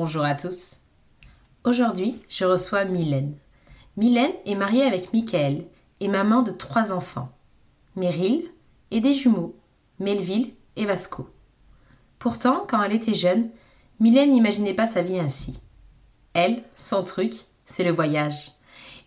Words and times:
Bonjour 0.00 0.22
à 0.22 0.36
tous. 0.36 0.76
Aujourd'hui, 1.64 2.14
je 2.28 2.44
reçois 2.44 2.84
Mylène. 2.84 3.34
Mylène 3.96 4.30
est 4.46 4.54
mariée 4.54 4.84
avec 4.84 5.12
Michael 5.12 5.64
et 5.98 6.06
maman 6.06 6.42
de 6.42 6.52
trois 6.52 6.92
enfants. 6.92 7.32
Meryl 7.96 8.44
et 8.92 9.00
des 9.00 9.12
jumeaux, 9.12 9.56
Melville 9.98 10.52
et 10.76 10.86
Vasco. 10.86 11.28
Pourtant, 12.20 12.64
quand 12.70 12.80
elle 12.80 12.92
était 12.92 13.12
jeune, 13.12 13.50
Mylène 13.98 14.30
n'imaginait 14.30 14.72
pas 14.72 14.86
sa 14.86 15.02
vie 15.02 15.18
ainsi. 15.18 15.58
Elle, 16.32 16.62
son 16.76 17.02
truc, 17.02 17.32
c'est 17.66 17.82
le 17.82 17.90
voyage. 17.90 18.52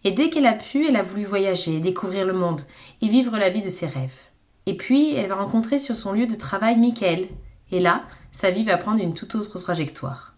Et 0.03 0.12
dès 0.12 0.30
qu'elle 0.30 0.45
a 0.45 0.55
pu, 0.55 0.86
elle 0.86 0.98
a 0.98 1.03
voulu 1.03 1.23
voyager, 1.23 1.80
découvrir 1.80 2.26
le 2.26 2.34
monde 2.34 2.64
et 3.02 3.08
vivre 3.08 3.38
la 3.38 3.50
vie 3.50 3.62
de 3.62 3.70
ses 3.70 3.88
rêves. 3.88 4.20
Et 4.66 4.76
puis, 4.76 5.14
elle 5.14 5.30
va 5.30 5.36
rencontrer 5.36 5.80
sur 5.80 5.95
son 5.95 6.11
lieu 6.11 6.28
de 6.28 6.36
travail 6.36 6.78
Michael. 6.78 7.30
Et 7.72 7.80
là, 7.80 8.03
sa 8.33 8.52
vie 8.52 8.66
va 8.66 8.76
prendre 8.76 9.02
une 9.02 9.14
toute 9.14 9.36
autre 9.36 9.58
trajectoire. 9.58 10.30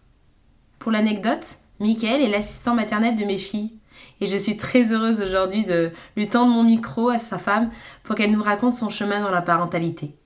Pour 0.78 0.92
l'anecdote, 0.92 1.58
Michael 1.80 2.22
est 2.22 2.28
l'assistant 2.28 2.74
maternel 2.74 3.16
de 3.16 3.24
mes 3.24 3.38
filles. 3.38 3.72
Et 4.20 4.26
je 4.26 4.36
suis 4.36 4.56
très 4.56 4.92
heureuse 4.92 5.20
aujourd'hui 5.20 5.64
de 5.64 5.90
lui 6.16 6.28
tendre 6.28 6.52
mon 6.52 6.62
micro 6.62 7.08
à 7.08 7.18
sa 7.18 7.38
femme 7.38 7.70
pour 8.02 8.14
qu'elle 8.14 8.32
nous 8.32 8.42
raconte 8.42 8.72
son 8.72 8.90
chemin 8.90 9.20
dans 9.20 9.30
la 9.30 9.42
parentalité. 9.42 10.16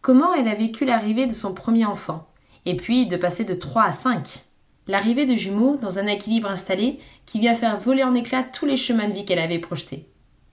Comment 0.00 0.34
elle 0.34 0.48
a 0.48 0.54
vécu 0.54 0.84
l'arrivée 0.84 1.26
de 1.26 1.32
son 1.32 1.54
premier 1.54 1.84
enfant, 1.86 2.28
et 2.66 2.76
puis 2.76 3.06
de 3.06 3.16
passer 3.16 3.44
de 3.44 3.54
3 3.54 3.84
à 3.84 3.92
5. 3.92 4.42
L'arrivée 4.86 5.24
de 5.26 5.34
jumeaux 5.34 5.76
dans 5.76 5.98
un 5.98 6.06
équilibre 6.06 6.50
installé 6.50 7.00
qui 7.24 7.40
vient 7.40 7.54
faire 7.54 7.78
voler 7.78 8.04
en 8.04 8.14
éclats 8.14 8.42
tous 8.42 8.66
les 8.66 8.76
chemins 8.76 9.08
de 9.08 9.14
vie 9.14 9.24
qu'elle 9.24 9.38
avait 9.38 9.58
projetés. 9.58 10.08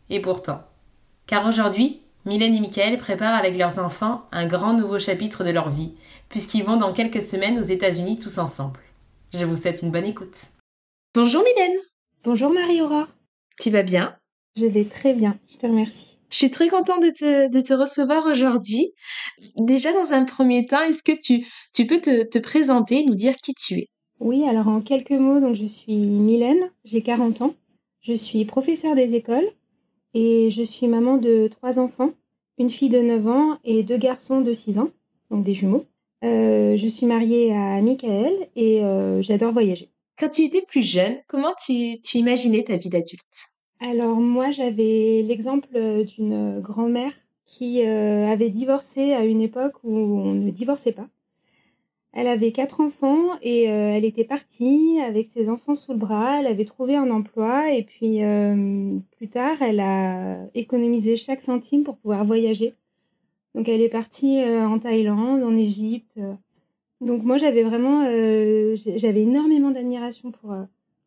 Et 0.10 0.22
pourtant. 0.22 0.62
Car 1.28 1.46
aujourd'hui, 1.46 2.02
Mylène 2.26 2.56
et 2.56 2.60
Michael 2.60 2.98
préparent 2.98 3.38
avec 3.38 3.58
leurs 3.58 3.80
enfants 3.80 4.26
un 4.32 4.46
grand 4.46 4.74
nouveau 4.74 5.00
chapitre 5.00 5.44
de 5.44 5.50
leur 5.50 5.70
vie, 5.70 5.96
puisqu'ils 6.30 6.64
vont 6.64 6.78
dans 6.78 6.94
quelques 6.94 7.22
semaines 7.22 7.60
aux 7.60 7.62
États-Unis 7.62 8.20
tous 8.20 8.38
ensemble. 8.38 8.80
Je 9.34 9.46
vous 9.46 9.56
souhaite 9.56 9.82
une 9.82 9.92
bonne 9.92 10.06
écoute. 10.06 10.48
Bonjour 11.16 11.42
Mylène. 11.44 11.80
Bonjour 12.26 12.52
Marie-Aurore. 12.52 13.08
Tu 13.60 13.70
vas 13.70 13.82
bien? 13.82 14.18
Je 14.58 14.66
vais 14.66 14.84
très 14.84 15.14
bien, 15.14 15.40
je 15.50 15.58
te 15.58 15.66
remercie. 15.66 16.18
Je 16.30 16.36
suis 16.36 16.52
très 16.52 16.68
contente 16.68 17.02
de 17.02 17.10
te, 17.10 17.50
de 17.50 17.62
te 17.62 17.74
recevoir 17.74 18.26
aujourd'hui. 18.26 18.94
Déjà, 19.58 19.94
dans 19.94 20.12
un 20.12 20.26
premier 20.26 20.66
temps, 20.66 20.82
est-ce 20.82 21.02
que 21.02 21.12
tu, 21.18 21.46
tu 21.74 21.86
peux 21.86 22.00
te, 22.00 22.24
te 22.24 22.40
présenter, 22.40 23.06
nous 23.06 23.16
dire 23.16 23.38
qui 23.38 23.54
tu 23.54 23.76
es? 23.76 23.88
Oui, 24.20 24.44
alors 24.46 24.68
en 24.68 24.82
quelques 24.82 25.12
mots, 25.12 25.40
donc 25.40 25.56
je 25.56 25.66
suis 25.66 25.96
Mylène, 25.96 26.70
j'ai 26.84 27.02
40 27.02 27.42
ans. 27.42 27.54
Je 28.02 28.14
suis 28.14 28.44
professeure 28.46 28.96
des 28.96 29.16
écoles 29.16 29.48
et 30.14 30.50
je 30.52 30.64
suis 30.64 30.88
maman 30.88 31.18
de 31.18 31.48
trois 31.48 31.80
enfants, 31.80 32.12
une 32.58 32.70
fille 32.70 32.90
de 32.90 33.02
9 33.02 33.28
ans 33.28 33.60
et 33.64 33.84
deux 33.84 33.98
garçons 33.98 34.42
de 34.42 34.52
6 34.52 34.78
ans, 34.80 34.90
donc 35.30 35.44
des 35.46 35.54
jumeaux. 35.54 35.86
Euh, 36.24 36.78
je 36.78 36.88
suis 36.88 37.06
mariée 37.06 37.54
à 37.54 37.82
Michael 37.82 38.48
et 38.56 38.84
euh, 38.84 39.22
j'adore 39.22 39.52
voyager. 39.52 39.90
Quand 40.20 40.30
tu 40.30 40.44
étais 40.44 40.62
plus 40.62 40.82
jeune, 40.84 41.18
comment 41.28 41.54
tu, 41.54 42.00
tu 42.02 42.18
imaginais 42.18 42.64
ta 42.64 42.76
vie 42.76 42.90
d'adulte? 42.90 43.50
Alors 43.80 44.18
moi, 44.18 44.52
j'avais 44.52 45.24
l'exemple 45.24 45.70
euh, 45.76 46.04
d'une 46.04 46.60
grand-mère 46.60 47.14
qui 47.48 47.82
euh, 47.84 48.28
avait 48.32 48.50
divorcé 48.50 49.14
à 49.14 49.26
une 49.26 49.42
époque 49.42 49.74
où 49.84 49.96
on 49.96 50.34
ne 50.34 50.52
divorçait 50.52 50.92
pas. 50.92 51.08
Elle 52.14 52.28
avait 52.28 52.52
quatre 52.52 52.82
enfants 52.82 53.38
et 53.42 53.64
elle 53.64 54.04
était 54.04 54.26
partie 54.26 55.00
avec 55.00 55.28
ses 55.28 55.48
enfants 55.48 55.76
sous 55.76 55.94
le 55.94 55.98
bras. 55.98 56.42
Elle 56.42 56.48
avait 56.48 56.66
trouvé 56.66 56.98
un 56.98 57.10
emploi 57.10 57.72
et 57.72 57.84
puis 57.84 58.20
plus 59.16 59.30
tard, 59.30 59.62
elle 59.62 59.80
a 59.80 60.40
économisé 60.54 61.16
chaque 61.16 61.40
centime 61.40 61.86
pour 61.86 61.96
pouvoir 61.96 62.26
voyager. 62.26 62.74
Donc 63.56 63.68
elle 63.70 63.82
est 63.82 63.90
partie 63.90 64.42
euh, 64.42 64.66
en 64.68 64.80
Thaïlande, 64.80 65.44
en 65.44 65.56
Égypte. 65.56 66.12
euh. 66.18 66.34
Donc 67.02 67.24
moi 67.24 67.38
j'avais 67.38 67.64
vraiment, 67.64 68.06
euh, 68.06 68.76
j'avais 68.96 69.24
énormément 69.24 69.72
d'admiration 69.72 70.32
pour 70.32 70.56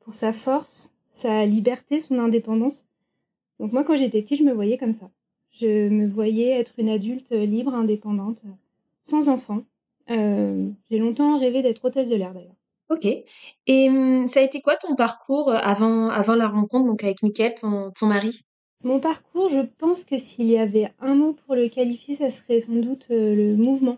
pour 0.01 0.15
sa 0.15 0.33
force, 0.33 0.91
sa 1.11 1.47
liberté, 1.47 2.01
son 2.01 2.19
indépendance. 2.19 2.85
Donc 3.61 3.73
moi 3.73 3.85
quand 3.85 3.97
j'étais 3.97 4.21
petite, 4.23 4.39
je 4.39 4.45
me 4.45 4.53
voyais 4.53 4.77
comme 4.77 4.93
ça. 4.93 5.11
Je 5.53 5.89
me 5.89 6.07
voyais 6.07 6.51
être 6.51 6.73
une 6.79 6.89
adulte 6.89 7.31
libre, 7.31 7.75
indépendante, 7.75 8.43
sans 9.05 9.29
enfant. 9.29 9.63
J'ai 10.09 10.99
longtemps 10.99 11.39
rêvé 11.39 11.63
d'être 11.63 11.85
hôtesse 11.85 12.09
de 12.09 12.17
l'air 12.17 12.35
d'ailleurs. 12.35 12.57
Ok. 12.91 13.07
Et 13.67 13.89
hum, 13.89 14.27
ça 14.27 14.41
a 14.41 14.43
été 14.43 14.61
quoi 14.61 14.77
ton 14.77 14.97
parcours 14.97 15.51
avant, 15.51 16.09
avant 16.09 16.35
la 16.35 16.49
rencontre 16.49 16.87
donc 16.87 17.05
avec 17.05 17.23
Mickaël, 17.23 17.55
ton, 17.55 17.93
ton 17.93 18.07
mari? 18.07 18.41
Mon 18.85 19.01
parcours, 19.01 19.49
je 19.49 19.61
pense 19.79 20.05
que 20.05 20.19
s'il 20.19 20.51
y 20.51 20.59
avait 20.59 20.91
un 21.01 21.15
mot 21.15 21.33
pour 21.33 21.55
le 21.55 21.71
qualifier, 21.71 22.17
ça 22.17 22.29
serait 22.29 22.61
sans 22.61 22.75
doute 22.75 23.07
euh, 23.11 23.35
le 23.35 23.57
mouvement. 23.57 23.97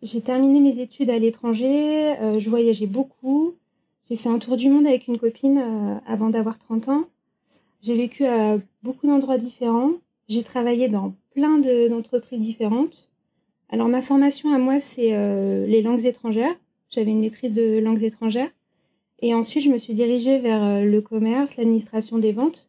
J'ai 0.00 0.20
terminé 0.20 0.60
mes 0.60 0.78
études 0.78 1.10
à 1.10 1.18
l'étranger, 1.18 2.16
euh, 2.20 2.38
je 2.38 2.48
voyageais 2.48 2.86
beaucoup. 2.86 3.56
J'ai 4.08 4.14
fait 4.14 4.28
un 4.28 4.38
tour 4.38 4.56
du 4.56 4.68
monde 4.68 4.86
avec 4.86 5.08
une 5.08 5.18
copine 5.18 5.58
euh, 5.58 5.96
avant 6.06 6.30
d'avoir 6.30 6.56
30 6.56 6.88
ans. 6.88 7.06
J'ai 7.82 7.96
vécu 7.96 8.24
à 8.26 8.58
beaucoup 8.84 9.08
d'endroits 9.08 9.38
différents. 9.38 9.94
J'ai 10.28 10.44
travaillé 10.44 10.88
dans 10.88 11.16
plein 11.34 11.58
de- 11.58 11.88
d'entreprises 11.88 12.40
différentes. 12.40 13.10
Alors 13.70 13.88
ma 13.88 14.02
formation 14.02 14.54
à 14.54 14.58
moi, 14.58 14.78
c'est 14.78 15.10
les 15.66 15.82
langues 15.82 16.06
étrangères. 16.06 16.54
J'avais 16.88 17.10
une 17.10 17.20
maîtrise 17.20 17.52
de 17.54 17.80
langues 17.80 18.04
étrangères. 18.04 18.50
Et 19.20 19.34
ensuite, 19.34 19.64
je 19.64 19.70
me 19.70 19.78
suis 19.78 19.92
dirigée 19.92 20.38
vers 20.38 20.84
le 20.84 21.00
commerce, 21.00 21.56
l'administration 21.56 22.18
des 22.18 22.30
ventes. 22.30 22.68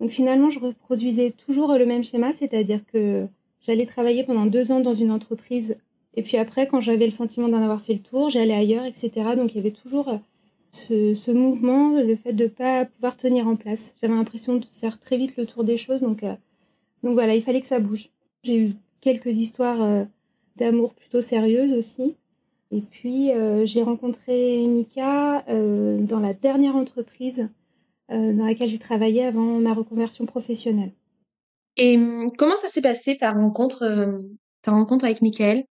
Donc 0.00 0.10
finalement, 0.10 0.50
je 0.50 0.58
reproduisais 0.58 1.30
toujours 1.30 1.72
le 1.74 1.86
même 1.86 2.04
schéma, 2.04 2.32
c'est-à-dire 2.32 2.80
que 2.92 3.26
j'allais 3.66 3.86
travailler 3.86 4.24
pendant 4.24 4.46
deux 4.46 4.72
ans 4.72 4.80
dans 4.80 4.94
une 4.94 5.10
entreprise. 5.10 5.76
Et 6.14 6.22
puis 6.22 6.36
après, 6.36 6.66
quand 6.66 6.80
j'avais 6.80 7.04
le 7.04 7.10
sentiment 7.10 7.48
d'en 7.48 7.62
avoir 7.62 7.80
fait 7.80 7.94
le 7.94 8.00
tour, 8.00 8.30
j'allais 8.30 8.54
ailleurs, 8.54 8.84
etc. 8.84 9.10
Donc 9.36 9.52
il 9.52 9.56
y 9.56 9.60
avait 9.60 9.70
toujours 9.70 10.18
ce, 10.76 11.30
mouvement, 11.30 12.00
le 12.00 12.16
fait 12.16 12.32
de 12.32 12.44
ne 12.44 12.48
pas 12.48 12.84
pouvoir 12.84 13.16
tenir 13.16 13.46
en 13.48 13.56
place. 13.56 13.94
J'avais 14.00 14.14
l'impression 14.14 14.56
de 14.56 14.64
faire 14.64 14.98
très 14.98 15.16
vite 15.16 15.36
le 15.36 15.46
tour 15.46 15.64
des 15.64 15.76
choses. 15.76 16.00
Donc, 16.00 16.22
euh, 16.22 16.34
donc 17.02 17.14
voilà, 17.14 17.34
il 17.34 17.42
fallait 17.42 17.60
que 17.60 17.66
ça 17.66 17.78
bouge. 17.78 18.10
J'ai 18.42 18.58
eu 18.58 18.72
quelques 19.00 19.36
histoires 19.36 19.82
euh, 19.82 20.04
d'amour 20.56 20.94
plutôt 20.94 21.22
sérieuses 21.22 21.72
aussi. 21.72 22.16
Et 22.72 22.80
puis, 22.80 23.30
euh, 23.30 23.64
j'ai 23.64 23.82
rencontré 23.82 24.66
Mika 24.66 25.44
dans 25.48 26.20
la 26.20 26.34
dernière 26.34 26.76
entreprise 26.76 27.48
dans 28.08 28.46
laquelle 28.46 28.68
j'ai 28.68 28.78
travaillé 28.78 29.24
avant 29.24 29.60
ma 29.60 29.74
reconversion 29.74 30.26
professionnelle. 30.26 30.92
Et 31.76 31.96
hum, 31.96 32.30
comment 32.36 32.56
ça 32.56 32.68
s'est 32.68 32.82
passé 32.82 33.16
ta 33.16 33.32
rencontre, 33.32 33.82
euh, 33.82 34.18
ta 34.62 34.70
rencontre 34.72 35.04
avec 35.04 35.22
Mickaël 35.22 35.64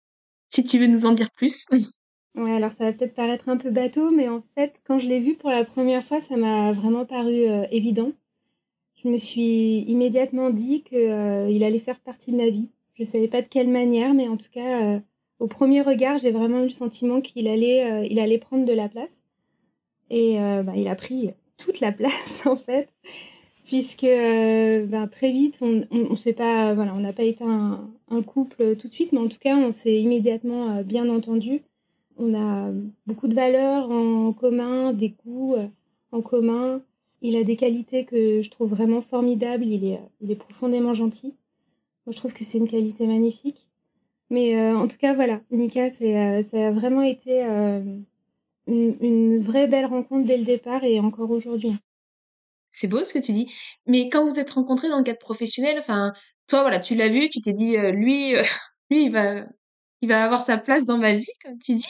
Si 0.49 0.63
tu 0.63 0.79
veux 0.79 0.88
nous 0.88 1.05
en 1.05 1.13
dire 1.13 1.31
plus. 1.31 1.66
Ouais, 2.35 2.55
alors 2.55 2.71
ça 2.71 2.85
va 2.85 2.94
peut-être 2.94 3.13
paraître 3.13 3.47
un 3.47 3.57
peu 3.57 3.69
bateau, 3.69 4.09
mais 4.09 4.27
en 4.27 4.41
fait, 4.41 4.81
quand 4.88 4.97
je 4.97 5.07
l'ai 5.07 5.19
vu 5.19 5.35
pour 5.35 5.51
la 5.51 5.63
première 5.63 6.03
fois, 6.03 6.19
ça 6.19 6.35
m'a 6.35 6.71
vraiment 6.71 7.05
paru 7.05 7.47
euh, 7.47 7.67
évident. 7.69 8.11
Je 9.03 9.07
me 9.07 9.19
suis 9.19 9.81
immédiatement 9.81 10.50
dit 10.50 10.81
que 10.81 10.95
euh, 10.95 11.63
allait 11.63 11.77
faire 11.77 12.00
partie 12.00 12.31
de 12.31 12.38
ma 12.38 12.50
vie. 12.50 12.69
Je 12.95 13.03
savais 13.03 13.27
pas 13.27 13.44
de 13.44 13.47
quelle 13.47 13.68
manière, 13.68 14.15
mais 14.15 14.27
en 14.27 14.38
tout 14.38 14.50
cas, 14.51 14.95
euh, 14.95 15.00
au 15.38 15.47
premier 15.47 15.81
regard, 15.81 16.18
j'ai 16.18 16.31
vraiment 16.31 16.62
eu 16.62 16.63
le 16.63 16.69
sentiment 16.69 17.21
qu'il 17.21 17.47
allait, 17.47 17.83
euh, 17.83 18.07
il 18.09 18.18
allait 18.18 18.39
prendre 18.39 18.65
de 18.65 18.74
la 18.74 18.89
place. 18.89 19.21
Et 20.09 20.39
euh, 20.39 20.63
bah, 20.63 20.74
il 20.75 20.88
a 20.88 20.95
pris 20.95 21.33
toute 21.57 21.79
la 21.79 21.91
place 21.91 22.44
en 22.45 22.55
fait, 22.55 22.89
puisque 23.65 24.03
euh, 24.03 24.85
ben, 24.85 25.07
très 25.07 25.31
vite, 25.31 25.59
on, 25.61 25.85
on, 25.91 26.33
pas, 26.33 26.73
voilà, 26.73 26.94
on 26.95 27.00
n'a 27.00 27.13
pas 27.13 27.23
été 27.23 27.44
un, 27.44 27.89
couple 28.25 28.75
tout 28.75 28.88
de 28.88 28.94
suite, 28.94 29.11
mais 29.11 29.19
en 29.19 29.27
tout 29.27 29.39
cas, 29.39 29.55
on 29.55 29.71
s'est 29.71 30.00
immédiatement 30.00 30.77
euh, 30.77 30.83
bien 30.83 31.09
entendu. 31.09 31.61
On 32.17 32.35
a 32.35 32.71
beaucoup 33.07 33.27
de 33.27 33.33
valeurs 33.33 33.89
en 33.89 34.33
commun, 34.33 34.94
des 34.94 35.15
goûts 35.25 35.55
euh, 35.55 35.67
en 36.11 36.21
commun. 36.21 36.81
Il 37.21 37.35
a 37.35 37.44
des 37.44 37.55
qualités 37.55 38.05
que 38.05 38.41
je 38.41 38.50
trouve 38.51 38.69
vraiment 38.69 39.01
formidables. 39.01 39.65
Il 39.65 39.85
est, 39.85 40.00
il 40.21 40.29
est 40.29 40.35
profondément 40.35 40.94
gentil. 40.94 41.33
Je 42.07 42.15
trouve 42.15 42.33
que 42.33 42.44
c'est 42.44 42.57
une 42.57 42.67
qualité 42.67 43.07
magnifique. 43.07 43.65
Mais 44.29 44.71
en 44.73 44.88
tout 44.88 44.97
cas, 44.97 45.13
voilà, 45.13 45.41
euh, 45.51 46.41
ça 46.41 46.67
a 46.67 46.71
vraiment 46.71 47.01
été 47.03 47.45
une, 48.68 48.95
une 49.01 49.39
vraie 49.39 49.68
belle 49.68 49.86
rencontre 49.86 50.25
dès 50.25 50.38
le 50.38 50.45
départ 50.45 50.83
et 50.83 51.00
encore 51.00 51.31
aujourd'hui. 51.31 51.74
c'est 52.71 52.88
beau 52.88 53.04
ce 53.04 53.13
que 53.13 53.19
tu 53.19 53.31
dis. 53.33 53.51
Mais 53.88 54.10
quand 54.10 54.25
vous 54.25 54.39
êtes 54.39 54.51
rencontrés 54.51 54.89
dans 54.89 54.98
le 54.98 55.04
cadre 55.04 55.19
professionnel, 55.19 55.77
enfin, 55.80 56.12
toi, 56.48 56.62
voilà, 56.62 56.80
tu 56.80 56.95
l'as 56.95 57.07
vu, 57.10 57.30
tu 57.30 57.42
t'es 57.42 57.54
dit, 57.54 57.77
euh, 57.77 57.92
lui, 57.92 58.36
euh, 58.36 58.44
lui, 58.89 59.06
il 59.06 59.12
va, 59.12 59.45
il 60.01 60.10
va 60.10 60.24
avoir 60.25 60.42
sa 60.42 60.57
place 60.57 60.86
dans 60.86 60.98
ma 60.98 61.13
vie, 61.13 61.25
comme 61.44 61.57
tu 61.60 61.75
dis. 61.75 61.88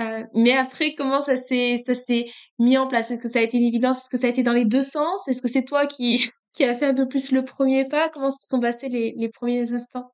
Euh, 0.00 0.24
mais 0.34 0.52
après, 0.56 0.94
comment 0.94 1.20
ça 1.20 1.36
s'est, 1.36 1.76
ça 1.76 1.94
s'est 1.94 2.26
mis 2.58 2.78
en 2.78 2.86
place? 2.88 3.10
Est-ce 3.10 3.20
que 3.20 3.28
ça 3.28 3.40
a 3.40 3.42
été 3.42 3.58
une 3.58 3.64
évidence? 3.66 3.98
Est-ce 4.00 4.10
que 4.10 4.16
ça 4.18 4.26
a 4.26 4.30
été 4.30 4.42
dans 4.42 4.52
les 4.52 4.64
deux 4.64 4.82
sens? 4.82 5.28
Est-ce 5.28 5.42
que 5.42 5.48
c'est 5.48 5.64
toi 5.64 5.86
qui, 5.86 6.30
qui 6.54 6.64
a 6.64 6.74
fait 6.74 6.86
un 6.86 6.94
peu 6.94 7.08
plus 7.08 7.32
le 7.32 7.44
premier 7.44 7.86
pas? 7.88 8.08
Comment 8.10 8.30
se 8.30 8.46
sont 8.46 8.60
passés 8.60 8.88
les, 8.88 9.12
les 9.16 9.28
premiers 9.30 9.72
instants? 9.72 10.12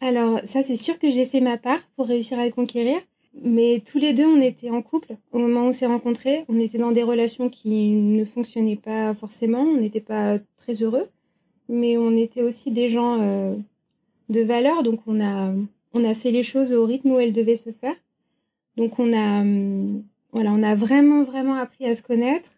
Alors, 0.00 0.40
ça, 0.44 0.62
c'est 0.62 0.76
sûr 0.76 0.98
que 0.98 1.10
j'ai 1.10 1.24
fait 1.26 1.40
ma 1.40 1.58
part 1.58 1.80
pour 1.96 2.06
réussir 2.08 2.38
à 2.38 2.44
le 2.44 2.52
conquérir. 2.52 3.00
Mais 3.34 3.82
tous 3.84 3.98
les 3.98 4.14
deux, 4.14 4.26
on 4.26 4.40
était 4.40 4.70
en 4.70 4.82
couple 4.82 5.16
au 5.32 5.38
moment 5.38 5.62
où 5.62 5.68
on 5.68 5.72
s'est 5.72 5.86
rencontrés. 5.86 6.44
On 6.48 6.58
était 6.58 6.78
dans 6.78 6.92
des 6.92 7.02
relations 7.02 7.48
qui 7.48 7.90
ne 7.90 8.24
fonctionnaient 8.24 8.76
pas 8.76 9.14
forcément. 9.14 9.62
On 9.62 9.76
n'était 9.76 10.00
pas 10.00 10.38
très 10.56 10.74
heureux. 10.82 11.08
Mais 11.68 11.98
on 11.98 12.16
était 12.16 12.42
aussi 12.42 12.70
des 12.70 12.88
gens 12.88 13.20
euh, 13.20 13.54
de 14.28 14.40
valeur. 14.40 14.82
Donc, 14.82 15.00
on 15.06 15.20
a, 15.20 15.52
on 15.92 16.04
a 16.04 16.14
fait 16.14 16.30
les 16.30 16.42
choses 16.42 16.72
au 16.72 16.84
rythme 16.84 17.10
où 17.12 17.18
elles 17.18 17.32
devaient 17.32 17.56
se 17.56 17.70
faire. 17.70 17.96
Donc, 18.76 18.98
on 18.98 19.12
a, 19.12 19.40
hum, 19.40 20.02
voilà, 20.32 20.52
on 20.52 20.62
a 20.62 20.74
vraiment, 20.74 21.22
vraiment 21.22 21.54
appris 21.54 21.86
à 21.86 21.94
se 21.94 22.02
connaître. 22.02 22.50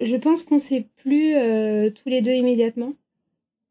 Je 0.00 0.16
pense 0.16 0.42
qu'on 0.42 0.58
s'est 0.58 0.86
plus 0.96 1.34
euh, 1.34 1.90
tous 1.90 2.08
les 2.08 2.20
deux 2.22 2.32
immédiatement, 2.32 2.94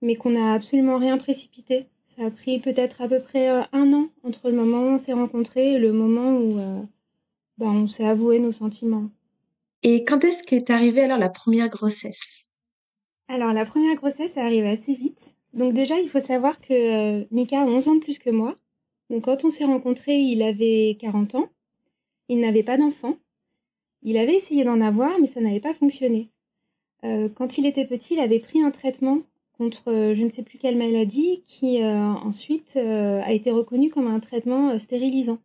mais 0.02 0.16
qu'on 0.16 0.32
n'a 0.32 0.54
absolument 0.54 0.98
rien 0.98 1.18
précipité. 1.18 1.86
Ça 2.18 2.26
a 2.26 2.32
pris 2.32 2.60
peut-être 2.60 3.02
à 3.02 3.08
peu 3.08 3.20
près 3.22 3.50
euh, 3.50 3.62
un 3.74 3.94
an 3.94 4.10
entre 4.24 4.50
le 4.50 4.56
moment 4.56 4.80
où 4.80 4.94
on 4.94 4.98
s'est 4.98 5.14
rencontrés 5.14 5.74
et 5.74 5.78
le 5.78 5.94
moment 5.94 6.38
où 6.38 6.58
euh, 6.60 6.82
ben, 7.60 7.68
on 7.68 7.86
s'est 7.86 8.08
avoué 8.08 8.40
nos 8.40 8.52
sentiments. 8.52 9.12
Et 9.84 10.04
quand 10.04 10.24
est-ce 10.24 10.42
qu'est 10.42 10.72
arrivée 10.72 11.02
alors 11.02 11.20
la 11.20 11.30
première 11.30 11.70
grossesse? 11.70 12.48
Alors 13.28 13.54
la 13.54 13.66
première 13.66 13.96
grossesse 13.96 14.36
est 14.36 14.42
arrivée 14.42 14.70
assez 14.70 14.96
vite. 14.96 15.36
Donc 15.54 15.74
déjà, 15.74 16.00
il 16.00 16.10
faut 16.10 16.20
savoir 16.20 16.60
que 16.60 16.74
euh, 16.74 17.26
Mika 17.30 17.62
a 17.62 17.66
11 17.66 17.88
ans 17.88 17.96
de 17.96 18.00
plus 18.00 18.18
que 18.18 18.32
moi. 18.32 18.56
Donc 19.12 19.26
quand 19.26 19.46
on 19.46 19.52
s'est 19.52 19.66
rencontrés, 19.66 20.18
il 20.18 20.42
avait 20.42 20.98
40 21.00 21.36
ans. 21.36 21.50
Il 22.30 22.40
n'avait 22.40 22.64
pas 22.64 22.78
d'enfant. 22.78 23.18
Il 24.02 24.18
avait 24.18 24.36
essayé 24.36 24.64
d'en 24.64 24.82
avoir, 24.82 25.20
mais 25.20 25.28
ça 25.28 25.40
n'avait 25.40 25.60
pas 25.60 25.74
fonctionné. 25.74 26.32
quand 27.04 27.58
il 27.58 27.66
était 27.66 27.86
petit, 27.86 28.16
il 28.16 28.20
avait 28.20 28.40
pris 28.40 28.62
un 28.62 28.72
traitement 28.72 29.22
contre 29.58 29.92
euh, 29.92 30.14
je 30.14 30.24
ne 30.24 30.30
sais 30.30 30.44
plus 30.44 30.58
quelle 30.58 30.78
maladie 30.78 31.42
qui 31.46 31.82
euh, 31.82 31.98
ensuite 31.98 32.74
euh, 32.78 33.22
a 33.24 33.32
été 33.34 33.52
reconnu 33.52 33.90
comme 33.90 34.08
un 34.08 34.20
traitement 34.20 34.78
stérilisant. 34.80 35.40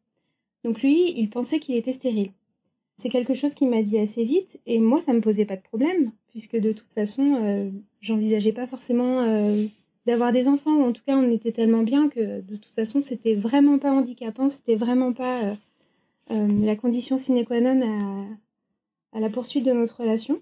Donc 0.65 0.83
lui, 0.83 1.13
il 1.19 1.29
pensait 1.31 1.59
qu'il 1.59 1.77
était 1.77 1.93
stérile. 1.93 2.31
C'est 2.97 3.09
quelque 3.09 3.35
chose 3.35 3.55
qu'il 3.55 3.69
m'a 3.69 3.83
dit 3.83 3.99
assez 3.99 4.25
vite 4.25 4.61
et 4.67 4.79
moi, 4.79 5.01
ça 5.01 5.13
me 5.13 5.21
posait 5.21 5.45
pas 5.45 5.57
de 5.57 5.63
problème 5.63 6.13
puisque 6.29 6.57
de 6.57 6.73
toute 6.73 6.93
façon, 6.93 7.71
j'envisageais 8.01 8.53
pas 8.53 8.67
forcément 8.67 9.27
d'avoir 10.07 10.31
des 10.31 10.47
enfants 10.47 10.77
ou 10.77 10.85
en 10.85 10.93
tout 10.93 11.03
cas, 11.05 11.17
on 11.17 11.31
était 11.31 11.51
tellement 11.51 11.83
bien 11.83 12.09
que 12.09 12.41
de 12.41 12.57
toute 12.57 12.73
façon, 12.73 13.01
c'était 13.01 13.35
vraiment 13.35 13.79
pas 13.79 13.91
handicapant, 13.91 14.49
c'était 14.49 14.77
vraiment 14.77 15.13
pas 15.13 15.57
la 16.29 16.77
condition 16.77 17.17
sine 17.17 17.45
qua 17.45 17.61
non 17.61 18.29
à, 19.13 19.17
à 19.17 19.21
la 19.21 19.31
poursuite 19.31 19.65
de 19.65 19.73
notre 19.73 20.01
relation. 20.01 20.41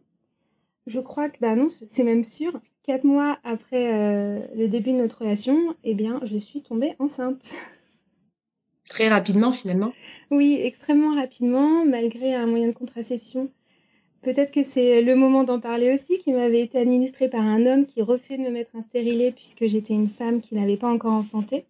Je 0.87 1.01
crois 1.01 1.31
que, 1.31 1.39
bah 1.41 1.55
non, 1.55 1.69
c'est 1.87 2.05
même 2.05 2.25
sûr, 2.25 2.61
Quatre 2.91 3.05
mois 3.05 3.39
après 3.45 3.95
euh, 3.95 4.41
le 4.57 4.67
début 4.67 4.91
de 4.91 4.97
notre 4.97 5.21
relation, 5.21 5.77
eh 5.85 5.95
bien, 5.95 6.19
je 6.25 6.37
suis 6.37 6.61
tombée 6.61 6.97
enceinte. 6.99 7.53
Très 8.89 9.07
rapidement, 9.07 9.53
finalement 9.53 9.93
Oui, 10.33 10.59
extrêmement 10.61 11.15
rapidement, 11.15 11.85
malgré 11.85 12.35
un 12.35 12.47
moyen 12.49 12.67
de 12.67 12.73
contraception. 12.73 13.49
Peut-être 14.23 14.51
que 14.51 14.65
c'est 14.65 15.03
le 15.03 15.15
moment 15.15 15.45
d'en 15.45 15.61
parler 15.61 15.95
aussi, 15.95 16.19
qui 16.19 16.33
m'avait 16.33 16.63
été 16.63 16.79
administré 16.79 17.29
par 17.29 17.43
un 17.43 17.65
homme 17.65 17.87
qui 17.87 18.03
refait 18.03 18.37
de 18.37 18.43
me 18.43 18.51
mettre 18.51 18.75
un 18.75 18.83
stérilet 18.83 19.31
puisque 19.31 19.69
j'étais 19.69 19.95
une 19.95 20.09
femme 20.09 20.41
qui 20.41 20.57
n'avait 20.57 20.77
pas 20.77 20.91
encore 20.91 21.13
enfanté. 21.13 21.67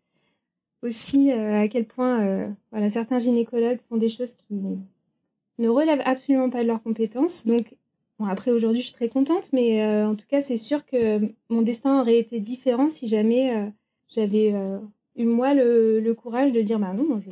Aussi, 0.82 1.32
euh, 1.32 1.64
à 1.64 1.69
quel 1.69 1.84
point 1.84 2.22
euh, 2.22 2.49
voilà, 2.72 2.88
certains 2.88 3.19
gynécologues 3.19 3.81
font 3.90 3.99
des 3.99 4.08
choses 4.08 4.32
qui 4.32 4.55
ne 5.58 5.69
relèvent 5.69 6.02
absolument 6.06 6.49
pas 6.49 6.62
de 6.62 6.69
leurs 6.69 6.82
compétences. 6.82 7.44
Donc, 7.44 7.75
après, 8.26 8.50
aujourd'hui, 8.50 8.81
je 8.81 8.87
suis 8.87 8.94
très 8.94 9.08
contente, 9.08 9.50
mais 9.52 9.82
euh, 9.82 10.08
en 10.08 10.14
tout 10.14 10.26
cas, 10.26 10.40
c'est 10.40 10.56
sûr 10.56 10.84
que 10.84 11.20
mon 11.49 11.62
destin 11.62 12.00
aurait 12.00 12.19
été 12.19 12.40
différent 12.40 12.88
si 12.88 13.08
jamais 13.08 13.56
euh, 13.56 13.70
j'avais 14.08 14.52
euh, 14.52 14.78
eu, 15.17 15.25
moi, 15.25 15.55
le, 15.55 16.12
courage 16.14 16.52
de 16.52 16.61
dire 16.61 16.78
bah 16.78 16.93
non, 16.93 17.20
je, 17.20 17.31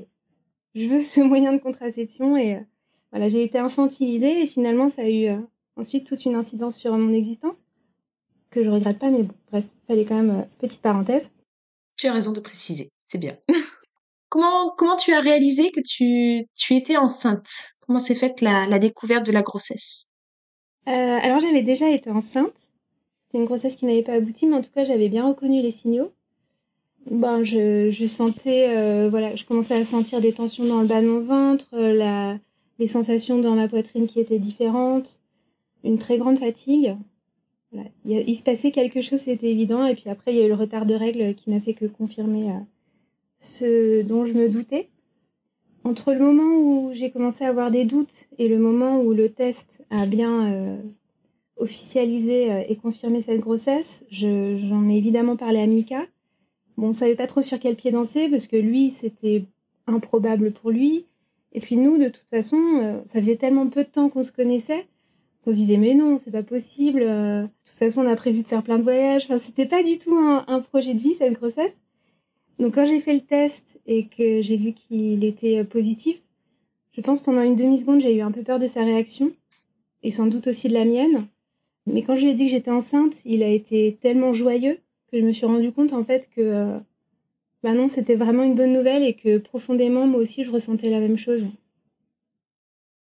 je 0.81 0.89
veux 0.89 1.03
ce 1.03 1.21
moyen 1.23 1.53
de 1.53 1.59
contraception. 1.59 2.37
Et 2.37 2.59
voilà, 3.11 3.29
j'ai 3.29 3.43
été 3.43 3.59
infantilisée 3.59 4.43
et 4.43 4.47
finalement, 4.47 4.89
ça 4.89 5.03
a 5.03 5.11
eu 5.11 5.29
ensuite 5.77 6.07
toute 6.07 6.25
une 6.25 6.35
incidence 6.35 6.77
sur 6.77 6.97
mon 6.97 7.13
existence 7.13 7.65
que 8.51 8.63
je 8.63 8.71
regrette 8.71 8.99
pas, 8.99 9.11
mais 9.11 9.25
bon, 9.25 9.35
bref, 9.53 9.65
fallait 9.87 10.07
quand 10.07 10.23
même 10.23 10.47
petite 10.59 10.81
parenthèse. 10.81 11.31
Tu 11.99 12.07
as 12.07 12.13
raison 12.13 12.33
de 12.33 12.41
préciser, 12.41 12.89
c'est 13.07 13.19
bien. 13.19 13.37
comment, 14.31 14.71
comment 14.71 14.97
tu 14.97 15.13
as 15.13 15.21
réalisé 15.21 15.71
que 15.71 15.81
tu, 15.81 16.47
tu 16.55 16.77
étais 16.77 16.97
enceinte? 16.97 17.75
Comment 17.81 17.99
s'est 17.99 18.15
faite 18.15 18.41
la, 18.41 18.67
la 18.67 18.79
découverte 18.79 19.27
de 19.27 19.33
la 19.33 19.43
grossesse? 19.43 20.08
Euh, 20.87 21.19
alors 21.23 21.41
j'avais 21.41 21.63
déjà 21.63 21.91
été 21.91 22.11
enceinte. 22.11 22.71
C'était 23.27 23.39
une 23.39 23.45
grossesse 23.45 23.77
qui 23.77 23.85
n'avait 23.85 24.03
pas 24.03 24.15
abouti, 24.15 24.47
mais 24.47 24.57
en 24.57 24.63
tout 24.63 24.71
cas 24.75 24.85
j'avais 24.85 25.09
bien 25.09 25.27
reconnu 25.27 25.61
les 25.61 25.71
signaux. 25.71 26.13
Ben, 27.11 27.43
je, 27.43 28.07
sentais, 28.07 28.69
euh, 28.69 29.09
voilà, 29.09 29.35
je 29.35 29.45
commençais 29.45 29.75
à 29.75 29.85
sentir 29.85 30.21
des 30.21 30.33
tensions 30.33 30.65
dans 30.65 30.81
le 30.81 30.87
bas 30.87 31.01
de 31.01 31.07
mon 31.07 31.21
ventre, 31.21 31.67
euh, 31.73 31.95
la, 31.95 32.39
des 32.79 32.87
sensations 32.87 33.39
dans 33.39 33.55
ma 33.55 33.69
poitrine 33.69 34.07
qui 34.07 34.21
étaient 34.21 34.39
différentes, 34.39 35.19
une 35.85 35.99
très 35.99 36.19
grande 36.19 36.39
fatigue. 36.39 36.97
Il, 38.05 38.35
se 38.35 38.43
passait 38.43 38.71
quelque 38.71 39.03
chose, 39.03 39.21
c'était 39.21 39.51
évident. 39.51 39.87
Et 39.87 39.95
puis 39.95 40.09
après, 40.09 40.33
il 40.33 40.39
y 40.39 40.41
a 40.41 40.47
eu 40.47 40.49
le 40.49 40.55
retard 40.55 40.87
de 40.87 40.95
règles 40.95 41.35
qui 41.35 41.51
n'a 41.51 41.61
fait 41.61 41.75
que 41.75 41.85
confirmer 41.85 42.51
ce 43.41 44.07
dont 44.07 44.25
je 44.25 44.33
me 44.33 44.49
doutais. 44.49 44.89
Entre 45.85 46.13
le 46.13 46.21
moment 46.21 46.59
où 46.59 46.91
j'ai 46.93 47.11
commencé 47.11 47.45
à 47.45 47.49
avoir 47.49 47.71
des 47.71 47.85
doutes 47.85 48.27
et 48.39 48.49
le 48.49 48.59
moment 48.59 49.01
où 49.01 49.13
le 49.13 49.31
test 49.31 49.85
a 49.91 50.07
bien 50.07 50.53
euh, 50.53 50.77
officialisé 51.57 52.53
euh, 52.53 52.63
et 52.69 52.77
confirmé 52.77 53.21
cette 53.23 53.41
grossesse, 53.41 54.05
j'en 54.11 54.89
ai 54.89 54.97
évidemment 54.97 55.37
parlé 55.37 55.61
à 55.61 55.67
Mika. 55.67 56.07
Bon, 56.77 56.89
on 56.89 56.93
savait 56.93 57.15
pas 57.15 57.27
trop 57.27 57.43
sur 57.43 57.59
quel 57.59 57.77
pied 57.77 57.91
danser 57.91 58.29
parce 58.29 58.47
que 58.47 58.57
lui, 58.57 58.91
c'était 58.91 59.45
improbable 59.87 60.53
pour 60.53 60.71
lui. 60.71 61.07
Et 61.53 61.61
puis 61.61 61.77
nous, 61.77 61.97
de 61.97 62.09
toute 62.09 62.29
façon, 62.29 62.61
euh, 62.83 63.01
ça 63.07 63.21
faisait 63.21 63.37
tellement 63.37 63.69
peu 63.69 63.85
de 63.85 63.89
temps 63.89 64.09
qu'on 64.09 64.23
se 64.23 64.33
connaissait 64.33 64.87
qu'on 65.45 65.53
se 65.53 65.57
disait 65.57 65.77
mais 65.77 65.95
non, 65.95 66.19
c'est 66.19 66.33
pas 66.33 66.43
possible. 66.43 67.01
de 67.01 67.49
toute 67.65 67.77
façon, 67.79 68.03
on 68.03 68.11
a 68.11 68.17
prévu 68.17 68.43
de 68.43 68.49
faire 68.49 68.65
plein 68.65 68.77
de 68.77 68.83
voyages. 68.83 69.25
Enfin, 69.25 69.39
c'était 69.39 69.67
pas 69.67 69.85
du 69.85 69.97
tout 69.97 70.15
un 70.17 70.61
projet 70.61 70.95
de 70.95 71.01
vie 71.01 71.15
cette 71.15 71.35
grossesse. 71.35 71.79
Donc 72.59 72.75
quand 72.75 72.85
j'ai 72.85 73.01
fait 73.01 73.15
le 73.15 73.21
test 73.21 73.81
et 73.87 74.07
que 74.07 74.43
j'ai 74.43 74.57
vu 74.57 74.73
qu'il 74.73 75.25
était 75.25 75.65
positif, 75.65 76.21
je 76.93 77.01
pense 77.01 77.21
pendant 77.21 77.43
une 77.43 77.55
demi-seconde, 77.55 78.01
j'ai 78.01 78.17
eu 78.17 78.21
un 78.23 78.33
peu 78.33 78.43
peur 78.43 78.59
de 78.59 78.67
sa 78.67 78.83
réaction 78.83 79.33
et 80.03 80.11
sans 80.11 80.27
doute 80.27 80.49
aussi 80.49 80.69
de 80.69 80.75
la 80.75 80.85
mienne. 80.85 81.29
Mais 81.87 82.03
quand 82.03 82.17
je 82.17 82.23
lui 82.23 82.31
ai 82.31 82.35
dit 82.35 82.47
que 82.47 82.51
j'étais 82.51 82.71
enceinte, 82.71 83.15
il 83.25 83.43
a 83.43 83.49
été 83.49 83.97
tellement 84.01 84.33
joyeux 84.33 84.79
que 85.11 85.19
je 85.19 85.25
me 85.25 85.33
suis 85.33 85.47
rendu 85.47 85.73
compte 85.73 85.93
en 85.93 86.03
fait 86.03 86.29
que 86.35 86.41
euh, 86.41 86.79
bah 87.63 87.73
non, 87.73 87.89
c'était 87.89 88.15
vraiment 88.15 88.43
une 88.43 88.55
bonne 88.55 88.73
nouvelle 88.73 89.03
et 89.03 89.15
que 89.15 89.39
profondément, 89.39 90.07
moi 90.07 90.21
aussi, 90.21 90.45
je 90.45 90.51
ressentais 90.51 90.91
la 90.91 91.01
même 91.01 91.17
chose. 91.17 91.47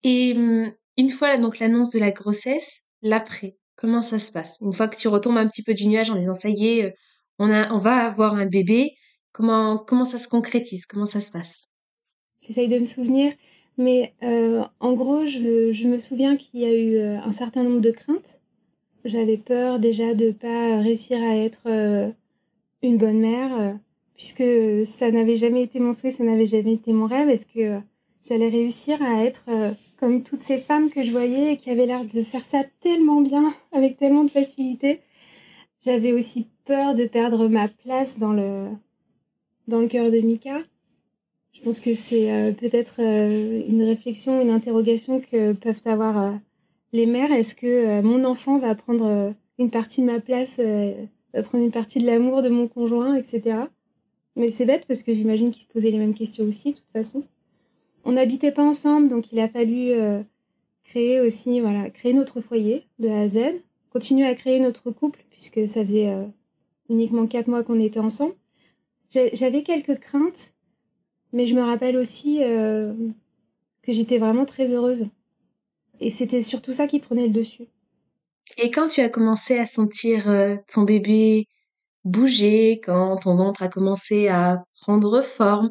Et 0.02 0.32
hum, 0.36 0.72
une 0.96 1.10
fois 1.10 1.36
donc 1.36 1.58
l'annonce 1.58 1.90
de 1.90 1.98
la 1.98 2.10
grossesse, 2.10 2.80
l'après, 3.02 3.56
comment 3.76 4.02
ça 4.02 4.18
se 4.18 4.32
passe? 4.32 4.58
Une 4.60 4.72
fois 4.72 4.88
que 4.88 4.96
tu 4.96 5.08
retombes 5.08 5.36
un 5.36 5.46
petit 5.46 5.62
peu 5.62 5.74
du 5.74 5.86
nuage 5.86 6.10
en 6.10 6.16
disant 6.16 6.34
ça 6.34 6.48
y 6.48 6.66
est, 6.66 6.84
euh, 6.84 6.90
on, 7.38 7.50
a, 7.50 7.72
on 7.72 7.78
va 7.78 7.96
avoir 8.06 8.34
un 8.34 8.46
bébé, 8.46 8.94
Comment, 9.38 9.78
comment 9.78 10.04
ça 10.04 10.18
se 10.18 10.26
concrétise? 10.26 10.84
Comment 10.84 11.06
ça 11.06 11.20
se 11.20 11.30
passe? 11.30 11.68
J'essaye 12.40 12.66
de 12.66 12.76
me 12.80 12.86
souvenir, 12.86 13.32
mais 13.76 14.12
euh, 14.24 14.64
en 14.80 14.94
gros, 14.94 15.26
je, 15.26 15.72
je, 15.72 15.86
me 15.86 16.00
souviens 16.00 16.36
qu'il 16.36 16.58
y 16.58 16.64
a 16.64 16.74
eu 16.74 16.96
euh, 16.96 17.20
un 17.20 17.30
certain 17.30 17.62
nombre 17.62 17.80
de 17.80 17.92
craintes. 17.92 18.40
J'avais 19.04 19.36
peur 19.36 19.78
déjà 19.78 20.12
de 20.14 20.26
ne 20.26 20.32
pas 20.32 20.80
réussir 20.80 21.22
à 21.22 21.36
être 21.36 21.60
euh, 21.66 22.10
une 22.82 22.98
bonne 22.98 23.20
mère, 23.20 23.78
puisque 24.16 24.42
ça 24.84 25.08
n'avait 25.12 25.36
jamais 25.36 25.62
été 25.62 25.78
mon 25.78 25.92
souhait, 25.92 26.10
ça 26.10 26.24
n'avait 26.24 26.44
jamais 26.44 26.72
été 26.72 26.92
mon 26.92 27.06
rêve. 27.06 27.28
Est-ce 27.28 27.46
que 27.46 27.78
j'allais 28.28 28.48
réussir 28.48 29.00
à 29.00 29.22
être 29.22 29.46
comme 30.00 30.24
toutes 30.24 30.40
ces 30.40 30.58
femmes 30.58 30.90
que 30.90 31.04
je 31.04 31.12
voyais 31.12 31.52
et 31.52 31.56
qui 31.58 31.70
avaient 31.70 31.86
l'air 31.86 32.04
de 32.04 32.22
faire 32.22 32.44
ça 32.44 32.64
tellement 32.80 33.20
bien, 33.20 33.54
avec 33.72 33.98
tellement 33.98 34.24
de 34.24 34.30
facilité? 34.30 34.98
J'avais 35.84 36.12
aussi 36.12 36.48
peur 36.64 36.94
de 36.94 37.04
perdre 37.04 37.46
ma 37.46 37.68
place 37.68 38.18
dans 38.18 38.32
le, 38.32 38.66
dans 39.68 39.80
le 39.80 39.86
cœur 39.86 40.10
de 40.10 40.18
Mika. 40.18 40.62
Je 41.52 41.62
pense 41.62 41.80
que 41.80 41.94
c'est 41.94 42.32
euh, 42.32 42.52
peut-être 42.52 42.96
euh, 43.00 43.62
une 43.68 43.82
réflexion, 43.82 44.40
une 44.40 44.50
interrogation 44.50 45.20
que 45.20 45.52
peuvent 45.52 45.82
avoir 45.84 46.18
euh, 46.18 46.32
les 46.92 47.06
mères. 47.06 47.30
Est-ce 47.30 47.54
que 47.54 48.00
mon 48.00 48.24
enfant 48.24 48.58
va 48.58 48.74
prendre 48.74 49.34
une 49.58 49.70
partie 49.70 50.00
de 50.00 50.06
ma 50.06 50.20
place, 50.20 50.58
va 50.58 51.42
prendre 51.42 51.64
une 51.64 51.72
partie 51.72 51.98
de 51.98 52.06
l'amour 52.06 52.42
de 52.42 52.48
mon 52.48 52.66
conjoint, 52.66 53.14
etc. 53.14 53.58
Mais 54.36 54.48
c'est 54.48 54.64
bête 54.64 54.86
parce 54.86 55.02
que 55.02 55.12
j'imagine 55.12 55.50
qu'ils 55.50 55.64
se 55.64 55.68
posaient 55.68 55.90
les 55.90 55.98
mêmes 55.98 56.14
questions 56.14 56.44
aussi, 56.44 56.70
de 56.70 56.76
toute 56.76 56.92
façon. 56.92 57.24
On 58.04 58.12
n'habitait 58.12 58.52
pas 58.52 58.62
ensemble, 58.62 59.08
donc 59.08 59.32
il 59.32 59.40
a 59.40 59.48
fallu 59.48 59.92
créer 60.84 61.20
aussi, 61.20 61.60
voilà, 61.60 61.90
créer 61.90 62.14
notre 62.14 62.40
foyer 62.40 62.86
de 63.00 63.08
A 63.08 63.20
à 63.20 63.28
Z. 63.28 63.38
continué 63.90 64.26
à 64.26 64.34
créer 64.34 64.60
notre 64.60 64.90
couple 64.90 65.24
puisque 65.30 65.68
ça 65.68 65.84
faisait 65.84 66.10
uniquement 66.88 67.26
quatre 67.26 67.48
mois 67.48 67.64
qu'on 67.64 67.80
était 67.80 68.00
ensemble. 68.00 68.34
J'avais 69.10 69.62
quelques 69.62 69.98
craintes, 69.98 70.52
mais 71.32 71.46
je 71.46 71.54
me 71.54 71.62
rappelle 71.62 71.96
aussi 71.96 72.38
que 72.38 73.92
j'étais 73.92 74.18
vraiment 74.18 74.44
très 74.44 74.68
heureuse. 74.68 75.08
Et 76.00 76.10
c'était 76.10 76.42
surtout 76.42 76.72
ça 76.72 76.86
qui 76.86 77.00
prenait 77.00 77.26
le 77.26 77.32
dessus. 77.32 77.66
Et 78.56 78.70
quand 78.70 78.88
tu 78.88 79.00
as 79.00 79.08
commencé 79.08 79.58
à 79.58 79.66
sentir 79.66 80.28
euh, 80.30 80.56
ton 80.72 80.82
bébé 80.82 81.46
bouger, 82.04 82.80
quand 82.82 83.16
ton 83.16 83.34
ventre 83.34 83.62
a 83.62 83.68
commencé 83.68 84.28
à 84.28 84.62
prendre 84.80 85.20
forme, 85.20 85.68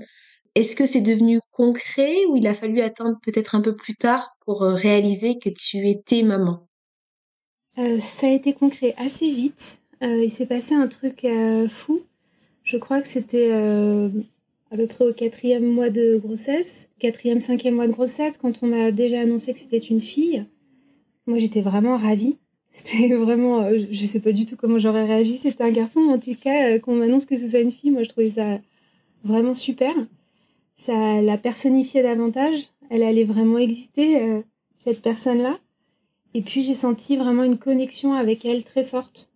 est-ce 0.55 0.75
que 0.75 0.85
c'est 0.85 1.01
devenu 1.01 1.39
concret 1.51 2.13
ou 2.29 2.35
il 2.35 2.47
a 2.47 2.53
fallu 2.53 2.81
attendre 2.81 3.17
peut-être 3.23 3.55
un 3.55 3.61
peu 3.61 3.75
plus 3.75 3.95
tard 3.95 4.35
pour 4.45 4.63
euh, 4.63 4.73
réaliser 4.73 5.37
que 5.37 5.49
tu 5.49 5.87
étais 5.87 6.23
maman? 6.23 6.67
Euh, 7.77 7.99
Ça 7.99 8.27
a 8.27 8.31
été 8.31 8.53
concret 8.53 8.93
assez 8.97 9.29
vite. 9.31 9.79
il 10.01 10.29
s'est 10.29 10.45
passé 10.45 10.75
un 10.75 10.87
truc 10.87 11.25
fou. 11.69 12.01
Je 12.67 12.75
crois 12.75 13.01
que 13.01 13.07
c'était 13.07 13.49
à 14.71 14.75
peu 14.75 14.87
près 14.87 15.05
au 15.07 15.13
quatrième 15.13 15.65
mois 15.65 15.89
de 15.89 16.17
grossesse, 16.17 16.89
quatrième, 16.99 17.39
cinquième 17.39 17.75
mois 17.75 17.87
de 17.87 17.93
grossesse, 17.93 18.37
quand 18.37 18.61
on 18.61 18.67
m'a 18.67 18.91
déjà 18.91 19.21
annoncé 19.21 19.53
que 19.53 19.59
c'était 19.59 19.77
une 19.77 20.01
fille. 20.01 20.45
Moi, 21.27 21.39
j'étais 21.39 21.61
vraiment 21.61 21.95
ravie. 21.95 22.37
C'était 22.77 23.15
vraiment, 23.15 23.61
euh, 23.61 23.79
je 23.89 24.05
sais 24.05 24.19
pas 24.19 24.33
du 24.33 24.45
tout 24.45 24.55
comment 24.57 24.77
j'aurais 24.77 25.05
réagi. 25.05 25.37
C'était 25.37 25.63
un 25.63 25.71
garçon, 25.71 26.01
en 26.01 26.19
tout 26.19 26.35
cas, 26.35 26.69
euh, 26.69 26.79
qu'on 26.79 26.95
m'annonce 26.95 27.25
que 27.25 27.37
ce 27.37 27.47
soit 27.47 27.61
une 27.61 27.71
fille, 27.71 27.89
moi, 27.89 28.03
je 28.03 28.09
trouvais 28.09 28.29
ça 28.29 28.59
vraiment 29.23 29.55
super. 29.55 29.93
Ça 30.75 31.21
la 31.21 31.37
personnifiait 31.37 32.03
davantage. 32.03 32.67
Elle 32.91 33.01
allait 33.01 33.23
vraiment 33.23 33.57
exister, 33.57 34.21
euh, 34.21 34.41
cette 34.83 35.01
personne-là. 35.01 35.57
Et 36.33 36.41
puis, 36.41 36.61
j'ai 36.61 36.75
senti 36.75 37.15
vraiment 37.15 37.43
une 37.43 37.57
connexion 37.57 38.13
avec 38.13 38.45
elle 38.45 38.63
très 38.63 38.83
forte. 38.83 39.31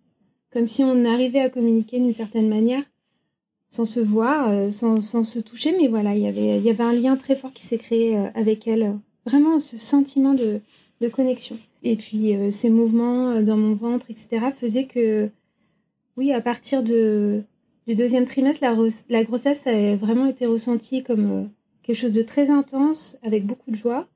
Comme 0.52 0.68
si 0.68 0.84
on 0.84 1.06
arrivait 1.06 1.40
à 1.40 1.50
communiquer 1.50 1.98
d'une 1.98 2.14
certaine 2.14 2.50
manière 2.50 2.84
sans 3.72 3.86
se 3.86 4.02
voir, 4.02 4.50
euh, 4.50 4.70
sans, 4.70 5.02
sans, 5.02 5.24
se 5.24 5.40
toucher, 5.40 5.74
mais 5.80 5.88
voilà, 5.88 6.14
y 6.14 6.24
il 6.24 6.64
y 6.64 6.70
avait 6.70 6.84
un 6.84 6.94
lien 6.94 7.16
très 7.16 7.36
fort 7.36 7.54
qui 7.54 7.66
s'est 7.66 7.78
créé 7.78 8.18
euh, 8.18 8.28
avec 8.36 8.68
elle. 8.68 9.00
Vraiment 9.26 9.60
ce 9.60 9.78
sentiment 9.78 10.34
de, 10.34 10.60
de 11.00 11.08
connexion. 11.08 11.56
Et 11.84 11.96
puis 11.96 12.36
euh, 12.36 12.52
ces 12.52 12.70
mouvements 12.70 13.42
dans 13.42 13.58
mon 13.58 13.74
ventre, 13.74 14.08
etc., 14.10 14.48
faisaient 14.54 14.86
que, 14.86 15.30
oui, 16.18 16.34
à 16.34 16.42
partir 16.42 16.84
de, 16.84 17.44
du 17.88 17.96
deuxième 17.96 18.26
trimestre, 18.26 18.62
la, 18.62 18.76
la 19.10 19.24
grossesse 19.24 19.66
a 19.68 19.96
vraiment 19.96 20.28
été 20.28 20.46
ressentie 20.46 21.02
comme 21.02 21.50
quelque 21.84 21.96
chose 21.96 22.12
de 22.12 22.24
très 22.24 22.50
intense, 22.50 23.18
avec 23.24 23.46
beaucoup 23.46 23.72
de 23.72 23.76
joie. 23.76 24.08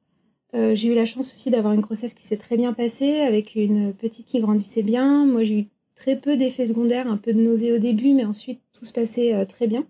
j'ai 0.53 0.87
eu 0.87 0.95
la 0.95 1.05
chance 1.05 1.31
aussi 1.31 1.49
d'avoir 1.49 1.73
une 1.73 1.81
grossesse 1.81 2.13
qui 2.13 2.23
s'est 2.23 2.37
très 2.37 2.57
bien 2.57 2.73
passée, 2.73 3.21
avec 3.21 3.55
une 3.55 3.93
petite 3.93 4.27
qui 4.27 4.39
grandissait 4.39 4.83
bien. 4.83 5.25
Moi, 5.25 5.43
j'ai 5.45 5.59
eu 5.61 5.65
très 5.95 6.15
peu 6.15 6.37
d'effets 6.37 6.67
secondaires, 6.67 7.07
un 7.07 7.17
peu 7.17 7.33
de 7.33 7.41
nausée 7.41 7.71
au 7.71 7.77
début, 7.77 8.13
mais 8.13 8.25
ensuite 8.25 8.59
tout 8.73 8.85
se 8.85 8.93
passait 8.93 9.33
euh, 9.33 9.45
très 9.45 9.67
bien. 9.67 9.85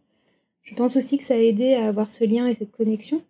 Je 0.62 0.75
pense 0.75 0.95
aussi 0.95 1.17
que 1.17 1.24
ça 1.24 1.35
a 1.35 1.38
aidé 1.38 1.74
à 1.74 1.88
avoir 1.88 2.09
ce 2.09 2.24
lien 2.24 2.47
et 2.47 2.53
cette 2.53 2.71
connexion. 2.71 3.21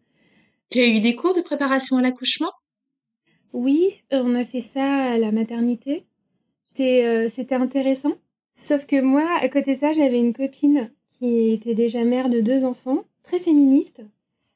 Tu 0.69 0.79
as 0.79 0.87
eu 0.87 0.99
des 0.99 1.15
cours 1.15 1.35
de 1.35 1.41
préparation 1.41 1.97
à 1.97 2.01
l'accouchement? 2.01 2.51
Oui, 3.53 3.89
euh, 4.13 4.21
on 4.23 4.35
a 4.35 4.43
fait 4.43 4.61
ça 4.61 4.83
à 4.83 5.17
la 5.17 5.31
maternité. 5.31 6.05
Euh, 6.79 7.29
c'était 7.33 7.55
intéressant. 7.55 8.13
Sauf 8.53 8.85
que 8.85 9.01
moi, 9.01 9.27
à 9.41 9.47
côté 9.49 9.75
de 9.75 9.79
ça, 9.79 9.93
j'avais 9.93 10.19
une 10.19 10.33
copine 10.33 10.91
qui 11.17 11.51
était 11.51 11.73
déjà 11.73 12.03
mère 12.03 12.29
de 12.29 12.41
deux 12.41 12.65
enfants, 12.65 13.03
très 13.23 13.39
féministe, 13.39 14.01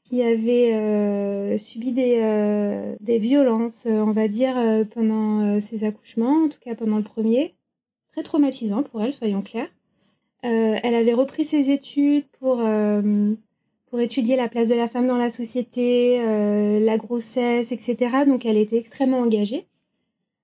qui 0.03 0.21
avait 0.21 1.57
subi 1.57 1.91
des, 1.91 2.95
des 2.99 3.17
violences, 3.19 3.85
on 3.85 4.11
va 4.11 4.27
dire, 4.27 4.55
pendant 4.93 5.59
ses 5.59 5.83
accouchements, 5.83 6.45
en 6.45 6.49
tout 6.49 6.59
cas 6.59 6.75
pendant 6.75 6.97
le 6.97 7.03
premier 7.03 7.55
traumatisant 8.23 8.83
pour 8.83 9.01
elle, 9.01 9.13
soyons 9.13 9.41
clairs. 9.41 9.69
Euh, 10.45 10.77
elle 10.81 10.95
avait 10.95 11.13
repris 11.13 11.43
ses 11.43 11.69
études 11.69 12.25
pour, 12.39 12.59
euh, 12.61 13.33
pour 13.89 13.99
étudier 13.99 14.38
la 14.38 14.47
place 14.47 14.69
de 14.69 14.75
la 14.75 14.88
femme 14.88 15.07
dans 15.07 15.17
la 15.17 15.29
société, 15.29 16.21
euh, 16.21 16.79
la 16.79 16.97
grossesse, 16.97 17.71
etc. 17.71 18.23
Donc 18.25 18.45
elle 18.45 18.57
était 18.57 18.77
extrêmement 18.77 19.19
engagée. 19.19 19.67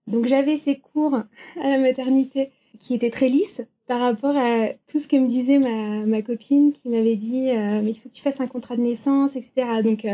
Donc 0.08 0.26
j'avais 0.26 0.58
ces 0.58 0.78
cours 0.80 1.16
à 1.62 1.70
la 1.70 1.78
maternité 1.78 2.52
qui 2.80 2.94
étaient 2.94 3.10
très 3.10 3.30
lisses 3.30 3.62
par 3.88 4.02
rapport 4.02 4.36
à 4.36 4.70
tout 4.92 5.00
ce 5.00 5.08
que 5.08 5.16
me 5.16 5.28
disait 5.28 5.60
ma, 5.60 6.06
ma 6.06 6.22
copine 6.22 6.74
qui 6.74 6.90
m'avait 6.90 7.16
dit 7.16 7.52
mais 7.52 7.92
il 7.92 7.94
faut 7.94 8.10
que 8.10 8.16
tu 8.16 8.22
fasses 8.22 8.42
un 8.42 8.48
contrat 8.48 8.76
de 8.76 8.82
naissance, 8.82 9.36
etc. 9.36 9.82
Donc 9.84 10.06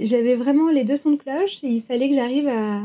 j'avais 0.00 0.34
vraiment 0.34 0.68
les 0.68 0.84
deux 0.84 0.96
sons 0.96 1.10
de 1.10 1.16
cloche 1.16 1.64
et 1.64 1.68
il 1.68 1.80
fallait 1.80 2.10
que 2.10 2.14
j'arrive 2.14 2.46
à, 2.46 2.82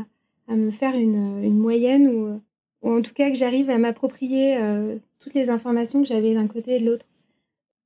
à 0.48 0.54
me 0.54 0.70
faire 0.70 0.96
une, 0.96 1.44
une 1.44 1.58
moyenne 1.58 2.08
ou 2.08 2.40
ou 2.86 2.96
en 2.96 3.02
tout 3.02 3.12
cas 3.12 3.30
que 3.30 3.36
j'arrive 3.36 3.68
à 3.68 3.78
m'approprier 3.78 4.56
euh, 4.56 4.96
toutes 5.18 5.34
les 5.34 5.50
informations 5.50 6.02
que 6.02 6.06
j'avais 6.06 6.34
d'un 6.34 6.46
côté 6.46 6.76
et 6.76 6.78
de 6.78 6.86
l'autre. 6.86 7.06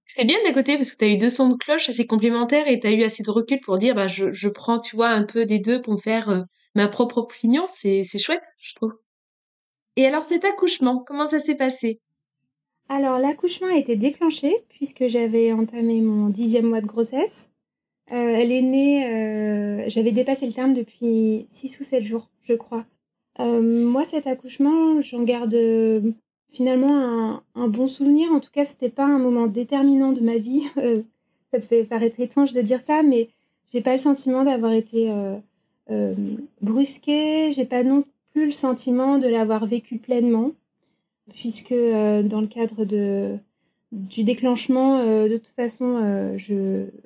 C'est 0.05 0.27
bien 0.27 0.37
d'un 0.45 0.53
côté 0.53 0.75
parce 0.75 0.93
que 0.93 0.99
tu 0.99 1.05
as 1.05 1.09
eu 1.09 1.17
deux 1.17 1.31
sons 1.31 1.49
de 1.49 1.57
cloche 1.57 1.89
assez 1.89 2.07
complémentaires 2.07 2.69
et 2.69 2.79
tu 2.79 2.87
as 2.87 2.93
eu 2.93 3.03
assez 3.03 3.23
de 3.23 3.31
recul 3.31 3.61
pour 3.61 3.79
dire 3.79 3.95
bah, 3.95 4.09
je, 4.09 4.33
je, 4.35 4.49
prends, 4.49 4.79
tu 4.79 4.97
vois, 4.97 5.09
un 5.09 5.23
peu 5.23 5.47
des 5.47 5.59
deux 5.59 5.81
pour 5.81 5.95
me 5.95 5.99
faire 5.99 6.29
euh, 6.29 6.43
ma 6.75 6.87
propre 6.87 7.19
opinion. 7.19 7.65
C'est 7.67 8.05
chouette, 8.19 8.45
je 8.59 8.75
trouve. 8.75 8.93
Et 9.97 10.05
alors 10.05 10.23
cet 10.23 10.45
accouchement, 10.45 11.03
comment 11.07 11.27
ça 11.27 11.39
s'est 11.39 11.57
passé? 11.57 12.01
Alors 12.91 13.17
l'accouchement 13.19 13.69
a 13.69 13.77
été 13.77 13.97
déclenché 13.97 14.55
puisque 14.69 15.07
j'avais 15.07 15.53
entamé 15.53 16.03
mon 16.03 16.29
dixième 16.29 16.67
mois 16.67 16.83
de 16.83 16.87
grossesse. 16.87 17.51
Euh, 18.13 18.35
elle 18.37 18.53
est 18.53 18.63
née, 18.63 19.85
j'avais 19.89 20.13
dépassé 20.13 20.47
le 20.47 20.53
terme 20.53 20.75
depuis 20.75 21.47
six 21.49 21.79
ou 21.81 21.85
sept 21.85 22.03
jours, 22.03 22.29
je 22.43 22.55
crois. 22.55 22.85
Euh, 23.39 23.61
moi, 23.63 24.05
cet 24.05 24.27
accouchement, 24.27 25.01
j'en 25.01 25.23
garde 25.23 25.55
euh, 25.55 26.13
finalement 26.49 27.43
un, 27.55 27.69
bon 27.69 27.89
souvenir. 27.89 28.31
En 28.33 28.41
tout 28.41 28.51
cas, 28.51 28.65
c'était 28.65 28.91
pas 28.91 29.05
un 29.05 29.19
moment 29.19 29.47
déterminant 29.47 30.13
de 30.13 30.21
ma 30.21 30.37
vie. 30.37 30.63
Euh, 30.79 31.03
ça 31.53 31.59
peut 31.59 31.85
paraître 31.85 32.21
étrange 32.21 32.53
de 32.53 32.61
dire 32.61 32.81
ça, 32.81 33.03
mais 33.03 33.29
j'ai 33.73 33.81
pas 33.81 33.91
le 33.91 33.99
sentiment 33.99 34.45
d'avoir 34.45 34.73
été 34.73 35.13
brusquée. 36.61 37.51
J'ai 37.51 37.65
pas 37.65 37.83
non 37.83 38.05
plus 38.33 38.45
le 38.45 38.53
sentiment 38.53 39.19
de 39.19 39.27
l'avoir 39.27 39.67
vécu 39.67 39.99
pleinement, 39.99 40.53
puisque 41.35 41.75
dans 41.75 42.41
le 42.41 42.47
cadre 42.47 42.85
du 42.85 44.23
déclenchement, 44.23 45.05
de 45.05 45.39
toute 45.39 45.57
façon, 45.57 46.37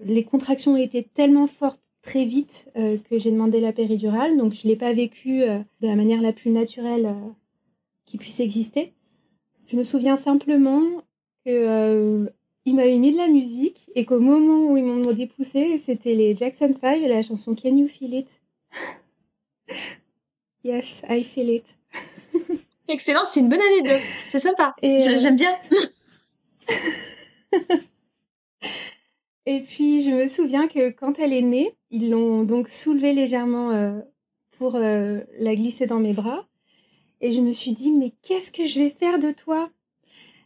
les 0.04 0.25
contractions 0.25 0.76
étaient 0.76 1.07
tellement 1.14 1.47
fortes 1.47 1.94
très 2.05 2.25
vite 2.25 2.71
euh, 2.77 2.99
que 3.11 3.19
j'ai 3.19 3.33
demandé 3.33 3.61
la 3.61 3.73
péridurale. 3.73 4.37
Donc, 4.37 4.53
je 4.55 4.67
ne 4.67 4.71
l'ai 4.71 4.77
pas 4.77 4.93
vécu 4.93 5.43
euh, 5.43 5.59
de 5.81 5.89
la 5.89 5.97
manière 5.97 6.21
la 6.21 6.33
plus 6.33 6.51
naturelle 6.51 7.07
euh, 7.07 7.31
qui 8.05 8.19
puisse 8.19 8.39
exister. 8.39 8.93
Je 9.67 9.77
me 9.77 9.83
souviens 9.83 10.17
simplement 10.17 10.83
que 11.45 12.31
il 12.67 12.77
m'avait 12.77 12.97
mis 12.97 13.13
de 13.13 13.19
la 13.19 13.29
musique 13.29 13.91
et 13.95 14.07
qu'au 14.07 14.21
moment 14.21 14.71
où 14.71 14.77
ils 14.77 14.85
m'ont 14.85 15.13
dépoussé, 15.13 15.77
c'était 15.77 16.15
les 16.15 16.35
Jackson 16.37 16.71
5 16.79 17.03
et 17.03 17.09
la 17.09 17.21
chanson 17.23 17.55
Can 17.55 17.77
You 17.77 17.89
Feel 17.89 18.15
It? 18.15 18.41
Yes, 20.67 21.03
I 21.11 21.23
feel 21.23 21.51
it. 21.51 21.77
Excellent, 22.89 23.27
c'est 23.27 23.41
une 23.41 23.51
bonne 23.51 23.61
année 23.61 23.83
de. 23.83 24.03
C'est 24.25 24.39
sympa. 24.39 24.75
J'aime 24.83 25.37
bien. 25.37 25.55
Et 29.47 29.61
puis, 29.61 30.03
je 30.03 30.11
me 30.11 30.27
souviens 30.27 30.69
que 30.69 30.91
quand 30.91 31.19
elle 31.19 31.33
est 31.33 31.43
née, 31.43 31.75
ils 31.91 32.11
l'ont 32.11 32.45
donc 32.45 32.69
soulevée 32.69 33.13
légèrement 33.13 33.71
euh, 33.73 34.01
pour 34.53 34.77
euh, 34.77 35.21
la 35.39 35.55
glisser 35.55 35.87
dans 35.87 36.01
mes 36.01 36.15
bras. 36.15 36.47
Et 37.21 37.33
je 37.33 37.41
me 37.41 37.53
suis 37.53 37.73
dit, 37.73 37.93
mais 37.93 38.13
qu'est-ce 38.23 38.51
que 38.51 38.67
je 38.67 38.79
vais 38.79 38.91
faire 38.91 39.19
de 39.19 39.33
toi? 39.33 39.71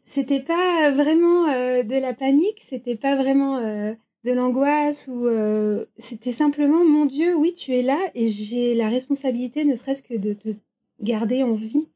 C'était 0.05 0.41
pas 0.41 0.91
vraiment 0.91 1.49
euh, 1.49 1.83
de 1.83 1.97
la 1.97 2.13
panique, 2.15 2.63
c'était 2.67 2.97
pas 2.97 3.15
vraiment 3.15 3.61
de 4.25 4.33
l'angoisse 4.33 5.09
ou 5.09 5.29
c'était 5.99 6.33
simplement, 6.33 6.85
mon 6.85 7.07
Dieu, 7.07 7.37
oui, 7.37 7.53
tu 7.55 7.75
es 7.75 7.83
là 7.83 7.99
et 8.15 8.29
j'ai 8.29 8.75
la 8.75 8.89
responsabilité, 8.89 9.65
ne 9.65 9.77
serait-ce 9.77 10.03
que 10.03 10.15
de 10.15 10.33
te 10.33 10.49
garder 11.01 11.43
en 11.43 11.53
vie. 11.53 11.89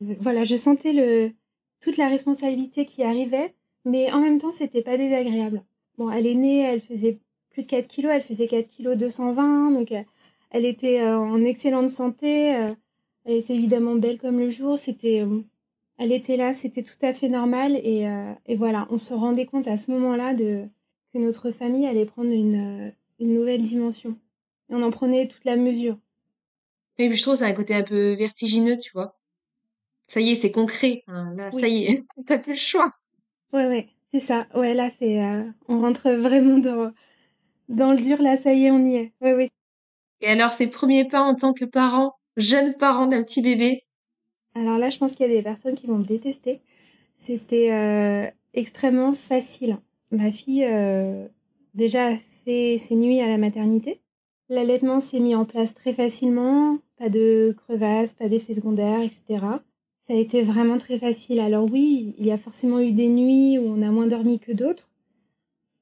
Voilà, 0.00 0.44
je 0.44 0.56
sentais 0.56 0.92
le, 0.92 1.32
toute 1.80 1.96
la 1.96 2.08
responsabilité 2.08 2.84
qui 2.84 3.02
arrivait, 3.02 3.54
mais 3.84 4.12
en 4.12 4.20
même 4.20 4.38
temps, 4.38 4.50
c'était 4.50 4.82
pas 4.82 4.96
désagréable. 4.96 5.62
Bon, 5.98 6.10
elle 6.10 6.26
est 6.26 6.34
née, 6.34 6.60
elle 6.60 6.80
faisait 6.80 7.18
plus 7.50 7.62
de 7.62 7.68
4 7.68 7.86
kilos, 7.88 8.12
elle 8.14 8.22
faisait 8.22 8.48
4 8.48 8.68
kilos 8.68 8.96
220, 8.96 9.70
donc 9.72 9.92
euh, 9.92 10.02
elle 10.50 10.66
était 10.66 11.00
euh, 11.00 11.18
en 11.18 11.42
excellente 11.42 11.88
santé, 11.88 12.54
euh, 12.54 12.74
elle 13.24 13.36
était 13.36 13.54
évidemment 13.54 13.94
belle 13.94 14.18
comme 14.18 14.38
le 14.38 14.50
jour, 14.50 14.78
c'était, 14.78 15.24
elle 15.98 16.12
était 16.12 16.36
là, 16.36 16.52
c'était 16.52 16.82
tout 16.82 16.98
à 17.00 17.12
fait 17.12 17.28
normal 17.28 17.76
et, 17.76 18.06
et, 18.46 18.54
voilà, 18.54 18.86
on 18.90 18.98
se 18.98 19.14
rendait 19.14 19.46
compte 19.46 19.66
à 19.66 19.76
ce 19.76 19.90
moment-là 19.90 20.34
de 20.34 20.64
que 21.12 21.18
notre 21.18 21.50
famille 21.50 21.86
allait 21.86 22.04
prendre 22.04 22.30
une, 22.30 22.92
une 23.18 23.34
nouvelle 23.34 23.62
dimension. 23.62 24.16
Et 24.70 24.74
on 24.74 24.82
en 24.82 24.90
prenait 24.90 25.26
toute 25.26 25.44
la 25.44 25.56
mesure. 25.56 25.98
Et 26.98 27.08
puis 27.08 27.16
je 27.16 27.22
trouve 27.22 27.36
ça 27.36 27.46
a 27.46 27.48
un 27.48 27.52
côté 27.52 27.74
un 27.74 27.82
peu 27.82 28.12
vertigineux, 28.12 28.76
tu 28.76 28.92
vois. 28.92 29.18
Ça 30.06 30.20
y 30.20 30.30
est, 30.30 30.34
c'est 30.36 30.52
concret. 30.52 31.02
là, 31.08 31.50
ça 31.50 31.66
y 31.66 31.84
est, 31.84 32.04
t'as 32.26 32.38
plus 32.38 32.52
le 32.52 32.58
choix. 32.58 32.92
Ouais, 33.52 33.66
ouais. 33.66 33.88
C'est 34.16 34.28
ça, 34.28 34.46
ouais, 34.54 34.72
là, 34.72 34.88
c'est, 34.98 35.22
euh, 35.22 35.42
on 35.68 35.82
rentre 35.82 36.10
vraiment 36.10 36.56
dans, 36.56 36.90
dans 37.68 37.92
le 37.92 38.00
dur, 38.00 38.22
là, 38.22 38.38
ça 38.38 38.54
y 38.54 38.64
est, 38.64 38.70
on 38.70 38.82
y 38.82 38.96
est. 38.96 39.12
Ouais. 39.20 39.50
Et 40.22 40.28
alors, 40.28 40.48
ces 40.48 40.68
premiers 40.68 41.04
pas 41.04 41.20
en 41.20 41.34
tant 41.34 41.52
que 41.52 41.66
parent, 41.66 42.14
jeune 42.38 42.72
parent 42.78 43.06
d'un 43.08 43.22
petit 43.22 43.42
bébé? 43.42 43.84
Alors 44.54 44.78
là, 44.78 44.88
je 44.88 44.96
pense 44.96 45.14
qu'il 45.14 45.26
y 45.26 45.30
a 45.30 45.36
des 45.36 45.42
personnes 45.42 45.76
qui 45.76 45.86
vont 45.86 45.98
me 45.98 46.04
détester. 46.04 46.62
C'était 47.16 47.70
euh, 47.72 48.26
extrêmement 48.54 49.12
facile. 49.12 49.76
Ma 50.10 50.30
fille, 50.30 50.64
euh, 50.64 51.28
déjà, 51.74 52.06
a 52.06 52.16
fait 52.46 52.78
ses 52.78 52.94
nuits 52.94 53.20
à 53.20 53.28
la 53.28 53.36
maternité. 53.36 54.00
L'allaitement 54.48 55.00
s'est 55.00 55.20
mis 55.20 55.34
en 55.34 55.44
place 55.44 55.74
très 55.74 55.92
facilement. 55.92 56.78
Pas 56.98 57.10
de 57.10 57.54
crevasses, 57.54 58.14
pas 58.14 58.30
d'effets 58.30 58.54
secondaires, 58.54 59.02
etc. 59.02 59.44
Ça 60.06 60.14
a 60.14 60.16
été 60.16 60.42
vraiment 60.42 60.78
très 60.78 60.98
facile. 60.98 61.40
Alors 61.40 61.68
oui, 61.70 62.14
il 62.18 62.26
y 62.26 62.30
a 62.30 62.38
forcément 62.38 62.78
eu 62.78 62.92
des 62.92 63.08
nuits 63.08 63.58
où 63.58 63.64
on 63.66 63.82
a 63.82 63.90
moins 63.90 64.06
dormi 64.06 64.38
que 64.38 64.52
d'autres, 64.52 64.88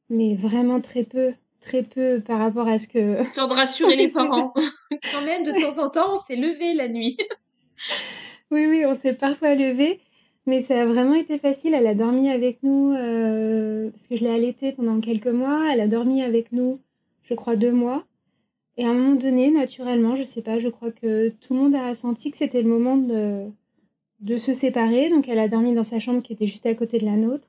mais 0.08 0.34
vraiment 0.34 0.80
très 0.80 1.04
peu, 1.04 1.34
très 1.60 1.82
peu 1.82 2.22
par 2.24 2.38
rapport 2.38 2.66
à 2.66 2.78
ce 2.78 2.88
que... 2.88 3.20
Histoire 3.20 3.48
de 3.48 3.54
rassurer 3.54 3.96
les 3.96 4.08
parents. 4.12 4.54
Quand 5.12 5.24
même, 5.26 5.42
de 5.42 5.52
temps 5.52 5.84
en 5.84 5.90
temps, 5.90 6.14
on 6.14 6.16
s'est 6.16 6.36
levé 6.36 6.72
la 6.72 6.88
nuit. 6.88 7.18
oui, 8.50 8.66
oui, 8.66 8.86
on 8.86 8.94
s'est 8.94 9.12
parfois 9.12 9.54
levé, 9.54 10.00
mais 10.46 10.62
ça 10.62 10.80
a 10.80 10.86
vraiment 10.86 11.14
été 11.14 11.36
facile. 11.36 11.74
Elle 11.74 11.86
a 11.86 11.94
dormi 11.94 12.30
avec 12.30 12.62
nous, 12.62 12.94
euh, 12.94 13.90
parce 13.90 14.06
que 14.06 14.16
je 14.16 14.24
l'ai 14.24 14.30
allaitée 14.30 14.72
pendant 14.72 15.00
quelques 15.00 15.26
mois. 15.26 15.70
Elle 15.70 15.82
a 15.82 15.86
dormi 15.86 16.22
avec 16.22 16.50
nous, 16.50 16.80
je 17.24 17.34
crois, 17.34 17.56
deux 17.56 17.72
mois. 17.72 18.06
Et 18.78 18.86
à 18.86 18.88
un 18.88 18.94
moment 18.94 19.16
donné, 19.16 19.50
naturellement, 19.50 20.16
je 20.16 20.22
sais 20.22 20.42
pas, 20.42 20.58
je 20.58 20.68
crois 20.68 20.92
que 20.92 21.28
tout 21.28 21.52
le 21.52 21.60
monde 21.60 21.74
a 21.74 21.92
senti 21.92 22.30
que 22.30 22.38
c'était 22.38 22.62
le 22.62 22.68
moment 22.68 22.96
de 22.96 23.50
de 24.24 24.38
se 24.38 24.52
séparer. 24.52 25.10
Donc 25.10 25.28
elle 25.28 25.38
a 25.38 25.48
dormi 25.48 25.74
dans 25.74 25.84
sa 25.84 26.00
chambre 26.00 26.22
qui 26.22 26.32
était 26.32 26.46
juste 26.46 26.66
à 26.66 26.74
côté 26.74 26.98
de 26.98 27.04
la 27.04 27.16
nôtre. 27.16 27.48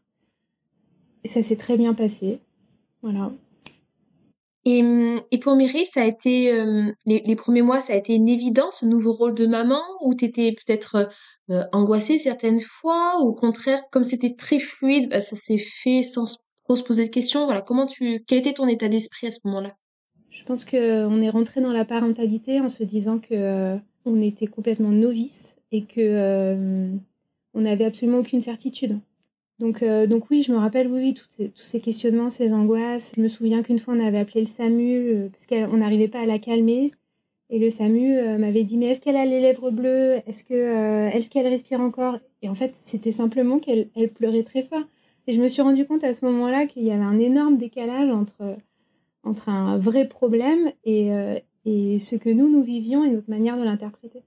Et 1.23 1.27
ça 1.27 1.41
s'est 1.41 1.55
très 1.55 1.77
bien 1.77 1.95
passé. 1.95 2.39
Voilà. 3.01 3.31
Et, 4.65 4.83
et 5.31 5.37
pour 5.37 5.55
Mireille, 5.55 5.85
ça 5.85 6.01
a 6.01 6.05
été 6.05 6.51
euh, 6.51 6.91
les, 7.05 7.35
premiers 7.35 7.61
mois, 7.61 7.79
ça 7.79 7.93
a 7.93 7.95
été 7.95 8.15
une 8.15 8.27
évidence, 8.27 8.79
ce 8.79 8.85
nouveau 8.87 9.11
rôle 9.11 9.35
de 9.35 9.45
maman, 9.45 9.81
ou 10.03 10.15
t'étais 10.15 10.53
peut-être 10.53 11.07
euh, 11.51 11.63
angoissée 11.71 12.17
certaines 12.17 12.59
fois, 12.59 13.21
ou 13.21 13.27
au 13.27 13.33
contraire, 13.33 13.79
comme 13.91 14.03
c'était 14.03 14.33
très 14.33 14.57
fluide, 14.57 15.09
bah, 15.09 15.19
ça 15.19 15.35
s'est 15.35 15.59
fait 15.59 16.01
sans 16.01 16.25
trop 16.63 16.75
se 16.75 16.81
poser 16.81 17.05
de 17.05 17.11
questions. 17.11 17.45
Voilà, 17.45 17.61
comment 17.61 17.85
tu, 17.85 18.23
quel 18.27 18.39
était 18.39 18.53
ton 18.53 18.67
état 18.67 18.87
d'esprit 18.87 19.27
à 19.27 19.31
ce 19.31 19.39
moment-là? 19.45 19.75
Je 20.31 20.43
pense 20.43 20.65
que 20.65 21.05
on 21.05 21.21
est 21.21 21.29
rentré 21.29 21.61
dans 21.61 21.71
la 21.71 21.85
parentalité 21.85 22.59
en 22.59 22.67
se 22.67 22.83
disant 22.83 23.19
que 23.19 23.35
euh, 23.35 23.77
on 24.03 24.19
était 24.19 24.47
complètement 24.47 24.89
novice 24.89 25.55
et 25.75 25.81
que 25.81 25.99
euh, 25.99 26.95
on 27.53 27.61
n'avait 27.61 27.83
absolument 27.83 28.19
aucune 28.19 28.39
certitude. 28.39 28.97
Donc, 29.59 29.83
euh, 29.83 30.07
donc 30.07 30.29
oui, 30.29 30.41
je 30.41 30.53
me 30.53 30.57
rappelle, 30.57 30.87
oui, 30.87 30.99
oui 30.99 31.13
tous 31.13 31.63
ces 31.63 31.81
questionnements, 31.81 32.29
ces 32.29 32.53
angoisses. 32.53 33.11
Je 33.15 33.21
me 33.21 33.27
souviens 33.27 33.61
qu'une 33.61 33.77
fois, 33.77 33.93
on 33.93 33.99
avait 33.99 34.19
appelé 34.19 34.39
le 34.39 34.45
SAMU 34.45 34.95
euh, 34.97 35.29
parce 35.29 35.47
qu'on 35.47 35.77
n'arrivait 35.77 36.07
pas 36.07 36.19
à 36.21 36.25
la 36.25 36.39
calmer. 36.39 36.91
Et 37.49 37.59
le 37.59 37.69
SAMU 37.69 38.39
m'avait 38.39 38.63
dit, 38.63 38.75
mais 38.75 38.87
est-ce 38.87 39.01
qu'elle 39.01 39.17
a 39.17 39.25
les 39.25 39.39
lèvres 39.39 39.69
bleues? 39.69 40.19
Est-ce 40.25 40.43
que 40.43 41.15
est-ce 41.15 41.29
qu'elle 41.29 41.45
respire 41.45 41.79
encore? 41.79 42.17
Et 42.41 42.49
en 42.49 42.55
fait, 42.55 42.73
c'était 42.73 43.11
simplement 43.11 43.59
qu'elle 43.59 43.89
elle 43.95 44.09
pleurait 44.09 44.41
très 44.41 44.63
fort. 44.63 44.81
Et 45.27 45.33
je 45.33 45.39
me 45.39 45.47
suis 45.47 45.61
rendu 45.61 45.85
compte 45.85 46.03
à 46.03 46.15
ce 46.15 46.25
moment-là 46.25 46.65
qu'il 46.65 46.83
y 46.83 46.91
avait 46.91 47.03
un 47.03 47.19
énorme 47.19 47.57
décalage 47.57 48.09
entre, 48.09 48.57
entre 49.23 49.49
un 49.49 49.77
vrai 49.77 50.07
problème 50.07 50.71
et 50.85 51.11
ce 51.99 52.15
que 52.15 52.29
nous, 52.31 52.49
nous 52.49 52.63
vivions 52.63 53.03
et 53.03 53.11
notre 53.11 53.29
manière 53.29 53.57
de 53.59 53.63
l'interpréter. 53.63 54.23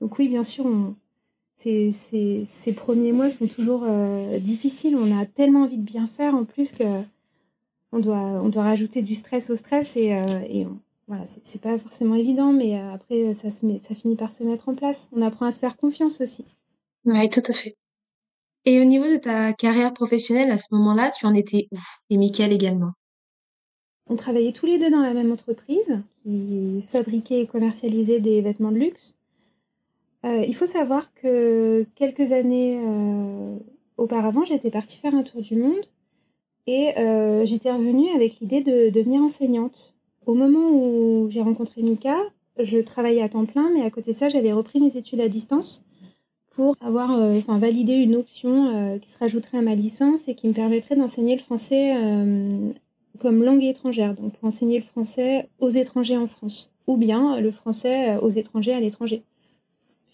Donc 0.00 0.18
oui, 0.18 0.28
bien 0.28 0.42
sûr, 0.42 0.66
ces, 1.56 2.74
premiers 2.76 3.12
mois 3.12 3.30
sont 3.30 3.46
toujours 3.46 3.84
euh, 3.84 4.38
difficiles. 4.38 4.96
On 4.96 5.18
a 5.18 5.26
tellement 5.26 5.62
envie 5.62 5.78
de 5.78 5.82
bien 5.82 6.06
faire 6.06 6.34
en 6.34 6.44
plus 6.44 6.72
que 6.72 6.84
on 7.92 7.98
doit, 7.98 8.16
on 8.16 8.48
doit 8.48 8.64
rajouter 8.64 9.00
du 9.02 9.14
stress 9.14 9.48
au 9.48 9.56
stress 9.56 9.96
et, 9.96 10.12
euh, 10.12 10.40
et 10.48 10.66
voilà, 11.08 11.24
c'est 11.24 11.60
pas 11.60 11.78
forcément 11.78 12.16
évident, 12.16 12.52
mais 12.52 12.78
euh, 12.78 12.92
après 12.92 13.32
ça, 13.32 13.50
se 13.50 13.64
met, 13.64 13.78
ça 13.80 13.94
finit 13.94 14.16
par 14.16 14.32
se 14.32 14.42
mettre 14.42 14.68
en 14.68 14.74
place. 14.74 15.08
On 15.12 15.22
apprend 15.22 15.46
à 15.46 15.50
se 15.50 15.60
faire 15.60 15.76
confiance 15.76 16.20
aussi. 16.20 16.44
Oui, 17.04 17.28
tout 17.30 17.42
à 17.46 17.52
fait. 17.52 17.76
Et 18.64 18.80
au 18.80 18.84
niveau 18.84 19.04
de 19.04 19.16
ta 19.16 19.52
carrière 19.52 19.94
professionnelle, 19.94 20.50
à 20.50 20.58
ce 20.58 20.74
moment-là, 20.74 21.12
tu 21.16 21.24
en 21.24 21.32
étais 21.32 21.68
où? 21.70 21.78
Et 22.10 22.16
Mickaël 22.16 22.52
également? 22.52 22.90
On 24.08 24.16
travaillait 24.16 24.52
tous 24.52 24.66
les 24.66 24.78
deux 24.78 24.90
dans 24.90 25.00
la 25.00 25.14
même 25.14 25.30
entreprise 25.32 26.00
qui 26.22 26.82
fabriquait 26.88 27.42
et 27.42 27.46
commercialisait 27.46 28.20
des 28.20 28.40
vêtements 28.40 28.72
de 28.72 28.78
luxe. 28.78 29.14
Euh, 30.24 30.44
il 30.46 30.54
faut 30.54 30.66
savoir 30.66 31.12
que 31.14 31.86
quelques 31.94 32.32
années 32.32 32.80
euh, 32.82 33.56
auparavant, 33.96 34.44
j'étais 34.44 34.70
partie 34.70 34.98
faire 34.98 35.14
un 35.14 35.22
tour 35.22 35.40
du 35.40 35.56
monde 35.56 35.84
et 36.66 36.98
euh, 36.98 37.44
j'étais 37.44 37.70
revenue 37.70 38.10
avec 38.14 38.40
l'idée 38.40 38.60
de 38.60 38.90
devenir 38.90 39.22
enseignante. 39.22 39.94
Au 40.26 40.34
moment 40.34 40.70
où 40.70 41.28
j'ai 41.30 41.42
rencontré 41.42 41.82
Mika, 41.82 42.16
je 42.58 42.78
travaillais 42.78 43.22
à 43.22 43.28
temps 43.28 43.44
plein, 43.44 43.70
mais 43.72 43.82
à 43.82 43.90
côté 43.90 44.12
de 44.12 44.16
ça, 44.16 44.28
j'avais 44.28 44.52
repris 44.52 44.80
mes 44.80 44.96
études 44.96 45.20
à 45.20 45.28
distance 45.28 45.84
pour 46.50 46.74
avoir 46.80 47.16
validé 47.58 47.92
une 47.92 48.16
option 48.16 48.98
qui 49.00 49.10
se 49.10 49.18
rajouterait 49.18 49.58
à 49.58 49.62
ma 49.62 49.74
licence 49.74 50.26
et 50.26 50.34
qui 50.34 50.48
me 50.48 50.54
permettrait 50.54 50.96
d'enseigner 50.96 51.36
le 51.36 51.42
français 51.42 51.94
comme 53.20 53.44
langue 53.44 53.62
étrangère, 53.62 54.14
donc 54.14 54.32
pour 54.32 54.48
enseigner 54.48 54.78
le 54.78 54.84
français 54.84 55.48
aux 55.60 55.68
étrangers 55.68 56.16
en 56.16 56.26
France, 56.26 56.72
ou 56.86 56.96
bien 56.96 57.38
le 57.40 57.50
français 57.50 58.16
aux 58.16 58.30
étrangers 58.30 58.72
à 58.72 58.80
l'étranger 58.80 59.22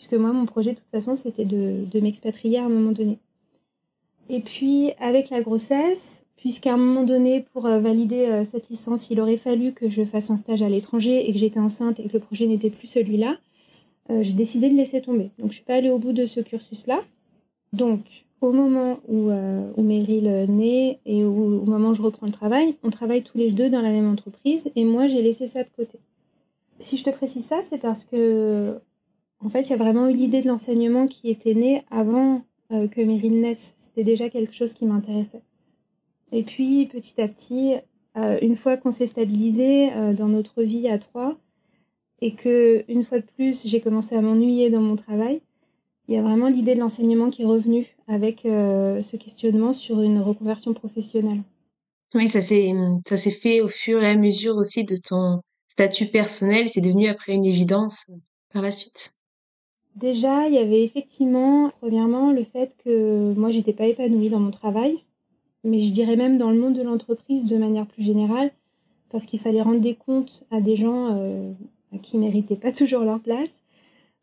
puisque 0.02 0.20
moi, 0.20 0.32
mon 0.32 0.46
projet, 0.46 0.72
de 0.72 0.78
toute 0.78 0.90
façon, 0.90 1.14
c'était 1.14 1.44
de, 1.44 2.00
m'expatrier 2.00 2.58
à 2.58 2.64
un 2.64 2.68
moment 2.68 2.90
donné. 2.90 3.20
Et 4.28 4.40
puis, 4.40 4.90
avec 4.98 5.30
la 5.30 5.42
grossesse, 5.42 6.24
puisqu'à 6.36 6.74
un 6.74 6.76
moment 6.76 7.04
donné, 7.04 7.46
pour 7.52 7.66
euh, 7.66 7.78
valider 7.78 8.26
euh, 8.26 8.44
cette 8.44 8.68
licence, 8.68 9.10
il 9.10 9.20
aurait 9.20 9.36
fallu 9.36 9.72
que 9.72 9.88
je 9.88 10.04
fasse 10.04 10.28
un 10.30 10.36
stage 10.36 10.60
à 10.60 10.68
l'étranger 10.68 11.28
et 11.28 11.32
que 11.32 11.38
j'étais 11.38 11.60
enceinte 11.60 12.00
et 12.00 12.08
que 12.08 12.14
le 12.14 12.18
projet 12.18 12.46
n'était 12.46 12.70
plus 12.70 12.88
celui-là, 12.88 13.36
euh, 14.10 14.24
j'ai 14.24 14.32
décidé 14.32 14.68
de 14.70 14.74
laisser 14.74 15.00
tomber. 15.00 15.30
Donc, 15.38 15.42
je 15.42 15.44
ne 15.44 15.52
suis 15.52 15.64
pas 15.64 15.74
allée 15.74 15.90
au 15.90 15.98
bout 16.00 16.12
de 16.12 16.26
ce 16.26 16.40
cursus-là. 16.40 17.00
Donc, 17.72 18.24
au 18.40 18.50
moment 18.50 18.98
où, 19.06 19.30
où 19.30 19.82
Meryl 19.84 20.46
naît 20.48 20.98
et 21.06 21.22
au 21.22 21.64
moment 21.64 21.90
où 21.90 21.94
je 21.94 22.02
reprends 22.02 22.26
le 22.26 22.32
travail, 22.32 22.74
on 22.82 22.90
travaille 22.90 23.22
tous 23.22 23.38
les 23.38 23.52
deux 23.52 23.70
dans 23.70 23.80
la 23.80 23.92
même 23.92 24.10
entreprise 24.10 24.68
et 24.74 24.84
moi, 24.84 25.06
j'ai 25.06 25.22
laissé 25.22 25.46
ça 25.46 25.62
de 25.62 25.68
côté. 25.76 26.00
Si 26.80 26.96
je 26.96 27.04
te 27.04 27.10
précise 27.10 27.46
ça, 27.46 27.60
c'est 27.62 27.78
parce 27.78 28.02
que 28.02 28.80
en 29.44 29.48
fait, 29.48 29.62
il 29.62 29.70
y 29.70 29.72
a 29.72 29.76
vraiment 29.76 30.08
eu 30.08 30.14
l'idée 30.14 30.40
de 30.40 30.48
l'enseignement 30.48 31.06
qui 31.06 31.28
était 31.28 31.54
née 31.54 31.82
avant 31.90 32.44
euh, 32.70 32.86
que 32.88 33.00
Meryl 33.00 33.40
naisse. 33.40 33.74
C'était 33.76 34.04
déjà 34.04 34.28
quelque 34.28 34.54
chose 34.54 34.72
qui 34.72 34.86
m'intéressait. 34.86 35.42
Et 36.30 36.42
puis, 36.42 36.86
petit 36.86 37.20
à 37.20 37.28
petit, 37.28 37.74
euh, 38.16 38.38
une 38.40 38.56
fois 38.56 38.76
qu'on 38.76 38.92
s'est 38.92 39.06
stabilisé 39.06 39.92
euh, 39.92 40.12
dans 40.12 40.28
notre 40.28 40.62
vie 40.62 40.88
à 40.88 40.98
trois, 40.98 41.36
et 42.20 42.34
que, 42.34 42.84
une 42.88 43.02
fois 43.02 43.18
de 43.18 43.26
plus, 43.36 43.66
j'ai 43.66 43.80
commencé 43.80 44.14
à 44.14 44.20
m'ennuyer 44.20 44.70
dans 44.70 44.80
mon 44.80 44.94
travail, 44.94 45.42
il 46.08 46.14
y 46.14 46.18
a 46.18 46.22
vraiment 46.22 46.48
l'idée 46.48 46.74
de 46.74 46.80
l'enseignement 46.80 47.30
qui 47.30 47.42
est 47.42 47.46
revenue 47.46 47.96
avec 48.06 48.40
ce 48.42 49.16
questionnement 49.16 49.72
sur 49.72 50.02
une 50.02 50.18
reconversion 50.20 50.74
professionnelle. 50.74 51.42
Oui, 52.14 52.28
ça 52.28 52.40
s'est, 52.40 52.72
ça 53.08 53.16
s'est 53.16 53.30
fait 53.30 53.60
au 53.60 53.68
fur 53.68 54.02
et 54.02 54.08
à 54.08 54.16
mesure 54.16 54.56
aussi 54.56 54.84
de 54.84 54.96
ton 54.96 55.40
statut 55.68 56.06
personnel. 56.06 56.68
C'est 56.68 56.80
devenu 56.80 57.08
après 57.08 57.34
une 57.34 57.44
évidence 57.44 58.10
par 58.52 58.62
la 58.62 58.72
suite. 58.72 59.14
Déjà, 59.96 60.48
il 60.48 60.54
y 60.54 60.58
avait 60.58 60.82
effectivement, 60.82 61.70
premièrement, 61.80 62.32
le 62.32 62.44
fait 62.44 62.76
que 62.82 63.34
moi, 63.34 63.50
j'étais 63.50 63.74
pas 63.74 63.86
épanouie 63.86 64.30
dans 64.30 64.40
mon 64.40 64.50
travail, 64.50 64.98
mais 65.64 65.80
je 65.80 65.92
dirais 65.92 66.16
même 66.16 66.38
dans 66.38 66.50
le 66.50 66.58
monde 66.58 66.74
de 66.74 66.82
l'entreprise 66.82 67.44
de 67.44 67.56
manière 67.58 67.86
plus 67.86 68.02
générale, 68.02 68.50
parce 69.10 69.26
qu'il 69.26 69.38
fallait 69.38 69.60
rendre 69.62 69.80
des 69.80 69.94
comptes 69.94 70.44
à 70.50 70.60
des 70.60 70.76
gens 70.76 71.08
euh, 71.12 71.52
qui 72.02 72.16
méritaient 72.16 72.56
pas 72.56 72.72
toujours 72.72 73.02
leur 73.02 73.20
place, 73.20 73.50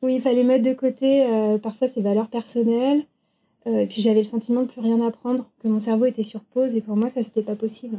où 0.01 0.07
il 0.07 0.21
fallait 0.21 0.43
mettre 0.43 0.67
de 0.67 0.73
côté 0.73 1.25
euh, 1.25 1.57
parfois 1.59 1.87
ses 1.87 2.01
valeurs 2.01 2.29
personnelles, 2.29 3.03
euh, 3.67 3.81
et 3.81 3.85
puis 3.85 4.01
j'avais 4.01 4.19
le 4.19 4.23
sentiment 4.23 4.63
de 4.63 4.67
plus 4.67 4.81
rien 4.81 5.05
apprendre, 5.05 5.49
que 5.61 5.67
mon 5.67 5.79
cerveau 5.79 6.05
était 6.05 6.23
sur 6.23 6.41
pause, 6.41 6.75
et 6.75 6.81
pour 6.81 6.95
moi, 6.95 7.09
ça, 7.09 7.21
c'était 7.21 7.43
pas 7.43 7.55
possible. 7.55 7.97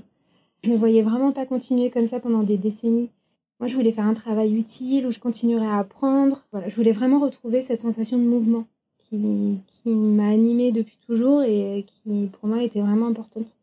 Je 0.65 0.71
me 0.71 0.77
voyais 0.77 1.03
vraiment 1.03 1.33
pas 1.33 1.47
continuer 1.47 1.91
comme 1.91 2.07
ça 2.07 2.19
pendant 2.19 2.43
des 2.43 2.57
décennies. 2.57 3.11
Moi, 3.61 3.67
je 3.67 3.75
voulais 3.77 3.93
faire 3.93 4.07
un 4.07 4.15
travail 4.15 4.57
utile 4.57 5.07
où 5.07 5.13
je 5.13 5.19
continuerais 5.19 5.67
à 5.67 5.79
apprendre. 5.79 6.47
Je 6.67 6.75
voulais 6.75 6.93
vraiment 6.93 7.19
retrouver 7.19 7.61
cette 7.61 7.79
sensation 7.81 8.17
de 8.17 8.23
mouvement 8.23 8.67
qui, 8.99 9.59
qui 9.67 9.91
m'a 9.91 10.29
animée 10.29 10.73
depuis 10.73 10.99
toujours 11.07 11.43
et 11.43 11.85
qui, 11.87 12.31
pour 12.33 12.49
moi, 12.49 12.63
était 12.63 12.81
vraiment 12.81 13.09
importante. 13.09 13.55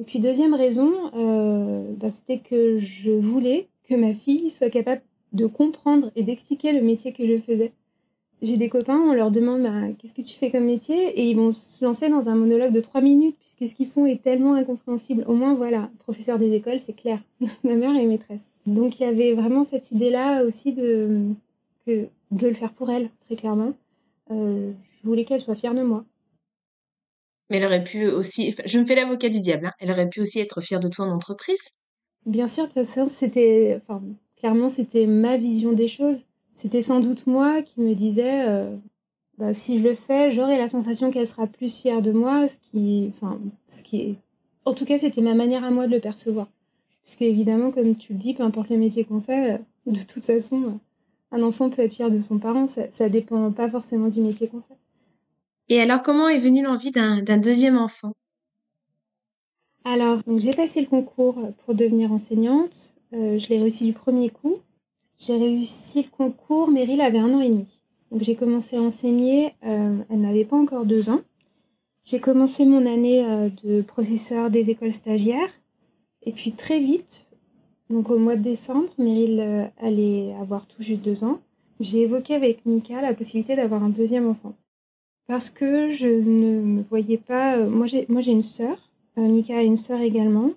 Et 0.00 0.04
puis, 0.04 0.18
deuxième 0.18 0.54
raison, 0.54 0.92
euh, 1.14 1.92
bah, 1.96 2.10
c'était 2.10 2.40
que 2.40 2.78
je 2.80 3.12
voulais 3.12 3.68
que 3.88 3.94
ma 3.94 4.12
fille 4.12 4.50
soit 4.50 4.70
capable 4.70 5.02
de 5.32 5.46
comprendre 5.46 6.10
et 6.16 6.24
d'expliquer 6.24 6.72
le 6.72 6.82
métier 6.82 7.12
que 7.12 7.24
je 7.24 7.38
faisais. 7.38 7.72
J'ai 8.40 8.56
des 8.56 8.68
copains, 8.68 8.98
on 8.98 9.12
leur 9.12 9.32
demande 9.32 9.62
bah, 9.62 9.92
qu'est-ce 9.98 10.14
que 10.14 10.22
tu 10.22 10.34
fais 10.34 10.50
comme 10.50 10.64
métier? 10.64 11.08
Et 11.18 11.28
ils 11.28 11.34
vont 11.36 11.50
se 11.50 11.84
lancer 11.84 12.08
dans 12.08 12.28
un 12.28 12.36
monologue 12.36 12.72
de 12.72 12.80
trois 12.80 13.00
minutes 13.00 13.36
puisque 13.40 13.66
ce 13.66 13.74
qu'ils 13.74 13.88
font 13.88 14.06
est 14.06 14.22
tellement 14.22 14.54
incompréhensible. 14.54 15.24
Au 15.26 15.34
moins, 15.34 15.54
voilà, 15.54 15.90
professeur 15.98 16.38
des 16.38 16.52
écoles, 16.52 16.78
c'est 16.78 16.92
clair. 16.92 17.20
Ma 17.64 17.74
mère 17.74 17.96
est 17.96 18.06
maîtresse. 18.06 18.44
Donc 18.66 19.00
il 19.00 19.02
y 19.02 19.06
avait 19.06 19.32
vraiment 19.32 19.64
cette 19.64 19.90
idée-là 19.90 20.44
aussi 20.44 20.72
de, 20.72 21.32
que, 21.84 22.06
de 22.30 22.46
le 22.46 22.54
faire 22.54 22.72
pour 22.72 22.90
elle, 22.90 23.10
très 23.26 23.34
clairement. 23.34 23.72
Euh, 24.30 24.70
je 25.02 25.08
voulais 25.08 25.24
qu'elle 25.24 25.40
soit 25.40 25.56
fière 25.56 25.74
de 25.74 25.82
moi. 25.82 26.04
Mais 27.50 27.56
elle 27.56 27.64
aurait 27.64 27.82
pu 27.82 28.06
aussi, 28.06 28.54
je 28.64 28.78
me 28.78 28.84
fais 28.84 28.94
l'avocat 28.94 29.30
du 29.30 29.40
diable, 29.40 29.66
hein. 29.66 29.72
elle 29.80 29.90
aurait 29.90 30.08
pu 30.08 30.20
aussi 30.20 30.38
être 30.38 30.60
fière 30.60 30.80
de 30.80 30.88
toi 30.88 31.06
en 31.06 31.10
entreprise. 31.10 31.70
Bien 32.26 32.46
sûr, 32.46 32.64
de 32.64 32.68
toute 32.68 32.84
façon, 32.84 33.06
c'était, 33.08 33.80
enfin, 33.80 34.02
clairement, 34.36 34.68
c'était 34.68 35.06
ma 35.06 35.38
vision 35.38 35.72
des 35.72 35.88
choses. 35.88 36.24
C'était 36.58 36.82
sans 36.82 36.98
doute 36.98 37.28
moi 37.28 37.62
qui 37.62 37.80
me 37.80 37.94
disais, 37.94 38.48
euh, 38.48 38.76
bah, 39.38 39.54
si 39.54 39.78
je 39.78 39.84
le 39.84 39.94
fais, 39.94 40.32
j'aurai 40.32 40.58
la 40.58 40.66
sensation 40.66 41.12
qu'elle 41.12 41.24
sera 41.24 41.46
plus 41.46 41.72
fière 41.72 42.02
de 42.02 42.10
moi, 42.10 42.48
ce 42.48 42.58
qui, 42.58 43.06
enfin, 43.10 43.38
ce 43.68 43.84
qui 43.84 44.00
est, 44.00 44.14
en 44.64 44.74
tout 44.74 44.84
cas, 44.84 44.98
c'était 44.98 45.20
ma 45.20 45.34
manière 45.34 45.62
à 45.62 45.70
moi 45.70 45.86
de 45.86 45.92
le 45.92 46.00
percevoir. 46.00 46.48
Parce 47.04 47.14
qu'évidemment, 47.14 47.70
comme 47.70 47.94
tu 47.94 48.12
le 48.12 48.18
dis, 48.18 48.34
peu 48.34 48.42
importe 48.42 48.70
le 48.70 48.76
métier 48.76 49.04
qu'on 49.04 49.20
fait, 49.20 49.52
euh, 49.52 49.58
de 49.86 50.02
toute 50.02 50.24
façon, 50.24 50.64
euh, 50.64 51.36
un 51.36 51.44
enfant 51.44 51.70
peut 51.70 51.82
être 51.82 51.94
fier 51.94 52.10
de 52.10 52.18
son 52.18 52.40
parent, 52.40 52.66
ça, 52.66 52.90
ça 52.90 53.08
dépend 53.08 53.52
pas 53.52 53.68
forcément 53.68 54.08
du 54.08 54.20
métier 54.20 54.48
qu'on 54.48 54.60
fait. 54.60 54.78
Et 55.68 55.80
alors, 55.80 56.02
comment 56.02 56.28
est 56.28 56.40
venue 56.40 56.64
l'envie 56.64 56.90
d'un 56.90 57.38
deuxième 57.38 57.78
enfant? 57.78 58.14
Alors, 59.84 60.22
j'ai 60.38 60.54
passé 60.54 60.80
le 60.80 60.88
concours 60.88 61.38
pour 61.58 61.76
devenir 61.76 62.10
enseignante. 62.10 62.94
Euh, 63.12 63.38
je 63.38 63.48
l'ai 63.48 63.58
réussi 63.58 63.84
du 63.86 63.92
premier 63.92 64.30
coup. 64.30 64.56
J'ai 65.18 65.36
réussi 65.36 66.02
le 66.02 66.10
concours, 66.16 66.70
Meryl 66.70 67.00
avait 67.00 67.18
un 67.18 67.34
an 67.34 67.40
et 67.40 67.50
demi. 67.50 67.66
Donc 68.12 68.22
j'ai 68.22 68.36
commencé 68.36 68.76
à 68.76 68.80
enseigner, 68.80 69.52
euh, 69.66 69.98
elle 70.08 70.20
n'avait 70.20 70.44
pas 70.44 70.56
encore 70.56 70.86
deux 70.86 71.10
ans. 71.10 71.20
J'ai 72.04 72.20
commencé 72.20 72.64
mon 72.64 72.86
année 72.86 73.24
euh, 73.24 73.50
de 73.64 73.82
professeur 73.82 74.48
des 74.48 74.70
écoles 74.70 74.92
stagiaires. 74.92 75.50
Et 76.22 76.32
puis 76.32 76.52
très 76.52 76.78
vite, 76.78 77.26
donc 77.90 78.10
au 78.10 78.18
mois 78.18 78.36
de 78.36 78.42
décembre, 78.42 78.88
Meryl 78.96 79.70
allait 79.78 80.34
avoir 80.40 80.66
tout 80.66 80.82
juste 80.82 81.02
deux 81.02 81.24
ans. 81.24 81.40
J'ai 81.80 82.02
évoqué 82.02 82.34
avec 82.34 82.64
Mika 82.64 83.02
la 83.02 83.14
possibilité 83.14 83.56
d'avoir 83.56 83.82
un 83.82 83.88
deuxième 83.88 84.28
enfant. 84.28 84.54
Parce 85.26 85.50
que 85.50 85.90
je 85.90 86.06
ne 86.06 86.60
me 86.60 86.82
voyais 86.82 87.18
pas... 87.18 87.56
moi 87.56 87.86
j'ai 87.86 88.32
une 88.32 88.42
sœur, 88.42 88.90
Mika 89.16 89.58
a 89.58 89.62
une 89.62 89.76
sœur 89.76 90.00
également. 90.00 90.50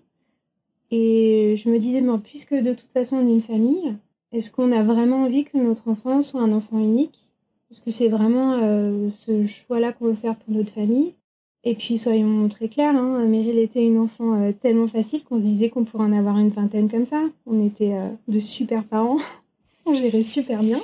Et 0.92 1.56
je 1.58 1.70
me 1.70 1.78
disais, 1.78 2.02
mais 2.02 2.18
puisque 2.20 2.56
de 2.56 2.74
toute 2.74 2.92
façon 2.92 3.18
on 3.18 3.28
est 3.28 3.32
une 3.32 3.42
famille, 3.42 3.96
est-ce 4.32 4.50
qu'on 4.50 4.72
a 4.72 4.82
vraiment 4.82 5.24
envie 5.24 5.44
que 5.44 5.58
notre 5.58 5.90
enfant 5.90 6.22
soit 6.22 6.42
un 6.42 6.54
enfant 6.54 6.80
unique? 6.80 7.30
Est-ce 7.70 7.82
que 7.82 7.92
c'est 7.92 8.08
vraiment 8.08 8.54
euh, 8.54 9.10
ce 9.12 9.46
choix-là 9.46 9.94
qu'on 9.94 10.06
veut 10.06 10.14
faire 10.14 10.36
pour 10.36 10.54
notre 10.54 10.72
famille 10.72 11.16
Et 11.64 11.76
puis 11.76 11.98
soyons 11.98 12.48
très 12.50 12.70
clairs, 12.70 12.96
hein, 12.96 13.26
Meryl 13.26 13.58
était 13.60 13.84
une 13.84 13.98
enfant 13.98 14.42
euh, 14.42 14.52
tellement 14.52 14.88
facile 14.88 15.24
qu'on 15.24 15.40
se 15.40 15.44
disait 15.44 15.70
qu'on 15.70 15.86
pourrait 15.86 16.06
en 16.06 16.14
avoir 16.14 16.38
une 16.38 16.50
vingtaine 16.50 16.90
comme 16.90 17.06
ça. 17.06 17.24
On 17.46 17.66
était 17.66 17.94
euh, 17.94 18.04
de 18.28 18.40
super 18.40 18.86
parents, 18.86 19.20
on 19.86 19.94
gérait 19.94 20.22
super 20.22 20.64
bien. 20.64 20.82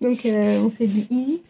Donc 0.00 0.26
on 0.26 0.68
s'est 0.68 0.86
dit 0.86 1.06
easy. 1.10 1.40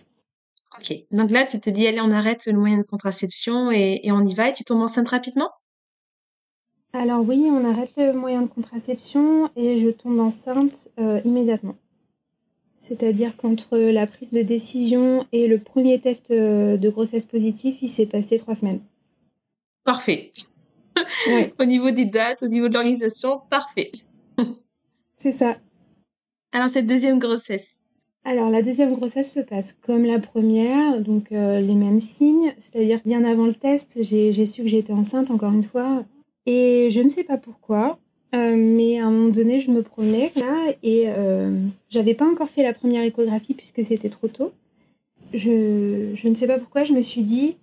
Ok, 0.78 0.94
donc 1.10 1.30
là 1.30 1.44
tu 1.44 1.58
te 1.58 1.70
dis 1.70 1.86
allez 1.86 2.00
on 2.00 2.10
arrête 2.10 2.46
le 2.46 2.52
moyen 2.52 2.78
de 2.78 2.82
contraception 2.82 3.72
et, 3.72 4.00
et 4.04 4.12
on 4.12 4.20
y 4.20 4.34
va 4.34 4.50
et 4.50 4.52
tu 4.52 4.62
tombes 4.62 4.82
enceinte 4.82 5.08
rapidement? 5.08 5.50
Alors 6.98 7.24
oui, 7.26 7.44
on 7.50 7.64
arrête 7.64 7.92
le 7.96 8.12
moyen 8.12 8.42
de 8.42 8.46
contraception 8.46 9.50
et 9.56 9.80
je 9.80 9.90
tombe 9.90 10.18
enceinte 10.18 10.88
euh, 10.98 11.20
immédiatement. 11.24 11.76
C'est-à-dire 12.78 13.36
qu'entre 13.36 13.76
la 13.76 14.06
prise 14.06 14.30
de 14.30 14.42
décision 14.42 15.26
et 15.32 15.48
le 15.48 15.58
premier 15.58 16.00
test 16.00 16.30
euh, 16.30 16.76
de 16.76 16.88
grossesse 16.88 17.24
positif, 17.24 17.76
il 17.82 17.88
s'est 17.88 18.06
passé 18.06 18.38
trois 18.38 18.54
semaines. 18.54 18.80
Parfait. 19.84 20.32
au 21.58 21.64
niveau 21.64 21.90
des 21.90 22.04
dates, 22.04 22.42
au 22.42 22.48
niveau 22.48 22.68
de 22.68 22.74
l'organisation, 22.74 23.40
parfait. 23.50 23.92
C'est 25.18 25.32
ça. 25.32 25.56
Alors 26.52 26.68
cette 26.68 26.86
deuxième 26.86 27.18
grossesse? 27.18 27.80
Alors 28.24 28.50
la 28.50 28.62
deuxième 28.62 28.92
grossesse 28.92 29.32
se 29.32 29.40
passe 29.40 29.72
comme 29.82 30.04
la 30.04 30.18
première, 30.18 31.00
donc 31.00 31.30
euh, 31.32 31.60
les 31.60 31.74
mêmes 31.74 32.00
signes, 32.00 32.54
c'est-à-dire 32.58 33.00
bien 33.04 33.24
avant 33.24 33.46
le 33.46 33.54
test, 33.54 33.98
j'ai 34.02 34.46
su 34.46 34.62
que 34.62 34.68
j'étais 34.68 34.92
enceinte 34.92 35.30
encore 35.30 35.52
une 35.52 35.62
fois 35.62 36.04
et 36.46 36.88
je 36.90 37.00
ne 37.00 37.08
sais 37.08 37.24
pas 37.24 37.36
pourquoi, 37.36 37.98
euh, 38.34 38.56
mais 38.56 38.98
à 38.98 39.06
un 39.06 39.10
moment 39.10 39.30
donné, 39.30 39.60
je 39.60 39.70
me 39.70 39.82
promenais 39.82 40.32
là 40.36 40.72
et 40.82 41.04
euh, 41.06 41.58
j'avais 41.90 42.14
pas 42.14 42.26
encore 42.26 42.48
fait 42.48 42.62
la 42.62 42.72
première 42.72 43.02
échographie 43.02 43.54
puisque 43.54 43.84
c'était 43.84 44.10
trop 44.10 44.28
tôt. 44.28 44.52
Je, 45.34 46.12
je, 46.14 46.28
ne 46.28 46.34
sais 46.34 46.46
pas 46.46 46.58
pourquoi, 46.58 46.84
je 46.84 46.92
me 46.92 47.00
suis 47.00 47.22
dit, 47.22 47.56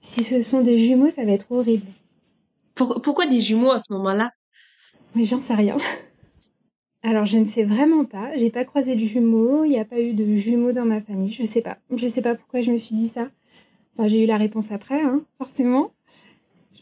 si 0.00 0.22
ce 0.22 0.42
sont 0.42 0.62
des 0.62 0.78
jumeaux, 0.78 1.10
ça 1.10 1.24
va 1.24 1.32
être 1.32 1.50
horrible. 1.50 1.86
pourquoi 2.74 3.26
des 3.26 3.40
jumeaux 3.40 3.70
à 3.70 3.78
ce 3.78 3.92
moment-là? 3.92 4.30
Mais 5.14 5.24
j'en 5.24 5.40
sais 5.40 5.54
rien. 5.54 5.76
Alors, 7.02 7.26
je 7.26 7.38
ne 7.38 7.44
sais 7.44 7.64
vraiment 7.64 8.04
pas. 8.04 8.36
J'ai 8.36 8.50
pas 8.50 8.64
croisé 8.64 8.94
de 8.94 9.00
jumeaux. 9.00 9.64
Il 9.64 9.70
n'y 9.70 9.78
a 9.78 9.84
pas 9.84 10.00
eu 10.00 10.12
de 10.14 10.34
jumeaux 10.34 10.72
dans 10.72 10.84
ma 10.84 11.00
famille. 11.00 11.32
Je 11.32 11.44
sais 11.44 11.62
pas. 11.62 11.78
Je 11.94 12.08
sais 12.08 12.22
pas 12.22 12.34
pourquoi 12.34 12.60
je 12.60 12.72
me 12.72 12.78
suis 12.78 12.96
dit 12.96 13.08
ça. 13.08 13.28
Enfin, 13.94 14.08
j'ai 14.08 14.24
eu 14.24 14.26
la 14.26 14.36
réponse 14.36 14.70
après, 14.72 15.00
hein, 15.00 15.22
forcément. 15.38 15.92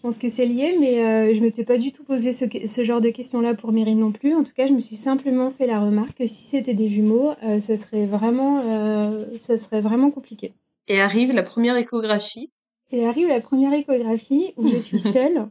Je 0.07 0.11
pense 0.13 0.19
que 0.19 0.29
c'est 0.29 0.47
lié, 0.47 0.77
mais 0.79 1.05
euh, 1.05 1.35
je 1.35 1.41
ne 1.41 1.47
m'étais 1.47 1.65
pas 1.65 1.79
du 1.79 1.91
tout 1.91 2.05
posé 2.05 2.33
ce, 2.33 2.45
ce 2.65 2.85
genre 2.85 3.01
de 3.01 3.09
questions-là 3.09 3.55
pour 3.55 3.73
Meryl 3.73 3.99
non 3.99 4.13
plus. 4.13 4.37
En 4.37 4.45
tout 4.45 4.53
cas, 4.53 4.69
je 4.69 4.73
me 4.73 4.79
suis 4.79 4.95
simplement 4.95 5.51
fait 5.51 5.67
la 5.67 5.81
remarque 5.81 6.19
que 6.19 6.29
si 6.29 6.45
c'était 6.45 6.75
des 6.75 6.89
jumeaux, 6.89 7.33
euh, 7.43 7.59
ça, 7.59 7.77
serait 7.77 8.07
vraiment, 8.07 8.61
euh, 8.65 9.25
ça 9.41 9.59
serait 9.59 9.81
vraiment 9.81 10.13
compliqué. 10.13 10.53
Et 10.87 11.01
arrive 11.01 11.33
la 11.33 11.43
première 11.43 11.77
échographie. 11.77 12.49
Et 12.93 13.05
arrive 13.05 13.27
la 13.27 13.41
première 13.41 13.73
échographie 13.73 14.53
où 14.57 14.69
je 14.69 14.77
suis 14.77 14.99
seule, 15.01 15.49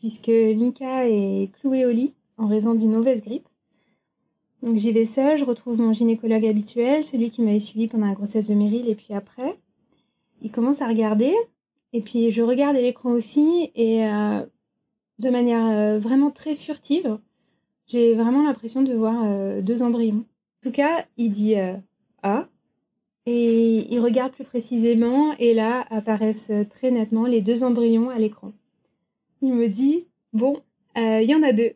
puisque 0.00 0.26
Mika 0.26 1.08
est 1.08 1.52
clouée 1.60 1.86
au 1.86 1.92
lit 1.92 2.14
en 2.36 2.48
raison 2.48 2.74
d'une 2.74 2.90
mauvaise 2.90 3.22
grippe. 3.22 3.46
Donc 4.64 4.74
j'y 4.74 4.90
vais 4.90 5.04
seule, 5.04 5.38
je 5.38 5.44
retrouve 5.44 5.80
mon 5.80 5.92
gynécologue 5.92 6.46
habituel, 6.46 7.04
celui 7.04 7.30
qui 7.30 7.42
m'avait 7.42 7.60
suivi 7.60 7.86
pendant 7.86 8.08
la 8.08 8.14
grossesse 8.14 8.48
de 8.48 8.54
Meryl 8.54 8.88
et 8.88 8.96
puis 8.96 9.14
après. 9.14 9.56
Il 10.42 10.50
commence 10.50 10.82
à 10.82 10.88
regarder 10.88 11.32
et 11.92 12.00
puis 12.00 12.30
je 12.30 12.42
regarde 12.42 12.76
l'écran 12.76 13.10
aussi 13.10 13.70
et 13.74 14.06
euh, 14.06 14.44
de 15.18 15.30
manière 15.30 15.66
euh, 15.66 15.98
vraiment 15.98 16.30
très 16.30 16.54
furtive, 16.54 17.18
j'ai 17.86 18.14
vraiment 18.14 18.42
l'impression 18.42 18.82
de 18.82 18.92
voir 18.92 19.22
euh, 19.24 19.62
deux 19.62 19.82
embryons. 19.82 20.24
En 20.60 20.68
tout 20.68 20.72
cas, 20.72 21.06
il 21.16 21.30
dit 21.30 21.54
Ah 22.22 22.48
et 23.26 23.86
il 23.92 24.00
regarde 24.00 24.32
plus 24.32 24.44
précisément 24.44 25.34
et 25.38 25.54
là 25.54 25.86
apparaissent 25.90 26.52
très 26.70 26.90
nettement 26.90 27.26
les 27.26 27.40
deux 27.40 27.62
embryons 27.62 28.10
à 28.10 28.18
l'écran. 28.18 28.52
Il 29.40 29.54
me 29.54 29.68
dit 29.68 30.06
Bon, 30.32 30.60
il 30.96 31.24
y 31.24 31.34
en 31.34 31.42
a 31.42 31.52
deux. 31.52 31.72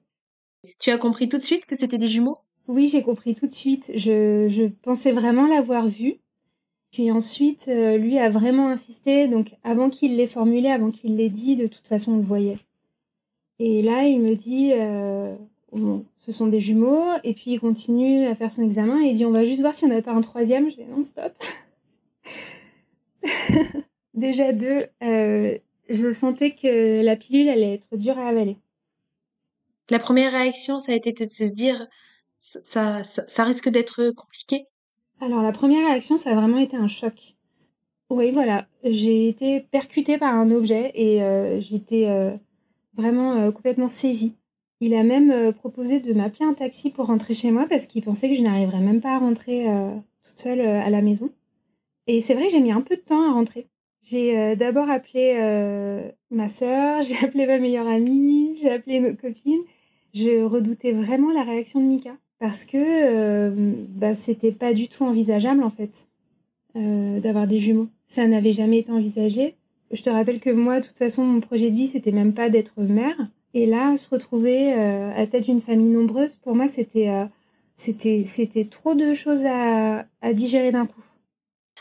Tu 0.80 0.90
as 0.90 0.98
compris 0.98 1.28
tout 1.28 1.38
de 1.38 1.42
suite 1.42 1.64
que 1.66 1.76
c'était 1.76 1.98
des 1.98 2.06
jumeaux? 2.06 2.38
Oui, 2.66 2.88
j'ai 2.88 3.02
compris 3.02 3.34
tout 3.34 3.46
de 3.46 3.52
suite. 3.52 3.92
Je, 3.94 4.46
je 4.48 4.64
pensais 4.82 5.12
vraiment 5.12 5.46
l'avoir 5.46 5.86
vu. 5.86 6.16
Puis 6.92 7.10
ensuite, 7.10 7.68
euh, 7.68 7.96
lui 7.96 8.18
a 8.18 8.28
vraiment 8.28 8.68
insisté. 8.68 9.26
Donc, 9.26 9.54
avant 9.64 9.88
qu'il 9.88 10.16
l'ait 10.16 10.26
formulé, 10.26 10.68
avant 10.68 10.90
qu'il 10.90 11.16
l'ait 11.16 11.30
dit, 11.30 11.56
de 11.56 11.66
toute 11.66 11.86
façon, 11.86 12.12
on 12.12 12.16
le 12.18 12.22
voyait. 12.22 12.58
Et 13.58 13.80
là, 13.82 14.04
il 14.04 14.20
me 14.20 14.34
dit, 14.34 14.72
euh, 14.74 15.34
ce 16.18 16.32
sont 16.32 16.48
des 16.48 16.60
jumeaux. 16.60 17.06
Et 17.24 17.32
puis, 17.32 17.52
il 17.52 17.60
continue 17.60 18.26
à 18.26 18.34
faire 18.34 18.50
son 18.50 18.62
examen 18.62 19.02
et 19.02 19.08
il 19.08 19.16
dit, 19.16 19.24
on 19.24 19.32
va 19.32 19.46
juste 19.46 19.62
voir 19.62 19.74
si 19.74 19.86
on 19.86 19.88
n'avait 19.88 20.02
pas 20.02 20.12
un 20.12 20.20
troisième. 20.20 20.70
Je 20.70 20.76
dis, 20.76 20.84
non, 20.84 21.02
stop. 21.04 21.32
Déjà 24.14 24.52
deux, 24.52 24.84
euh, 25.02 25.56
je 25.88 26.12
sentais 26.12 26.54
que 26.54 27.00
la 27.02 27.16
pilule 27.16 27.48
allait 27.48 27.74
être 27.74 27.96
dure 27.96 28.18
à 28.18 28.28
avaler. 28.28 28.58
La 29.88 29.98
première 29.98 30.32
réaction, 30.32 30.78
ça 30.78 30.92
a 30.92 30.94
été 30.94 31.12
de 31.12 31.24
se 31.24 31.44
dire, 31.44 31.88
ça, 32.36 33.02
ça 33.02 33.44
risque 33.44 33.70
d'être 33.70 34.10
compliqué 34.10 34.66
alors 35.22 35.42
la 35.42 35.52
première 35.52 35.86
réaction, 35.86 36.16
ça 36.16 36.30
a 36.30 36.34
vraiment 36.34 36.58
été 36.58 36.76
un 36.76 36.88
choc. 36.88 37.36
Oui, 38.10 38.30
voilà, 38.32 38.66
j'ai 38.84 39.28
été 39.28 39.60
percutée 39.60 40.18
par 40.18 40.34
un 40.34 40.50
objet 40.50 40.90
et 40.94 41.22
euh, 41.22 41.60
j'étais 41.60 42.08
euh, 42.08 42.32
vraiment 42.94 43.32
euh, 43.34 43.50
complètement 43.52 43.88
saisie. 43.88 44.34
Il 44.80 44.94
a 44.94 45.04
même 45.04 45.52
proposé 45.52 46.00
de 46.00 46.12
m'appeler 46.12 46.44
un 46.44 46.54
taxi 46.54 46.90
pour 46.90 47.06
rentrer 47.06 47.34
chez 47.34 47.52
moi 47.52 47.66
parce 47.70 47.86
qu'il 47.86 48.02
pensait 48.02 48.28
que 48.28 48.34
je 48.34 48.42
n'arriverais 48.42 48.80
même 48.80 49.00
pas 49.00 49.14
à 49.14 49.18
rentrer 49.18 49.68
toute 50.24 50.40
seule 50.40 50.60
à 50.60 50.90
la 50.90 51.02
maison. 51.02 51.30
Et 52.08 52.20
c'est 52.20 52.34
vrai 52.34 52.46
que 52.46 52.50
j'ai 52.50 52.60
mis 52.60 52.72
un 52.72 52.80
peu 52.80 52.96
de 52.96 53.00
temps 53.00 53.30
à 53.30 53.32
rentrer. 53.32 53.68
J'ai 54.02 54.56
d'abord 54.56 54.90
appelé 54.90 55.36
ma 56.32 56.48
sœur, 56.48 57.00
j'ai 57.02 57.16
appelé 57.24 57.46
ma 57.46 57.60
meilleure 57.60 57.86
amie, 57.86 58.58
j'ai 58.60 58.70
appelé 58.70 58.98
nos 58.98 59.14
copines. 59.14 59.62
Je 60.14 60.42
redoutais 60.42 60.90
vraiment 60.90 61.30
la 61.30 61.44
réaction 61.44 61.78
de 61.78 61.86
Mika 61.86 62.16
parce 62.42 62.64
que 62.64 62.76
euh, 62.76 63.52
bah, 63.90 64.16
c'était 64.16 64.50
pas 64.50 64.72
du 64.72 64.88
tout 64.88 65.04
envisageable 65.04 65.62
en 65.62 65.70
fait 65.70 66.08
euh, 66.74 67.20
d'avoir 67.20 67.46
des 67.46 67.60
jumeaux. 67.60 67.86
Ça 68.08 68.26
n'avait 68.26 68.52
jamais 68.52 68.78
été 68.78 68.90
envisagé. 68.90 69.54
Je 69.92 70.02
te 70.02 70.10
rappelle 70.10 70.40
que 70.40 70.50
moi, 70.50 70.80
de 70.80 70.86
toute 70.86 70.98
façon, 70.98 71.22
mon 71.22 71.38
projet 71.38 71.70
de 71.70 71.76
vie, 71.76 71.86
c'était 71.86 72.10
même 72.10 72.34
pas 72.34 72.50
d'être 72.50 72.80
mère. 72.80 73.14
Et 73.54 73.64
là, 73.64 73.96
se 73.96 74.10
retrouver 74.10 74.72
euh, 74.72 75.12
à 75.12 75.20
la 75.20 75.26
tête 75.28 75.44
d'une 75.44 75.60
famille 75.60 75.88
nombreuse, 75.88 76.34
pour 76.34 76.56
moi, 76.56 76.66
c'était 76.66 77.12
c'était 77.76 78.24
c'était 78.26 78.64
trop 78.64 78.94
de 78.94 79.14
choses 79.14 79.44
à, 79.44 80.04
à 80.20 80.32
digérer 80.32 80.72
d'un 80.72 80.86
coup. 80.86 81.04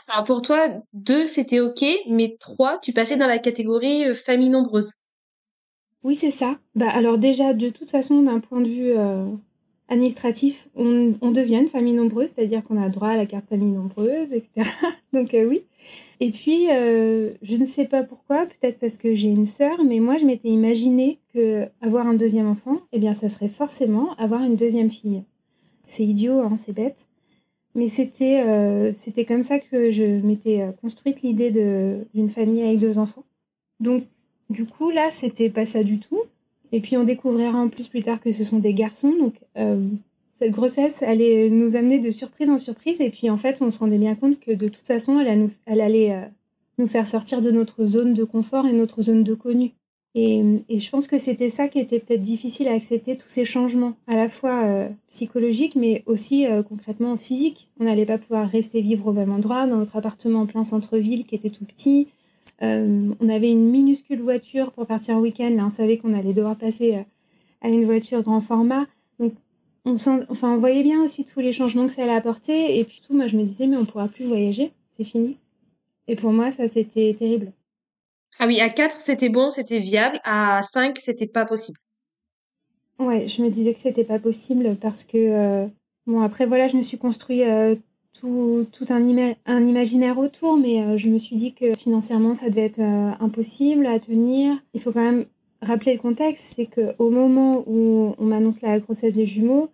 Alors 0.06 0.22
pour 0.22 0.42
toi, 0.42 0.68
deux, 0.92 1.26
c'était 1.26 1.58
ok, 1.58 1.84
mais 2.08 2.36
trois, 2.38 2.78
tu 2.78 2.92
passais 2.92 3.16
dans 3.16 3.26
la 3.26 3.40
catégorie 3.40 4.14
famille 4.14 4.50
nombreuse. 4.50 4.98
Oui, 6.04 6.14
c'est 6.14 6.30
ça. 6.30 6.60
Bah 6.76 6.88
alors 6.88 7.18
déjà, 7.18 7.52
de 7.52 7.68
toute 7.70 7.90
façon, 7.90 8.22
d'un 8.22 8.38
point 8.38 8.60
de 8.60 8.68
vue 8.68 8.92
administratif, 9.92 10.68
on, 10.74 11.30
devient 11.32 11.60
une 11.60 11.68
famille 11.68 11.92
nombreuse, 11.92 12.30
c'est-à-dire 12.34 12.62
qu'on 12.62 12.80
a 12.80 12.88
droit 12.88 13.08
à 13.08 13.16
la 13.16 13.26
carte 13.26 13.46
famille 13.46 13.72
nombreuse, 13.72 14.32
etc. 14.32 14.68
Donc 15.12 15.34
euh, 15.34 15.44
oui. 15.44 15.64
Et 16.20 16.30
puis, 16.30 16.70
euh, 16.70 17.32
je 17.42 17.56
ne 17.56 17.66
sais 17.66 17.84
pas 17.84 18.02
pourquoi, 18.02 18.46
peut-être 18.46 18.80
parce 18.80 18.96
que 18.96 19.14
j'ai 19.14 19.28
une 19.28 19.44
sœur, 19.44 19.84
mais 19.84 20.00
moi, 20.00 20.16
je 20.16 20.24
m'étais 20.24 20.48
imaginé 20.48 21.18
que 21.34 21.66
avoir 21.82 22.06
un 22.06 22.14
deuxième 22.14 22.48
enfant, 22.48 22.78
eh 22.92 22.98
bien, 22.98 23.12
ça 23.12 23.28
serait 23.28 23.48
forcément 23.48 24.14
avoir 24.16 24.42
une 24.42 24.56
deuxième 24.56 24.90
fille. 24.90 25.24
C'est 25.86 26.04
idiot, 26.04 26.40
hein, 26.40 26.56
c'est 26.56 26.72
bête. 26.72 27.06
Mais 27.74 27.88
c'était 27.88 28.92
c'était 28.92 29.24
comme 29.24 29.42
ça 29.42 29.58
que 29.58 29.90
je 29.90 30.04
m'étais 30.04 30.66
construite 30.82 31.22
l'idée 31.22 31.50
d'une 31.50 32.28
famille 32.28 32.62
avec 32.62 32.78
deux 32.78 32.98
enfants. 32.98 33.24
Donc, 33.80 34.04
du 34.50 34.66
coup, 34.66 34.90
là, 34.90 35.10
c'était 35.10 35.48
pas 35.48 35.64
ça 35.64 35.82
du 35.82 35.98
tout. 35.98 36.20
Et 36.72 36.80
puis, 36.80 36.96
on 36.96 37.04
découvrira 37.04 37.58
en 37.58 37.68
plus 37.68 37.88
plus 37.88 38.02
tard 38.02 38.20
que 38.20 38.32
ce 38.32 38.44
sont 38.44 38.58
des 38.58 38.74
garçons. 38.74 39.14
Donc, 39.18 39.34
cette 40.42 40.50
grossesse 40.50 41.04
allait 41.04 41.48
nous 41.50 41.76
amener 41.76 42.00
de 42.00 42.10
surprise 42.10 42.50
en 42.50 42.58
surprise. 42.58 43.00
Et 43.00 43.10
puis, 43.10 43.30
en 43.30 43.36
fait, 43.36 43.62
on 43.62 43.70
se 43.70 43.78
rendait 43.78 43.98
bien 43.98 44.16
compte 44.16 44.40
que 44.40 44.50
de 44.50 44.66
toute 44.66 44.84
façon, 44.88 45.20
elle, 45.20 45.80
allait 45.80 46.12
euh, 46.12 46.26
nous 46.78 46.88
faire 46.88 47.06
sortir 47.06 47.40
de 47.40 47.52
notre 47.52 47.86
zone 47.86 48.12
de 48.12 48.24
confort 48.24 48.66
et 48.66 48.72
notre 48.72 49.02
zone 49.02 49.22
de 49.22 49.34
connu. 49.34 49.70
Et, 50.16 50.42
je 50.68 50.90
pense 50.90 51.06
que 51.06 51.16
c'était 51.16 51.48
ça 51.48 51.68
qui 51.68 51.78
était 51.78 52.00
peut-être 52.00 52.20
difficile 52.20 52.66
à 52.66 52.72
accepter, 52.72 53.14
tous 53.14 53.28
ces 53.28 53.44
changements, 53.44 53.94
à 54.08 54.16
la 54.16 54.28
fois 54.28 54.64
euh, 54.64 54.88
psychologiques, 55.08 55.76
mais 55.76 56.02
aussi 56.06 56.44
euh, 56.48 56.64
concrètement 56.64 57.16
physiques. 57.16 57.68
On 57.78 57.84
n'allait 57.84 58.04
pas 58.04 58.18
pouvoir 58.18 58.48
rester 58.48 58.80
vivre 58.80 59.06
au 59.06 59.12
même 59.12 59.30
endroit, 59.30 59.68
dans 59.68 59.76
notre 59.76 59.94
appartement 59.94 60.40
en 60.40 60.46
plein 60.46 60.64
centre-ville 60.64 61.24
qui 61.24 61.36
était 61.36 61.50
tout 61.50 61.64
petit. 61.64 62.08
On 62.62 63.28
avait 63.28 63.50
une 63.50 63.70
minuscule 63.70 64.20
voiture 64.20 64.72
pour 64.72 64.86
partir 64.86 65.16
en 65.16 65.20
week-end. 65.20 65.50
Là, 65.50 65.66
on 65.66 65.70
savait 65.70 65.98
qu'on 65.98 66.14
allait 66.14 66.32
devoir 66.32 66.56
passer 66.56 67.04
à 67.60 67.68
une 67.68 67.84
voiture 67.84 68.22
grand 68.22 68.40
format. 68.40 68.86
Donc, 69.18 69.34
on, 69.84 69.94
enfin, 70.28 70.54
on 70.54 70.58
voyait 70.58 70.82
bien 70.82 71.02
aussi 71.02 71.24
tous 71.24 71.40
les 71.40 71.52
changements 71.52 71.86
que 71.86 71.92
ça 71.92 72.02
allait 72.02 72.14
apporter. 72.14 72.78
Et 72.78 72.84
puis 72.84 73.00
tout, 73.06 73.14
moi, 73.14 73.26
je 73.26 73.36
me 73.36 73.44
disais, 73.44 73.66
mais 73.66 73.76
on 73.76 73.84
pourra 73.84 74.08
plus 74.08 74.26
voyager, 74.26 74.72
c'est 74.96 75.04
fini. 75.04 75.36
Et 76.08 76.14
pour 76.14 76.32
moi, 76.32 76.50
ça, 76.50 76.68
c'était 76.68 77.14
terrible. 77.18 77.52
Ah 78.38 78.46
oui, 78.46 78.60
à 78.60 78.70
4, 78.70 78.96
c'était 78.96 79.28
bon, 79.28 79.50
c'était 79.50 79.78
viable. 79.78 80.20
À 80.24 80.62
5, 80.62 80.98
c'était 80.98 81.26
pas 81.26 81.44
possible. 81.44 81.78
Ouais, 82.98 83.28
je 83.28 83.42
me 83.42 83.50
disais 83.50 83.72
que 83.74 83.80
c'était 83.80 84.04
pas 84.04 84.18
possible 84.18 84.76
parce 84.76 85.04
que, 85.04 85.16
euh, 85.16 85.66
bon, 86.06 86.20
après, 86.20 86.46
voilà, 86.46 86.68
je 86.68 86.76
me 86.76 86.82
suis 86.82 86.98
construit 86.98 87.42
euh, 87.42 87.76
tout, 88.18 88.66
tout 88.72 88.86
un, 88.90 89.02
un, 89.46 89.64
imaginaire 89.64 90.18
autour, 90.18 90.56
mais 90.56 90.82
euh, 90.82 90.96
je 90.96 91.08
me 91.08 91.18
suis 91.18 91.36
dit 91.36 91.52
que 91.54 91.74
financièrement, 91.74 92.34
ça 92.34 92.50
devait 92.50 92.66
être 92.66 92.80
impossible 92.80 93.86
à 93.86 93.98
tenir. 93.98 94.56
Il 94.74 94.80
faut 94.80 94.92
quand 94.92 95.02
même 95.02 95.26
rappeler 95.60 95.94
le 95.94 96.00
contexte, 96.00 96.54
c'est 96.56 96.66
qu'au 96.66 97.10
moment 97.10 97.64
où 97.66 98.14
on 98.18 98.24
m'annonce 98.24 98.60
la 98.62 98.80
grossesse 98.80 99.12
des 99.12 99.26
jumeaux, 99.26 99.70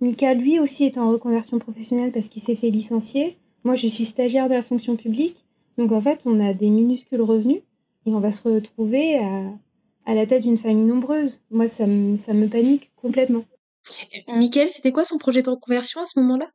Mika, 0.00 0.32
lui 0.32 0.58
aussi, 0.58 0.84
est 0.84 0.96
en 0.96 1.10
reconversion 1.10 1.58
professionnelle 1.58 2.10
parce 2.12 2.28
qu'il 2.28 2.42
s'est 2.42 2.54
fait 2.54 2.70
licencier. 2.70 3.36
Moi, 3.64 3.74
je 3.74 3.86
suis 3.86 4.06
stagiaire 4.06 4.48
de 4.48 4.54
la 4.54 4.62
fonction 4.62 4.96
publique. 4.96 5.44
Donc, 5.76 5.92
en 5.92 6.00
fait, 6.00 6.22
on 6.24 6.40
a 6.40 6.54
des 6.54 6.70
minuscules 6.70 7.20
revenus 7.20 7.60
et 8.06 8.10
on 8.10 8.20
va 8.20 8.32
se 8.32 8.42
retrouver 8.48 9.18
à, 9.18 10.14
la 10.14 10.26
tête 10.26 10.42
d'une 10.42 10.56
famille 10.56 10.84
nombreuse. 10.84 11.40
Moi, 11.50 11.68
ça 11.68 11.86
me, 11.86 12.16
ça 12.16 12.32
me 12.32 12.48
panique 12.48 12.90
complètement. 12.96 13.44
Michael, 14.28 14.68
c'était 14.68 14.92
quoi 14.92 15.04
son 15.04 15.18
projet 15.18 15.42
de 15.42 15.50
reconversion 15.50 16.00
à 16.00 16.06
ce 16.06 16.18
moment-là? 16.20 16.46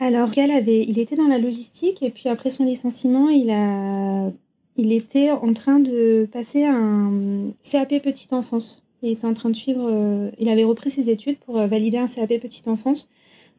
Alors, 0.00 0.26
Michael 0.28 0.50
avait, 0.50 0.84
il 0.84 0.98
était 0.98 1.16
dans 1.16 1.28
la 1.28 1.38
logistique 1.38 2.02
et 2.02 2.10
puis 2.10 2.28
après 2.28 2.50
son 2.50 2.64
licenciement, 2.64 3.28
il 3.28 3.50
a 3.50 4.32
il 4.76 4.92
était 4.92 5.30
en 5.30 5.52
train 5.52 5.78
de 5.78 6.28
passer 6.32 6.64
un 6.64 7.52
CAP 7.62 8.02
petite 8.02 8.32
enfance. 8.32 8.82
Il 9.02 9.10
était 9.10 9.26
en 9.26 9.34
train 9.34 9.50
de 9.50 9.54
suivre, 9.54 9.88
euh, 9.88 10.30
il 10.38 10.48
avait 10.48 10.64
repris 10.64 10.90
ses 10.90 11.10
études 11.10 11.38
pour 11.38 11.58
euh, 11.58 11.66
valider 11.66 11.98
un 11.98 12.08
CAP 12.08 12.40
petite 12.40 12.66
enfance 12.66 13.08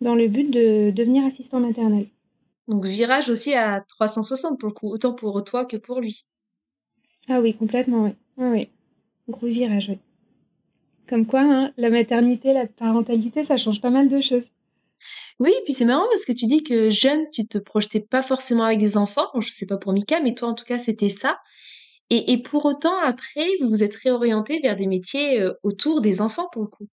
dans 0.01 0.15
le 0.15 0.27
but 0.27 0.51
de 0.51 0.91
devenir 0.91 1.23
assistant 1.23 1.59
maternel. 1.59 2.07
Donc 2.67 2.85
virage 2.85 3.29
aussi 3.29 3.53
à 3.53 3.81
360 3.81 4.59
pour 4.59 4.69
le 4.69 4.73
coup, 4.73 4.91
autant 4.91 5.13
pour 5.13 5.41
toi 5.43 5.65
que 5.65 5.77
pour 5.77 6.01
lui. 6.01 6.25
Ah 7.29 7.39
oui, 7.39 7.53
complètement, 7.53 8.03
oui. 8.03 8.11
Oui. 8.37 8.67
Gros 9.29 9.47
virage, 9.47 9.89
oui. 9.89 9.99
Comme 11.07 11.25
quoi, 11.25 11.41
hein, 11.41 11.71
la 11.77 11.89
maternité, 11.89 12.51
la 12.51 12.65
parentalité, 12.65 13.43
ça 13.43 13.57
change 13.57 13.79
pas 13.79 13.91
mal 13.91 14.09
de 14.09 14.19
choses. 14.19 14.49
Oui, 15.39 15.51
puis 15.65 15.73
c'est 15.73 15.85
marrant 15.85 16.07
parce 16.07 16.25
que 16.25 16.31
tu 16.31 16.45
dis 16.45 16.63
que 16.63 16.89
jeune, 16.89 17.29
tu 17.31 17.45
te 17.45 17.57
projetais 17.57 17.99
pas 17.99 18.21
forcément 18.21 18.63
avec 18.63 18.79
des 18.79 18.95
enfants. 18.97 19.27
Je 19.35 19.47
je 19.47 19.53
sais 19.53 19.65
pas 19.65 19.77
pour 19.77 19.91
Mika, 19.91 20.21
mais 20.21 20.33
toi, 20.33 20.47
en 20.47 20.53
tout 20.53 20.63
cas, 20.63 20.77
c'était 20.77 21.09
ça. 21.09 21.39
Et, 22.11 22.41
pour 22.43 22.65
autant, 22.65 22.95
après, 23.01 23.47
vous 23.59 23.67
vous 23.67 23.83
êtes 23.83 23.95
réorienté 23.95 24.59
vers 24.59 24.75
des 24.75 24.85
métiers 24.85 25.41
euh, 25.41 25.53
autour 25.63 26.01
des 26.01 26.21
enfants, 26.21 26.47
pour 26.51 26.61
le 26.61 26.67
coup. 26.67 26.87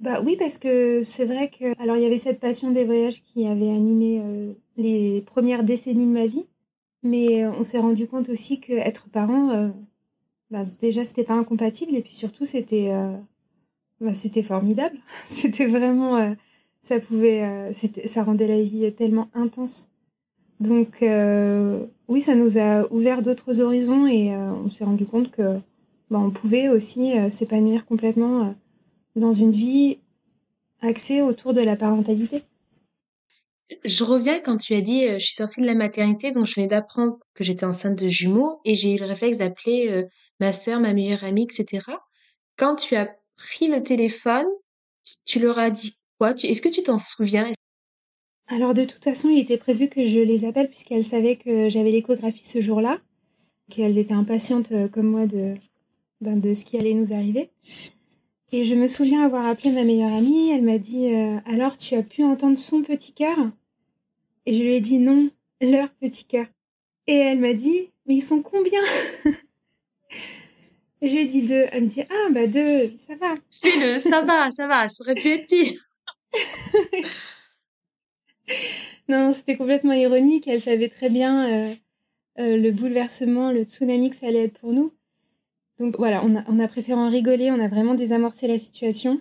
Bah 0.00 0.20
oui, 0.24 0.36
parce 0.36 0.58
que 0.58 1.02
c'est 1.04 1.24
vrai 1.24 1.48
que 1.48 1.80
alors 1.80 1.96
il 1.96 2.02
y 2.02 2.06
avait 2.06 2.18
cette 2.18 2.40
passion 2.40 2.72
des 2.72 2.84
voyages 2.84 3.22
qui 3.22 3.46
avait 3.46 3.70
animé 3.70 4.20
euh, 4.20 4.52
les 4.76 5.22
premières 5.22 5.62
décennies 5.62 6.06
de 6.06 6.10
ma 6.10 6.26
vie, 6.26 6.44
mais 7.04 7.44
euh, 7.44 7.52
on 7.52 7.62
s'est 7.62 7.78
rendu 7.78 8.08
compte 8.08 8.28
aussi 8.28 8.58
que 8.60 8.72
être 8.72 9.08
parent, 9.08 9.72
bah, 10.50 10.66
déjà 10.80 11.04
c'était 11.04 11.22
pas 11.22 11.34
incompatible 11.34 11.94
et 11.94 12.02
puis 12.02 12.12
surtout 12.12 12.44
c'était 12.44 12.90
bah, 14.00 14.12
c'était 14.14 14.42
formidable, 14.42 14.98
c'était 15.28 15.66
vraiment 15.66 16.34
ça 16.84 17.00
pouvait, 17.00 17.42
euh, 17.42 17.72
ça 18.04 18.22
rendait 18.22 18.46
la 18.46 18.62
vie 18.62 18.92
tellement 18.92 19.28
intense. 19.34 19.88
Donc 20.60 21.02
euh, 21.02 21.84
oui, 22.08 22.20
ça 22.20 22.34
nous 22.34 22.58
a 22.58 22.90
ouvert 22.92 23.22
d'autres 23.22 23.60
horizons 23.60 24.06
et 24.06 24.34
euh, 24.34 24.52
on 24.52 24.70
s'est 24.70 24.84
rendu 24.84 25.06
compte 25.06 25.30
que 25.30 25.58
bah, 26.10 26.18
on 26.18 26.30
pouvait 26.30 26.68
aussi 26.68 27.14
s'épanouir 27.30 27.86
complètement 27.86 28.54
dans 29.16 29.32
une 29.32 29.50
vie 29.50 29.98
axée 30.80 31.22
autour 31.22 31.54
de 31.54 31.62
la 31.62 31.74
parentalité. 31.74 32.42
Je 33.82 34.04
reviens 34.04 34.40
quand 34.40 34.58
tu 34.58 34.74
as 34.74 34.82
dit 34.82 35.06
je 35.08 35.24
suis 35.24 35.34
sortie 35.34 35.62
de 35.62 35.66
la 35.66 35.74
maternité, 35.74 36.30
donc 36.32 36.46
je 36.46 36.54
venais 36.54 36.68
d'apprendre 36.68 37.18
que 37.32 37.42
j'étais 37.42 37.64
enceinte 37.64 37.98
de 37.98 38.08
jumeaux 38.08 38.60
et 38.66 38.74
j'ai 38.74 38.94
eu 38.94 38.98
le 38.98 39.06
réflexe 39.06 39.38
d'appeler 39.38 40.04
ma 40.38 40.52
sœur, 40.52 40.80
ma 40.80 40.92
meilleure 40.92 41.24
amie, 41.24 41.44
etc. 41.44 41.82
Quand 42.58 42.76
tu 42.76 42.94
as 42.94 43.16
pris 43.36 43.68
le 43.68 43.82
téléphone, 43.82 44.46
tu 45.24 45.40
leur 45.40 45.58
as 45.58 45.70
dit 45.70 45.96
est-ce 46.20 46.62
que 46.62 46.68
tu 46.68 46.82
t'en 46.82 46.98
souviens? 46.98 47.50
Alors 48.48 48.74
de 48.74 48.84
toute 48.84 49.02
façon, 49.02 49.28
il 49.28 49.38
était 49.38 49.56
prévu 49.56 49.88
que 49.88 50.06
je 50.06 50.18
les 50.18 50.44
appelle 50.44 50.68
puisqu'elles 50.68 51.04
savaient 51.04 51.36
que 51.36 51.68
j'avais 51.68 51.90
l'échographie 51.90 52.44
ce 52.44 52.60
jour-là, 52.60 52.98
qu'elles 53.70 53.98
étaient 53.98 54.14
impatientes 54.14 54.72
euh, 54.72 54.88
comme 54.88 55.06
moi 55.06 55.26
de, 55.26 55.54
ben, 56.20 56.38
de 56.38 56.52
ce 56.52 56.64
qui 56.64 56.76
allait 56.78 56.94
nous 56.94 57.12
arriver. 57.12 57.50
Et 58.52 58.64
je 58.64 58.74
me 58.74 58.86
souviens 58.86 59.24
avoir 59.24 59.46
appelé 59.46 59.70
ma 59.70 59.84
meilleure 59.84 60.12
amie, 60.12 60.50
elle 60.50 60.62
m'a 60.62 60.78
dit 60.78 61.12
euh, 61.12 61.38
Alors 61.46 61.76
tu 61.76 61.94
as 61.94 62.02
pu 62.02 62.22
entendre 62.22 62.58
son 62.58 62.82
petit 62.82 63.12
cœur? 63.12 63.36
Et 64.46 64.54
je 64.54 64.62
lui 64.62 64.74
ai 64.74 64.80
dit 64.80 64.98
non, 64.98 65.30
leur 65.60 65.88
petit 65.94 66.24
cœur. 66.24 66.46
Et 67.06 67.16
elle 67.16 67.40
m'a 67.40 67.54
dit 67.54 67.90
Mais 68.06 68.16
ils 68.16 68.22
sont 68.22 68.42
combien? 68.42 68.80
Et 71.00 71.08
je 71.08 71.14
lui 71.14 71.22
ai 71.22 71.26
dit 71.26 71.42
deux. 71.42 71.66
Elle 71.72 71.84
me 71.84 71.88
dit 71.88 72.02
Ah, 72.02 72.28
bah 72.30 72.46
deux, 72.46 72.92
ça 73.06 73.14
va. 73.16 73.34
C'est 73.50 73.76
le, 73.76 73.98
ça 73.98 74.22
va, 74.22 74.50
ça 74.50 74.66
va, 74.66 74.88
ça 74.88 75.02
aurait 75.02 75.14
pu 75.14 75.28
être 75.28 75.46
pire. 75.46 75.80
non, 79.08 79.32
c'était 79.32 79.56
complètement 79.56 79.92
ironique. 79.92 80.48
Elle 80.48 80.60
savait 80.60 80.88
très 80.88 81.10
bien 81.10 81.48
euh, 81.48 81.74
euh, 82.38 82.56
le 82.56 82.70
bouleversement, 82.70 83.52
le 83.52 83.64
tsunami 83.64 84.10
que 84.10 84.16
ça 84.16 84.26
allait 84.26 84.44
être 84.44 84.58
pour 84.58 84.72
nous. 84.72 84.92
Donc 85.78 85.96
voilà, 85.96 86.24
on 86.24 86.60
a, 86.60 86.68
préféré 86.68 86.98
en 86.98 87.10
rigoler, 87.10 87.50
on 87.50 87.58
a 87.58 87.66
vraiment 87.66 87.94
désamorcé 87.94 88.46
la 88.46 88.58
situation. 88.58 89.20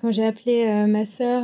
Quand 0.00 0.12
j'ai 0.12 0.24
appelé 0.24 0.66
euh, 0.66 0.86
ma 0.86 1.04
sœur, 1.04 1.42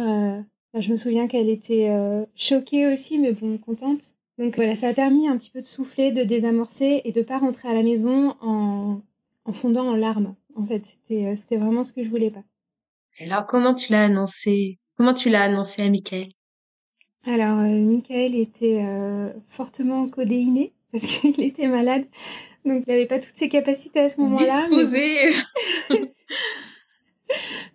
je 0.73 0.93
me 0.93 0.97
souviens 0.97 1.27
qu'elle 1.27 1.49
était 1.49 1.91
choquée 2.37 2.87
aussi, 2.87 3.19
mais 3.19 3.33
bon, 3.33 3.59
contente. 3.59 4.01
Donc 4.39 4.57
voilà, 4.57 4.75
ça 4.75 4.89
a 4.89 4.95
permis 4.95 5.29
un 5.29 5.37
petit 5.37 5.51
peu 5.51 5.61
de 5.61 5.67
souffler, 5.67 6.13
de 6.13 6.23
désamorcer 6.23 7.01
et 7.05 7.13
de 7.13 7.23
pas 7.23 7.39
rentrer 7.39 7.69
à 7.69 7.75
la 7.75 7.83
maison 7.83 8.37
en, 8.41 9.01
fondant 9.53 9.89
en 9.89 9.97
larmes. 9.97 10.35
En 10.55 10.67
fait, 10.67 10.85
c'était, 10.85 11.57
vraiment 11.57 11.85
ce 11.85 11.93
que 11.93 12.05
je 12.05 12.09
voulais 12.09 12.31
pas. 12.31 12.45
Alors, 13.21 13.47
comment 13.47 13.75
tu 13.75 13.93
l'as 13.93 14.05
annoncé? 14.05 14.79
Comment 14.97 15.13
tu 15.13 15.29
l'as 15.29 15.43
annoncé 15.43 15.83
à 15.83 15.91
Michael? 15.91 16.29
Alors, 17.27 17.59
euh, 17.59 17.81
Michael 17.81 18.35
était 18.35 18.83
euh, 18.83 19.31
fortement 19.49 20.09
codéiné 20.09 20.73
parce 20.93 21.05
qu'il 21.05 21.41
était 21.43 21.67
malade. 21.67 22.07
Donc, 22.65 22.85
il 22.87 22.91
n'avait 22.91 23.07
pas 23.07 23.19
toutes 23.19 23.37
ses 23.37 23.49
capacités 23.49 24.01
à 24.01 24.09
ce 24.09 24.21
moment-là. 24.21 24.69
Mais... 24.71 25.33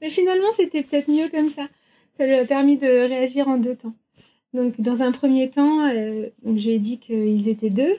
mais 0.02 0.10
finalement, 0.10 0.52
c'était 0.56 0.82
peut-être 0.84 1.10
mieux 1.10 1.30
comme 1.30 1.50
ça. 1.50 1.68
Ça 2.18 2.26
lui 2.26 2.34
a 2.34 2.46
permis 2.46 2.78
de 2.78 2.88
réagir 2.88 3.48
en 3.48 3.58
deux 3.58 3.76
temps. 3.76 3.94
Donc, 4.54 4.82
dans 4.82 5.02
un 5.02 5.12
premier 5.12 5.50
temps, 5.50 5.88
euh, 5.90 6.30
j'ai 6.56 6.80
dit 6.80 6.98
qu'ils 6.98 7.48
étaient 7.48 7.70
deux, 7.70 7.98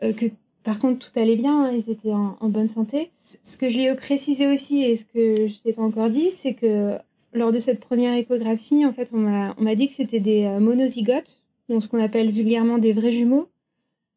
que 0.00 0.26
par 0.64 0.78
contre, 0.78 1.10
tout 1.10 1.18
allait 1.18 1.36
bien, 1.36 1.64
hein, 1.64 1.72
ils 1.72 1.90
étaient 1.90 2.12
en, 2.12 2.36
en, 2.40 2.48
bonne 2.48 2.68
santé. 2.68 3.10
Ce 3.42 3.56
que 3.56 3.68
je 3.68 3.78
lui 3.78 3.84
ai 3.84 3.94
précisé 3.94 4.46
aussi 4.46 4.82
et 4.82 4.96
ce 4.96 5.04
que 5.04 5.48
je 5.48 5.58
t'ai 5.62 5.72
pas 5.72 5.82
encore 5.82 6.10
dit, 6.10 6.30
c'est 6.30 6.54
que 6.54 6.98
lors 7.32 7.52
de 7.52 7.58
cette 7.58 7.80
première 7.80 8.14
échographie, 8.14 8.84
en 8.84 8.92
fait, 8.92 9.10
on 9.12 9.18
m'a 9.18 9.74
dit 9.74 9.88
que 9.88 9.94
c'était 9.94 10.20
des 10.20 10.44
euh, 10.44 10.60
monozygotes, 10.60 11.40
donc 11.68 11.82
ce 11.82 11.88
qu'on 11.88 12.02
appelle 12.02 12.30
vulgairement 12.30 12.78
des 12.78 12.92
vrais 12.92 13.12
jumeaux, 13.12 13.48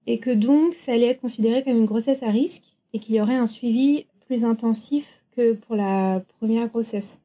et 0.08 0.19
que 0.19 0.32
donc 0.32 0.74
ça 0.74 0.93
allait 0.93 1.08
être 1.08 1.21
considéré 1.21 1.63
comme 1.63 1.78
une 1.78 1.86
grossesse 1.86 2.24
à 2.24 2.30
risque 2.30 2.63
et 2.93 3.00
qu'il 3.00 3.15
y 3.15 3.21
aurait 3.21 3.36
un 3.36 3.45
suivi 3.45 4.06
plus 4.26 4.45
intensif 4.45 5.24
que 5.36 5.54
pour 5.54 5.76
la 5.76 6.24
première 6.39 6.67
grossesse, 6.67 7.21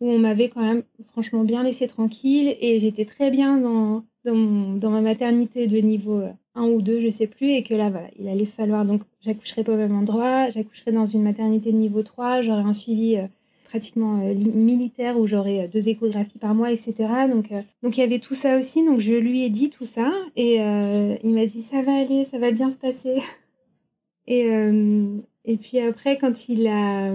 où 0.00 0.08
on 0.08 0.18
m'avait 0.18 0.48
quand 0.48 0.62
même 0.62 0.82
franchement 1.04 1.44
bien 1.44 1.62
laissé 1.62 1.86
tranquille 1.86 2.56
et 2.60 2.80
j'étais 2.80 3.04
très 3.04 3.30
bien 3.30 3.58
dans, 3.58 4.04
dans, 4.24 4.90
ma 4.90 5.00
maternité 5.00 5.66
de 5.66 5.78
niveau 5.78 6.22
1 6.54 6.64
euh, 6.64 6.74
ou 6.74 6.82
2, 6.82 7.00
je 7.00 7.08
sais 7.08 7.26
plus, 7.26 7.50
et 7.50 7.62
que 7.62 7.74
là, 7.74 7.90
voilà, 7.90 8.08
il 8.18 8.28
allait 8.28 8.44
falloir 8.44 8.84
donc 8.84 9.02
j'accoucherai 9.20 9.64
pas 9.64 9.74
au 9.74 9.76
même 9.76 9.96
endroit, 9.96 10.48
j'accoucherai 10.50 10.92
dans 10.92 11.06
une 11.06 11.22
maternité 11.22 11.72
de 11.72 11.76
niveau 11.76 12.02
3, 12.02 12.42
j'aurai 12.42 12.62
un 12.62 12.72
suivi 12.72 13.16
euh, 13.68 13.70
pratiquement 13.70 14.16
militaire 14.16 15.18
où 15.18 15.26
j'aurais 15.26 15.68
deux 15.68 15.88
échographies 15.88 16.38
par 16.38 16.54
mois, 16.54 16.72
etc. 16.72 16.94
Donc, 17.30 17.50
donc 17.82 17.96
il 17.96 18.00
y 18.00 18.02
avait 18.02 18.18
tout 18.18 18.34
ça 18.34 18.56
aussi. 18.56 18.84
Donc 18.84 19.00
je 19.00 19.14
lui 19.14 19.44
ai 19.44 19.50
dit 19.50 19.70
tout 19.70 19.86
ça 19.86 20.10
et 20.36 20.56
il 20.56 21.34
m'a 21.34 21.46
dit 21.46 21.62
ça 21.62 21.82
va 21.82 21.92
aller, 21.98 22.24
ça 22.24 22.38
va 22.38 22.50
bien 22.50 22.70
se 22.70 22.78
passer. 22.78 23.18
Et, 24.30 24.46
et 25.46 25.56
puis 25.56 25.80
après, 25.80 26.18
quand 26.18 26.50
il, 26.50 26.66
a, 26.66 27.12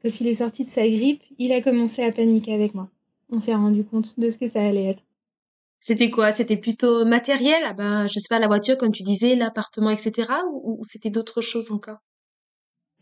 quand 0.00 0.20
il 0.20 0.28
est 0.28 0.36
sorti 0.36 0.62
de 0.62 0.68
sa 0.68 0.86
grippe, 0.86 1.22
il 1.38 1.50
a 1.50 1.60
commencé 1.60 2.04
à 2.04 2.12
paniquer 2.12 2.54
avec 2.54 2.74
moi. 2.74 2.88
On 3.32 3.40
s'est 3.40 3.56
rendu 3.56 3.82
compte 3.82 4.20
de 4.20 4.30
ce 4.30 4.38
que 4.38 4.48
ça 4.48 4.60
allait 4.60 4.84
être. 4.84 5.02
C'était 5.78 6.10
quoi? 6.10 6.30
C'était 6.30 6.56
plutôt 6.56 7.04
matériel? 7.04 7.60
Ah 7.64 7.72
ben, 7.72 8.06
Je 8.06 8.20
sais 8.20 8.28
pas, 8.28 8.38
la 8.38 8.46
voiture, 8.46 8.78
comme 8.78 8.92
tu 8.92 9.02
disais, 9.02 9.34
l'appartement, 9.34 9.90
etc. 9.90 10.28
Ou, 10.52 10.78
c'était 10.82 11.10
d'autres 11.10 11.40
choses 11.40 11.72
encore? 11.72 11.98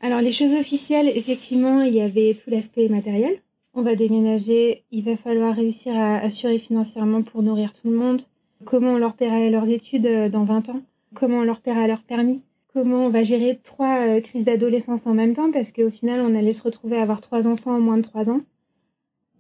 Alors, 0.03 0.23
les 0.23 0.33
choses 0.33 0.55
officielles, 0.55 1.09
effectivement, 1.15 1.83
il 1.83 1.95
y 1.95 2.01
avait 2.01 2.35
tout 2.35 2.49
l'aspect 2.49 2.89
matériel. 2.89 3.43
On 3.75 3.83
va 3.83 3.95
déménager, 3.95 4.85
il 4.91 5.05
va 5.05 5.15
falloir 5.17 5.55
réussir 5.55 5.97
à 5.97 6.17
assurer 6.17 6.59
financièrement 6.59 7.23
pour 7.23 7.43
nourrir 7.43 7.73
tout 7.73 7.91
le 7.91 7.97
monde. 7.97 8.23
Comment 8.65 8.93
on 8.93 8.99
leur 8.99 9.15
paiera 9.15 9.49
leurs 9.51 9.69
études 9.69 10.07
euh, 10.07 10.29
dans 10.31 10.45
20 10.45 10.71
ans? 10.71 10.81
Comment 11.15 11.39
on 11.39 11.45
leur 11.45 11.61
paiera 11.61 11.87
leur 11.87 12.03
permis? 12.03 12.41
Comment 12.73 13.07
on 13.07 13.09
va 13.11 13.25
gérer 13.25 13.59
trois 13.63 14.07
euh, 14.07 14.21
crises 14.21 14.45
d'adolescence 14.45 15.07
en 15.07 15.13
même 15.13 15.35
temps? 15.35 15.51
Parce 15.53 15.71
qu'au 15.71 15.91
final, 15.91 16.21
on 16.21 16.35
allait 16.35 16.53
se 16.53 16.63
retrouver 16.63 16.97
à 16.97 17.03
avoir 17.03 17.21
trois 17.21 17.47
enfants 17.47 17.77
en 17.77 17.81
moins 17.81 17.99
de 17.99 18.03
trois 18.03 18.31
ans. 18.31 18.41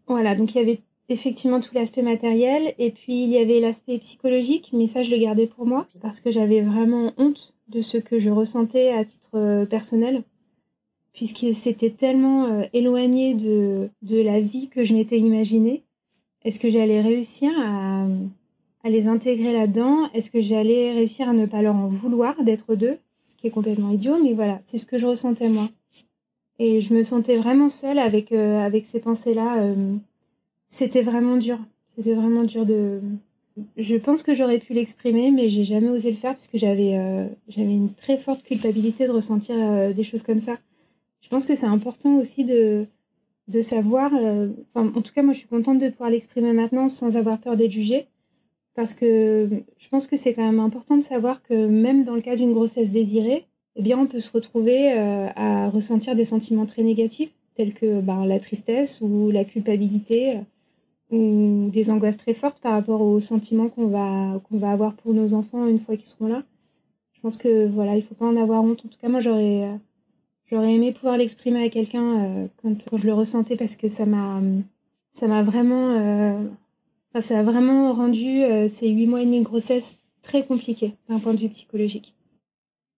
Voilà, 0.06 0.34
donc 0.34 0.54
il 0.54 0.58
y 0.58 0.60
avait 0.60 0.80
effectivement 1.08 1.60
tout 1.60 1.74
l'aspect 1.74 2.02
matériel 2.02 2.74
et 2.78 2.90
puis 2.90 3.24
il 3.24 3.30
y 3.30 3.38
avait 3.38 3.60
l'aspect 3.60 3.98
psychologique, 3.98 4.70
mais 4.72 4.86
ça 4.86 5.02
je 5.02 5.10
le 5.10 5.18
gardais 5.18 5.46
pour 5.46 5.66
moi 5.66 5.86
parce 6.00 6.20
que 6.20 6.30
j'avais 6.30 6.60
vraiment 6.60 7.12
honte 7.16 7.54
de 7.68 7.82
ce 7.82 7.96
que 7.96 8.18
je 8.18 8.30
ressentais 8.30 8.90
à 8.90 9.04
titre 9.04 9.30
euh, 9.34 9.66
personnel 9.66 10.24
puisque 11.12 11.54
c'était 11.54 11.90
tellement 11.90 12.46
euh, 12.46 12.62
éloigné 12.72 13.34
de, 13.34 13.90
de 14.02 14.20
la 14.20 14.40
vie 14.40 14.68
que 14.68 14.84
je 14.84 14.94
m'étais 14.94 15.18
imaginée. 15.18 15.82
Est-ce 16.44 16.58
que 16.58 16.70
j'allais 16.70 17.00
réussir 17.00 17.50
à, 17.58 18.06
à 18.84 18.90
les 18.90 19.06
intégrer 19.06 19.52
là-dedans? 19.52 20.10
Est-ce 20.14 20.30
que 20.30 20.40
j'allais 20.40 20.92
réussir 20.92 21.28
à 21.28 21.32
ne 21.32 21.46
pas 21.46 21.62
leur 21.62 21.74
en 21.74 21.86
vouloir 21.86 22.42
d'être 22.42 22.74
deux? 22.74 22.98
Ce 23.28 23.36
qui 23.36 23.46
est 23.46 23.50
complètement 23.50 23.90
idiot, 23.90 24.22
mais 24.22 24.34
voilà, 24.34 24.60
c'est 24.64 24.78
ce 24.78 24.86
que 24.86 24.98
je 24.98 25.06
ressentais 25.06 25.48
moi. 25.48 25.68
Et 26.58 26.80
je 26.80 26.92
me 26.94 27.02
sentais 27.02 27.36
vraiment 27.36 27.68
seule 27.68 27.98
avec, 27.98 28.32
euh, 28.32 28.58
avec 28.64 28.84
ces 28.84 29.00
pensées-là 29.00 29.74
c'était 30.70 31.02
vraiment 31.02 31.36
dur. 31.36 31.58
C'était 31.96 32.14
vraiment 32.14 32.44
dur 32.44 32.64
de. 32.64 33.00
Je 33.76 33.96
pense 33.96 34.22
que 34.22 34.32
j'aurais 34.32 34.60
pu 34.60 34.72
l'exprimer, 34.72 35.30
mais 35.32 35.48
j'ai 35.50 35.64
jamais 35.64 35.88
osé 35.88 36.10
le 36.10 36.16
faire 36.16 36.34
parce 36.34 36.46
que 36.46 36.56
j'avais 36.56 36.96
euh, 36.96 37.26
j'avais 37.48 37.74
une 37.74 37.92
très 37.92 38.16
forte 38.16 38.42
culpabilité 38.42 39.06
de 39.06 39.12
ressentir 39.12 39.56
euh, 39.58 39.92
des 39.92 40.04
choses 40.04 40.22
comme 40.22 40.40
ça. 40.40 40.56
Je 41.20 41.28
pense 41.28 41.46
que 41.46 41.54
c'est 41.54 41.66
important 41.66 42.16
aussi 42.16 42.44
de, 42.44 42.87
de 43.48 43.62
savoir. 43.62 44.12
Euh, 44.14 44.48
en 44.74 45.02
tout 45.02 45.12
cas, 45.12 45.22
moi, 45.22 45.33
je 45.33 45.40
suis 45.40 45.48
contente 45.48 45.78
de 45.78 45.88
pouvoir 45.88 46.11
l'exprimer 46.11 46.52
maintenant 46.52 46.88
sans 46.88 47.16
avoir 47.16 47.38
peur 47.38 47.56
d'être 47.56 47.70
jugée. 47.70 48.06
Parce 48.74 48.94
que 48.94 49.48
je 49.78 49.88
pense 49.88 50.06
que 50.06 50.16
c'est 50.16 50.33
quand 50.33 50.44
même 50.44 50.61
important 50.61 50.96
de 50.96 51.02
savoir 51.02 51.42
que 51.42 51.66
même 51.66 52.04
dans 52.04 52.14
le 52.14 52.22
cas 52.22 52.37
d'une 52.37 52.52
grossesse 52.52 52.90
désirée, 52.90 53.46
eh 53.76 53.83
bien, 53.83 53.98
on 53.98 54.06
peut 54.06 54.20
se 54.20 54.30
retrouver 54.30 54.92
à 54.92 55.68
ressentir 55.68 56.14
des 56.14 56.24
sentiments 56.24 56.66
très 56.66 56.83
négatifs, 56.83 57.33
tels 57.54 57.74
que 57.74 58.00
ben, 58.00 58.24
la 58.26 58.38
tristesse 58.40 59.00
ou 59.00 59.30
la 59.30 59.44
culpabilité 59.44 60.40
ou 61.11 61.68
des 61.72 61.90
angoisses 61.90 62.16
très 62.16 62.33
fortes 62.33 62.61
par 62.61 62.72
rapport 62.72 63.00
aux 63.00 63.20
sentiments 63.20 63.68
qu'on 63.68 63.88
va, 63.88 64.40
qu'on 64.48 64.59
va 64.59 64.70
avoir 64.70 64.94
pour 64.94 65.12
nos 65.12 65.35
enfants 65.35 65.66
une 65.66 65.78
fois 65.78 65.96
qu'ils 65.96 66.06
seront 66.06 66.28
là. 66.28 66.44
Je 67.12 67.20
pense 67.20 67.37
que 67.37 67.66
voilà, 67.66 67.96
il 67.96 68.02
faut 68.02 68.14
pas 68.14 68.26
en 68.26 68.37
avoir 68.37 68.62
honte. 68.62 68.85
En 68.85 68.88
tout 68.88 68.98
cas, 69.00 69.09
moi, 69.09 69.20
j'aurais, 69.20 69.68
j'aurais 70.50 70.74
aimé 70.74 70.92
pouvoir 70.92 71.16
l'exprimer 71.16 71.64
à 71.64 71.68
quelqu'un 71.68 72.44
euh, 72.44 72.48
quand, 72.62 72.96
je 72.96 73.06
le 73.06 73.14
ressentais 73.14 73.56
parce 73.56 73.76
que 73.76 73.88
ça 73.88 74.06
m'a, 74.06 74.40
ça 75.12 75.26
m'a 75.26 75.42
vraiment, 75.42 75.90
euh, 75.98 76.44
ça 77.20 77.38
a 77.38 77.42
vraiment 77.42 77.92
rendu 77.92 78.42
euh, 78.42 78.68
ces 78.68 78.88
huit 78.88 79.06
mois 79.06 79.22
et 79.22 79.26
demi 79.26 79.40
de 79.40 79.44
grossesse 79.44 79.96
très 80.22 80.44
compliqués 80.44 80.94
d'un 81.08 81.18
point 81.18 81.34
de 81.34 81.40
vue 81.40 81.48
psychologique. 81.48 82.14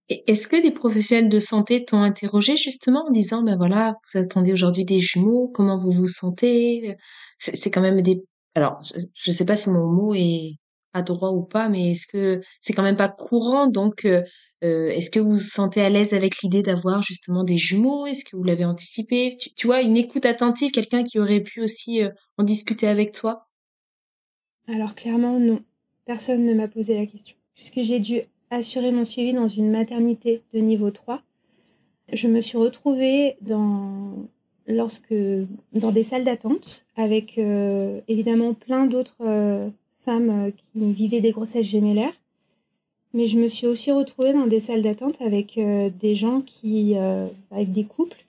Est-ce 0.08 0.48
que 0.48 0.60
des 0.60 0.72
professionnels 0.72 1.28
de 1.30 1.40
santé 1.40 1.84
t'ont 1.84 2.02
interrogé 2.02 2.56
justement 2.56 3.06
en 3.06 3.10
disant, 3.10 3.42
ben 3.44 3.56
voilà, 3.56 3.96
vous 4.12 4.20
attendez 4.20 4.52
aujourd'hui 4.52 4.84
des 4.84 5.00
jumeaux, 5.00 5.48
comment 5.54 5.78
vous 5.78 5.92
vous 5.92 6.08
sentez? 6.08 6.96
C'est 7.38 7.70
quand 7.70 7.80
même 7.80 8.02
des. 8.02 8.22
Alors, 8.54 8.80
je 9.14 9.30
sais 9.30 9.46
pas 9.46 9.56
si 9.56 9.70
mon 9.70 9.86
mot 9.86 10.12
est 10.14 10.58
droit 11.00 11.30
ou 11.30 11.42
pas, 11.42 11.70
mais 11.70 11.92
est-ce 11.92 12.06
que 12.06 12.42
c'est 12.60 12.74
quand 12.74 12.82
même 12.82 12.98
pas 12.98 13.08
courant 13.08 13.66
Donc, 13.66 14.04
euh, 14.04 14.22
euh, 14.62 14.90
est-ce 14.90 15.10
que 15.10 15.18
vous 15.18 15.32
vous 15.32 15.38
sentez 15.38 15.80
à 15.80 15.88
l'aise 15.88 16.12
avec 16.12 16.42
l'idée 16.42 16.62
d'avoir 16.62 17.00
justement 17.02 17.44
des 17.44 17.56
jumeaux? 17.56 18.04
Est-ce 18.04 18.24
que 18.24 18.36
vous 18.36 18.44
l'avez 18.44 18.66
anticipé? 18.66 19.38
Tu, 19.56 19.66
vois, 19.66 19.80
une 19.80 19.96
écoute 19.96 20.26
attentive, 20.26 20.70
quelqu'un 20.70 21.02
qui 21.02 21.18
aurait 21.18 21.40
pu 21.40 21.62
aussi 21.62 22.02
euh, 22.02 22.10
en 22.36 22.42
discuter 22.44 22.86
avec 22.86 23.12
toi? 23.12 23.48
Alors, 24.68 24.94
clairement, 24.94 25.40
non. 25.40 25.62
Personne 26.04 26.44
ne 26.44 26.52
m'a 26.52 26.68
posé 26.68 26.94
la 26.94 27.06
question. 27.06 27.36
Puisque 27.54 27.80
j'ai 27.82 27.98
dû 27.98 28.20
assurer 28.50 28.92
mon 28.92 29.04
suivi 29.04 29.32
dans 29.32 29.48
une 29.48 29.70
maternité 29.70 30.42
de 30.52 30.58
niveau 30.58 30.90
3, 30.90 31.22
je 32.12 32.28
me 32.28 32.42
suis 32.42 32.58
retrouvée 32.58 33.36
dans 33.40 34.28
lorsque 34.68 35.14
dans 35.72 35.90
des 35.90 36.02
salles 36.02 36.24
d'attente 36.24 36.84
avec 36.96 37.38
évidemment 38.08 38.54
plein 38.54 38.86
d'autres 38.86 39.72
femmes 40.04 40.30
euh, 40.30 40.50
qui 40.50 40.92
vivaient 40.92 41.20
des 41.20 41.32
grossesses 41.32 41.66
gémellaires. 41.66 42.14
Mais 43.14 43.26
je 43.26 43.38
me 43.38 43.48
suis 43.48 43.66
aussi 43.66 43.90
retrouvée 43.92 44.32
dans 44.32 44.46
des 44.46 44.60
salles 44.60 44.82
d'attente 44.82 45.20
avec 45.20 45.60
des 46.00 46.14
gens 46.14 46.40
qui, 46.40 46.94
avec 47.50 47.70
des 47.70 47.84
couples 47.84 48.24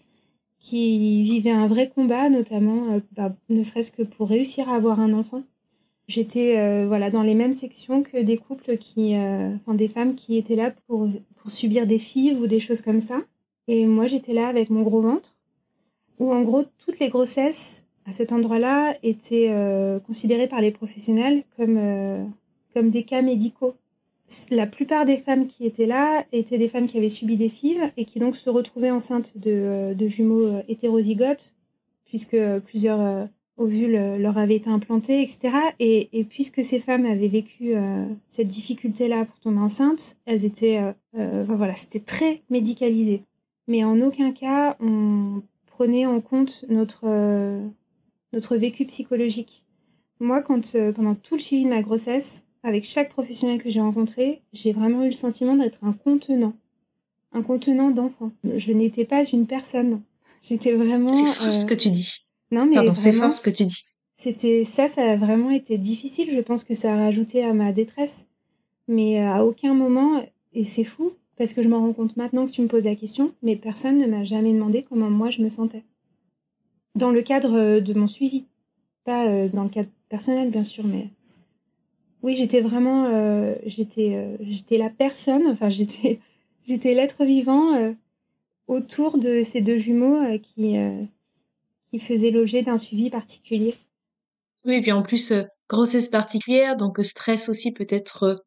qui 0.59 1.23
vivaient 1.23 1.51
un 1.51 1.67
vrai 1.67 1.87
combat, 1.87 2.29
notamment 2.29 2.99
bah, 3.13 3.33
ne 3.47 3.63
serait-ce 3.63 3.93
que 3.93 4.03
pour 4.03 4.27
réussir 4.27 4.67
à 4.67 4.75
avoir 4.75 4.99
un 4.99 5.13
enfant. 5.13 5.43
J'étais 6.09 6.85
voilà 6.85 7.11
dans 7.11 7.23
les 7.23 7.33
mêmes 7.33 7.53
sections 7.53 8.03
que 8.03 8.21
des 8.21 8.35
couples 8.35 8.75
qui, 8.75 9.15
enfin 9.15 9.73
des 9.73 9.87
femmes 9.87 10.15
qui 10.15 10.35
étaient 10.35 10.57
là 10.57 10.73
pour 10.87 11.07
pour 11.37 11.49
subir 11.49 11.87
des 11.87 11.97
fives 11.97 12.41
ou 12.41 12.47
des 12.47 12.59
choses 12.59 12.81
comme 12.81 12.99
ça. 12.99 13.21
Et 13.69 13.85
moi 13.85 14.05
j'étais 14.07 14.33
là 14.33 14.47
avec 14.47 14.69
mon 14.69 14.81
gros 14.81 14.99
ventre 14.99 15.33
où 16.19 16.33
en 16.33 16.41
gros 16.41 16.63
toutes 16.85 16.99
les 16.99 17.09
grossesses 17.09 17.83
à 18.05 18.11
cet 18.11 18.31
endroit-là 18.31 18.95
étaient 19.03 19.49
euh, 19.49 19.99
considérées 19.99 20.47
par 20.47 20.61
les 20.61 20.71
professionnels 20.71 21.43
comme, 21.57 21.77
euh, 21.77 22.23
comme 22.73 22.89
des 22.89 23.03
cas 23.03 23.21
médicaux. 23.21 23.75
La 24.49 24.65
plupart 24.65 25.05
des 25.05 25.17
femmes 25.17 25.47
qui 25.47 25.65
étaient 25.65 25.85
là 25.85 26.25
étaient 26.31 26.57
des 26.57 26.67
femmes 26.67 26.87
qui 26.87 26.97
avaient 26.97 27.09
subi 27.09 27.37
des 27.37 27.49
FIV 27.49 27.91
et 27.97 28.05
qui 28.05 28.19
donc 28.19 28.35
se 28.35 28.49
retrouvaient 28.49 28.91
enceintes 28.91 29.37
de, 29.37 29.51
euh, 29.51 29.93
de 29.93 30.07
jumeaux 30.07 30.61
hétérozygotes, 30.67 31.53
puisque 32.05 32.37
plusieurs 32.65 33.27
ovules 33.57 34.17
leur 34.17 34.37
avaient 34.37 34.55
été 34.55 34.69
implantés, 34.69 35.21
etc. 35.21 35.51
Et, 35.79 36.25
puisque 36.29 36.63
ces 36.63 36.79
femmes 36.79 37.05
avaient 37.05 37.27
vécu 37.27 37.73
cette 38.27 38.47
difficulté-là 38.47 39.25
pour 39.25 39.39
tomber 39.39 39.59
enceinte, 39.59 40.15
elles 40.25 40.45
étaient, 40.45 40.79
voilà, 41.13 41.73
c'était 41.73 41.99
très 41.99 42.41
médicalisé. 42.51 43.23
Mais 43.67 43.83
en 43.83 43.99
aucun 44.01 44.31
cas, 44.31 44.75
on 44.79 45.41
prenait 45.67 46.05
en 46.05 46.21
compte 46.21 46.65
notre, 46.69 47.05
euh, 47.05 47.67
notre 48.33 48.57
vécu 48.57 48.85
psychologique. 48.85 49.63
Moi, 50.19 50.41
quand, 50.41 50.75
euh, 50.75 50.91
pendant 50.91 51.15
tout 51.15 51.35
le 51.35 51.41
suivi 51.41 51.63
de 51.63 51.69
ma 51.69 51.81
grossesse, 51.81 52.43
avec 52.63 52.85
chaque 52.85 53.09
professionnel 53.09 53.61
que 53.61 53.69
j'ai 53.69 53.81
rencontré, 53.81 54.41
j'ai 54.53 54.71
vraiment 54.71 55.03
eu 55.03 55.07
le 55.07 55.11
sentiment 55.11 55.55
d'être 55.55 55.83
un 55.83 55.93
contenant, 55.93 56.53
un 57.31 57.41
contenant 57.41 57.91
d'enfant. 57.91 58.31
Je 58.43 58.71
n'étais 58.71 59.05
pas 59.05 59.23
une 59.25 59.47
personne. 59.47 60.01
J'étais 60.41 60.73
vraiment. 60.73 61.13
C'est 61.13 61.27
fort 61.27 61.53
ce 61.53 61.65
euh, 61.65 61.69
que 61.69 61.73
tu 61.73 61.89
dis. 61.89 62.25
Non, 62.51 62.65
mais 62.65 62.75
Pardon, 62.75 62.95
c'est 62.95 63.13
fort 63.13 63.33
ce 63.33 63.41
que 63.41 63.49
tu 63.49 63.65
dis. 63.65 63.85
C'était 64.15 64.63
ça, 64.63 64.87
ça 64.87 65.11
a 65.11 65.15
vraiment 65.15 65.49
été 65.49 65.77
difficile. 65.77 66.29
Je 66.31 66.39
pense 66.39 66.63
que 66.63 66.75
ça 66.75 66.93
a 66.93 66.97
rajouté 66.97 67.43
à 67.43 67.53
ma 67.53 67.73
détresse, 67.73 68.25
mais 68.87 69.19
à 69.19 69.45
aucun 69.45 69.73
moment, 69.73 70.23
et 70.53 70.63
c'est 70.63 70.83
fou, 70.83 71.13
parce 71.37 71.53
que 71.53 71.61
je 71.61 71.67
m'en 71.67 71.79
rends 71.79 71.93
compte 71.93 72.15
maintenant 72.15 72.45
que 72.45 72.51
tu 72.51 72.61
me 72.61 72.67
poses 72.67 72.85
la 72.85 72.95
question, 72.95 73.33
mais 73.41 73.55
personne 73.55 73.97
ne 73.97 74.05
m'a 74.05 74.23
jamais 74.23 74.53
demandé 74.53 74.85
comment 74.87 75.09
moi 75.09 75.29
je 75.29 75.41
me 75.41 75.49
sentais. 75.49 75.83
Dans 76.95 77.09
le 77.09 77.21
cadre 77.21 77.57
euh, 77.57 77.79
de 77.79 77.93
mon 77.93 78.07
suivi. 78.07 78.45
Pas 79.03 79.27
euh, 79.27 79.49
dans 79.49 79.63
le 79.63 79.69
cadre 79.69 79.89
personnel, 80.09 80.49
bien 80.49 80.63
sûr, 80.63 80.85
mais. 80.85 81.09
Oui, 82.21 82.35
j'étais 82.35 82.61
vraiment. 82.61 83.05
Euh, 83.05 83.55
j'étais, 83.65 84.37
j'étais 84.41 84.77
la 84.77 84.89
personne, 84.89 85.47
enfin, 85.47 85.69
j'étais, 85.69 86.19
j'étais 86.67 86.93
l'être 86.93 87.25
vivant 87.25 87.93
autour 88.67 89.17
de 89.17 89.41
ces 89.43 89.59
deux 89.59 89.75
jumeaux 89.75 90.21
qui, 90.39 90.77
qui 91.91 91.99
faisaient 91.99 92.31
l'objet 92.31 92.61
d'un 92.61 92.77
suivi 92.77 93.09
particulier. 93.09 93.75
Oui, 94.65 94.75
et 94.75 94.81
puis 94.81 94.93
en 94.93 95.01
plus, 95.01 95.33
grossesse 95.67 96.07
particulière, 96.07 96.77
donc 96.77 97.03
stress 97.03 97.49
aussi 97.49 97.73
peut-être 97.73 98.37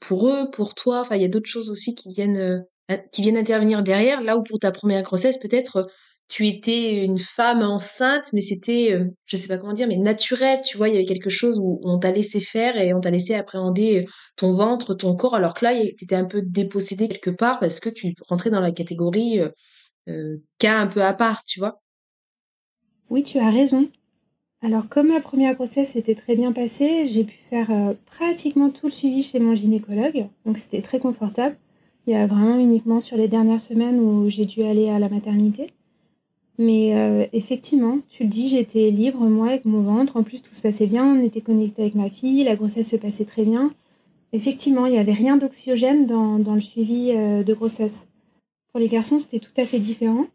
pour, 0.00 0.28
eux, 0.28 0.50
pour 0.50 0.74
toi. 0.74 1.00
Enfin, 1.00 1.16
il 1.16 1.22
y 1.22 1.26
a 1.26 1.28
d'autres 1.28 1.50
choses 1.50 1.70
aussi 1.70 1.94
qui 1.94 2.08
viennent, 2.08 2.64
qui 3.12 3.20
viennent 3.20 3.36
intervenir 3.36 3.82
derrière. 3.82 4.22
Là 4.22 4.38
où 4.38 4.42
pour 4.42 4.58
ta 4.58 4.72
première 4.72 5.02
grossesse, 5.02 5.36
peut-être 5.36 5.90
tu 6.30 6.46
étais 6.46 7.04
une 7.04 7.18
femme 7.18 7.62
enceinte, 7.62 8.32
mais 8.32 8.40
c'était, 8.40 8.92
euh, 8.92 9.04
je 9.26 9.36
sais 9.36 9.48
pas 9.48 9.58
comment 9.58 9.72
dire, 9.72 9.88
mais 9.88 9.96
naturel. 9.96 10.60
Tu 10.64 10.76
vois, 10.76 10.88
il 10.88 10.94
y 10.94 10.96
avait 10.96 11.04
quelque 11.04 11.28
chose 11.28 11.58
où 11.58 11.80
on 11.82 11.98
t'a 11.98 12.12
laissé 12.12 12.40
faire 12.40 12.76
et 12.76 12.94
on 12.94 13.00
t'a 13.00 13.10
laissé 13.10 13.34
appréhender 13.34 13.98
euh, 13.98 14.10
ton 14.36 14.52
ventre, 14.52 14.94
ton 14.94 15.16
corps. 15.16 15.34
Alors 15.34 15.54
que 15.54 15.64
là, 15.64 15.74
tu 15.74 16.04
étais 16.04 16.14
un 16.14 16.24
peu 16.24 16.40
dépossédé 16.40 17.08
quelque 17.08 17.30
part 17.30 17.58
parce 17.58 17.80
que 17.80 17.90
tu 17.90 18.14
rentrais 18.28 18.50
dans 18.50 18.60
la 18.60 18.72
catégorie 18.72 19.40
cas 20.58 20.78
un 20.78 20.86
peu 20.86 21.02
à 21.02 21.12
part, 21.12 21.44
tu 21.44 21.60
vois. 21.60 21.80
Oui, 23.10 23.22
tu 23.22 23.38
as 23.38 23.50
raison. 23.50 23.88
Alors, 24.62 24.88
comme 24.88 25.08
ma 25.08 25.20
première 25.20 25.54
grossesse 25.54 25.92
s'était 25.92 26.14
très 26.14 26.36
bien 26.36 26.52
passée, 26.52 27.06
j'ai 27.06 27.24
pu 27.24 27.36
faire 27.36 27.70
euh, 27.70 27.94
pratiquement 28.06 28.70
tout 28.70 28.86
le 28.86 28.92
suivi 28.92 29.22
chez 29.22 29.38
mon 29.38 29.54
gynécologue. 29.54 30.26
Donc, 30.44 30.58
c'était 30.58 30.82
très 30.82 31.00
confortable. 31.00 31.56
Il 32.06 32.12
y 32.12 32.16
a 32.16 32.26
vraiment 32.26 32.58
uniquement 32.58 33.00
sur 33.00 33.16
les 33.16 33.28
dernières 33.28 33.60
semaines 33.60 33.98
où 33.98 34.28
j'ai 34.28 34.44
dû 34.44 34.62
aller 34.62 34.90
à 34.90 34.98
la 34.98 35.08
maternité. 35.08 35.68
Mais 36.60 36.94
euh, 36.94 37.24
effectivement, 37.32 38.00
tu 38.10 38.24
le 38.24 38.28
dis, 38.28 38.50
j'étais 38.50 38.90
libre, 38.90 39.20
moi, 39.20 39.48
avec 39.48 39.64
mon 39.64 39.80
ventre. 39.80 40.18
En 40.18 40.22
plus, 40.22 40.42
tout 40.42 40.52
se 40.52 40.60
passait 40.60 40.86
bien. 40.86 41.06
On 41.06 41.24
était 41.24 41.40
connecté 41.40 41.80
avec 41.80 41.94
ma 41.94 42.10
fille. 42.10 42.44
La 42.44 42.54
grossesse 42.54 42.90
se 42.90 42.96
passait 42.96 43.24
très 43.24 43.44
bien. 43.44 43.72
Effectivement, 44.34 44.84
il 44.84 44.92
n'y 44.92 44.98
avait 44.98 45.14
rien 45.14 45.38
d'oxygène 45.38 46.04
dans, 46.04 46.36
le 46.36 46.60
suivi 46.60 47.12
euh, 47.12 47.42
de 47.42 47.54
grossesse. 47.54 48.08
Pour 48.72 48.78
les 48.78 48.88
garçons, 48.88 49.18
c'était 49.18 49.38
tout 49.38 49.58
à 49.58 49.64
fait 49.64 49.78
différent. 49.78 50.26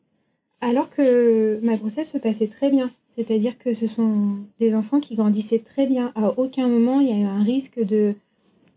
Alors 0.61 0.89
que 0.89 1.59
ma 1.61 1.77
grossesse 1.77 2.13
se 2.13 2.17
passait 2.17 2.47
très 2.47 2.71
bien. 2.71 2.89
C'est-à-dire 3.15 3.59
que 3.59 3.73
ce 3.73 3.85
sont 3.85 4.37
des 4.59 4.73
enfants 4.73 4.99
qui 4.99 5.13
grandissaient 5.13 5.59
très 5.59 5.85
bien. 5.85 6.11
À 6.15 6.39
aucun 6.39 6.67
moment, 6.67 7.01
il 7.01 7.07
y 7.07 7.11
a 7.11 7.17
eu 7.17 7.25
un 7.25 7.43
risque 7.43 7.79
de 7.79 8.15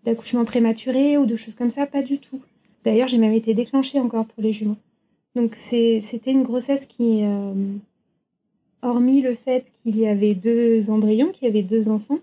d'accouchement 0.04 0.44
prématuré 0.44 1.16
ou 1.16 1.24
de 1.24 1.34
choses 1.34 1.54
comme 1.54 1.70
ça, 1.70 1.86
pas 1.86 2.02
du 2.02 2.18
tout. 2.18 2.40
D'ailleurs, 2.84 3.08
j'ai 3.08 3.18
même 3.18 3.32
été 3.32 3.54
déclenchée 3.54 3.98
encore 3.98 4.26
pour 4.26 4.42
les 4.42 4.52
jumeaux. 4.52 4.76
Donc 5.38 5.54
c'était 5.54 6.32
une 6.32 6.42
grossesse 6.42 6.86
qui, 6.86 7.22
euh, 7.22 7.54
hormis 8.82 9.20
le 9.20 9.34
fait 9.34 9.72
qu'il 9.80 9.96
y 9.96 10.08
avait 10.08 10.34
deux 10.34 10.90
embryons, 10.90 11.30
qu'il 11.30 11.46
y 11.46 11.48
avait 11.48 11.62
deux 11.62 11.88
enfants, 11.88 12.18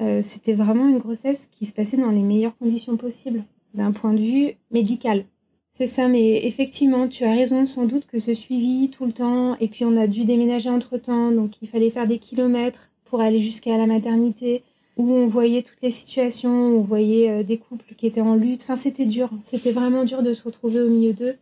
euh, 0.00 0.20
c'était 0.22 0.54
vraiment 0.54 0.88
une 0.88 0.96
grossesse 0.96 1.50
qui 1.52 1.66
se 1.66 1.74
passait 1.74 1.98
dans 1.98 2.10
les 2.10 2.22
meilleures 2.22 2.56
conditions 2.56 2.96
possibles, 2.96 3.44
d'un 3.74 3.92
point 3.92 4.14
de 4.14 4.22
vue 4.22 4.54
médical. 4.70 5.26
C'est 5.74 5.86
ça, 5.86 6.08
mais 6.08 6.46
effectivement, 6.46 7.08
tu 7.08 7.24
as 7.24 7.32
raison, 7.32 7.66
sans 7.66 7.84
doute 7.84 8.06
que 8.06 8.18
ce 8.18 8.32
suivi 8.32 8.88
tout 8.88 9.04
le 9.04 9.12
temps, 9.12 9.58
et 9.58 9.68
puis 9.68 9.84
on 9.84 9.94
a 9.94 10.06
dû 10.06 10.24
déménager 10.24 10.70
entre-temps, 10.70 11.32
donc 11.32 11.60
il 11.60 11.68
fallait 11.68 11.90
faire 11.90 12.06
des 12.06 12.18
kilomètres 12.18 12.90
pour 13.04 13.20
aller 13.20 13.40
jusqu'à 13.40 13.76
la 13.76 13.86
maternité, 13.86 14.62
où 14.96 15.12
on 15.12 15.26
voyait 15.26 15.60
toutes 15.60 15.82
les 15.82 15.90
situations, 15.90 16.78
on 16.78 16.80
voyait 16.80 17.28
euh, 17.28 17.42
des 17.42 17.58
couples 17.58 17.94
qui 17.98 18.06
étaient 18.06 18.22
en 18.22 18.34
lutte, 18.34 18.62
enfin 18.62 18.76
c'était 18.76 19.04
dur, 19.04 19.28
c'était 19.44 19.72
vraiment 19.72 20.04
dur 20.04 20.22
de 20.22 20.32
se 20.32 20.42
retrouver 20.42 20.80
au 20.80 20.88
milieu 20.88 21.12
d'eux, 21.12 21.36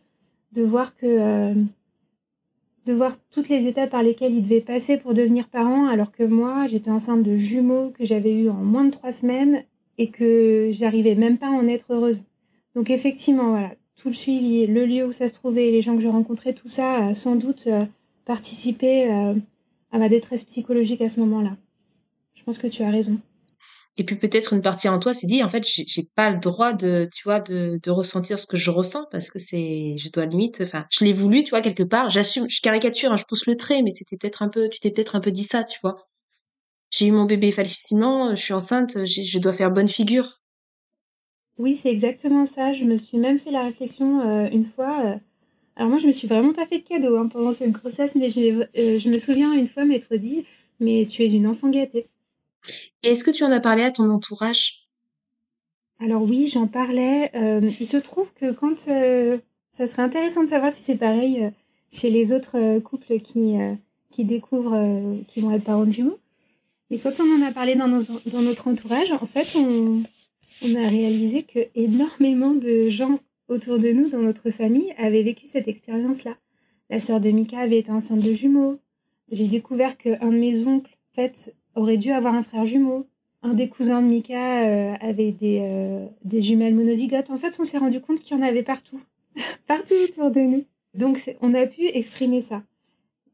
de 0.54 0.62
voir 0.62 0.96
que... 0.96 1.06
Euh, 1.06 1.54
de 2.86 2.92
voir 2.92 3.16
toutes 3.30 3.48
les 3.48 3.66
étapes 3.66 3.90
par 3.90 4.02
lesquelles 4.02 4.34
ils 4.34 4.42
devaient 4.42 4.60
passer 4.60 4.98
pour 4.98 5.14
devenir 5.14 5.48
parents, 5.48 5.86
alors 5.86 6.12
que 6.12 6.22
moi, 6.22 6.66
j'étais 6.66 6.90
enceinte 6.90 7.22
de 7.22 7.34
jumeaux 7.34 7.90
que 7.90 8.04
j'avais 8.04 8.34
eu 8.34 8.50
en 8.50 8.62
moins 8.62 8.84
de 8.84 8.90
trois 8.90 9.10
semaines 9.10 9.64
et 9.96 10.10
que 10.10 10.68
j'arrivais 10.70 11.14
même 11.14 11.38
pas 11.38 11.46
à 11.46 11.50
en 11.50 11.66
être 11.66 11.94
heureuse. 11.94 12.24
Donc 12.74 12.90
effectivement, 12.90 13.50
voilà, 13.50 13.70
tout 13.96 14.08
le 14.08 14.14
suivi, 14.14 14.66
le 14.66 14.84
lieu 14.84 15.06
où 15.06 15.12
ça 15.12 15.28
se 15.28 15.32
trouvait, 15.32 15.70
les 15.70 15.80
gens 15.80 15.96
que 15.96 16.02
je 16.02 16.08
rencontrais, 16.08 16.52
tout 16.52 16.68
ça 16.68 17.06
a 17.06 17.14
sans 17.14 17.36
doute 17.36 17.68
euh, 17.68 17.86
participé 18.24 19.10
euh, 19.10 19.34
à 19.92 19.98
ma 19.98 20.08
détresse 20.08 20.44
psychologique 20.44 21.00
à 21.00 21.08
ce 21.08 21.20
moment-là. 21.20 21.56
Je 22.34 22.42
pense 22.42 22.58
que 22.58 22.66
tu 22.66 22.82
as 22.82 22.90
raison. 22.90 23.18
Et 23.96 24.04
puis 24.04 24.16
peut-être 24.16 24.52
une 24.52 24.62
partie 24.62 24.88
en 24.88 24.98
toi 24.98 25.14
s'est 25.14 25.28
dit 25.28 25.44
en 25.44 25.48
fait 25.48 25.64
j'ai 25.64 26.02
pas 26.16 26.30
le 26.30 26.40
droit 26.40 26.72
de 26.72 27.08
tu 27.14 27.22
vois 27.24 27.38
de, 27.38 27.78
de 27.80 27.90
ressentir 27.92 28.40
ce 28.40 28.46
que 28.46 28.56
je 28.56 28.72
ressens 28.72 29.06
parce 29.12 29.30
que 29.30 29.38
c'est 29.38 29.96
je 29.98 30.10
dois 30.10 30.24
limite 30.24 30.60
enfin 30.62 30.86
je 30.90 31.04
l'ai 31.04 31.12
voulu 31.12 31.44
tu 31.44 31.50
vois 31.50 31.60
quelque 31.60 31.84
part. 31.84 32.10
J'assume 32.10 32.50
je 32.50 32.60
caricature 32.60 33.12
hein, 33.12 33.16
je 33.16 33.24
pousse 33.24 33.46
le 33.46 33.54
trait 33.56 33.82
mais 33.82 33.92
c'était 33.92 34.16
peut-être 34.16 34.42
un 34.42 34.48
peu 34.48 34.68
tu 34.68 34.80
t'es 34.80 34.90
peut-être 34.90 35.14
un 35.14 35.20
peu 35.20 35.30
dit 35.30 35.44
ça 35.44 35.62
tu 35.62 35.78
vois. 35.80 35.94
J'ai 36.90 37.06
eu 37.06 37.12
mon 37.12 37.24
bébé 37.24 37.52
facilement 37.52 38.34
je 38.34 38.40
suis 38.40 38.52
enceinte 38.52 39.04
je 39.04 39.38
dois 39.38 39.52
faire 39.52 39.70
bonne 39.70 39.88
figure. 39.88 40.40
Oui 41.58 41.76
c'est 41.76 41.90
exactement 41.90 42.46
ça. 42.46 42.72
Je 42.72 42.84
me 42.84 42.96
suis 42.96 43.18
même 43.18 43.38
fait 43.38 43.52
la 43.52 43.62
réflexion 43.62 44.28
euh, 44.28 44.48
une 44.50 44.64
fois 44.64 45.04
euh. 45.04 45.16
alors 45.76 45.88
moi 45.90 45.98
je 45.98 46.08
me 46.08 46.12
suis 46.12 46.26
vraiment 46.26 46.52
pas 46.52 46.66
fait 46.66 46.80
de 46.80 46.84
cadeau 46.84 47.16
hein, 47.16 47.28
pendant 47.28 47.52
cette 47.52 47.70
grossesse 47.70 48.16
mais 48.16 48.26
euh, 48.26 48.98
je 48.98 49.08
me 49.08 49.18
souviens 49.18 49.52
une 49.52 49.68
fois 49.68 49.84
m'être 49.84 50.16
dit 50.16 50.44
mais 50.80 51.06
tu 51.08 51.22
es 51.22 51.30
une 51.30 51.46
enfant 51.46 51.70
gâtée 51.70 52.08
est-ce 53.04 53.24
que 53.24 53.30
tu 53.30 53.44
en 53.44 53.50
as 53.50 53.60
parlé 53.60 53.82
à 53.82 53.90
ton 53.90 54.10
entourage? 54.10 54.88
Alors 56.00 56.22
oui, 56.22 56.48
j'en 56.48 56.66
parlais. 56.66 57.30
Euh, 57.34 57.60
il 57.80 57.86
se 57.86 57.96
trouve 57.96 58.32
que 58.34 58.52
quand 58.52 58.88
euh, 58.88 59.38
ça 59.70 59.86
serait 59.86 60.02
intéressant 60.02 60.42
de 60.42 60.48
savoir 60.48 60.72
si 60.72 60.82
c'est 60.82 60.96
pareil 60.96 61.44
euh, 61.44 61.50
chez 61.92 62.10
les 62.10 62.32
autres 62.32 62.78
couples 62.80 63.20
qui, 63.20 63.54
qui 64.10 64.24
découvrent 64.24 65.16
qui 65.28 65.40
vont 65.40 65.52
être 65.52 65.62
parents 65.62 65.86
de 65.86 65.92
jumeaux. 65.92 66.18
Mais 66.90 66.98
quand 66.98 67.20
on 67.20 67.40
en 67.40 67.46
a 67.46 67.52
parlé 67.52 67.76
dans, 67.76 67.88
dans 67.88 68.42
notre 68.42 68.68
entourage, 68.68 69.12
en 69.12 69.26
fait, 69.26 69.54
on, 69.56 70.02
on 70.62 70.74
a 70.74 70.88
réalisé 70.88 71.44
que 71.44 71.60
énormément 71.76 72.52
de 72.52 72.88
gens 72.88 73.20
autour 73.48 73.78
de 73.78 73.90
nous, 73.92 74.08
dans 74.08 74.18
notre 74.18 74.50
famille, 74.50 74.92
avaient 74.98 75.22
vécu 75.22 75.46
cette 75.46 75.68
expérience-là. 75.68 76.36
La 76.90 77.00
sœur 77.00 77.20
de 77.20 77.30
Mika 77.30 77.60
avait 77.60 77.78
été 77.78 77.92
enceinte 77.92 78.20
de 78.20 78.32
jumeaux. 78.32 78.80
J'ai 79.30 79.48
découvert 79.48 79.96
qu'un 79.96 80.30
de 80.30 80.36
mes 80.36 80.66
oncles, 80.66 80.96
en 81.12 81.14
fait, 81.14 81.54
aurait 81.74 81.96
dû 81.96 82.10
avoir 82.10 82.34
un 82.34 82.42
frère 82.42 82.64
jumeau. 82.64 83.06
Un 83.42 83.54
des 83.54 83.68
cousins 83.68 84.00
de 84.00 84.06
Mika 84.06 84.62
euh, 84.62 84.94
avait 85.00 85.32
des, 85.32 85.58
euh, 85.62 86.06
des 86.24 86.40
jumelles 86.40 86.74
monozygotes. 86.74 87.30
En 87.30 87.36
fait, 87.36 87.54
on 87.58 87.64
s'est 87.64 87.78
rendu 87.78 88.00
compte 88.00 88.20
qu'il 88.20 88.36
y 88.36 88.40
en 88.40 88.42
avait 88.42 88.62
partout, 88.62 89.00
partout 89.66 89.94
autour 90.02 90.30
de 90.30 90.40
nous. 90.40 90.64
Donc, 90.94 91.34
on 91.42 91.52
a 91.54 91.66
pu 91.66 91.86
exprimer 91.88 92.40
ça. 92.40 92.62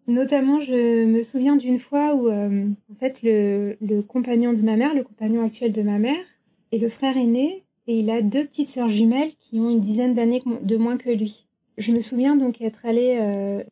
Notamment, 0.09 0.61
je 0.61 1.05
me 1.05 1.23
souviens 1.23 1.55
d'une 1.55 1.79
fois 1.79 2.15
où, 2.15 2.29
euh, 2.29 2.67
en 2.91 2.95
fait, 2.97 3.23
le, 3.23 3.77
le, 3.81 4.03
compagnon 4.03 4.53
de 4.53 4.63
ma 4.63 4.77
mère, 4.77 4.95
le 4.95 5.05
compagnon 5.05 5.45
actuel 5.45 5.73
de 5.73 5.83
ma 5.83 5.99
mère, 5.99 6.25
est 6.73 6.79
le 6.79 6.89
frère 6.89 7.17
aîné 7.17 7.63
et 7.87 8.01
il 8.01 8.11
a 8.11 8.23
deux 8.23 8.45
petites 8.45 8.69
sœurs 8.69 8.89
jumelles 8.89 9.31
qui 9.39 9.61
ont 9.61 9.71
une 9.71 9.81
dizaine 9.81 10.15
d'années 10.15 10.43
de 10.63 10.77
moins 10.77 10.97
que 10.97 11.11
lui. 11.11 11.47
Je 11.79 11.93
me 11.93 12.01
souviens 12.01 12.35
donc 12.35 12.61
être 12.61 12.85
allée 12.85 13.19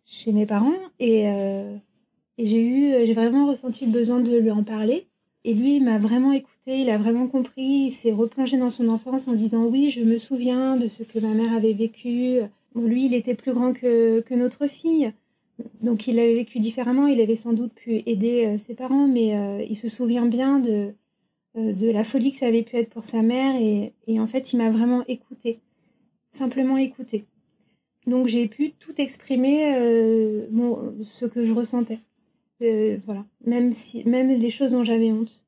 chez 0.04 0.32
mes 0.32 0.46
parents 0.46 0.72
et 0.98 1.26
et 2.38 2.46
j'ai 2.46 2.60
eu, 2.64 2.92
euh, 2.94 3.04
j'ai 3.04 3.14
vraiment 3.14 3.46
ressenti 3.48 3.84
le 3.84 3.92
besoin 3.92 4.20
de 4.20 4.36
lui 4.38 4.50
en 4.50 4.62
parler. 4.62 5.06
Et 5.44 5.54
lui, 5.54 5.76
il 5.76 5.84
m'a 5.84 5.98
vraiment 5.98 6.32
écouté, 6.32 6.80
il 6.80 6.90
a 6.90 6.98
vraiment 6.98 7.26
compris, 7.26 7.86
il 7.86 7.90
s'est 7.90 8.12
replongé 8.12 8.56
dans 8.56 8.70
son 8.70 8.88
enfance 8.88 9.28
en 9.28 9.32
disant 9.34 9.66
oui, 9.66 9.90
je 9.90 10.02
me 10.02 10.18
souviens 10.18 10.76
de 10.76 10.88
ce 10.88 11.02
que 11.02 11.18
ma 11.18 11.34
mère 11.34 11.52
avait 11.52 11.72
vécu. 11.72 12.40
lui, 12.76 13.06
il 13.06 13.14
était 13.14 13.34
plus 13.34 13.52
grand 13.52 13.72
que, 13.72 14.20
que 14.20 14.34
notre 14.34 14.66
fille. 14.68 15.12
Donc 15.82 16.06
il 16.06 16.16
l'avait 16.16 16.34
vécu 16.34 16.60
différemment, 16.60 17.06
il 17.06 17.20
avait 17.20 17.34
sans 17.34 17.52
doute 17.52 17.72
pu 17.74 18.02
aider 18.06 18.46
euh, 18.46 18.58
ses 18.58 18.74
parents, 18.74 19.08
mais 19.08 19.36
euh, 19.36 19.64
il 19.68 19.76
se 19.76 19.88
souvient 19.88 20.26
bien 20.26 20.60
de, 20.60 20.92
de 21.56 21.90
la 21.90 22.04
folie 22.04 22.30
que 22.32 22.38
ça 22.38 22.46
avait 22.46 22.62
pu 22.62 22.76
être 22.76 22.90
pour 22.90 23.04
sa 23.04 23.22
mère. 23.22 23.56
Et, 23.60 23.92
et 24.06 24.20
en 24.20 24.26
fait, 24.26 24.52
il 24.52 24.58
m'a 24.58 24.70
vraiment 24.70 25.04
écouté, 25.08 25.58
simplement 26.30 26.76
écouté. 26.76 27.24
Donc 28.06 28.26
j'ai 28.28 28.48
pu 28.48 28.72
tout 28.72 28.94
exprimer 29.00 29.74
ce 31.04 31.26
que 31.26 31.44
je 31.44 31.52
ressentais. 31.52 31.98
Euh, 32.62 32.98
voilà, 33.04 33.24
même, 33.44 33.72
si, 33.72 34.04
même 34.04 34.28
les 34.30 34.50
choses 34.50 34.72
dont 34.72 34.84
j'avais 34.84 35.12
honte. 35.12 35.44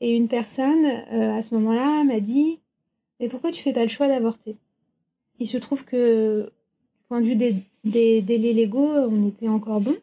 Et 0.00 0.16
une 0.16 0.28
personne, 0.28 0.86
euh, 1.12 1.36
à 1.36 1.42
ce 1.42 1.54
moment-là, 1.56 2.04
m'a 2.04 2.20
dit 2.20 2.60
Mais 3.20 3.28
pourquoi 3.28 3.50
tu 3.50 3.62
fais 3.62 3.72
pas 3.72 3.82
le 3.82 3.88
choix 3.88 4.08
d'avorter? 4.08 4.56
Il 5.40 5.48
se 5.48 5.58
trouve 5.58 5.84
que, 5.84 6.44
du 6.44 7.04
point 7.08 7.20
de 7.20 7.26
vue 7.26 7.36
des, 7.36 7.56
des 7.84 8.22
délais 8.22 8.52
légaux, 8.52 8.88
on 8.88 9.28
était 9.28 9.48
encore 9.48 9.80
bon. 9.80 9.96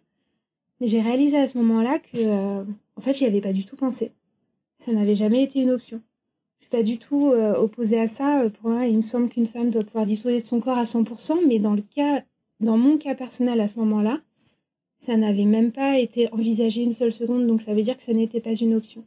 Mais 0.82 0.88
j'ai 0.88 1.02
réalisé 1.02 1.38
à 1.38 1.48
ce 1.48 1.58
moment-là 1.58 2.00
que, 2.00 2.18
euh, 2.18 2.64
en 2.96 3.02
fait, 3.02 3.14
j'y 3.14 3.26
avais 3.26 3.42
pas 3.42 3.54
du 3.54 3.66
tout 3.66 3.76
pensé. 3.76 4.12
Ça 4.78 4.92
n'avait 4.92 5.16
jamais 5.16 5.44
été 5.44 5.60
une 5.60 5.72
option. 5.72 6.02
Je 6.60 6.66
suis 6.66 6.72
pas 6.72 6.84
du 6.84 6.98
tout 7.00 7.28
opposée 7.28 8.00
à 8.00 8.08
ça. 8.08 8.50
Pour 8.60 8.72
moi, 8.72 8.88
il 8.88 8.98
me 8.98 9.02
semble 9.02 9.30
qu'une 9.30 9.46
femme 9.46 9.70
doit 9.70 9.84
pouvoir 9.84 10.06
disposer 10.06 10.42
de 10.42 10.46
son 10.46 10.60
corps 10.60 10.78
à 10.78 10.84
100%, 10.84 11.46
mais 11.48 11.60
dans 11.60 11.76
le 11.76 11.82
cas, 11.82 12.24
dans 12.60 12.78
mon 12.78 12.98
cas 12.98 13.16
personnel 13.16 13.62
à 13.62 13.68
ce 13.68 13.78
moment-là, 13.80 14.20
ça 14.98 15.18
n'avait 15.18 15.46
même 15.46 15.72
pas 15.72 16.00
été 16.00 16.32
envisagé 16.34 16.82
une 16.82 16.94
seule 16.94 17.12
seconde, 17.12 17.48
donc 17.48 17.62
ça 17.62 17.74
veut 17.74 17.82
dire 17.82 17.98
que 17.98 18.04
ça 18.04 18.14
n'était 18.14 18.40
pas 18.40 18.54
une 18.54 18.74
option. 18.74 19.04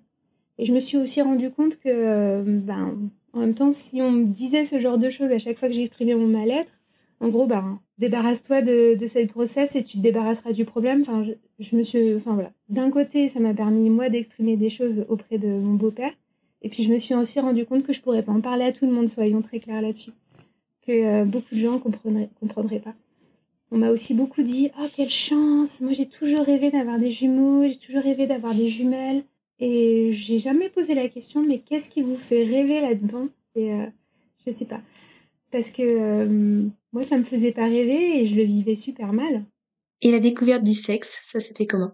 Et 0.58 0.66
je 0.66 0.72
me 0.72 0.80
suis 0.80 0.96
aussi 0.96 1.22
rendu 1.22 1.50
compte 1.50 1.78
que, 1.78 1.88
euh, 1.88 2.42
ben, 2.44 3.10
en 3.32 3.40
même 3.40 3.54
temps, 3.54 3.72
si 3.72 4.02
on 4.02 4.10
me 4.10 4.24
disait 4.26 4.64
ce 4.64 4.78
genre 4.78 4.98
de 4.98 5.10
choses 5.10 5.30
à 5.30 5.38
chaque 5.38 5.58
fois 5.58 5.68
que 5.68 5.74
j'exprimais 5.74 6.14
mon 6.14 6.26
mal-être, 6.26 6.72
en 7.20 7.28
gros, 7.28 7.46
ben, 7.46 7.80
débarrasse-toi 7.98 8.62
de, 8.62 8.96
cette 9.06 9.32
grossesse 9.32 9.74
et 9.76 9.82
tu 9.82 9.98
te 9.98 10.02
débarrasseras 10.02 10.52
du 10.52 10.64
problème. 10.64 11.02
Enfin, 11.02 11.24
je, 11.58 11.76
me 11.76 11.82
suis, 11.82 12.14
enfin 12.14 12.34
voilà. 12.34 12.52
D'un 12.68 12.90
côté, 12.90 13.28
ça 13.28 13.40
m'a 13.40 13.54
permis 13.54 13.90
moi 13.90 14.08
d'exprimer 14.08 14.56
des 14.56 14.70
choses 14.70 15.04
auprès 15.08 15.38
de 15.38 15.48
mon 15.48 15.74
beau-père, 15.74 16.12
et 16.62 16.68
puis 16.68 16.82
je 16.82 16.92
me 16.92 16.98
suis 16.98 17.14
aussi 17.14 17.40
rendu 17.40 17.64
compte 17.64 17.84
que 17.84 17.92
je 17.92 18.00
pourrais 18.00 18.22
pas 18.22 18.32
en 18.32 18.40
parler 18.40 18.64
à 18.64 18.72
tout 18.72 18.86
le 18.86 18.92
monde, 18.92 19.08
soyons 19.08 19.42
très 19.42 19.60
clairs 19.60 19.82
là-dessus, 19.82 20.12
que 20.86 20.92
euh, 20.92 21.24
beaucoup 21.24 21.54
de 21.54 21.60
gens 21.60 21.78
comprendraient, 21.78 22.30
comprendraient 22.40 22.80
pas. 22.80 22.94
On 23.70 23.78
m'a 23.78 23.90
aussi 23.90 24.14
beaucoup 24.14 24.42
dit 24.42 24.70
Oh, 24.80 24.86
quelle 24.94 25.10
chance 25.10 25.80
Moi, 25.80 25.92
j'ai 25.92 26.06
toujours 26.06 26.44
rêvé 26.44 26.70
d'avoir 26.70 26.98
des 26.98 27.10
jumeaux, 27.10 27.64
j'ai 27.68 27.76
toujours 27.76 28.02
rêvé 28.02 28.26
d'avoir 28.26 28.54
des 28.54 28.68
jumelles. 28.68 29.24
Et 29.60 30.10
j'ai 30.12 30.38
jamais 30.38 30.68
posé 30.68 30.94
la 30.94 31.08
question 31.08 31.42
Mais 31.42 31.58
qu'est-ce 31.58 31.90
qui 31.90 32.02
vous 32.02 32.16
fait 32.16 32.44
rêver 32.44 32.80
là-dedans? 32.80 33.28
Et 33.54 33.72
euh, 33.72 33.86
je 34.46 34.52
sais 34.52 34.64
pas. 34.64 34.80
Parce 35.50 35.70
que 35.70 35.82
euh, 35.82 36.66
moi, 36.92 37.02
ça 37.02 37.18
me 37.18 37.24
faisait 37.24 37.52
pas 37.52 37.64
rêver 37.64 38.20
et 38.20 38.26
je 38.26 38.36
le 38.36 38.42
vivais 38.42 38.74
super 38.74 39.12
mal. 39.12 39.44
Et 40.00 40.12
la 40.12 40.20
découverte 40.20 40.62
du 40.62 40.74
sexe, 40.74 41.20
ça 41.24 41.40
s'est 41.40 41.54
fait 41.54 41.66
comment? 41.66 41.92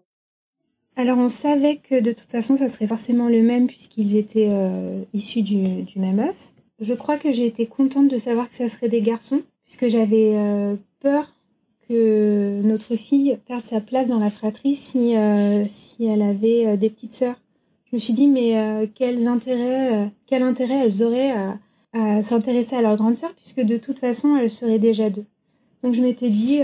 Alors 0.96 1.18
on 1.18 1.28
savait 1.28 1.78
que 1.78 2.00
de 2.00 2.12
toute 2.12 2.30
façon 2.30 2.54
ça 2.54 2.68
serait 2.68 2.86
forcément 2.86 3.28
le 3.28 3.42
même 3.42 3.66
puisqu'ils 3.66 4.14
étaient 4.14 4.48
euh, 4.48 5.02
issus 5.12 5.42
du, 5.42 5.82
du, 5.82 5.98
même 5.98 6.20
œuf. 6.20 6.52
Je 6.78 6.94
crois 6.94 7.16
que 7.18 7.32
j'ai 7.32 7.46
été 7.46 7.66
contente 7.66 8.06
de 8.06 8.16
savoir 8.18 8.48
que 8.48 8.54
ça 8.54 8.68
serait 8.68 8.88
des 8.88 9.00
garçons 9.00 9.42
puisque 9.64 9.88
j'avais 9.88 10.36
peur 11.00 11.34
que 11.88 12.60
notre 12.62 12.96
fille 12.96 13.38
perdre 13.46 13.64
sa 13.64 13.80
place 13.80 14.08
dans 14.08 14.18
la 14.18 14.30
fratrie 14.30 14.74
si, 14.74 15.14
si 15.66 16.04
elle 16.04 16.22
avait 16.22 16.76
des 16.76 16.90
petites 16.90 17.14
sœurs. 17.14 17.36
Je 17.90 17.96
me 17.96 18.00
suis 18.00 18.12
dit, 18.12 18.26
mais 18.26 18.90
quels 18.94 19.26
intérêts, 19.26 20.10
quel 20.26 20.42
intérêt 20.42 20.86
elles 20.86 21.02
auraient 21.02 21.32
à, 21.92 22.22
s'intéresser 22.22 22.76
à 22.76 22.82
leur 22.82 22.96
grande 22.96 23.16
sœur, 23.16 23.32
puisque 23.34 23.60
de 23.60 23.76
toute 23.76 23.98
façon, 23.98 24.36
elles 24.36 24.50
seraient 24.50 24.78
déjà 24.78 25.10
deux. 25.10 25.24
Donc 25.82 25.94
je 25.94 26.02
m'étais 26.02 26.30
dit, 26.30 26.60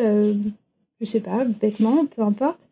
je 1.00 1.04
sais 1.04 1.20
pas, 1.20 1.44
bêtement, 1.44 2.06
peu 2.06 2.22
importe, 2.22 2.70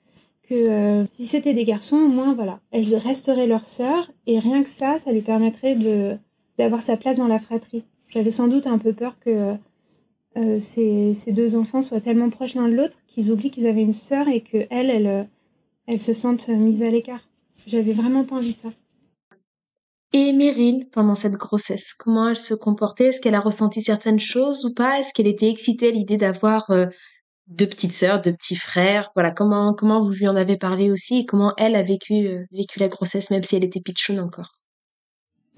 que 0.49 0.55
euh, 0.55 1.07
si 1.09 1.27
c'était 1.27 1.55
des 1.55 1.65
garçons, 1.65 1.97
au 1.97 2.09
moins, 2.09 2.35
voilà, 2.35 2.61
elles 2.71 2.95
resteraient 2.97 3.47
leur 3.47 3.65
sœur, 3.65 4.11
et 4.27 4.39
rien 4.39 4.63
que 4.63 4.69
ça, 4.69 4.99
ça 4.99 5.13
lui 5.13 5.21
permettrait 5.21 5.77
d'avoir 6.59 6.83
sa 6.83 6.97
place 6.97 7.17
dans 7.17 7.27
la 7.27 7.39
fratrie. 7.39 7.85
J'avais 8.09 8.31
sans 8.31 8.49
doute 8.49 8.67
un 8.67 8.79
peu 8.79 8.93
peur 8.93 9.19
que 9.19 9.55
euh, 10.37 10.59
ces, 10.61 11.15
ces, 11.15 11.33
deux 11.33 11.57
enfants 11.57 11.83
soient 11.83 12.01
tellement 12.01 12.31
proches 12.31 12.55
l'un 12.55 12.69
de 12.69 12.75
l'autre 12.75 12.97
qu'ils 13.07 13.33
oublient 13.33 13.51
qu'ils 13.51 13.67
avaient 13.67 13.83
une 13.83 13.93
sœur 13.93 14.29
et 14.29 14.41
que 14.41 14.67
elle, 14.71 14.91
elle, 14.91 15.29
elle 15.87 16.01
se 16.01 16.13
sentent 16.13 16.49
mises 16.49 16.83
à 16.83 16.91
l'écart. 16.91 17.29
J'avais 17.67 17.93
vraiment 17.93 18.25
pas 18.25 18.37
envie 18.37 18.55
de 18.55 18.59
ça. 18.59 18.71
Et 20.15 20.33
Meryl, 20.33 20.89
pendant 20.91 21.15
cette 21.15 21.35
grossesse, 21.35 21.93
comment 21.93 22.29
elle 22.31 22.39
se 22.39 22.55
comportait? 22.55 23.09
Est-ce 23.09 23.21
qu'elle 23.21 23.35
a 23.35 23.41
ressenti 23.41 23.83
certaines 23.83 24.21
choses 24.21 24.65
ou 24.65 24.73
pas? 24.73 24.99
Est-ce 24.99 25.13
qu'elle 25.13 25.27
était 25.27 25.51
excitée 25.51 25.89
à 25.89 25.91
l'idée 25.91 26.17
d'avoir 26.17 26.71
euh, 26.71 26.87
deux 27.47 27.67
petites 27.67 27.93
sœurs, 27.93 28.23
deux 28.23 28.33
petits 28.33 28.57
frères? 28.57 29.11
Voilà, 29.15 29.33
comment 29.33 29.75
comment 29.75 30.01
vous 30.01 30.13
lui 30.13 30.27
en 30.27 30.35
avez 30.35 30.57
parlé 30.57 30.91
aussi 30.91 31.21
et 31.21 31.25
comment 31.27 31.53
elle 31.59 31.75
a 31.75 31.83
vécu 31.83 32.27
euh, 32.27 32.43
vécu 32.53 32.79
la 32.79 32.89
grossesse 32.89 33.31
même 33.31 33.43
si 33.43 33.57
elle 33.57 33.65
était 33.65 33.81
pitchoune 33.81 34.21
encore? 34.21 34.59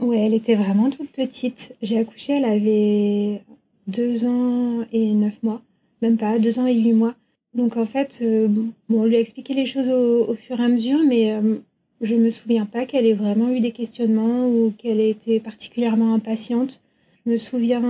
Ouais, 0.01 0.27
elle 0.27 0.35
était 0.35 0.57
vraiment 0.57 0.91
toute 0.91 1.13
petite. 1.13 1.75
J'ai 1.81 1.99
accouché, 1.99 2.33
elle 2.33 2.45
avait 2.45 3.45
deux 3.91 4.27
ans 4.27 4.85
et 4.93 5.13
neuf 5.13 5.43
mois, 5.43 5.63
même 6.03 6.17
pas 6.17 6.39
deux 6.39 6.59
ans 6.59 6.67
et 6.67 6.75
huit 6.75 6.93
mois. 6.93 7.15
Donc 7.55 7.77
en 7.77 7.87
fait, 7.87 8.21
euh, 8.23 8.49
on 8.89 9.05
lui 9.05 9.17
a 9.17 9.21
expliqué 9.21 9.55
les 9.55 9.67
choses 9.67 9.89
au, 9.89 10.35
fur 10.35 10.61
et 10.61 10.65
à 10.65 10.69
mesure, 10.69 11.01
mais 11.07 11.33
euh, 11.33 11.57
je 12.01 12.15
ne 12.15 12.21
me 12.21 12.31
souviens 12.31 12.67
pas 12.67 12.87
qu'elle 12.87 13.07
ait 13.07 13.15
vraiment 13.15 13.51
eu 13.51 13.61
des 13.61 13.73
questionnements 13.73 14.47
ou 14.49 14.73
qu'elle 14.79 15.01
ait 15.01 15.11
été 15.11 15.41
particulièrement 15.41 16.15
impatiente. 16.15 16.81
Je 17.27 17.33
me 17.33 17.37
souviens 17.37 17.83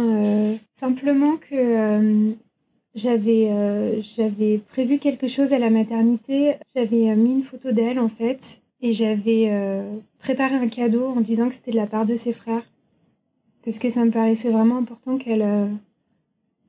simplement 0.72 1.36
que 1.36 2.34
j'avais 2.94 3.50
euh, 3.50 4.02
j'avais 4.02 4.58
prévu 4.58 4.98
quelque 4.98 5.28
chose 5.28 5.52
à 5.52 5.58
la 5.58 5.70
maternité. 5.70 6.56
J'avais 6.74 7.10
euh, 7.10 7.16
mis 7.16 7.32
une 7.32 7.42
photo 7.42 7.72
d'elle 7.72 7.98
en 7.98 8.08
fait 8.08 8.60
et 8.80 8.92
j'avais 8.92 9.48
euh, 9.50 9.96
préparé 10.18 10.56
un 10.56 10.68
cadeau 10.68 11.06
en 11.06 11.20
disant 11.20 11.48
que 11.48 11.54
c'était 11.54 11.70
de 11.70 11.76
la 11.76 11.86
part 11.86 12.06
de 12.06 12.16
ses 12.16 12.32
frères 12.32 12.64
parce 13.64 13.78
que 13.78 13.88
ça 13.90 14.04
me 14.04 14.10
paraissait 14.10 14.50
vraiment 14.50 14.78
important 14.78 15.18
qu'elle 15.18 15.42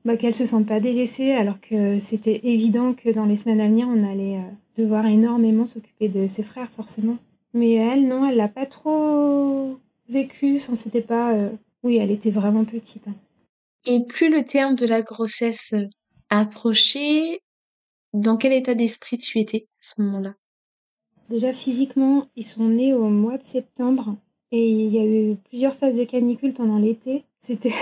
bah, 0.04 0.16
qu'elle 0.16 0.34
se 0.34 0.44
sente 0.44 0.66
pas 0.66 0.80
délaissée 0.80 1.32
alors 1.32 1.60
que 1.60 1.98
c'était 1.98 2.40
évident 2.44 2.92
que 2.92 3.10
dans 3.10 3.24
les 3.24 3.36
semaines 3.36 3.60
à 3.60 3.68
venir 3.68 3.88
on 3.88 4.10
allait 4.10 4.40
devoir 4.76 5.06
énormément 5.06 5.66
s'occuper 5.66 6.08
de 6.08 6.26
ses 6.26 6.42
frères 6.42 6.70
forcément. 6.70 7.18
Mais 7.54 7.74
elle 7.74 8.08
non, 8.08 8.26
elle 8.26 8.36
l'a 8.36 8.48
pas 8.48 8.66
trop 8.66 9.78
vécu. 10.08 10.56
Enfin 10.56 10.74
c'était 10.74 11.02
pas 11.02 11.34
oui, 11.82 11.96
elle 11.96 12.10
était 12.10 12.30
vraiment 12.30 12.64
petite. 12.64 13.08
Hein. 13.08 13.14
Et 13.84 14.04
plus 14.04 14.30
le 14.30 14.44
terme 14.44 14.76
de 14.76 14.86
la 14.86 15.02
grossesse 15.02 15.74
approcher, 16.30 17.40
dans 18.12 18.36
quel 18.36 18.52
état 18.52 18.74
d'esprit 18.74 19.18
tu 19.18 19.38
étais 19.38 19.66
à 19.80 19.82
ce 19.82 20.00
moment-là? 20.02 20.34
Déjà 21.28 21.52
physiquement, 21.52 22.28
ils 22.36 22.46
sont 22.46 22.68
nés 22.68 22.94
au 22.94 23.08
mois 23.08 23.38
de 23.38 23.42
septembre 23.42 24.16
et 24.50 24.70
il 24.70 24.92
y 24.92 24.98
a 24.98 25.04
eu 25.04 25.36
plusieurs 25.48 25.74
phases 25.74 25.96
de 25.96 26.04
canicule 26.04 26.52
pendant 26.52 26.78
l'été. 26.78 27.24
C'était 27.38 27.72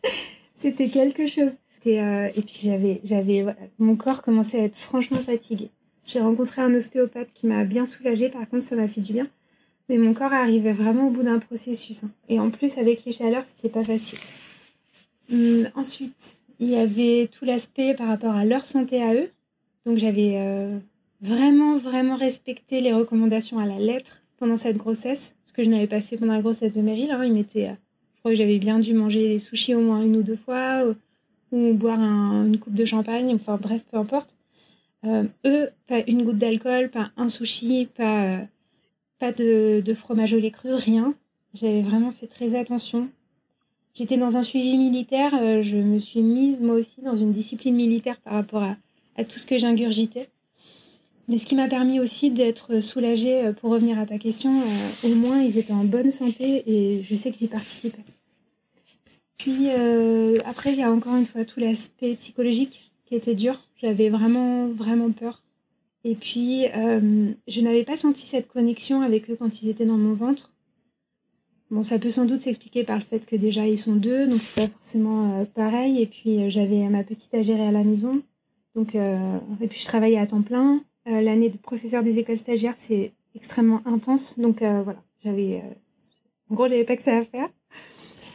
c'était 0.58 0.88
quelque 0.88 1.26
chose. 1.26 1.50
Euh, 1.86 2.28
et 2.34 2.42
puis 2.42 2.70
j'avais 3.04 3.44
mon 3.78 3.96
corps 3.96 4.22
commençait 4.22 4.60
à 4.60 4.64
être 4.64 4.76
franchement 4.76 5.18
fatigué. 5.18 5.70
J'ai 6.06 6.20
rencontré 6.20 6.62
un 6.62 6.74
ostéopathe 6.74 7.32
qui 7.34 7.46
m'a 7.46 7.64
bien 7.64 7.84
soulagée. 7.84 8.28
Par 8.28 8.48
contre, 8.48 8.64
ça 8.64 8.76
m'a 8.76 8.88
fait 8.88 9.00
du 9.00 9.12
bien. 9.12 9.28
Mais 9.88 9.98
mon 9.98 10.14
corps 10.14 10.32
arrivait 10.32 10.72
vraiment 10.72 11.08
au 11.08 11.10
bout 11.10 11.22
d'un 11.22 11.38
processus. 11.38 12.04
Hein. 12.04 12.10
Et 12.28 12.40
en 12.40 12.50
plus, 12.50 12.78
avec 12.78 13.04
les 13.04 13.12
chaleurs, 13.12 13.44
c'était 13.44 13.68
pas 13.68 13.84
facile. 13.84 14.18
Hum, 15.32 15.68
ensuite, 15.74 16.36
il 16.60 16.68
y 16.68 16.76
avait 16.76 17.28
tout 17.30 17.44
l'aspect 17.44 17.94
par 17.94 18.08
rapport 18.08 18.34
à 18.34 18.44
leur 18.44 18.64
santé 18.64 19.02
à 19.02 19.14
eux. 19.14 19.30
Donc 19.86 19.98
j'avais 19.98 20.34
euh, 20.36 20.78
vraiment, 21.20 21.76
vraiment 21.76 22.16
respecté 22.16 22.80
les 22.80 22.92
recommandations 22.92 23.58
à 23.58 23.66
la 23.66 23.78
lettre 23.78 24.22
pendant 24.38 24.56
cette 24.56 24.76
grossesse, 24.76 25.34
ce 25.46 25.52
que 25.52 25.64
je 25.64 25.70
n'avais 25.70 25.86
pas 25.86 26.00
fait 26.00 26.16
pendant 26.16 26.34
la 26.34 26.40
grossesse 26.40 26.72
de 26.72 26.80
Meryl. 26.80 27.10
Hein. 27.10 27.24
Il 27.24 27.32
m'était, 27.32 27.68
euh, 27.68 27.74
je 28.14 28.20
crois 28.20 28.32
que 28.32 28.36
j'avais 28.36 28.58
bien 28.58 28.78
dû 28.78 28.94
manger 28.94 29.28
des 29.28 29.38
sushis 29.38 29.74
au 29.74 29.80
moins 29.80 30.02
une 30.02 30.16
ou 30.16 30.22
deux 30.22 30.36
fois, 30.36 30.84
ou, 31.52 31.74
boire 31.74 32.00
une 32.00 32.58
coupe 32.58 32.74
de 32.74 32.84
champagne, 32.84 33.34
enfin 33.34 33.56
bref, 33.56 33.84
peu 33.90 33.96
importe. 33.98 34.36
Euh, 35.04 35.24
eux, 35.46 35.70
pas 35.86 36.00
une 36.06 36.24
goutte 36.24 36.38
d'alcool, 36.38 36.90
pas 36.90 37.10
un 37.16 37.28
sushi, 37.28 37.88
pas, 37.96 38.38
pas 39.18 39.32
de, 39.32 39.80
de 39.80 39.94
fromage 39.94 40.32
au 40.32 40.38
lait 40.38 40.50
cru, 40.50 40.74
rien. 40.74 41.14
J'avais 41.54 41.82
vraiment 41.82 42.12
fait 42.12 42.26
très 42.26 42.54
attention. 42.54 43.08
J'étais 43.94 44.16
dans 44.16 44.38
un 44.38 44.42
suivi 44.42 44.78
militaire, 44.78 45.34
euh, 45.34 45.60
je 45.60 45.76
me 45.76 45.98
suis 45.98 46.22
mise 46.22 46.58
moi 46.60 46.76
aussi 46.76 47.02
dans 47.02 47.14
une 47.14 47.32
discipline 47.32 47.74
militaire 47.74 48.18
par 48.20 48.32
rapport 48.32 48.62
à, 48.62 49.24
tout 49.24 49.38
ce 49.38 49.46
que 49.46 49.58
j'ingurgitais. 49.58 50.30
Mais 51.28 51.36
ce 51.36 51.44
qui 51.44 51.54
m'a 51.54 51.68
permis 51.68 52.00
aussi 52.00 52.30
d'être 52.30 52.80
soulagée, 52.80 53.44
euh, 53.46 53.52
pour 53.52 53.70
revenir 53.70 53.98
à 53.98 54.06
ta 54.06 54.16
question, 54.18 54.62
euh, 54.62 55.08
au 55.08 55.14
moins 55.14 55.42
ils 55.42 55.58
étaient 55.58 55.74
en 55.74 55.84
bonne 55.84 56.10
santé 56.10 56.62
et 56.66 57.02
je 57.02 57.14
sais 57.14 57.30
que 57.30 57.36
j'y 57.36 57.48
participais. 57.48 58.02
Puis 59.42 59.68
après, 60.44 60.72
il 60.72 60.78
y 60.78 60.82
a 60.82 60.92
encore 60.92 61.16
une 61.16 61.24
fois 61.24 61.44
tout 61.44 61.58
l'aspect 61.58 62.14
psychologique 62.14 62.92
qui 63.04 63.16
était 63.16 63.34
dur. 63.34 63.60
J'avais 63.80 64.08
vraiment, 64.08 64.68
vraiment 64.68 65.10
peur. 65.10 65.42
Et 66.04 66.14
puis, 66.14 66.66
je 66.72 67.60
n'avais 67.60 67.82
pas 67.82 67.96
senti 67.96 68.24
cette 68.24 68.46
connexion 68.46 69.02
avec 69.02 69.28
eux 69.30 69.36
quand 69.36 69.62
ils 69.62 69.68
étaient 69.68 69.84
dans 69.84 69.98
mon 69.98 70.14
ventre. 70.14 70.52
Bon, 71.72 71.82
ça 71.82 71.98
peut 71.98 72.10
sans 72.10 72.26
doute 72.26 72.42
s'expliquer 72.42 72.84
par 72.84 72.96
le 72.96 73.02
fait 73.02 73.24
que 73.24 73.34
déjà 73.34 73.66
ils 73.66 73.78
sont 73.78 73.96
deux, 73.96 74.26
donc 74.26 74.42
c'est 74.42 74.54
pas 74.54 74.68
forcément 74.68 75.40
euh, 75.40 75.44
pareil. 75.46 76.02
Et 76.02 76.06
puis 76.06 76.42
euh, 76.42 76.50
j'avais 76.50 76.86
ma 76.90 77.02
petite 77.02 77.32
à 77.32 77.40
gérer 77.40 77.66
à 77.66 77.70
la 77.72 77.82
maison. 77.82 78.20
Donc, 78.74 78.94
euh, 78.94 79.38
et 79.62 79.68
puis 79.68 79.80
je 79.80 79.86
travaillais 79.86 80.18
à 80.18 80.26
temps 80.26 80.42
plein. 80.42 80.84
L'année 81.06 81.48
de 81.48 81.56
professeur 81.56 82.02
des 82.02 82.18
écoles 82.18 82.36
stagiaires, 82.36 82.76
c'est 82.76 83.12
extrêmement 83.34 83.80
intense. 83.86 84.38
Donc 84.38 84.58
voilà, 84.60 85.02
j'avais. 85.24 85.62
en 86.48 86.54
gros, 86.54 86.68
j'avais 86.68 86.84
pas 86.84 86.94
que 86.94 87.02
ça 87.02 87.16
à 87.16 87.22
faire. 87.22 87.48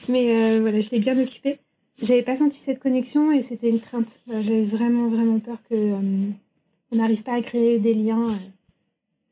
Mais 0.09 0.59
voilà, 0.59 0.79
j'étais 0.79 0.99
bien 0.99 1.17
occupée. 1.19 1.59
J'avais 2.01 2.23
pas 2.23 2.35
senti 2.35 2.59
cette 2.59 2.79
connexion 2.79 3.31
et 3.31 3.41
c'était 3.41 3.69
une 3.69 3.79
crainte. 3.79 4.19
j'avais 4.27 4.63
vraiment, 4.63 5.09
vraiment 5.09 5.39
peur 5.39 5.57
que 5.69 5.93
on 6.91 6.95
n'arrive 6.95 7.23
pas 7.23 7.33
à 7.33 7.41
créer 7.41 7.79
des 7.79 7.93
liens 7.93 8.37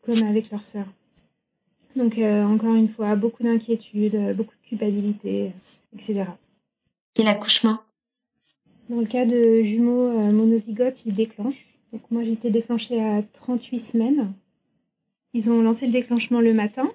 comme 0.05 0.23
avec 0.23 0.51
leur 0.51 0.63
sœur. 0.63 0.85
Donc, 1.95 2.17
euh, 2.17 2.43
encore 2.43 2.75
une 2.75 2.87
fois, 2.87 3.15
beaucoup 3.15 3.43
d'inquiétude, 3.43 4.15
euh, 4.15 4.33
beaucoup 4.33 4.53
de 4.63 4.67
culpabilité, 4.67 5.53
etc. 5.93 6.25
Et 7.15 7.23
l'accouchement 7.23 7.79
Dans 8.89 8.99
le 8.99 9.05
cas 9.05 9.25
de 9.25 9.61
jumeaux 9.61 10.09
euh, 10.09 10.31
monozygotes, 10.31 11.05
ils 11.05 11.15
déclenchent. 11.15 11.65
Donc, 11.93 12.01
moi, 12.11 12.23
j'ai 12.23 12.33
été 12.33 12.49
déclenchée 12.49 13.01
à 13.01 13.23
38 13.23 13.79
semaines. 13.79 14.33
Ils 15.33 15.49
ont 15.49 15.61
lancé 15.61 15.85
le 15.85 15.93
déclenchement 15.93 16.41
le 16.41 16.53
matin. 16.53 16.91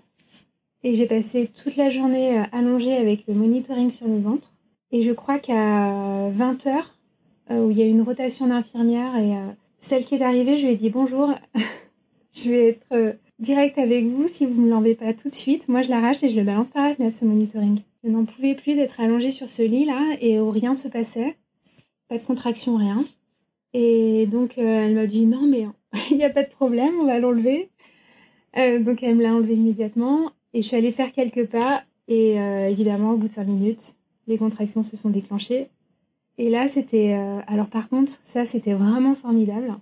Et 0.82 0.94
j'ai 0.94 1.06
passé 1.06 1.46
toute 1.46 1.76
la 1.76 1.90
journée 1.90 2.42
allongée 2.52 2.96
avec 2.96 3.26
le 3.26 3.34
monitoring 3.34 3.90
sur 3.90 4.08
le 4.08 4.18
ventre. 4.18 4.52
Et 4.92 5.02
je 5.02 5.12
crois 5.12 5.38
qu'à 5.38 6.30
20h, 6.30 6.82
où 7.50 7.70
il 7.70 7.78
y 7.78 7.82
a 7.82 7.86
une 7.86 8.02
rotation 8.02 8.46
d'infirmière, 8.46 9.16
et 9.16 9.34
celle 9.78 10.04
qui 10.04 10.14
est 10.14 10.22
arrivée, 10.22 10.56
je 10.56 10.66
lui 10.66 10.72
ai 10.72 10.76
dit 10.76 10.88
bonjour, 10.88 11.34
je 12.32 12.50
vais 12.50 12.68
être 12.68 13.16
direct 13.40 13.78
avec 13.78 14.04
vous 14.04 14.28
si 14.28 14.46
vous 14.46 14.60
ne 14.60 14.66
me 14.66 14.70
l'enlevez 14.70 14.94
pas 14.94 15.14
tout 15.14 15.28
de 15.28 15.34
suite. 15.34 15.68
Moi, 15.68 15.82
je 15.82 15.90
l'arrache 15.90 16.22
et 16.22 16.28
je 16.28 16.36
le 16.36 16.44
balance 16.44 16.70
par 16.70 16.86
la 16.86 16.94
fenêtre, 16.94 17.16
ce 17.16 17.24
monitoring. 17.24 17.80
Je 18.04 18.10
n'en 18.10 18.24
pouvais 18.24 18.54
plus 18.54 18.74
d'être 18.74 19.00
allongée 19.00 19.30
sur 19.30 19.48
ce 19.48 19.62
lit-là 19.62 20.16
et 20.20 20.40
où 20.40 20.50
rien 20.50 20.74
se 20.74 20.88
passait. 20.88 21.36
Pas 22.08 22.18
de 22.18 22.24
contraction, 22.24 22.76
rien. 22.76 23.04
Et 23.72 24.26
donc, 24.26 24.58
euh, 24.58 24.62
elle 24.62 24.94
m'a 24.94 25.06
dit 25.06 25.26
non, 25.26 25.46
mais 25.46 25.66
il 26.10 26.16
n'y 26.16 26.24
a 26.24 26.30
pas 26.30 26.42
de 26.42 26.50
problème, 26.50 26.94
on 27.00 27.06
va 27.06 27.18
l'enlever. 27.18 27.70
Euh, 28.56 28.78
donc, 28.80 29.02
elle 29.02 29.16
me 29.16 29.22
l'a 29.22 29.34
enlevé 29.34 29.54
immédiatement. 29.54 30.32
Et 30.54 30.62
je 30.62 30.66
suis 30.66 30.76
allée 30.76 30.90
faire 30.90 31.12
quelques 31.12 31.46
pas. 31.46 31.82
Et 32.08 32.40
euh, 32.40 32.68
évidemment, 32.68 33.12
au 33.12 33.16
bout 33.16 33.28
de 33.28 33.32
cinq 33.32 33.46
minutes, 33.46 33.94
les 34.26 34.38
contractions 34.38 34.82
se 34.82 34.96
sont 34.96 35.10
déclenchées. 35.10 35.68
Et 36.38 36.50
là, 36.50 36.68
c'était. 36.68 37.12
alors, 37.46 37.68
par 37.68 37.88
contre, 37.88 38.12
ça, 38.22 38.44
c'était 38.44 38.72
vraiment 38.72 39.14
formidable 39.14 39.76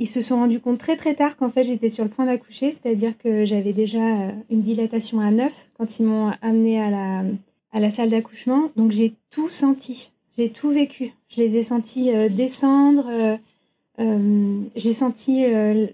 ils 0.00 0.08
se 0.08 0.22
sont 0.22 0.36
rendus 0.36 0.60
compte 0.60 0.78
très 0.78 0.96
très 0.96 1.14
tard 1.14 1.36
qu'en 1.36 1.50
fait 1.50 1.62
j'étais 1.62 1.90
sur 1.90 2.02
le 2.04 2.10
point 2.10 2.24
d'accoucher, 2.24 2.72
c'est-à-dire 2.72 3.16
que 3.18 3.44
j'avais 3.44 3.74
déjà 3.74 3.98
euh, 3.98 4.30
une 4.48 4.62
dilatation 4.62 5.20
à 5.20 5.30
9 5.30 5.70
quand 5.76 5.98
ils 5.98 6.06
m'ont 6.06 6.32
amenée 6.40 6.80
à 6.80 6.90
la, 6.90 7.24
à 7.70 7.80
la 7.80 7.90
salle 7.90 8.08
d'accouchement. 8.08 8.70
Donc 8.76 8.92
j'ai 8.92 9.12
tout 9.30 9.50
senti, 9.50 10.10
j'ai 10.38 10.48
tout 10.48 10.70
vécu. 10.70 11.12
Je 11.28 11.36
les 11.36 11.56
ai 11.56 11.62
sentis 11.62 12.14
euh, 12.14 12.30
descendre, 12.30 13.10
euh, 14.00 14.60
j'ai 14.74 14.94
senti 14.94 15.44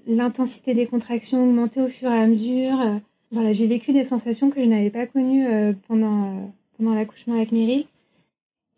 l'intensité 0.07 0.73
des 0.75 0.87
contractions 0.87 1.43
augmenter 1.43 1.83
au 1.83 1.89
fur 1.89 2.09
et 2.09 2.17
à 2.17 2.27
mesure. 2.29 3.01
Voilà, 3.33 3.53
j'ai 3.53 3.67
vécu 3.67 3.93
des 3.93 4.05
sensations 4.05 4.51
que 4.51 4.63
je 4.63 4.69
n'avais 4.69 4.91
pas 4.91 5.07
connues 5.07 5.47
pendant, 5.89 6.53
pendant 6.77 6.95
l'accouchement 6.95 7.35
avec 7.35 7.53
Meryl. 7.53 7.85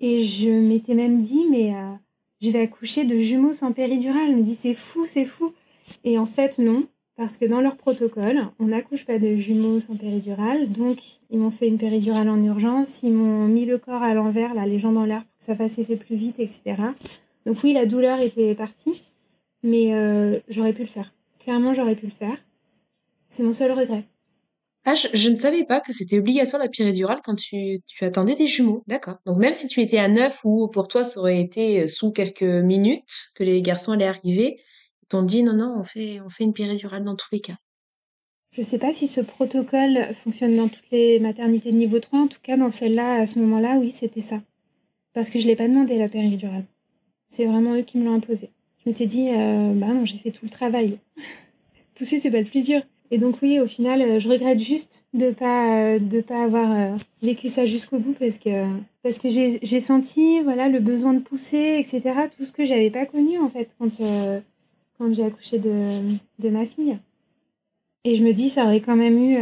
Et 0.00 0.22
je 0.22 0.48
m'étais 0.48 0.94
même 0.94 1.18
dit, 1.18 1.44
mais 1.50 1.74
je 2.40 2.50
vais 2.50 2.60
accoucher 2.60 3.04
de 3.04 3.18
jumeaux 3.18 3.52
sans 3.52 3.72
péridurale. 3.72 4.28
Je 4.28 4.36
me 4.36 4.42
dis, 4.42 4.54
c'est 4.54 4.74
fou, 4.74 5.04
c'est 5.06 5.24
fou. 5.24 5.52
Et 6.04 6.18
en 6.18 6.26
fait, 6.26 6.58
non, 6.58 6.86
parce 7.16 7.36
que 7.36 7.44
dans 7.44 7.60
leur 7.60 7.76
protocole, 7.76 8.42
on 8.60 8.66
n'accouche 8.66 9.04
pas 9.04 9.18
de 9.18 9.34
jumeaux 9.34 9.80
sans 9.80 9.96
péridurale. 9.96 10.70
Donc, 10.70 10.98
ils 11.30 11.38
m'ont 11.38 11.50
fait 11.50 11.66
une 11.66 11.78
péridurale 11.78 12.28
en 12.28 12.42
urgence. 12.42 13.02
Ils 13.02 13.12
m'ont 13.12 13.48
mis 13.48 13.64
le 13.64 13.78
corps 13.78 14.02
à 14.02 14.14
l'envers, 14.14 14.54
là, 14.54 14.66
les 14.66 14.78
jambes 14.78 14.94
dans 14.94 15.04
l'air 15.04 15.24
pour 15.24 15.38
que 15.38 15.44
ça 15.44 15.56
fasse 15.56 15.78
effet 15.78 15.96
plus 15.96 16.16
vite, 16.16 16.38
etc. 16.38 16.76
Donc, 17.44 17.58
oui, 17.64 17.72
la 17.72 17.86
douleur 17.86 18.20
était 18.20 18.54
partie, 18.54 19.02
mais 19.64 19.94
euh, 19.94 20.38
j'aurais 20.48 20.72
pu 20.72 20.82
le 20.82 20.88
faire. 20.88 21.12
Clairement, 21.40 21.74
j'aurais 21.74 21.96
pu 21.96 22.06
le 22.06 22.12
faire. 22.12 22.36
C'est 23.28 23.42
mon 23.42 23.52
seul 23.52 23.72
regret. 23.72 24.04
Ah, 24.84 24.94
je, 24.94 25.28
ne 25.28 25.36
savais 25.36 25.64
pas 25.64 25.80
que 25.80 25.92
c'était 25.92 26.18
obligatoire 26.18 26.62
la 26.62 26.68
péridurale 26.68 27.20
quand 27.24 27.34
tu, 27.34 27.80
tu 27.86 28.04
attendais 28.04 28.34
des 28.34 28.46
jumeaux. 28.46 28.84
D'accord. 28.86 29.16
Donc 29.26 29.38
même 29.38 29.52
si 29.52 29.66
tu 29.66 29.80
étais 29.80 29.98
à 29.98 30.08
neuf 30.08 30.40
ou 30.44 30.68
pour 30.68 30.88
toi 30.88 31.04
ça 31.04 31.20
aurait 31.20 31.40
été 31.40 31.82
euh, 31.82 31.86
sous 31.88 32.12
quelques 32.12 32.42
minutes 32.42 33.32
que 33.34 33.44
les 33.44 33.60
garçons 33.60 33.92
allaient 33.92 34.06
arriver, 34.06 34.60
ils 35.02 35.06
t'ont 35.08 35.22
dit 35.22 35.42
non, 35.42 35.52
non, 35.52 35.74
on 35.78 35.84
fait, 35.84 36.20
on 36.24 36.30
fait 36.30 36.44
une 36.44 36.54
péridurale 36.54 37.04
dans 37.04 37.16
tous 37.16 37.28
les 37.32 37.40
cas. 37.40 37.56
Je 38.52 38.62
ne 38.62 38.66
sais 38.66 38.78
pas 38.78 38.92
si 38.92 39.06
ce 39.06 39.20
protocole 39.20 40.12
fonctionne 40.14 40.56
dans 40.56 40.68
toutes 40.68 40.90
les 40.90 41.20
maternités 41.20 41.70
de 41.70 41.76
niveau 41.76 42.00
3. 42.00 42.20
En 42.20 42.26
tout 42.28 42.40
cas, 42.42 42.56
dans 42.56 42.70
celle-là, 42.70 43.20
à 43.20 43.26
ce 43.26 43.38
moment-là, 43.40 43.76
oui, 43.78 43.92
c'était 43.92 44.20
ça. 44.20 44.42
Parce 45.12 45.30
que 45.30 45.38
je 45.38 45.44
ne 45.44 45.50
l'ai 45.50 45.56
pas 45.56 45.68
demandé, 45.68 45.98
la 45.98 46.08
péridurale. 46.08 46.64
C'est 47.28 47.44
vraiment 47.44 47.74
eux 47.76 47.82
qui 47.82 47.98
me 47.98 48.04
l'ont 48.04 48.14
imposé. 48.14 48.50
Je 48.78 48.90
m'étais 48.90 49.06
dit, 49.06 49.28
euh, 49.28 49.72
bah 49.74 49.88
non, 49.88 50.04
j'ai 50.04 50.18
fait 50.18 50.30
tout 50.30 50.44
le 50.44 50.50
travail. 50.50 50.98
Pousser, 51.94 52.18
c'est 52.18 52.30
pas 52.30 52.40
le 52.40 52.46
plus 52.46 52.64
dur. 52.64 52.82
Et 53.10 53.18
donc 53.18 53.36
oui, 53.40 53.58
au 53.58 53.66
final, 53.66 54.02
euh, 54.02 54.20
je 54.20 54.28
regrette 54.28 54.58
juste 54.58 55.04
de 55.14 55.30
pas 55.30 55.78
euh, 55.78 55.98
de 55.98 56.20
pas 56.20 56.44
avoir 56.44 56.70
euh, 56.70 56.96
vécu 57.22 57.48
ça 57.48 57.64
jusqu'au 57.64 57.98
bout 57.98 58.12
parce 58.12 58.36
que 58.38 58.66
parce 59.02 59.18
que 59.18 59.28
j'ai 59.30 59.80
senti 59.80 60.40
voilà 60.40 60.68
le 60.68 60.80
besoin 60.80 61.14
de 61.14 61.20
pousser, 61.20 61.78
etc. 61.78 62.28
Tout 62.36 62.44
ce 62.44 62.52
que 62.52 62.66
j'avais 62.66 62.90
pas 62.90 63.06
connu 63.06 63.38
en 63.38 63.48
fait 63.48 63.74
quand 63.78 63.90
quand 64.98 65.12
j'ai 65.12 65.24
accouché 65.24 65.58
de, 65.58 66.16
de 66.38 66.48
ma 66.50 66.66
fille. 66.66 66.98
Et 68.04 68.14
je 68.14 68.22
me 68.22 68.32
dis, 68.32 68.48
ça 68.48 68.64
aurait 68.64 68.80
quand 68.80 68.96
même 68.96 69.18
eu 69.18 69.36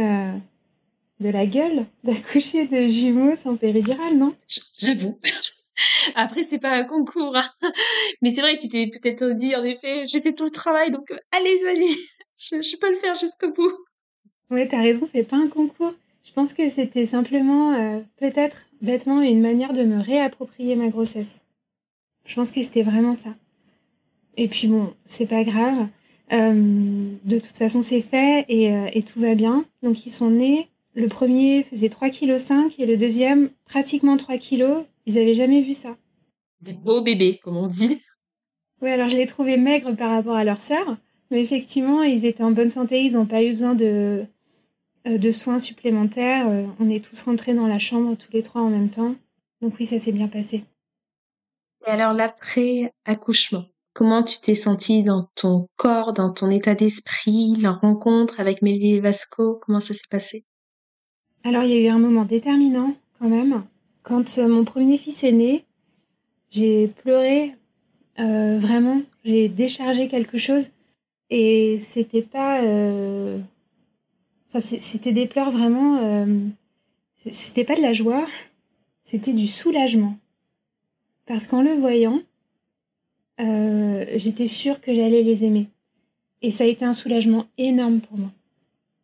de 1.19 1.29
la 1.29 1.45
gueule 1.45 1.85
d'accoucher 2.03 2.67
de 2.67 2.87
jumeaux 2.87 3.35
sans 3.35 3.55
péridurale, 3.55 4.17
non? 4.17 4.35
J'avoue. 4.77 5.17
Après, 6.15 6.43
c'est 6.43 6.59
pas 6.59 6.71
un 6.71 6.83
concours. 6.83 7.35
Hein. 7.35 7.69
Mais 8.21 8.29
c'est 8.29 8.41
vrai 8.41 8.57
que 8.57 8.61
tu 8.61 8.67
t'es 8.67 8.87
peut-être 8.87 9.31
dit, 9.31 9.55
en 9.55 9.63
effet, 9.63 10.05
j'ai 10.05 10.21
fait 10.21 10.33
tout 10.33 10.45
le 10.45 10.51
travail, 10.51 10.91
donc 10.91 11.11
allez, 11.31 11.57
vas-y 11.63 11.97
je, 12.37 12.77
peux 12.77 12.89
le 12.89 12.95
faire 12.95 13.15
jusqu'au 13.15 13.51
bout. 13.51 13.71
Oui, 14.49 14.67
t'as 14.69 14.81
raison, 14.81 15.07
c'est 15.13 15.23
pas 15.23 15.37
un 15.37 15.47
concours. 15.47 15.93
Je 16.23 16.31
pense 16.33 16.53
que 16.53 16.69
c'était 16.69 17.05
simplement, 17.05 17.73
euh, 17.73 17.99
peut-être 18.17 18.57
bêtement, 18.81 19.21
une 19.21 19.41
manière 19.41 19.73
de 19.73 19.83
me 19.83 20.01
réapproprier 20.01 20.75
ma 20.75 20.89
grossesse. 20.89 21.41
Je 22.25 22.35
pense 22.35 22.51
que 22.51 22.61
c'était 22.61 22.83
vraiment 22.83 23.15
ça. 23.15 23.35
Et 24.35 24.47
puis 24.47 24.67
bon, 24.67 24.93
c'est 25.05 25.25
pas 25.25 25.43
grave. 25.43 25.87
Euh, 26.33 27.11
de 27.23 27.39
toute 27.39 27.57
façon, 27.57 27.81
c'est 27.81 28.01
fait 28.01 28.45
et, 28.49 28.71
euh, 28.71 28.89
et, 28.93 29.01
tout 29.01 29.19
va 29.19 29.33
bien. 29.33 29.65
Donc, 29.81 30.05
ils 30.05 30.11
sont 30.11 30.29
nés. 30.29 30.67
Le 30.93 31.07
premier 31.07 31.63
faisait 31.63 31.87
3,5 31.87 32.69
kg 32.69 32.81
et 32.81 32.85
le 32.85 32.97
deuxième 32.97 33.49
pratiquement 33.65 34.17
3 34.17 34.37
kg. 34.37 34.85
Ils 35.05 35.17
avaient 35.17 35.35
jamais 35.35 35.61
vu 35.61 35.73
ça. 35.73 35.95
Des 36.61 36.73
beaux 36.73 37.01
bébés, 37.01 37.39
comme 37.43 37.55
on 37.55 37.67
dit. 37.67 38.01
Oui, 38.81 38.89
alors 38.91 39.09
je 39.09 39.15
les 39.15 39.25
trouvais 39.25 39.57
maigres 39.57 39.95
par 39.95 40.11
rapport 40.11 40.35
à 40.35 40.43
leur 40.43 40.59
sœur. 40.59 40.97
Mais 41.31 41.41
effectivement, 41.41 42.03
ils 42.03 42.25
étaient 42.25 42.43
en 42.43 42.51
bonne 42.51 42.69
santé, 42.69 43.03
ils 43.03 43.13
n'ont 43.13 43.25
pas 43.25 43.43
eu 43.43 43.51
besoin 43.51 43.75
de, 43.75 44.25
euh, 45.07 45.17
de 45.17 45.31
soins 45.31 45.59
supplémentaires. 45.59 46.47
Euh, 46.47 46.65
on 46.79 46.89
est 46.89 47.03
tous 47.03 47.21
rentrés 47.21 47.53
dans 47.53 47.67
la 47.67 47.79
chambre 47.79 48.15
tous 48.15 48.31
les 48.33 48.43
trois 48.43 48.61
en 48.61 48.69
même 48.69 48.89
temps. 48.89 49.15
Donc 49.61 49.75
oui, 49.79 49.85
ça 49.85 49.99
s'est 49.99 50.11
bien 50.11 50.27
passé. 50.27 50.63
Et 51.85 51.89
alors 51.89 52.13
l'après-accouchement, 52.13 53.65
comment 53.93 54.23
tu 54.23 54.39
t'es 54.39 54.55
sentie 54.55 55.03
dans 55.03 55.27
ton 55.35 55.67
corps, 55.77 56.13
dans 56.13 56.33
ton 56.33 56.49
état 56.49 56.75
d'esprit, 56.75 57.53
la 57.61 57.71
rencontre 57.71 58.39
avec 58.39 58.61
Mélie 58.61 58.99
Vasco, 58.99 59.59
comment 59.65 59.79
ça 59.79 59.93
s'est 59.93 60.09
passé? 60.09 60.45
Alors 61.43 61.63
il 61.63 61.69
y 61.69 61.73
a 61.73 61.79
eu 61.79 61.87
un 61.87 61.99
moment 61.99 62.25
déterminant 62.25 62.93
quand 63.19 63.29
même. 63.29 63.63
Quand 64.03 64.37
euh, 64.37 64.47
mon 64.47 64.65
premier 64.65 64.97
fils 64.97 65.23
est 65.23 65.31
né, 65.31 65.65
j'ai 66.49 66.87
pleuré 66.87 67.53
vraiment, 68.17 69.03
j'ai 69.23 69.47
déchargé 69.47 70.07
quelque 70.07 70.39
chose 70.39 70.63
et 71.29 71.77
c'était 71.79 72.21
pas. 72.21 72.61
Euh, 72.61 73.39
enfin, 74.49 74.61
c'était 74.81 75.13
des 75.13 75.27
pleurs 75.27 75.51
vraiment. 75.51 75.97
Euh, 75.97 76.47
c'était 77.31 77.63
pas 77.63 77.75
de 77.75 77.81
la 77.81 77.93
joie, 77.93 78.25
c'était 79.05 79.33
du 79.33 79.47
soulagement. 79.47 80.17
Parce 81.25 81.47
qu'en 81.47 81.61
le 81.61 81.73
voyant, 81.73 82.21
euh, 83.39 84.05
j'étais 84.15 84.47
sûre 84.47 84.79
que 84.79 84.95
j'allais 84.95 85.23
les 85.23 85.43
aimer. 85.43 85.67
Et 86.41 86.51
ça 86.51 86.63
a 86.63 86.67
été 86.67 86.85
un 86.85 86.93
soulagement 86.93 87.47
énorme 87.57 87.99
pour 87.99 88.17
moi. 88.17 88.31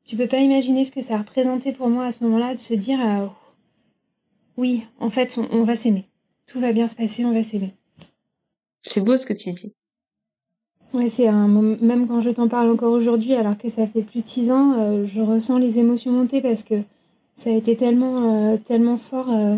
Tu 0.05 0.15
peux 0.15 0.27
pas 0.27 0.39
imaginer 0.39 0.85
ce 0.85 0.91
que 0.91 1.01
ça 1.01 1.15
a 1.15 1.17
représenté 1.19 1.73
pour 1.73 1.89
moi 1.89 2.05
à 2.05 2.11
ce 2.11 2.23
moment-là 2.23 2.53
de 2.53 2.59
se 2.59 2.73
dire 2.73 2.99
oui, 4.55 4.85
en 4.99 5.09
fait, 5.09 5.37
on, 5.37 5.47
on 5.51 5.63
va 5.63 5.75
s'aimer. 5.75 6.05
Tout 6.45 6.59
va 6.59 6.71
bien 6.71 6.87
se 6.87 6.95
passer, 6.95 7.25
on 7.25 7.33
va 7.33 7.43
s'aimer. 7.43 7.73
C'est 8.77 9.01
beau 9.01 9.17
ce 9.17 9.25
que 9.25 9.33
tu 9.33 9.51
dis. 9.51 9.73
Ouais, 10.93 11.09
c'est 11.09 11.27
un 11.27 11.47
même 11.47 12.07
quand 12.07 12.21
je 12.21 12.29
t'en 12.29 12.47
parle 12.47 12.69
encore 12.69 12.91
aujourd'hui, 12.91 13.33
alors 13.33 13.57
que 13.57 13.67
ça 13.67 13.87
fait 13.87 14.03
plus 14.03 14.21
de 14.21 14.27
six 14.27 14.51
ans, 14.51 14.73
euh, 14.77 15.07
je 15.07 15.21
ressens 15.21 15.57
les 15.57 15.79
émotions 15.79 16.11
monter 16.11 16.39
parce 16.39 16.61
que 16.61 16.75
ça 17.35 17.49
a 17.49 17.53
été 17.53 17.75
tellement, 17.75 18.53
euh, 18.53 18.57
tellement 18.57 18.97
fort, 18.97 19.31
euh, 19.31 19.55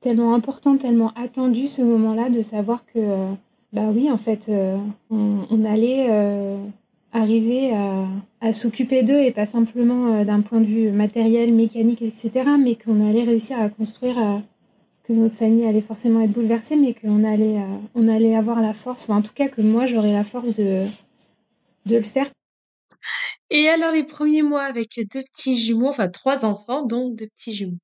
tellement 0.00 0.34
important, 0.34 0.76
tellement 0.76 1.12
attendu 1.14 1.68
ce 1.68 1.80
moment-là 1.82 2.28
de 2.28 2.42
savoir 2.42 2.84
que, 2.86 2.98
bah 3.72 3.90
oui, 3.94 4.10
en 4.10 4.16
fait, 4.16 4.50
on, 5.10 5.64
allait 5.64 6.10
arriver 7.12 7.72
à, 7.72 8.06
à 8.40 8.52
s'occuper 8.52 9.02
d'eux 9.04 9.20
et 9.20 9.30
pas 9.30 9.46
simplement 9.46 10.24
d'un 10.24 10.40
point 10.40 10.60
de 10.60 10.66
vue 10.66 10.90
matériel, 10.90 11.54
mécanique, 11.54 12.02
etc., 12.02 12.30
mais 12.58 12.74
qu'on 12.74 13.00
allait 13.00 13.22
réussir 13.22 13.58
à 13.60 13.68
construire 13.68 14.42
que 15.04 15.12
notre 15.12 15.36
famille 15.36 15.66
allait 15.66 15.80
forcément 15.80 16.20
être 16.20 16.32
bouleversée, 16.32 16.76
mais 16.76 16.94
qu'on 16.94 17.24
allait, 17.24 17.58
euh, 17.58 17.76
on 17.94 18.08
allait 18.08 18.34
avoir 18.34 18.60
la 18.60 18.72
force, 18.72 19.04
enfin, 19.04 19.18
en 19.18 19.22
tout 19.22 19.34
cas 19.34 19.48
que 19.48 19.60
moi 19.60 19.86
j'aurais 19.86 20.12
la 20.12 20.24
force 20.24 20.54
de, 20.54 20.86
de 21.86 21.96
le 21.96 22.02
faire. 22.02 22.28
Et 23.50 23.68
alors 23.68 23.92
les 23.92 24.04
premiers 24.04 24.42
mois 24.42 24.62
avec 24.62 24.98
deux 25.12 25.22
petits 25.22 25.56
jumeaux, 25.56 25.88
enfin 25.88 26.08
trois 26.08 26.44
enfants, 26.44 26.84
donc 26.84 27.16
deux 27.16 27.28
petits 27.28 27.52
jumeaux? 27.54 27.78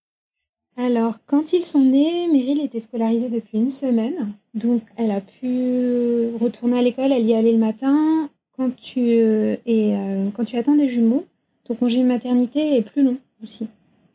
Alors 0.76 1.18
quand 1.26 1.52
ils 1.52 1.62
sont 1.62 1.84
nés, 1.84 2.26
Meryl 2.28 2.60
était 2.62 2.78
scolarisée 2.78 3.28
depuis 3.28 3.58
une 3.58 3.70
semaine, 3.70 4.32
donc 4.54 4.82
elle 4.96 5.10
a 5.10 5.20
pu 5.20 6.30
retourner 6.40 6.78
à 6.78 6.82
l'école, 6.82 7.12
elle 7.12 7.26
y 7.26 7.34
allait 7.34 7.52
le 7.52 7.58
matin. 7.58 8.30
Quand 8.56 8.74
tu, 8.76 9.00
euh, 9.00 9.56
et, 9.64 9.96
euh, 9.96 10.30
quand 10.34 10.44
tu 10.44 10.56
attends 10.56 10.74
des 10.74 10.88
jumeaux, 10.88 11.24
ton 11.64 11.74
congé 11.74 11.98
de 11.98 12.06
maternité 12.06 12.76
est 12.76 12.82
plus 12.82 13.02
long 13.02 13.16
aussi. 13.42 13.68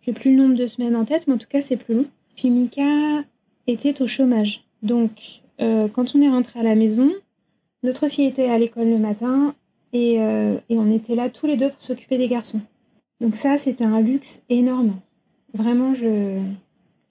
J'ai 0.04 0.14
plus 0.14 0.32
le 0.32 0.38
nombre 0.38 0.56
de 0.56 0.68
semaines 0.68 0.96
en 0.96 1.06
tête, 1.06 1.26
mais 1.28 1.34
en 1.34 1.38
tout 1.38 1.48
cas 1.48 1.62
c'est 1.62 1.78
plus 1.78 1.96
long. 1.96 2.06
Puis 2.36 2.50
Mika 2.50 3.24
était 3.68 4.02
au 4.02 4.08
chômage. 4.08 4.66
Donc, 4.84 5.42
euh, 5.62 5.88
quand 5.88 6.16
on 6.16 6.22
est 6.22 6.30
rentré 6.30 6.60
à 6.60 6.64
la 6.64 6.76
maison, 6.76 7.12
notre 7.84 8.08
fille 8.08 8.26
était 8.26 8.50
à 8.50 8.58
l'école 8.58 8.90
le 8.90 8.98
matin 8.98 9.56
et, 9.94 10.22
euh, 10.22 10.58
et, 10.70 10.78
on 10.78 10.90
était 10.90 11.16
là 11.16 11.30
tous 11.30 11.46
les 11.46 11.56
deux 11.56 11.70
pour 11.70 11.82
s'occuper 11.82 12.18
des 12.18 12.28
garçons. 12.28 12.62
Donc 13.22 13.36
ça, 13.36 13.58
c'était 13.58 13.86
un 13.86 14.02
luxe 14.02 14.42
énorme. 14.50 15.00
Vraiment, 15.54 15.94
je 15.94 16.06
ne 16.06 16.44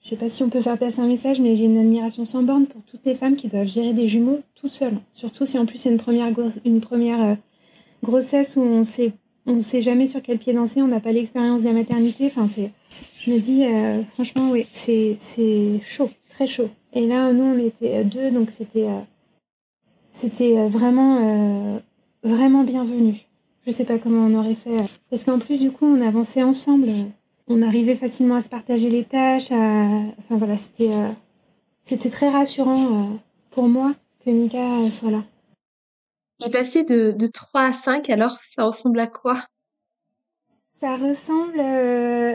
sais 0.01 0.16
pas 0.16 0.29
si 0.29 0.43
on 0.43 0.51
peut 0.51 0.61
faire 0.61 0.79
passer 0.79 1.01
un 1.01 1.07
message, 1.07 1.41
mais 1.41 1.57
j'ai 1.57 1.64
une 1.64 1.79
admiration 1.79 2.27
sans 2.27 2.43
borne 2.43 2.66
pour 2.66 2.83
toutes 2.83 3.07
les 3.07 3.14
femmes 3.14 3.37
qui 3.37 3.49
doivent 3.49 3.68
gérer 3.68 3.95
des 3.95 4.07
jumeaux 4.07 4.41
tout 4.55 4.68
seules. 4.68 4.99
Surtout 5.14 5.47
si 5.47 5.59
en 5.59 5.64
plus 5.64 5.79
c'est 5.79 5.91
une 5.91 5.97
première, 5.97 6.31
une 6.66 6.81
première 6.81 7.22
euh, 7.22 7.35
grossesse 8.03 8.57
où 8.57 8.61
on 8.61 8.85
sait 8.85 9.12
on 9.47 9.55
ne 9.55 9.61
sait 9.61 9.81
jamais 9.81 10.07
sur 10.07 10.23
quel 10.23 10.39
pied 10.39 10.53
danser, 10.53 10.81
on 10.81 10.89
n'a 10.89 11.01
pas 11.01 11.13
l'expérience 11.13 11.63
de 11.63 11.69
la 11.69 11.75
maternité. 11.75 12.27
Enfin, 12.27 12.47
c'est, 12.47 12.71
je 13.19 13.31
me 13.31 13.39
dis, 13.39 13.65
euh, 13.65 14.03
franchement, 14.05 14.51
oui, 14.51 14.67
c'est, 14.71 15.17
c'est 15.19 15.81
chaud, 15.83 16.11
très 16.31 16.47
chaud. 16.47 16.71
Et 16.93 17.07
là, 17.07 17.33
nous, 17.33 17.45
on 17.45 17.59
était 17.59 17.99
euh, 17.99 18.05
deux, 18.05 18.31
donc 18.31 18.51
c'était, 18.51 18.87
euh, 18.87 19.01
c'était 20.13 20.69
vraiment, 20.69 21.81
vraiment 22.23 22.63
bienvenu. 22.63 23.27
Je 23.67 23.73
sais 23.73 23.85
pas 23.85 23.99
comment 23.99 24.27
on 24.27 24.35
aurait 24.39 24.55
fait. 24.55 24.77
Parce 25.11 25.25
qu'en 25.25 25.39
plus, 25.39 25.59
du 25.59 25.71
coup, 25.71 25.87
on 25.87 26.01
avançait 26.01 26.43
ensemble. 26.43 26.89
On 27.49 27.63
arrivait 27.63 27.95
facilement 27.95 28.37
à 28.37 28.41
se 28.41 28.49
partager 28.49 28.89
les 28.91 29.05
tâches. 29.05 29.51
Enfin, 29.51 30.37
voilà, 30.37 30.57
c'était, 30.57 30.91
c'était 31.83 32.11
très 32.11 32.29
rassurant 32.29 33.19
pour 33.51 33.69
moi 33.69 33.95
que 34.25 34.31
Mika 34.31 34.89
soit 34.91 35.11
là. 35.11 35.25
Et 36.47 36.51
de, 36.51 37.13
de 37.13 37.27
3 37.27 37.63
à 37.63 37.73
5, 37.73 38.11
alors, 38.11 38.39
ça 38.43 38.65
ressemble 38.65 39.01
à 39.01 39.07
quoi? 39.07 39.37
Ça 40.79 40.97
ressemble 40.97 41.59
euh, 41.59 42.35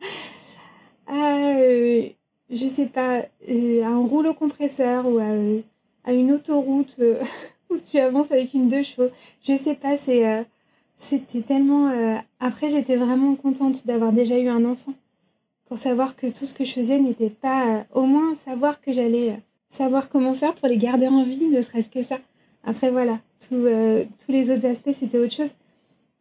à, 1.06 1.36
euh, 1.36 2.08
je 2.48 2.66
sais 2.66 2.86
pas, 2.86 3.24
euh, 3.48 3.84
à 3.84 3.88
un 3.88 4.06
rouleau 4.06 4.32
compresseur 4.32 5.06
ou 5.06 5.18
à, 5.18 5.28
à 6.04 6.14
une 6.14 6.32
autoroute 6.32 6.96
où 7.70 7.76
tu 7.78 7.98
avances 7.98 8.30
avec 8.30 8.54
une 8.54 8.68
deux 8.68 8.82
chevaux. 8.82 9.10
Je 9.42 9.54
sais 9.54 9.74
pas, 9.74 9.98
c'est, 9.98 10.46
c'était 10.96 11.42
tellement... 11.42 11.92
Après, 12.40 12.70
j'étais 12.70 12.96
vraiment 12.96 13.34
contente 13.34 13.86
d'avoir 13.86 14.12
déjà 14.12 14.38
eu 14.38 14.48
un 14.48 14.64
enfant 14.64 14.94
pour 15.66 15.76
savoir 15.76 16.16
que 16.16 16.26
tout 16.26 16.46
ce 16.46 16.54
que 16.54 16.64
je 16.64 16.72
faisais 16.72 16.98
n'était 16.98 17.30
pas... 17.30 17.84
Au 17.92 18.06
moins, 18.06 18.34
savoir 18.34 18.80
que 18.80 18.92
j'allais 18.92 19.42
savoir 19.68 20.08
comment 20.08 20.32
faire 20.32 20.54
pour 20.54 20.68
les 20.68 20.78
garder 20.78 21.06
en 21.06 21.22
vie, 21.22 21.48
ne 21.48 21.60
serait-ce 21.60 21.90
que 21.90 22.02
ça. 22.02 22.18
Après, 22.64 22.90
voilà, 22.90 23.20
euh, 23.52 24.04
tous 24.24 24.32
les 24.32 24.50
autres 24.50 24.66
aspects, 24.66 24.92
c'était 24.92 25.18
autre 25.18 25.34
chose. 25.34 25.54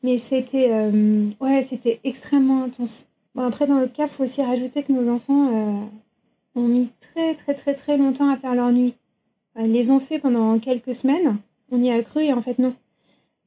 Mais 0.03 0.17
c'était 0.17 0.71
euh, 0.71 1.27
ouais, 1.41 1.61
c'était 1.61 1.99
extrêmement 2.03 2.63
intense. 2.63 3.07
Bon, 3.35 3.43
après, 3.43 3.67
dans 3.67 3.75
notre 3.75 3.93
cas, 3.93 4.05
il 4.05 4.09
faut 4.09 4.23
aussi 4.23 4.41
rajouter 4.41 4.83
que 4.83 4.93
nos 4.93 5.09
enfants 5.11 5.53
euh, 5.53 5.85
ont 6.55 6.67
mis 6.67 6.89
très, 6.99 7.35
très, 7.35 7.53
très, 7.53 7.75
très 7.75 7.97
longtemps 7.97 8.29
à 8.29 8.37
faire 8.37 8.55
leur 8.55 8.71
nuit. 8.71 8.95
Ils 9.57 9.71
les 9.71 9.91
ont 9.91 9.99
fait 9.99 10.19
pendant 10.19 10.57
quelques 10.59 10.93
semaines. 10.93 11.37
On 11.71 11.81
y 11.81 11.91
a 11.91 12.01
cru 12.01 12.21
et 12.23 12.33
en 12.33 12.41
fait, 12.41 12.59
non. 12.59 12.73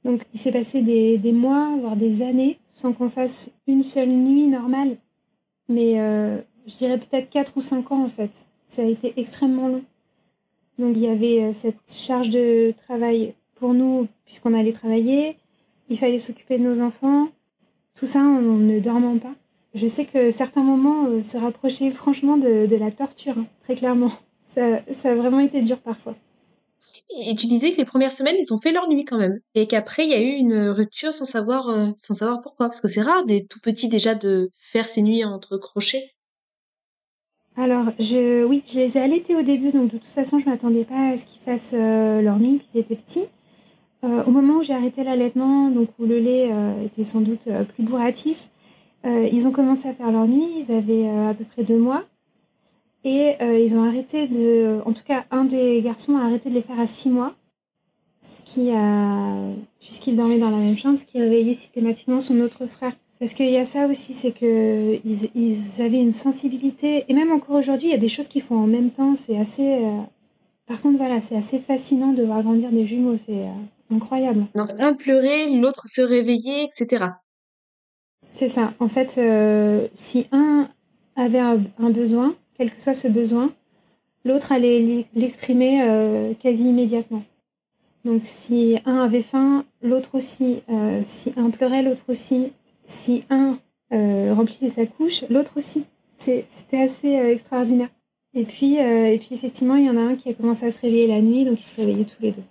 Donc, 0.04 0.22
il 0.34 0.40
s'est 0.40 0.52
passé 0.52 0.82
des, 0.82 1.16
des, 1.16 1.32
mois, 1.32 1.74
voire 1.80 1.96
des 1.96 2.22
années, 2.22 2.58
sans 2.70 2.92
qu'on 2.92 3.08
fasse 3.08 3.50
une 3.66 3.82
seule 3.82 4.08
nuit 4.10 4.48
normale. 4.48 4.96
Mais 5.68 5.94
je 6.66 6.76
dirais 6.76 6.98
peut-être 6.98 7.30
4 7.30 7.56
ou 7.56 7.60
5 7.60 7.92
ans, 7.92 8.04
en 8.04 8.08
fait. 8.08 8.30
Ça 8.66 8.82
a 8.82 8.84
été 8.84 9.14
extrêmement 9.16 9.68
long. 9.68 9.84
Donc 10.78 10.96
il 10.96 11.02
y 11.02 11.08
avait 11.08 11.42
euh, 11.44 11.52
cette 11.52 11.90
charge 11.90 12.30
de 12.30 12.74
travail 12.86 13.34
pour 13.54 13.74
nous 13.74 14.08
puisqu'on 14.24 14.54
allait 14.54 14.72
travailler. 14.72 15.36
Il 15.88 15.98
fallait 15.98 16.18
s'occuper 16.18 16.58
de 16.58 16.64
nos 16.64 16.80
enfants. 16.80 17.28
Tout 17.94 18.06
ça 18.06 18.20
en 18.20 18.40
ne 18.40 18.80
dormant 18.80 19.18
pas. 19.18 19.34
Je 19.74 19.86
sais 19.86 20.04
que 20.04 20.30
certains 20.30 20.62
moments 20.62 21.06
euh, 21.06 21.22
se 21.22 21.36
rapprochaient 21.36 21.90
franchement 21.90 22.36
de, 22.36 22.76
la 22.76 22.90
torture, 22.90 23.38
hein, 23.38 23.46
très 23.60 23.74
clairement. 23.74 24.12
Ça, 24.54 24.82
a 25.04 25.14
vraiment 25.14 25.40
été 25.40 25.62
dur 25.62 25.78
parfois. 25.78 26.14
Et 27.24 27.34
tu 27.34 27.46
disais 27.46 27.72
que 27.72 27.78
les 27.78 27.86
premières 27.86 28.12
semaines, 28.12 28.36
ils 28.38 28.52
ont 28.52 28.58
fait 28.58 28.72
leur 28.72 28.86
nuit 28.88 29.06
quand 29.06 29.16
même. 29.16 29.38
Et 29.54 29.66
qu'après, 29.66 30.04
il 30.04 30.10
y 30.10 30.14
a 30.14 30.20
eu 30.20 30.32
une 30.32 30.68
rupture 30.68 31.14
sans 31.14 31.24
savoir, 31.24 31.70
euh, 31.70 31.86
sans 31.96 32.14
savoir 32.14 32.42
pourquoi. 32.42 32.66
Parce 32.68 32.82
que 32.82 32.88
c'est 32.88 33.00
rare 33.00 33.24
des 33.24 33.46
tout 33.46 33.60
petits 33.60 33.88
déjà 33.88 34.14
de 34.14 34.50
faire 34.54 34.88
ces 34.88 35.00
nuits 35.00 35.24
entre 35.24 35.56
crochets. 35.56 36.12
Alors, 37.56 37.84
je, 37.98 38.44
oui, 38.44 38.62
je 38.66 38.78
les 38.78 38.96
ai 38.96 39.00
allaités 39.00 39.36
au 39.36 39.42
début, 39.42 39.72
donc 39.72 39.88
de 39.88 39.98
toute 39.98 40.06
façon, 40.06 40.38
je 40.38 40.48
m'attendais 40.48 40.84
pas 40.84 41.10
à 41.10 41.16
ce 41.18 41.26
qu'ils 41.26 41.40
fassent 41.40 41.74
euh, 41.74 42.22
leur 42.22 42.38
nuit, 42.38 42.56
puis 42.56 42.66
ils 42.74 42.78
étaient 42.78 42.96
petits. 42.96 43.26
Euh, 44.04 44.24
au 44.24 44.30
moment 44.30 44.54
où 44.54 44.62
j'ai 44.62 44.72
arrêté 44.72 45.04
l'allaitement, 45.04 45.70
donc 45.70 45.90
où 45.98 46.06
le 46.06 46.18
lait 46.18 46.48
euh, 46.50 46.82
était 46.84 47.04
sans 47.04 47.20
doute 47.20 47.48
plus 47.74 47.84
bourratif, 47.84 48.48
ils 49.04 49.48
ont 49.48 49.50
commencé 49.50 49.88
à 49.88 49.92
faire 49.94 50.12
leur 50.12 50.28
nuit, 50.28 50.46
ils 50.58 50.72
avaient 50.72 51.08
à 51.08 51.34
peu 51.34 51.44
près 51.44 51.64
deux 51.64 51.78
mois. 51.78 52.04
Et 53.02 53.34
ils 53.42 53.74
ont 53.76 53.82
arrêté 53.82 54.28
de. 54.28 54.80
En 54.86 54.92
tout 54.92 55.02
cas, 55.04 55.24
un 55.32 55.44
des 55.44 55.82
garçons 55.82 56.16
a 56.16 56.22
arrêté 56.22 56.50
de 56.50 56.54
les 56.54 56.60
faire 56.60 56.78
à 56.78 56.86
six 56.86 57.10
mois, 57.10 57.34
ce 58.20 58.40
qui 58.44 58.70
a. 58.70 59.34
Puisqu'il 59.80 60.16
dormait 60.16 60.38
dans 60.38 60.50
la 60.50 60.58
même 60.58 60.76
chambre, 60.76 60.96
ce 60.96 61.04
qui 61.04 61.18
réveillait 61.20 61.52
systématiquement 61.52 62.20
son 62.20 62.38
autre 62.40 62.64
frère. 62.66 62.92
Parce 63.22 63.34
qu'il 63.34 63.50
y 63.50 63.56
a 63.56 63.64
ça 63.64 63.86
aussi, 63.86 64.14
c'est 64.14 64.32
que 64.32 64.98
ils, 65.04 65.80
avaient 65.80 66.00
une 66.00 66.10
sensibilité, 66.10 67.04
et 67.06 67.14
même 67.14 67.30
encore 67.30 67.54
aujourd'hui, 67.54 67.86
il 67.86 67.90
y 67.92 67.94
a 67.94 67.98
des 67.98 68.08
choses 68.08 68.26
qu'ils 68.26 68.42
font 68.42 68.56
en 68.56 68.66
même 68.66 68.90
temps. 68.90 69.14
C'est 69.14 69.38
assez. 69.38 69.76
Euh, 69.76 70.00
par 70.66 70.82
contre, 70.82 70.98
voilà, 70.98 71.20
c'est 71.20 71.36
assez 71.36 71.60
fascinant 71.60 72.12
de 72.14 72.24
voir 72.24 72.42
grandir 72.42 72.72
des 72.72 72.84
jumeaux. 72.84 73.16
C'est 73.16 73.44
euh, 73.44 73.94
incroyable. 73.94 74.46
Donc 74.56 74.70
un 74.76 74.94
pleurait, 74.94 75.50
l'autre 75.50 75.82
se 75.86 76.02
réveillait, 76.02 76.64
etc. 76.64 77.10
C'est 78.34 78.48
ça. 78.48 78.74
En 78.80 78.88
fait, 78.88 79.14
euh, 79.18 79.86
si 79.94 80.26
un 80.32 80.68
avait 81.14 81.38
un, 81.38 81.90
besoin, 81.90 82.34
quel 82.58 82.72
que 82.72 82.82
soit 82.82 82.94
ce 82.94 83.06
besoin, 83.06 83.52
l'autre 84.24 84.50
allait 84.50 85.06
l'exprimer 85.14 86.34
quasi 86.42 86.68
immédiatement. 86.68 87.22
Donc 88.04 88.22
si 88.24 88.78
un 88.84 88.98
avait 88.98 89.22
faim, 89.22 89.64
l'autre 89.80 90.16
aussi. 90.16 90.64
si 91.04 91.32
un 91.36 91.50
pleurait, 91.50 91.84
l'autre 91.84 92.06
aussi 92.08 92.50
si 92.86 93.24
un 93.30 93.58
euh, 93.92 94.32
remplissait 94.34 94.70
sa 94.70 94.86
couche, 94.86 95.24
l'autre 95.28 95.58
aussi. 95.58 95.84
C'était 96.16 96.80
assez 96.80 97.18
euh, 97.18 97.32
extraordinaire. 97.32 97.90
Et 98.34 98.44
puis, 98.44 98.80
euh, 98.80 99.12
et 99.12 99.18
puis 99.18 99.30
effectivement, 99.32 99.76
il 99.76 99.84
y 99.84 99.90
en 99.90 99.98
a 99.98 100.02
un 100.02 100.16
qui 100.16 100.30
a 100.30 100.34
commencé 100.34 100.64
à 100.64 100.70
se 100.70 100.80
réveiller 100.80 101.06
la 101.06 101.20
nuit, 101.20 101.44
donc 101.44 101.60
ils 101.60 101.64
se 101.64 101.76
réveillaient 101.76 102.06
tous 102.06 102.22
les 102.22 102.32
deux. 102.32 102.44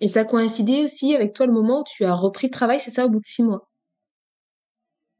Et 0.00 0.08
ça 0.08 0.24
coïncidait 0.24 0.82
aussi 0.82 1.14
avec 1.14 1.34
toi 1.34 1.46
le 1.46 1.52
moment 1.52 1.80
où 1.80 1.84
tu 1.84 2.04
as 2.04 2.14
repris 2.14 2.46
le 2.46 2.52
travail, 2.52 2.80
c'est 2.80 2.90
ça, 2.90 3.04
au 3.04 3.10
bout 3.10 3.20
de 3.20 3.26
six 3.26 3.42
mois? 3.42 3.68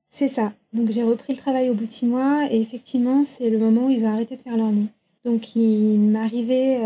C'est 0.09 0.29
ça. 0.29 0.53
Donc 0.73 0.91
j'ai 0.91 1.03
repris 1.03 1.35
le 1.35 1.39
travail 1.39 1.69
au 1.69 1.75
bout 1.75 1.87
de 1.87 1.91
six 1.91 2.07
mois, 2.07 2.47
et 2.51 2.61
effectivement, 2.61 3.23
c'est 3.25 3.51
le 3.51 3.59
moment 3.59 3.87
où 3.87 3.91
ils 3.91 4.05
ont 4.05 4.13
arrêté 4.13 4.37
de 4.37 4.43
faire 4.43 4.57
leur 4.57 4.73
nuit. 4.73 4.89
Donc 5.25 5.55
il 5.55 5.99
m'arrivait 6.01 6.81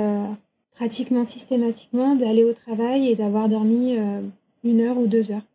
pratiquement 0.72 1.24
systématiquement 1.24 2.16
d'aller 2.16 2.44
au 2.44 2.52
travail 2.52 3.08
et 3.08 3.14
d'avoir 3.14 3.48
dormi 3.48 3.96
une 4.62 4.80
heure 4.80 4.98
ou 4.98 5.06
deux 5.06 5.32
heures. 5.32 5.46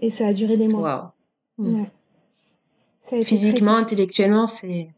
Et 0.00 0.10
ça 0.10 0.26
a 0.26 0.32
duré 0.32 0.56
des 0.56 0.68
mois. 0.68 1.14
Physiquement, 3.24 3.76
intellectuellement, 3.76 4.46
c'est. 4.46 4.88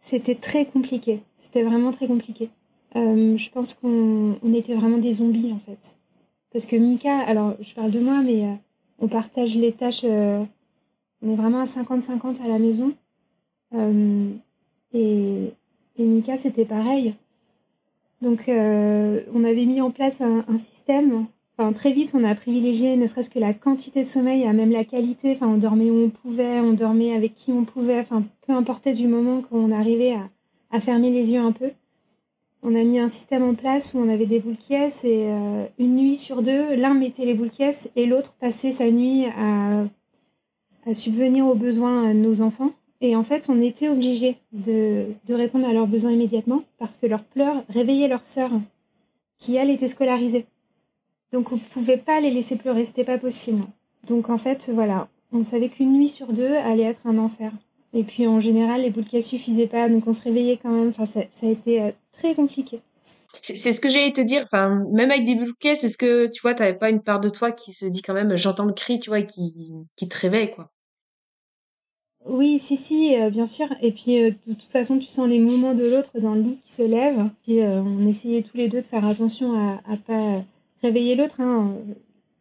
C'était 0.00 0.34
très 0.34 0.66
compliqué. 0.66 1.22
C'était 1.36 1.62
vraiment 1.62 1.92
très 1.92 2.08
compliqué. 2.08 2.50
Euh, 2.96 3.36
je 3.36 3.50
pense 3.50 3.74
qu'on 3.74 4.36
était 4.52 4.74
vraiment 4.74 4.98
des 4.98 5.14
zombies 5.14 5.52
en 5.52 5.58
fait. 5.58 5.96
Parce 6.52 6.66
que 6.66 6.76
Mika, 6.76 7.18
alors 7.20 7.54
je 7.60 7.74
parle 7.74 7.90
de 7.90 8.00
moi, 8.00 8.20
mais 8.20 8.44
euh, 8.44 8.54
on 8.98 9.08
partage 9.08 9.56
les 9.56 9.72
tâches. 9.72 10.02
Euh, 10.04 10.44
on 11.22 11.32
est 11.32 11.36
vraiment 11.36 11.60
à 11.60 11.64
50-50 11.64 12.42
à 12.42 12.48
la 12.48 12.58
maison. 12.58 12.92
et, 14.92 15.52
et 15.96 16.04
Mika, 16.04 16.36
c'était 16.36 16.64
pareil. 16.64 17.14
Donc 18.20 18.44
on 18.48 19.44
avait 19.44 19.66
mis 19.66 19.80
en 19.80 19.90
place 19.90 20.20
un, 20.20 20.44
un 20.48 20.58
système 20.58 21.26
très 21.74 21.92
vite, 21.92 22.12
on 22.14 22.24
a 22.24 22.34
privilégié 22.34 22.96
ne 22.96 23.06
serait-ce 23.06 23.30
que 23.30 23.38
la 23.38 23.54
quantité 23.54 24.00
de 24.00 24.06
sommeil, 24.06 24.44
à 24.44 24.52
même 24.52 24.70
la 24.70 24.84
qualité. 24.84 25.32
Enfin, 25.32 25.48
on 25.48 25.58
dormait 25.58 25.90
où 25.90 26.04
on 26.04 26.10
pouvait, 26.10 26.60
on 26.60 26.72
dormait 26.72 27.14
avec 27.14 27.34
qui 27.34 27.52
on 27.52 27.64
pouvait. 27.64 28.00
Enfin, 28.00 28.24
peu 28.46 28.52
importait 28.52 28.92
du 28.92 29.06
moment 29.06 29.42
qu'on 29.42 29.70
arrivait 29.70 30.16
à, 30.70 30.80
fermer 30.80 31.10
les 31.10 31.32
yeux 31.32 31.40
un 31.40 31.52
peu. 31.52 31.70
On 32.62 32.74
a 32.74 32.82
mis 32.84 32.98
un 32.98 33.08
système 33.08 33.42
en 33.42 33.54
place 33.54 33.92
où 33.92 33.98
on 33.98 34.08
avait 34.08 34.26
des 34.26 34.38
boules 34.38 34.56
et 34.70 34.96
euh, 35.04 35.66
une 35.78 35.96
nuit 35.96 36.16
sur 36.16 36.42
deux, 36.42 36.76
l'un 36.76 36.94
mettait 36.94 37.24
les 37.24 37.34
boules 37.34 37.50
et 37.96 38.06
l'autre 38.06 38.34
passait 38.40 38.70
sa 38.70 38.88
nuit 38.90 39.26
à, 39.36 39.84
subvenir 40.92 41.46
aux 41.46 41.54
besoins 41.54 42.14
de 42.14 42.18
nos 42.18 42.40
enfants. 42.40 42.70
Et 43.00 43.16
en 43.16 43.24
fait, 43.24 43.46
on 43.48 43.60
était 43.60 43.88
obligé 43.88 44.36
de, 44.52 45.06
de, 45.26 45.34
répondre 45.34 45.66
à 45.68 45.72
leurs 45.72 45.88
besoins 45.88 46.12
immédiatement 46.12 46.62
parce 46.78 46.96
que 46.96 47.06
leurs 47.06 47.24
pleurs 47.24 47.64
réveillaient 47.68 48.08
leur 48.08 48.22
sœur 48.22 48.52
qui, 49.38 49.56
elle, 49.56 49.70
était 49.70 49.88
scolarisée. 49.88 50.46
Donc 51.32 51.50
on 51.50 51.56
ne 51.56 51.60
pouvait 51.60 51.96
pas 51.96 52.20
les 52.20 52.30
laisser 52.30 52.56
pleurer, 52.56 52.84
c'était 52.84 53.04
pas 53.04 53.18
possible. 53.18 53.64
Donc 54.06 54.28
en 54.28 54.38
fait, 54.38 54.70
voilà, 54.72 55.08
on 55.32 55.44
savait 55.44 55.68
qu'une 55.68 55.92
nuit 55.92 56.08
sur 56.08 56.32
deux 56.32 56.54
allait 56.56 56.84
être 56.84 57.06
un 57.06 57.18
enfer. 57.18 57.52
Et 57.94 58.04
puis 58.04 58.26
en 58.26 58.40
général, 58.40 58.82
les 58.82 58.90
boules 58.90 59.04
ne 59.12 59.20
suffisaient 59.20 59.66
pas, 59.66 59.88
donc 59.88 60.06
on 60.06 60.12
se 60.12 60.22
réveillait 60.22 60.58
quand 60.62 60.70
même. 60.70 60.88
Enfin, 60.88 61.06
ça, 61.06 61.20
a 61.20 61.46
été 61.46 61.82
euh, 61.82 61.90
très 62.12 62.34
compliqué. 62.34 62.80
C'est 63.40 63.72
ce 63.72 63.80
que 63.80 63.88
j'allais 63.88 64.12
te 64.12 64.20
dire. 64.20 64.42
Enfin, 64.42 64.84
même 64.92 65.10
avec 65.10 65.24
des 65.24 65.34
boules 65.34 65.52
c'est 65.62 65.88
ce 65.88 65.96
que 65.96 66.26
tu 66.26 66.42
vois, 66.42 66.54
t'avais 66.54 66.74
pas 66.74 66.90
une 66.90 67.00
part 67.00 67.20
de 67.20 67.30
toi 67.30 67.50
qui 67.50 67.72
se 67.72 67.86
dit 67.86 68.02
quand 68.02 68.12
même, 68.12 68.36
j'entends 68.36 68.66
le 68.66 68.74
cri, 68.74 68.98
tu 68.98 69.08
vois, 69.08 69.20
et 69.20 69.26
qui, 69.26 69.72
qui 69.96 70.08
te 70.08 70.18
réveille, 70.18 70.50
quoi? 70.50 70.70
Oui, 72.26 72.58
si, 72.58 72.76
si, 72.76 73.16
euh, 73.16 73.30
bien 73.30 73.46
sûr. 73.46 73.66
Et 73.80 73.90
puis, 73.90 74.22
euh, 74.22 74.30
de 74.46 74.52
toute 74.52 74.70
façon, 74.70 74.98
tu 74.98 75.08
sens 75.08 75.28
les 75.28 75.38
mouvements 75.38 75.74
de 75.74 75.84
l'autre 75.84 76.20
dans 76.20 76.34
le 76.34 76.42
lit 76.42 76.58
qui 76.62 76.72
se 76.72 76.82
lève. 76.82 77.30
Puis, 77.42 77.60
on 77.62 78.06
essayait 78.06 78.42
tous 78.42 78.56
les 78.56 78.68
deux 78.68 78.80
de 78.80 78.86
faire 78.86 79.04
attention 79.04 79.54
à, 79.54 79.80
à 79.90 79.96
pas 79.96 80.44
réveiller 80.82 81.14
l'autre. 81.14 81.40
Hein. 81.40 81.76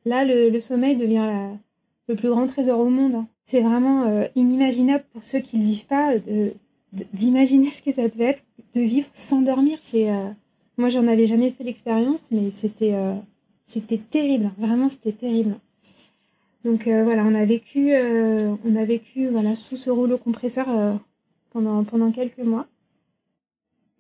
Là, 0.06 0.26
le, 0.26 0.60
sommeil 0.60 0.96
devient 0.96 1.56
le 2.08 2.16
plus 2.16 2.30
grand 2.30 2.48
trésor 2.48 2.80
au 2.80 2.90
monde. 2.90 3.16
Hein. 3.16 3.28
C'est 3.44 3.62
vraiment 3.62 4.04
euh, 4.04 4.26
inimaginable 4.36 5.04
pour 5.14 5.24
ceux 5.24 5.40
qui 5.40 5.58
ne 5.58 5.66
vivent 5.66 5.88
pas 5.88 6.14
d'imaginer 7.14 7.68
ce 7.72 7.82
que 7.82 7.92
ça 7.92 8.08
peut 8.10 8.22
être 8.22 8.44
de 8.74 8.82
vivre 8.82 9.08
sans 9.14 9.42
dormir. 9.42 9.80
C'est 9.82 10.10
euh, 10.10 10.30
moi, 10.78 10.90
j'en 10.90 11.08
avais 11.08 11.28
jamais 11.28 11.52
fait 11.52 11.64
l'expérience, 11.64 12.30
mais 12.32 12.50
c'était 12.52 12.94
euh, 12.94 13.16
c'était 13.66 14.00
terrible. 14.00 14.52
Vraiment, 14.58 14.90
c'était 14.90 15.12
terrible. 15.12 15.56
Donc 16.64 16.88
voilà, 16.88 17.24
on 17.24 17.34
a 17.34 17.44
vécu, 17.44 17.92
on 17.92 18.76
a 18.76 18.86
vécu 18.86 19.30
voilà 19.30 19.56
sous 19.56 19.78
ce 19.78 19.90
rouleau 19.90 20.20
compresseur 20.20 20.68
pendant 21.50 21.84
pendant 21.84 22.12
quelques 22.12 22.38
mois. 22.38 22.68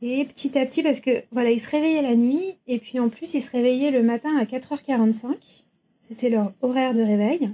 Et 0.02 0.26
petit 0.26 0.58
à 0.58 0.66
petit, 0.66 0.82
parce 0.82 1.00
que 1.00 1.24
voilà, 1.32 1.52
ils 1.52 1.60
se 1.60 1.70
réveillaient 1.70 2.02
la 2.02 2.16
nuit, 2.16 2.56
et 2.68 2.80
puis 2.80 3.00
en 3.00 3.10
plus, 3.10 3.34
ils 3.36 3.42
se 3.42 3.52
réveillaient 3.52 3.92
le 3.92 4.02
matin 4.02 4.36
à 4.38 4.46
4h45. 4.46 5.36
C'était 6.02 6.30
leur 6.30 6.54
horaire 6.62 6.94
de 6.94 7.02
réveil. 7.02 7.52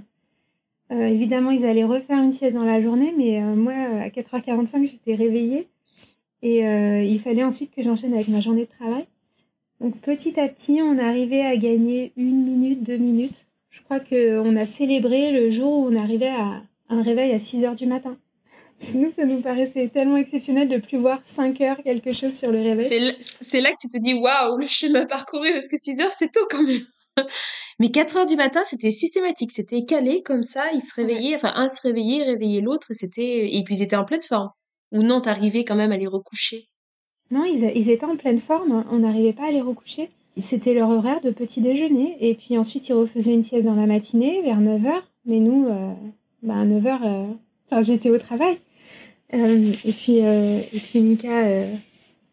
Euh, 0.90 1.06
évidemment, 1.06 1.50
ils 1.50 1.66
allaient 1.66 1.84
refaire 1.84 2.22
une 2.22 2.32
sieste 2.32 2.56
dans 2.56 2.64
la 2.64 2.80
journée, 2.80 3.12
mais 3.16 3.42
euh, 3.42 3.54
moi, 3.54 3.74
à 3.74 4.08
4h45, 4.08 4.86
j'étais 4.86 5.14
réveillée. 5.14 5.68
Et 6.42 6.66
euh, 6.66 7.02
il 7.02 7.18
fallait 7.20 7.44
ensuite 7.44 7.74
que 7.74 7.82
j'enchaîne 7.82 8.14
avec 8.14 8.28
ma 8.28 8.40
journée 8.40 8.64
de 8.64 8.70
travail. 8.70 9.06
Donc 9.80 9.96
petit 9.98 10.40
à 10.40 10.48
petit, 10.48 10.80
on 10.82 10.98
arrivait 10.98 11.42
à 11.42 11.56
gagner 11.56 12.12
une 12.16 12.44
minute, 12.44 12.82
deux 12.82 12.96
minutes. 12.96 13.46
Je 13.70 13.82
crois 13.82 14.00
qu'on 14.00 14.56
a 14.56 14.66
célébré 14.66 15.32
le 15.32 15.50
jour 15.50 15.72
où 15.72 15.86
on 15.86 15.96
arrivait 15.96 16.28
à 16.28 16.62
un 16.88 17.02
réveil 17.02 17.32
à 17.32 17.38
6 17.38 17.62
h 17.64 17.76
du 17.76 17.86
matin. 17.86 18.16
Nous, 18.94 19.10
ça 19.10 19.24
nous 19.24 19.40
paraissait 19.40 19.88
tellement 19.88 20.16
exceptionnel 20.16 20.68
de 20.68 20.78
plus 20.78 20.98
voir 20.98 21.18
5 21.24 21.60
heures 21.60 21.82
quelque 21.82 22.12
chose 22.12 22.34
sur 22.34 22.52
le 22.52 22.60
réveil. 22.60 23.16
C'est 23.20 23.60
là 23.60 23.70
que 23.72 23.76
tu 23.80 23.88
te 23.88 23.98
dis 23.98 24.14
waouh, 24.14 24.56
le 24.56 24.66
chemin 24.66 25.04
parcouru 25.04 25.50
parce 25.50 25.68
que 25.68 25.76
6 25.76 26.00
heures 26.00 26.12
c'est 26.12 26.30
tôt 26.30 26.46
quand 26.48 26.62
même. 26.62 26.86
Mais 27.80 27.90
4 27.90 28.18
heures 28.18 28.26
du 28.26 28.36
matin, 28.36 28.62
c'était 28.64 28.90
systématique, 28.90 29.50
c'était 29.52 29.84
calé 29.84 30.22
comme 30.22 30.44
ça, 30.44 30.64
ils 30.72 30.80
se 30.80 30.94
réveillaient, 30.94 31.34
enfin 31.34 31.52
un 31.56 31.68
se 31.68 31.80
réveillait, 31.82 32.24
réveillait 32.24 32.60
l'autre, 32.60 32.88
c'était 32.90 33.52
et 33.52 33.64
puis 33.64 33.76
ils 33.76 33.82
étaient 33.82 33.96
en 33.96 34.04
pleine 34.04 34.22
forme. 34.22 34.50
Ou 34.92 35.02
non, 35.02 35.20
t'arrivais 35.20 35.64
quand 35.64 35.74
même 35.74 35.92
à 35.92 35.96
les 35.96 36.06
recoucher. 36.06 36.68
Non, 37.30 37.44
ils, 37.44 37.90
étaient 37.90 38.06
en 38.06 38.16
pleine 38.16 38.38
forme. 38.38 38.84
On 38.90 39.00
n'arrivait 39.00 39.34
pas 39.34 39.48
à 39.48 39.50
les 39.50 39.60
recoucher. 39.60 40.08
C'était 40.38 40.72
leur 40.72 40.88
horaire 40.88 41.20
de 41.20 41.30
petit 41.30 41.60
déjeuner. 41.60 42.16
Et 42.20 42.34
puis 42.34 42.56
ensuite, 42.56 42.88
ils 42.88 42.94
refaisaient 42.94 43.34
une 43.34 43.42
sieste 43.42 43.66
dans 43.66 43.74
la 43.74 43.86
matinée 43.86 44.40
vers 44.42 44.60
9h. 44.60 44.94
Mais 45.26 45.40
nous, 45.40 45.66
euh, 45.66 45.92
bah, 46.42 46.54
à 46.54 46.64
9h, 46.64 47.00
euh, 47.04 47.82
j'étais 47.82 48.08
au 48.08 48.18
travail. 48.18 48.58
Euh, 49.34 49.72
et, 49.84 49.92
puis, 49.92 50.18
et 50.18 50.80
puis 50.80 51.00
Mika... 51.00 51.66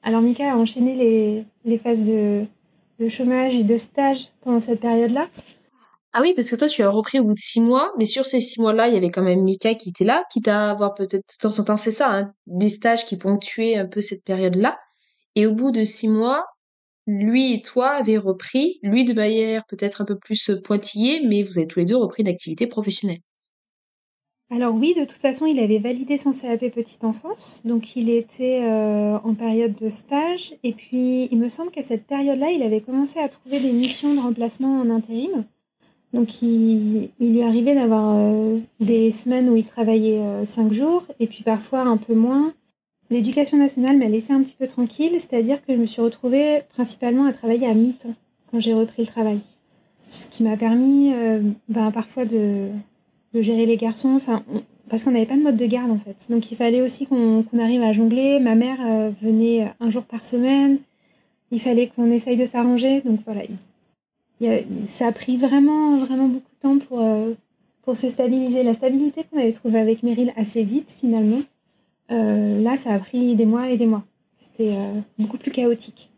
alors 0.04 0.22
Mika 0.22 0.54
a 0.54 0.56
enchaîné 0.56 0.96
les, 0.96 1.46
les 1.66 1.78
phases 1.78 2.04
de, 2.04 2.46
de 3.00 3.10
chômage 3.10 3.56
et 3.56 3.64
de 3.64 3.78
stage 3.78 4.30
pendant 4.42 4.60
cette 4.60 4.80
période-là. 4.80 5.30
Ah 6.14 6.22
oui, 6.22 6.34
parce 6.34 6.50
que 6.50 6.56
toi, 6.56 6.70
tu 6.70 6.82
as 6.82 6.90
repris 6.90 7.20
au 7.20 7.26
bout 7.26 7.34
de 7.34 7.40
six 7.40 7.60
mois, 7.60 7.92
mais 7.98 8.06
sur 8.06 8.26
ces 8.26 8.40
six 8.40 8.62
mois-là, 8.62 8.88
il 8.88 8.94
y 8.94 8.98
avait 8.98 9.12
quand 9.12 9.22
même 9.22 9.44
Mika 9.44 9.76
qui 9.76 9.90
était 9.90 10.06
là, 10.06 10.24
qui 10.32 10.42
t'a 10.42 10.72
avoir 10.72 10.94
peut-être 10.94 11.26
de 11.28 11.42
temps 11.42 11.60
en 11.60 11.66
temps, 11.66 11.76
c'est 11.76 11.92
ça, 11.92 12.10
hein, 12.10 12.32
des 12.48 12.70
stages 12.70 13.06
qui 13.06 13.18
ponctuaient 13.18 13.76
un 13.76 13.86
peu 13.86 14.00
cette 14.00 14.24
période-là. 14.24 14.78
Et 15.36 15.46
au 15.46 15.52
bout 15.52 15.72
de 15.72 15.84
six 15.84 16.08
mois, 16.08 16.46
lui 17.06 17.54
et 17.54 17.62
toi 17.62 17.90
avez 17.90 18.18
repris, 18.18 18.80
lui 18.82 19.04
de 19.04 19.12
manière 19.12 19.66
peut-être 19.66 20.02
un 20.02 20.06
peu 20.06 20.18
plus 20.18 20.52
pointillée, 20.64 21.22
mais 21.28 21.44
vous 21.44 21.58
avez 21.58 21.68
tous 21.68 21.80
les 21.80 21.86
deux 21.86 21.98
repris 21.98 22.24
une 22.24 22.30
activité 22.30 22.66
professionnelle. 22.66 23.20
Alors 24.52 24.76
oui, 24.76 24.94
de 24.94 25.06
toute 25.06 25.22
façon, 25.22 25.48
il 25.48 25.60
avait 25.60 25.80
validé 25.80 26.18
son 26.18 26.32
CAP 26.32 26.70
petite 26.70 27.04
enfance, 27.04 27.62
donc 27.66 27.96
il 27.96 28.12
était 28.12 28.62
euh, 28.62 29.18
en 29.24 29.34
période 29.34 29.74
de 29.74 29.90
stage, 29.90 30.54
et 30.64 30.72
puis 30.72 31.28
il 31.32 31.40
me 31.40 31.50
semble 31.50 31.72
qu'à 31.72 31.82
cette 31.82 32.06
période-là, 32.06 32.52
il 32.52 32.62
avait 32.62 32.82
commencé 32.82 33.18
à 33.20 33.28
trouver 33.28 33.60
des 33.60 33.72
missions 33.72 34.14
de 34.14 34.20
remplacement 34.20 34.80
en 34.80 34.90
intérim. 34.92 35.46
Donc 36.14 36.44
il, 36.44 37.10
lui 37.20 37.42
arrivait 37.42 37.74
d'avoir 37.74 38.16
euh, 38.16 38.60
des 38.80 39.10
semaines 39.10 39.50
où 39.50 39.56
il 39.56 39.66
travaillait 39.66 40.20
euh, 40.20 40.46
cinq 40.46 40.72
jours 40.72 41.08
et 41.20 41.26
puis 41.26 41.44
parfois 41.44 41.80
un 41.80 41.98
peu 41.98 42.14
moins. 42.14 42.54
L'éducation 43.10 43.58
nationale 43.58 43.98
m'a 43.98 44.08
laissé 44.08 44.32
un 44.32 44.44
petit 44.44 44.56
peu 44.56 44.68
tranquille, 44.68 45.14
c'est-à-dire 45.14 45.62
que 45.64 45.74
je 45.74 45.80
me 45.80 45.86
suis 45.86 46.02
retrouvée 46.02 46.62
principalement 46.70 47.26
à 47.26 47.34
travailler 47.34 47.68
à 47.68 47.74
mi-temps 47.74 48.14
quand 48.52 48.60
j'ai 48.60 48.74
repris 48.76 49.02
le 49.02 49.08
travail. 49.08 49.40
Ce 50.10 50.28
qui 50.28 50.44
m'a 50.44 50.56
permis 50.56 51.12
ben, 51.68 51.92
parfois 51.92 52.26
de, 52.26 52.70
gérer 53.42 53.66
les 53.66 53.78
garçons, 53.78 54.14
enfin, 54.16 54.44
parce 54.90 55.04
qu'on 55.04 55.12
n'avait 55.12 55.26
pas 55.26 55.38
de 55.38 55.44
mode 55.44 55.58
de 55.58 55.66
garde 55.66 55.92
en 55.92 55.98
fait. 55.98 56.28
Donc 56.30 56.52
il 56.52 56.56
fallait 56.56 56.82
aussi 56.82 57.06
qu'on 57.06 57.44
arrive 57.60 57.82
à 57.82 57.94
jongler. 57.94 58.40
Ma 58.40 58.56
mère 58.56 58.78
venait 59.22 59.72
un 59.80 59.90
jour 59.90 60.04
par 60.04 60.24
semaine. 60.24 60.80
Il 61.52 61.60
fallait 61.60 61.88
qu'on 61.88 62.12
essaye 62.12 62.36
de 62.36 62.46
s'arranger. 62.46 63.02
Donc 63.02 63.20
voilà, 63.26 63.42
ça 64.86 65.08
a 65.08 65.12
pris 65.12 65.38
vraiment, 65.38 65.98
vraiment 65.98 66.28
beaucoup 66.28 66.52
de 66.56 66.60
temps 66.60 66.80
pour, 66.80 67.02
euh, 67.02 67.34
pour 67.84 67.96
se 67.98 68.10
stabiliser. 68.10 68.64
La 68.64 68.74
stabilité 68.74 69.24
qu'on 69.24 69.40
avait 69.40 69.52
trouvée 69.52 69.80
avec 69.80 70.04
Meryl 70.04 70.34
assez 70.36 70.64
vite, 70.64 70.96
finalement, 71.00 71.42
euh, 72.12 72.62
là, 72.62 72.78
ça 72.78 72.94
a 72.94 73.00
pris 73.00 73.36
des 73.36 73.46
mois 73.46 73.70
et 73.70 73.78
des 73.78 73.86
mois. 73.86 74.04
C'était 74.36 74.76
euh, 74.76 75.00
beaucoup 75.18 75.38
plus 75.38 75.52
chaotique. 75.52 76.10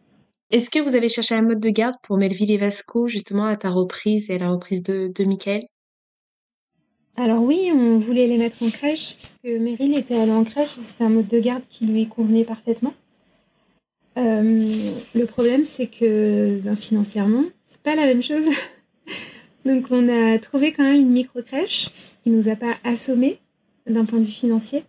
Est-ce 0.49 0.70
que 0.70 0.80
vous 0.80 0.95
avez 0.95 1.09
cherché 1.09 1.36
un 1.36 1.41
mode 1.41 1.59
de 1.59 1.70
garde 1.70 1.95
pour 2.03 2.18
Melville 2.18 2.51
et 2.51 2.57
Vasco, 2.57 3.07
justement, 3.07 3.45
à 3.45 3.57
ta 3.57 3.70
reprise 3.70 4.30
et 4.30 4.36
à 4.36 4.38
la 4.38 4.49
reprise 4.49 4.82
de, 4.82 5.11
de 5.13 5.24
Michael? 5.26 5.61
Alors 7.18 7.41
oui, 7.41 7.72
on 7.74 7.97
voulait 7.97 8.28
les 8.28 8.38
mettre 8.38 8.63
en 8.63 8.70
crèche. 8.70 9.18
Que 9.43 9.57
Meryl 9.57 9.97
était 9.97 10.15
allé 10.15 10.32
en 10.32 10.43
crèche, 10.43 10.76
c'était 10.80 11.03
un 11.03 11.09
mode 11.09 11.28
de 11.28 11.39
garde 11.39 11.63
qui 11.70 11.86
lui 11.86 12.07
convenait 12.07 12.43
parfaitement. 12.43 12.93
le 14.15 15.26
problème, 15.26 15.63
c'est 15.63 15.88
que 15.88 16.59
ben, 16.63 16.76
financièrement, 16.76 17.43
pas 17.88 17.95
la 17.95 18.05
même 18.05 18.22
chose. 18.22 18.45
Donc 19.65 19.86
on 19.91 20.09
a 20.09 20.38
trouvé 20.39 20.74
quand 20.74 20.84
même 20.84 20.99
une 20.99 21.11
micro-crèche 21.11 21.88
qui 22.24 22.32
nous 22.32 22.49
a 22.49 22.57
pas 22.57 22.76
assommé 22.84 23.39
d'un 23.86 24.03
point 24.03 24.20
de 24.20 24.26
vue 24.26 24.32
financier. 24.32 24.84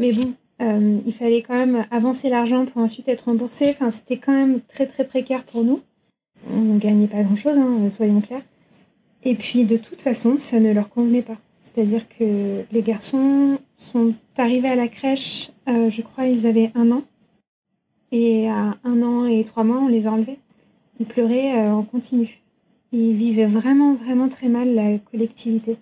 Mais 0.00 0.12
bon, 0.12 0.34
euh, 0.60 0.98
il 1.06 1.12
fallait 1.12 1.42
quand 1.42 1.54
même 1.54 1.86
avancer 1.92 2.28
l'argent 2.28 2.64
pour 2.64 2.82
ensuite 2.82 3.08
être 3.08 3.26
remboursé. 3.26 3.70
Enfin, 3.70 3.90
c'était 3.90 4.16
quand 4.16 4.32
même 4.32 4.60
très 4.62 4.86
très 4.86 5.04
précaire 5.04 5.44
pour 5.44 5.62
nous. 5.62 5.80
On 6.50 6.76
gagnait 6.76 7.06
pas 7.06 7.22
grand-chose, 7.22 7.56
hein, 7.56 7.88
soyons 7.90 8.20
clairs. 8.20 8.42
Et 9.22 9.36
puis 9.36 9.64
de 9.64 9.76
toute 9.76 10.02
façon, 10.02 10.36
ça 10.38 10.58
ne 10.58 10.72
leur 10.72 10.88
convenait 10.88 11.22
pas. 11.22 11.38
C'est-à-dire 11.64 12.06
que 12.08 12.62
les 12.70 12.82
garçons 12.82 13.58
sont 13.78 14.12
arrivés 14.36 14.68
à 14.68 14.76
la 14.76 14.86
crèche, 14.86 15.50
euh, 15.66 15.88
je 15.88 16.02
crois 16.02 16.26
ils 16.26 16.46
avaient 16.46 16.70
un 16.74 16.90
an. 16.92 17.02
Et 18.12 18.48
à 18.48 18.76
un 18.84 19.02
an 19.02 19.24
et 19.24 19.42
trois 19.44 19.64
mois, 19.64 19.78
on 19.78 19.88
les 19.88 20.06
a 20.06 20.12
enlevés. 20.12 20.38
Ils 21.00 21.06
pleuraient 21.06 21.58
euh, 21.58 21.72
en 21.72 21.82
continu. 21.82 22.42
Ils 22.92 23.14
vivaient 23.14 23.46
vraiment, 23.46 23.94
vraiment 23.94 24.28
très 24.28 24.48
mal 24.48 24.74
la 24.74 24.98
collectivité. 24.98 25.78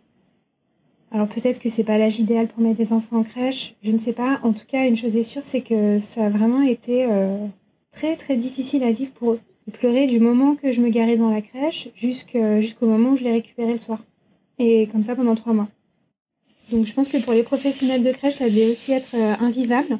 Alors 1.10 1.26
peut-être 1.28 1.58
que 1.58 1.68
c'est 1.68 1.84
pas 1.84 1.98
l'âge 1.98 2.20
idéal 2.20 2.46
pour 2.46 2.62
mettre 2.62 2.78
des 2.78 2.92
enfants 2.92 3.18
en 3.18 3.22
crèche, 3.24 3.74
je 3.82 3.90
ne 3.90 3.98
sais 3.98 4.14
pas. 4.14 4.40
En 4.44 4.52
tout 4.52 4.64
cas, 4.66 4.86
une 4.86 4.96
chose 4.96 5.16
est 5.16 5.24
sûre, 5.24 5.42
c'est 5.44 5.62
que 5.62 5.98
ça 5.98 6.26
a 6.26 6.30
vraiment 6.30 6.62
été 6.62 7.06
euh, 7.10 7.44
très, 7.90 8.16
très 8.16 8.36
difficile 8.36 8.84
à 8.84 8.92
vivre 8.92 9.12
pour 9.12 9.32
eux. 9.32 9.40
Ils 9.66 9.72
pleuraient 9.72 10.06
du 10.06 10.20
moment 10.20 10.54
que 10.54 10.70
je 10.70 10.80
me 10.80 10.90
garais 10.90 11.16
devant 11.16 11.30
la 11.30 11.42
crèche 11.42 11.90
jusqu'au 11.96 12.86
moment 12.86 13.10
où 13.10 13.16
je 13.16 13.24
les 13.24 13.32
récupérais 13.32 13.72
le 13.72 13.78
soir. 13.78 13.98
Et 14.62 14.86
comme 14.86 15.02
ça 15.02 15.16
pendant 15.16 15.34
trois 15.34 15.52
mois. 15.52 15.68
Donc 16.70 16.86
je 16.86 16.94
pense 16.94 17.08
que 17.08 17.18
pour 17.18 17.32
les 17.32 17.42
professionnels 17.42 18.04
de 18.04 18.12
crèche, 18.12 18.34
ça 18.34 18.48
devait 18.48 18.70
aussi 18.70 18.92
être 18.92 19.14
euh, 19.14 19.34
invivable. 19.40 19.98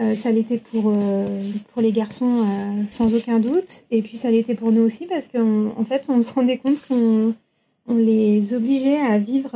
Euh, 0.00 0.14
ça 0.14 0.32
l'était 0.32 0.58
pour, 0.58 0.84
euh, 0.86 1.40
pour 1.72 1.82
les 1.82 1.92
garçons 1.92 2.46
euh, 2.46 2.84
sans 2.88 3.14
aucun 3.14 3.38
doute. 3.38 3.84
Et 3.90 4.02
puis 4.02 4.16
ça 4.16 4.30
l'était 4.30 4.54
pour 4.54 4.72
nous 4.72 4.82
aussi 4.82 5.06
parce 5.06 5.28
qu'en 5.28 5.84
fait, 5.84 6.04
on 6.08 6.22
se 6.22 6.32
rendait 6.32 6.58
compte 6.58 6.78
qu'on 6.88 7.34
on 7.86 7.96
les 7.96 8.54
obligeait 8.54 8.98
à 8.98 9.18
vivre 9.18 9.50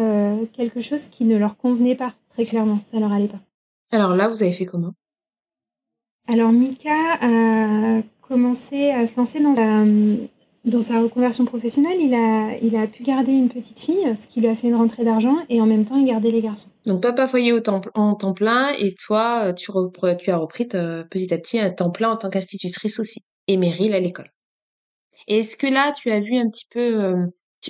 quelque 0.53 0.81
chose 0.81 1.07
qui 1.07 1.25
ne 1.25 1.37
leur 1.37 1.57
convenait 1.57 1.95
pas, 1.95 2.13
très 2.29 2.45
clairement. 2.45 2.81
Ça 2.85 2.99
leur 2.99 3.13
allait 3.13 3.29
pas. 3.29 3.41
Alors 3.93 4.17
là, 4.17 4.27
vous 4.27 4.43
avez 4.43 4.53
fait 4.53 4.67
comment? 4.67 4.93
Alors 6.29 6.51
Mika 6.51 6.91
a 7.21 8.03
commencé 8.23 8.91
à 8.91 9.07
se 9.07 9.17
lancer 9.17 9.39
dans 9.39 9.53
la, 9.53 9.85
dans 10.67 10.83
sa 10.83 11.01
reconversion 11.01 11.45
professionnelle, 11.45 11.99
il 12.01 12.15
a, 12.77 12.87
pu 12.89 13.03
garder 13.05 13.33
une 13.33 13.49
petite 13.49 13.79
fille, 13.79 14.17
ce 14.17 14.27
qui 14.27 14.41
lui 14.41 14.49
a 14.49 14.55
fait 14.55 14.67
une 14.67 14.75
rentrée 14.75 15.05
d'argent, 15.05 15.37
et 15.49 15.61
en 15.61 15.67
même 15.67 15.85
temps, 15.85 15.97
il 15.97 16.07
gardait 16.07 16.33
les 16.33 16.41
garçons. 16.41 16.69
Donc, 16.87 17.01
papa 17.03 17.29
foyer 17.29 17.53
au 17.53 17.61
temps, 17.61 17.81
en 17.95 18.15
temps 18.15 18.35
plein, 18.35 18.73
et 18.79 18.95
toi, 18.95 19.53
tu, 19.53 19.71
tu 20.19 20.31
as 20.31 20.37
repris 20.37 20.67
petit 20.67 21.33
à 21.33 21.39
petit 21.39 21.61
un 21.61 21.71
temps 21.71 21.91
plein 21.91 22.11
en 22.11 22.17
tant 22.17 22.31
qu'institutrice 22.31 22.99
aussi, 22.99 23.21
et 23.47 23.57
Meryl 23.57 23.95
à 23.95 24.01
l'école. 24.01 24.31
Est-ce 25.29 25.57
que 25.57 25.67
là, 25.67 25.93
tu 25.93 26.11
as 26.11 26.21
vu 26.21 26.37
un 26.37 26.49
petit 26.49 26.67
peu, 26.71 27.05
euh, 27.05 27.27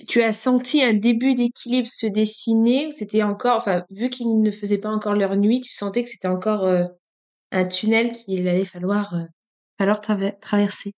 tu, 0.09 0.23
as 0.23 0.33
senti 0.33 0.83
un 0.83 0.95
début 0.95 1.35
d'équilibre 1.35 1.89
se 1.91 2.07
dessiner, 2.07 2.87
ou 2.87 2.91
c'était 2.91 3.23
encore, 3.23 3.57
enfin, 3.57 3.85
vu 3.91 4.11
qu'ils 4.11 4.43
ne 4.43 4.51
faisaient 4.51 4.81
pas 4.81 4.91
encore 4.91 5.15
leur 5.15 5.37
nuit, 5.37 5.61
tu 5.61 5.73
sentais 5.73 6.03
que 6.03 6.09
c'était 6.09 6.29
encore 6.29 6.65
euh, 6.65 6.85
un 7.53 7.67
tunnel 7.67 8.13
qu'il 8.13 8.47
allait 8.49 8.65
falloir, 8.65 9.15
euh, 9.15 9.25
falloir 9.79 10.01
traverser? 10.01 10.93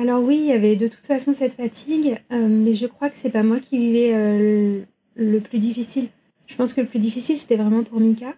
Alors 0.00 0.22
oui, 0.22 0.38
il 0.38 0.46
y 0.46 0.52
avait 0.52 0.76
de 0.76 0.86
toute 0.88 1.04
façon 1.04 1.30
cette 1.30 1.52
fatigue, 1.52 2.18
euh, 2.32 2.48
mais 2.48 2.74
je 2.74 2.86
crois 2.86 3.10
que 3.10 3.16
c'est 3.16 3.28
pas 3.28 3.42
moi 3.42 3.60
qui 3.60 3.76
vivais 3.76 4.14
euh, 4.14 4.80
le, 5.14 5.40
plus 5.40 5.58
difficile. 5.58 6.08
Je 6.46 6.56
pense 6.56 6.72
que 6.72 6.80
le 6.80 6.86
plus 6.86 6.98
difficile, 6.98 7.36
c'était 7.36 7.56
vraiment 7.56 7.82
pour 7.82 8.00
Mika, 8.00 8.34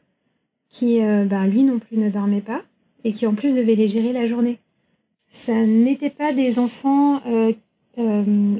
qui, 0.69 1.01
euh, 1.01 1.25
ben, 1.25 1.47
lui 1.47 1.63
non 1.63 1.79
plus, 1.79 1.99
ne 1.99 2.11
dormait 2.11 2.41
pas, 2.41 2.63
et 3.05 3.13
qui 3.13 3.29
en 3.29 3.35
plus 3.35 3.55
devait 3.55 3.77
les 3.77 3.87
gérer 3.87 4.13
la 4.13 4.27
journée. 4.27 4.59
Ça 5.29 5.55
n'était 5.65 6.11
pas 6.11 6.33
des 6.33 6.59
enfants 6.59 7.21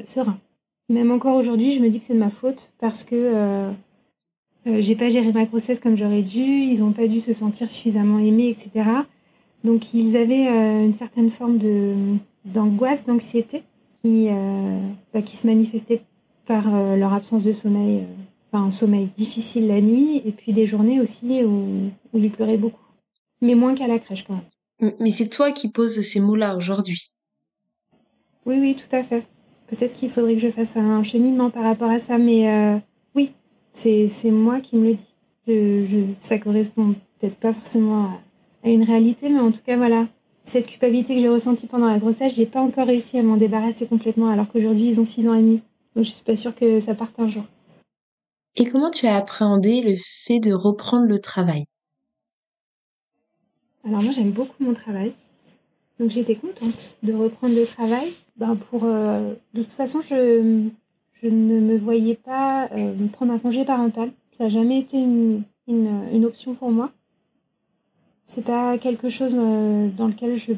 sereins. 0.05 0.39
Même 0.87 1.11
encore 1.11 1.35
aujourd'hui, 1.35 1.73
je 1.73 1.81
me 1.81 1.89
dis 1.89 1.99
que 1.99 2.05
c'est 2.05 2.13
de 2.13 2.19
ma 2.19 2.29
faute, 2.29 2.71
parce 2.79 3.03
que 3.03 3.69
j'ai 4.65 4.95
pas 4.95 5.09
géré 5.09 5.31
ma 5.33 5.45
grossesse 5.45 5.79
comme 5.79 5.97
j'aurais 5.97 6.23
dû, 6.23 6.41
ils 6.41 6.79
n'ont 6.79 6.93
pas 6.93 7.07
dû 7.07 7.19
se 7.19 7.33
sentir 7.33 7.69
suffisamment 7.69 8.17
aimés, 8.17 8.49
etc. 8.49 8.89
Donc 9.63 9.93
ils 9.93 10.17
avaient 10.17 10.47
une 10.83 10.93
certaine 10.93 11.29
forme 11.29 11.59
de 11.59 11.93
d'angoisse, 12.45 13.05
d'anxiété 13.05 13.63
qui, 14.01 14.27
euh, 14.29 14.79
bah, 15.13 15.21
qui 15.21 15.37
se 15.37 15.47
manifestait 15.47 16.01
par 16.45 16.73
euh, 16.73 16.95
leur 16.95 17.13
absence 17.13 17.43
de 17.43 17.53
sommeil, 17.53 17.99
euh, 17.99 18.05
enfin 18.51 18.65
un 18.65 18.71
sommeil 18.71 19.09
difficile 19.15 19.67
la 19.67 19.81
nuit, 19.81 20.21
et 20.25 20.31
puis 20.31 20.51
des 20.51 20.67
journées 20.67 20.99
aussi 20.99 21.43
où, 21.43 21.89
où 22.13 22.17
ils 22.17 22.31
pleuraient 22.31 22.57
beaucoup. 22.57 22.81
Mais 23.41 23.55
moins 23.55 23.75
qu'à 23.75 23.87
la 23.87 23.99
crèche 23.99 24.23
quand 24.23 24.35
même. 24.35 24.93
Mais 24.99 25.11
c'est 25.11 25.29
toi 25.29 25.51
qui 25.51 25.71
poses 25.71 26.01
ces 26.01 26.19
mots-là 26.19 26.55
aujourd'hui. 26.55 27.11
Oui, 28.45 28.57
oui, 28.59 28.75
tout 28.75 28.93
à 28.93 29.03
fait. 29.03 29.25
Peut-être 29.67 29.93
qu'il 29.93 30.09
faudrait 30.09 30.33
que 30.33 30.41
je 30.41 30.49
fasse 30.49 30.75
un 30.75 31.03
cheminement 31.03 31.49
par 31.49 31.63
rapport 31.63 31.89
à 31.89 31.99
ça, 31.99 32.17
mais 32.17 32.81
oui, 33.15 33.31
c'est 33.71 34.09
moi 34.31 34.59
qui 34.59 34.75
me 34.75 34.85
le 34.85 34.93
dis. 34.93 35.13
Je, 35.47 35.83
je, 35.85 35.97
ça 36.19 36.37
correspond 36.37 36.95
peut-être 37.19 37.35
pas 37.35 37.53
forcément 37.53 38.05
à, 38.05 38.67
à, 38.67 38.69
une 38.69 38.83
réalité, 38.83 39.29
mais 39.29 39.39
en 39.39 39.51
tout 39.51 39.61
cas, 39.61 39.77
voilà, 39.77 40.07
cette 40.43 40.67
culpabilité 40.67 41.15
que 41.15 41.21
j'ai 41.21 41.29
ressentie 41.29 41.67
pendant 41.67 41.87
la 41.87 41.99
grossesse, 41.99 42.35
j'ai 42.35 42.45
pas 42.45 42.61
encore 42.61 42.87
réussi 42.87 43.17
à 43.17 43.23
m'en 43.23 43.37
débarrasser 43.37 43.87
complètement, 43.87 44.29
alors 44.29 44.47
qu'aujourd'hui 44.49 44.87
ils 44.87 44.99
ont 44.99 45.05
6 45.05 45.27
ans 45.27 45.33
et 45.33 45.41
demi. 45.41 45.61
Donc 45.95 46.05
je 46.05 46.11
suis 46.11 46.23
pas 46.23 46.35
sûre 46.35 46.53
que 46.53 46.79
ça 46.79 46.95
parte 46.95 47.19
un 47.19 47.27
jour. 47.27 47.43
Et 48.55 48.65
comment 48.65 48.91
tu 48.91 49.07
as 49.07 49.15
appréhendé 49.15 49.81
le 49.81 49.95
fait 49.97 50.39
de 50.39 50.53
reprendre 50.53 51.07
le 51.07 51.17
travail? 51.17 51.65
Alors 53.85 54.01
moi 54.01 54.11
j'aime 54.11 54.31
beaucoup 54.31 54.63
mon 54.63 54.73
travail. 54.73 55.13
Donc 55.99 56.09
j'étais 56.09 56.35
contente 56.35 56.97
de 57.03 57.13
reprendre 57.13 57.55
le 57.55 57.65
travail. 57.65 58.13
Ben 58.35 58.55
pour, 58.55 58.83
euh, 58.83 59.33
de 59.53 59.61
toute 59.61 59.71
façon, 59.71 60.01
je, 60.01 60.67
je 61.13 61.27
ne 61.27 61.59
me 61.59 61.77
voyais 61.77 62.15
pas 62.15 62.67
euh, 62.71 62.93
prendre 63.11 63.33
un 63.33 63.39
congé 63.39 63.63
parental. 63.63 64.11
Ça 64.37 64.45
n'a 64.45 64.49
jamais 64.49 64.79
été 64.79 64.97
une, 64.97 65.43
une, 65.67 66.07
une 66.11 66.25
option 66.25 66.55
pour 66.55 66.71
moi. 66.71 66.91
C'est 68.25 68.45
pas 68.45 68.77
quelque 68.77 69.09
chose 69.09 69.33
dans 69.33 70.07
lequel 70.07 70.35
je 70.35 70.53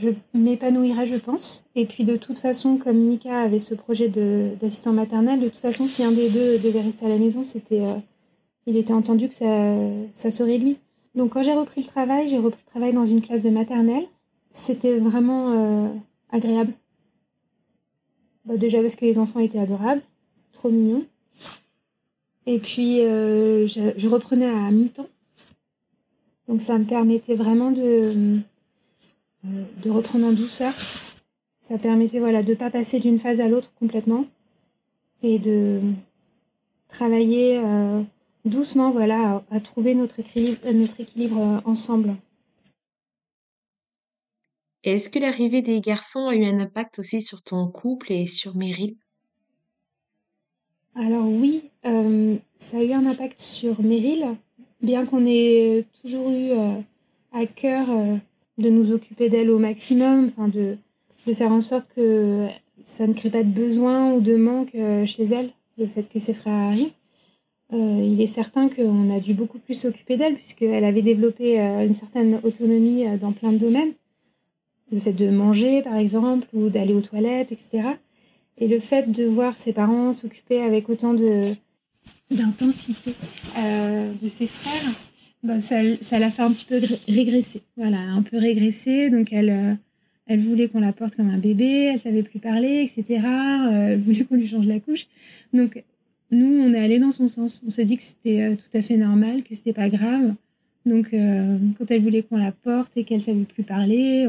je 0.00 0.10
m'épanouirais, 0.32 1.06
je 1.06 1.16
pense. 1.16 1.64
Et 1.74 1.84
puis 1.84 2.04
de 2.04 2.16
toute 2.16 2.38
façon, 2.38 2.78
comme 2.78 2.96
Mika 2.96 3.40
avait 3.40 3.58
ce 3.58 3.74
projet 3.74 4.08
d'assistant 4.08 4.92
maternel, 4.92 5.40
de 5.40 5.48
toute 5.48 5.58
façon, 5.58 5.86
si 5.86 6.02
un 6.02 6.12
des 6.12 6.30
deux 6.30 6.58
devait 6.58 6.80
rester 6.80 7.06
à 7.06 7.08
la 7.10 7.18
maison, 7.18 7.44
c'était, 7.44 7.82
euh, 7.82 7.94
il 8.66 8.76
était 8.76 8.94
entendu 8.94 9.28
que 9.28 9.34
ça, 9.34 9.76
ça 10.12 10.30
serait 10.30 10.58
lui. 10.58 10.78
Donc 11.14 11.34
quand 11.34 11.42
j'ai 11.42 11.52
repris 11.52 11.82
le 11.82 11.86
travail, 11.86 12.28
j'ai 12.28 12.38
repris 12.38 12.62
le 12.66 12.70
travail 12.70 12.92
dans 12.94 13.04
une 13.04 13.20
classe 13.20 13.42
de 13.42 13.50
maternelle. 13.50 14.06
C'était 14.52 14.98
vraiment 14.98 15.52
euh, 15.52 15.88
agréable. 16.30 16.72
Déjà 18.46 18.80
parce 18.80 18.96
que 18.96 19.04
les 19.04 19.18
enfants 19.18 19.40
étaient 19.40 19.58
adorables, 19.58 20.02
trop 20.52 20.70
mignons. 20.70 21.04
Et 22.46 22.58
puis 22.58 23.00
euh, 23.00 23.66
je 23.66 24.08
reprenais 24.08 24.48
à 24.48 24.70
mi-temps. 24.70 25.06
Donc 26.50 26.60
ça 26.60 26.76
me 26.76 26.84
permettait 26.84 27.36
vraiment 27.36 27.70
de 27.70 28.40
de 29.44 29.88
reprendre 29.88 30.26
en 30.26 30.32
douceur. 30.32 30.74
Ça 31.60 31.78
permettait 31.78 32.18
voilà, 32.18 32.42
de 32.42 32.50
ne 32.50 32.56
pas 32.56 32.70
passer 32.70 32.98
d'une 32.98 33.20
phase 33.20 33.40
à 33.40 33.48
l'autre 33.48 33.72
complètement 33.78 34.26
et 35.22 35.38
de 35.38 35.80
travailler 36.88 37.58
euh, 37.58 38.02
doucement 38.44 38.90
voilà, 38.90 39.44
à, 39.52 39.60
trouver 39.60 39.94
notre 39.94 40.18
équilibre, 40.18 40.58
notre 40.72 41.00
équilibre 41.00 41.40
euh, 41.40 41.60
ensemble. 41.64 42.16
Est-ce 44.82 45.08
que 45.08 45.20
l'arrivée 45.20 45.62
des 45.62 45.80
garçons 45.80 46.26
a 46.26 46.34
eu 46.34 46.44
un 46.44 46.58
impact 46.58 46.98
aussi 46.98 47.22
sur 47.22 47.42
ton 47.42 47.68
couple 47.68 48.10
et 48.10 48.26
sur 48.26 48.56
Meryl? 48.56 48.96
Alors 50.96 51.28
oui, 51.28 51.70
euh, 51.86 52.36
ça 52.56 52.78
a 52.78 52.82
eu 52.82 52.92
un 52.92 53.06
impact 53.06 53.38
sur 53.38 53.80
Meryl, 53.82 54.36
bien 54.82 55.04
qu'on 55.06 55.24
ait 55.26 55.84
toujours 56.00 56.30
eu 56.30 56.50
à 57.32 57.46
cœur 57.46 57.86
de 58.60 58.68
nous 58.68 58.92
occuper 58.92 59.28
d'elle 59.28 59.50
au 59.50 59.58
maximum, 59.58 60.26
enfin 60.26 60.48
de, 60.48 60.76
faire 61.32 61.52
en 61.52 61.60
sorte 61.60 61.88
que 61.94 62.48
ça 62.82 63.06
ne 63.06 63.12
crée 63.12 63.30
pas 63.30 63.42
de 63.42 63.48
besoin 63.48 64.12
ou 64.12 64.20
de 64.20 64.36
manque 64.36 64.74
euh, 64.74 65.06
chez 65.06 65.24
elle, 65.24 65.50
le 65.78 65.86
fait 65.86 66.08
que 66.08 66.18
ses 66.18 66.34
frères 66.34 66.54
arrivent. 66.54 66.92
Euh, 67.72 68.02
il 68.04 68.20
est 68.20 68.26
certain 68.26 68.68
qu'on 68.68 69.14
a 69.14 69.20
dû 69.20 69.32
beaucoup 69.32 69.58
plus 69.58 69.74
s'occuper 69.74 70.16
d'elle 70.16 70.34
puisqu'elle 70.34 70.84
avait 70.84 71.02
développé 71.02 71.60
euh, 71.60 71.86
une 71.86 71.94
certaine 71.94 72.40
autonomie 72.42 73.06
dans 73.18 73.32
plein 73.32 73.52
de 73.52 73.58
domaines. 73.58 73.92
Le 74.90 74.98
fait 74.98 75.12
de 75.12 75.30
manger, 75.30 75.82
par 75.82 75.96
exemple, 75.96 76.48
ou 76.52 76.68
d'aller 76.68 76.94
aux 76.94 77.00
toilettes, 77.00 77.52
etc. 77.52 77.90
Et 78.58 78.66
le 78.66 78.80
fait 78.80 79.08
de 79.08 79.24
voir 79.24 79.56
ses 79.56 79.72
parents 79.72 80.12
s'occuper 80.12 80.60
avec 80.60 80.88
autant 80.88 81.14
de 81.14 81.52
d'intensité 82.30 83.14
de 83.56 84.28
ses 84.28 84.46
frères, 84.46 84.92
bah, 85.42 85.58
ça, 85.58 85.82
l'a 86.18 86.30
fait 86.30 86.42
un 86.42 86.52
petit 86.52 86.66
peu 86.66 86.80
régresser. 87.08 87.62
Voilà, 87.76 87.98
un 87.98 88.22
peu 88.22 88.38
régresser. 88.38 89.08
Donc, 89.08 89.32
elle, 89.32 89.50
euh, 89.50 89.74
elle 90.26 90.40
voulait 90.40 90.68
qu'on 90.68 90.80
la 90.80 90.92
porte 90.92 91.16
comme 91.16 91.30
un 91.30 91.38
bébé, 91.38 91.90
elle 91.92 91.98
savait 91.98 92.22
plus 92.22 92.40
parler, 92.40 92.82
etc. 92.82 93.24
Euh, 93.24 93.92
elle 93.92 94.00
voulait 94.00 94.24
qu'on 94.24 94.36
lui 94.36 94.46
change 94.46 94.66
la 94.66 94.80
couche. 94.80 95.06
Donc, 95.54 95.82
nous, 96.30 96.60
on 96.60 96.74
est 96.74 96.78
allé 96.78 96.98
dans 96.98 97.10
son 97.10 97.26
sens. 97.26 97.62
On 97.66 97.70
s'est 97.70 97.86
dit 97.86 97.96
que 97.96 98.02
c'était 98.02 98.42
euh, 98.42 98.54
tout 98.54 98.76
à 98.76 98.82
fait 98.82 98.98
normal, 98.98 99.42
que 99.42 99.54
c'était 99.54 99.72
pas 99.72 99.88
grave. 99.88 100.34
Donc, 100.86 101.10
quand 101.10 101.90
elle 101.90 102.00
voulait 102.00 102.22
qu'on 102.22 102.38
la 102.38 102.52
porte 102.52 102.96
et 102.96 103.04
qu'elle 103.04 103.20
savait 103.20 103.44
plus 103.44 103.64
parler, 103.64 104.26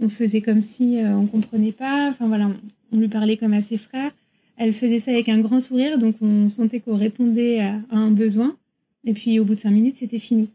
on, 0.00 0.08
faisait 0.08 0.40
comme 0.40 0.60
si 0.60 0.98
on 1.00 1.26
comprenait 1.26 1.70
pas. 1.70 2.08
Enfin, 2.08 2.26
voilà, 2.26 2.50
on, 2.90 2.98
lui 2.98 3.06
parlait 3.06 3.36
comme 3.36 3.52
à 3.52 3.60
ses 3.60 3.78
frères. 3.78 4.10
Elle 4.56 4.72
faisait 4.72 5.00
ça 5.00 5.10
avec 5.10 5.28
un 5.28 5.40
grand 5.40 5.60
sourire, 5.60 5.98
donc 5.98 6.16
on 6.20 6.48
sentait 6.48 6.80
qu'on 6.80 6.96
répondait 6.96 7.60
à 7.60 7.80
un 7.90 8.10
besoin. 8.10 8.56
Et 9.04 9.12
puis 9.12 9.38
au 9.38 9.44
bout 9.44 9.54
de 9.54 9.60
cinq 9.60 9.70
minutes, 9.70 9.96
c'était 9.96 10.18
fini. 10.18 10.48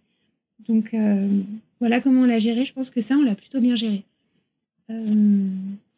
Donc 0.68 0.94
euh, 0.94 1.28
voilà 1.80 2.02
comment 2.02 2.22
on 2.22 2.26
l'a 2.26 2.40
géré. 2.40 2.66
Je 2.66 2.74
pense 2.74 2.90
que 2.90 3.02
ça, 3.02 3.16
on 3.16 3.24
l'a 3.24 3.36
plutôt 3.36 3.60
bien 3.60 3.76
géré. 3.76 4.04
Euh, 4.90 5.48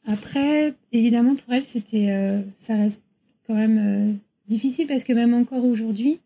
après, 0.06 0.74
évidemment, 0.92 1.36
pour 1.36 1.54
elle, 1.54 1.64
c'était, 1.64 2.10
euh, 2.10 2.42
ça 2.58 2.76
reste 2.76 3.04
quand 3.48 3.56
même 3.56 4.18
difficile 4.48 4.88
parce 4.88 5.04
que 5.04 5.14
même 5.14 5.34
encore 5.34 5.66
aujourd'hui, 5.66 6.20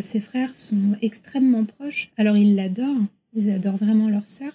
ses 0.00 0.20
frères 0.20 0.54
sont 0.54 0.96
extrêmement 1.00 1.64
proches. 1.64 2.10
Alors 2.16 2.36
ils 2.36 2.54
l'adorent, 2.54 3.06
ils 3.34 3.50
adorent 3.50 3.76
vraiment 3.76 4.08
leur 4.08 4.26
sœur. 4.26 4.52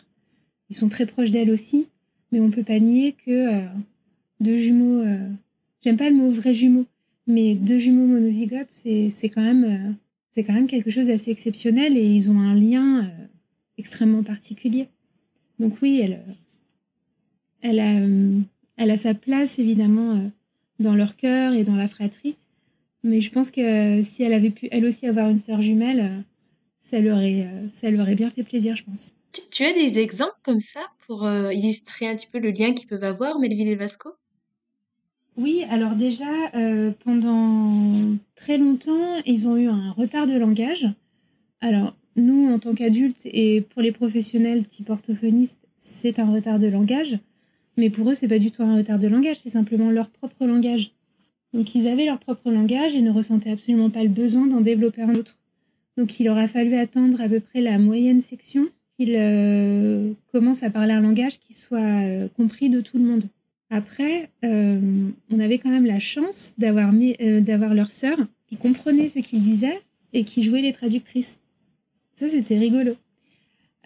Ils 0.70 0.76
sont 0.76 0.90
très 0.90 1.06
proches 1.06 1.32
d'elle 1.32 1.50
aussi, 1.50 1.88
mais 2.32 2.40
on 2.40 2.52
peut 2.52 2.64
pas 2.64 2.80
nier 2.80 3.16
que 3.26 3.64
deux 4.40 4.58
jumeaux, 4.58 5.04
j'aime 5.84 5.98
pas 5.98 6.10
le 6.10 6.16
mot 6.16 6.30
vrai 6.30 6.54
jumeau, 6.54 6.86
mais 7.28 7.56
deux 7.56 7.80
jumeaux 7.80 8.08
monozygotes, 8.08 8.70
c'est, 8.70 9.30
quand 9.30 9.42
même 9.42 9.96
c'est 10.34 10.44
quand 10.44 10.54
même 10.54 10.68
quelque 10.68 10.90
chose 10.90 11.08
d'assez 11.08 11.30
exceptionnel 11.30 11.96
et 11.96 12.04
ils 12.04 12.32
ont 12.32 12.40
un 12.40 12.56
lien 12.56 13.06
euh, 13.06 13.26
extrêmement 13.78 14.24
particulier. 14.24 14.88
Donc 15.60 15.78
oui, 15.84 16.02
elle, 16.02 16.14
euh, 16.14 16.34
elle, 17.62 17.80
a, 17.80 18.00
euh, 18.00 18.40
elle 18.78 18.90
a 18.90 18.98
sa 18.98 19.14
place 19.14 19.60
évidemment 19.60 20.32
dans 20.80 20.96
leur 20.96 21.16
cœur 21.16 21.54
et 21.54 21.64
dans 21.64 21.76
la 21.76 21.88
fratrie. 21.88 22.36
Mais 23.04 23.22
je 23.22 23.32
pense 23.32 23.52
que 23.52 24.02
si 24.02 24.24
elle 24.24 24.34
avait 24.34 24.50
pu 24.50 24.68
elle 24.72 24.86
aussi 24.86 25.06
avoir 25.06 25.30
une 25.30 25.38
sœur 25.38 25.62
jumelle, 25.62 26.24
ça 26.80 27.00
leur, 27.00 27.18
aurait, 27.18 27.48
ça 27.72 27.92
leur 27.92 28.08
bien 28.08 28.30
fait 28.30 28.44
plaisir, 28.44 28.76
je 28.76 28.84
pense. 28.84 29.12
Tu, 29.52 29.64
as 29.66 29.74
des 29.74 30.00
exemples 30.00 30.38
comme 30.42 30.62
ça 30.62 30.80
pour 31.06 31.30
illustrer 31.52 32.08
un 32.08 32.16
petit 32.16 32.28
peu 32.28 32.40
le 32.40 32.52
lien 32.52 32.74
qu'ils 32.74 32.88
peuvent 32.88 33.04
avoir, 33.04 33.40
Melville 33.40 33.68
et 33.68 33.76
Vasco? 33.76 34.10
Oui, 35.38 35.64
alors 35.70 35.96
déjà, 35.96 36.26
euh, 36.56 36.92
pendant 37.04 38.16
très 38.36 38.58
longtemps, 38.58 39.22
ils 39.26 39.48
ont 39.48 39.58
eu 39.58 39.68
un 39.68 39.92
retard 39.92 40.28
de 40.28 40.38
langage. 40.38 40.88
Alors, 41.62 41.96
nous, 42.16 42.52
en 42.52 42.60
tant 42.60 42.76
qu'adultes 42.76 43.22
et 43.26 43.62
pour 43.62 43.82
les 43.82 43.92
professionnels 43.92 44.68
type 44.68 44.90
orthophonistes, 44.90 45.58
c'est 45.80 46.20
un 46.20 46.32
retard 46.32 46.60
de 46.60 46.68
langage. 46.68 47.18
Mais 47.78 47.90
pour 47.90 48.10
eux, 48.12 48.16
c'est 48.16 48.28
pas 48.28 48.38
du 48.38 48.52
tout 48.52 48.62
un 48.62 48.78
retard 48.78 49.00
de 49.00 49.08
langage, 49.08 49.38
c'est 49.42 49.50
simplement 49.50 49.90
leur 49.90 50.10
propre 50.10 50.46
langage. 50.46 50.92
Donc, 51.54 51.74
ils 51.74 51.88
avaient 51.88 52.06
leur 52.06 52.20
propre 52.20 52.52
langage 52.52 52.96
et 52.96 53.02
ne 53.02 53.12
ressentaient 53.12 53.52
absolument 53.52 53.90
pas 53.90 54.04
le 54.04 54.10
besoin 54.10 54.46
d'en 54.46 54.62
développer 54.62 55.02
un 55.02 55.16
autre. 55.16 55.40
Donc, 55.98 56.20
il 56.20 56.30
aura 56.30 56.48
fallu 56.48 56.76
attendre 56.76 57.22
à 57.22 57.30
peu 57.30 57.40
près 57.40 57.62
la 57.62 57.80
moyenne 57.80 58.22
section 58.22 58.68
qu'ils 58.98 59.16
euh, 59.18 60.12
commencent 60.32 60.64
à 60.64 60.70
parler 60.70 60.94
un 60.94 61.02
langage 61.02 61.40
qui 61.40 61.54
soit 61.54 61.80
euh, 61.80 62.28
compris 62.36 62.70
de 62.70 62.82
tout 62.82 62.98
le 62.98 63.04
monde. 63.04 63.24
Après, 63.74 64.30
euh, 64.44 65.10
on 65.32 65.40
avait 65.40 65.58
quand 65.58 65.72
même 65.72 65.88
la 65.88 65.98
chance 65.98 66.54
d'avoir 66.60 66.94
euh, 66.94 67.42
d'avoir 67.42 67.74
leur 67.74 67.90
sœur 67.90 68.20
qui 68.46 68.56
comprenait 68.56 69.08
ce 69.08 69.18
qu'ils 69.18 69.42
disaient 69.42 69.82
et 70.14 70.26
qui 70.26 70.44
jouait 70.44 70.62
les 70.62 70.74
traductrices. 70.74 71.40
Ça, 72.14 72.30
c'était 72.30 72.60
rigolo. 72.60 72.96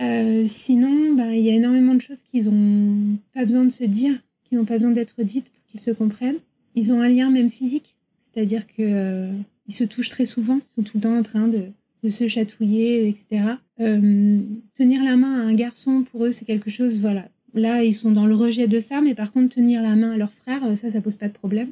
Euh, 0.01 0.43
sinon, 0.45 1.13
bah, 1.13 1.33
il 1.33 1.39
y 1.39 1.49
a 1.49 1.53
énormément 1.53 1.95
de 1.95 2.01
choses 2.01 2.21
qu'ils 2.29 2.49
n'ont 2.49 3.17
pas 3.33 3.45
besoin 3.45 3.63
de 3.63 3.69
se 3.69 3.85
dire, 3.85 4.19
qui 4.43 4.55
n'ont 4.55 4.65
pas 4.65 4.73
besoin 4.73 4.91
d'être 4.91 5.23
dites 5.23 5.45
pour 5.45 5.65
qu'ils 5.67 5.79
se 5.79 5.91
comprennent. 5.91 6.39
Ils 6.75 6.91
ont 6.91 7.01
un 7.01 7.07
lien 7.07 7.29
même 7.29 7.49
physique, 7.49 7.95
c'est-à-dire 8.33 8.67
qu'ils 8.67 9.31
ils 9.69 9.73
se 9.73 9.85
touchent 9.85 10.09
très 10.09 10.25
souvent, 10.25 10.57
ils 10.57 10.75
sont 10.75 10.83
tout 10.83 10.97
le 10.97 11.03
temps 11.03 11.17
en 11.17 11.23
train 11.23 11.47
de, 11.47 11.61
de 12.03 12.09
se 12.09 12.27
chatouiller, 12.27 13.07
etc. 13.07 13.53
tenir 13.77 15.01
la 15.01 15.15
main 15.15 15.39
à 15.39 15.43
un 15.45 15.53
garçon, 15.53 16.03
pour 16.11 16.25
eux, 16.25 16.31
c'est 16.33 16.43
quelque 16.43 16.69
chose, 16.69 16.99
voilà, 16.99 17.29
Là, 17.53 17.83
ils 17.83 17.93
sont 17.93 18.11
dans 18.11 18.25
le 18.25 18.35
rejet 18.35 18.67
de 18.67 18.79
ça, 18.79 19.01
mais 19.01 19.15
par 19.15 19.31
contre, 19.31 19.55
tenir 19.55 19.81
la 19.81 19.95
main 19.95 20.11
à 20.11 20.17
leur 20.17 20.31
frère, 20.31 20.63
euh, 20.65 20.75
ça, 20.75 20.91
ça 20.91 21.01
pose 21.01 21.15
pas 21.15 21.27
de 21.27 21.33
problème. 21.33 21.71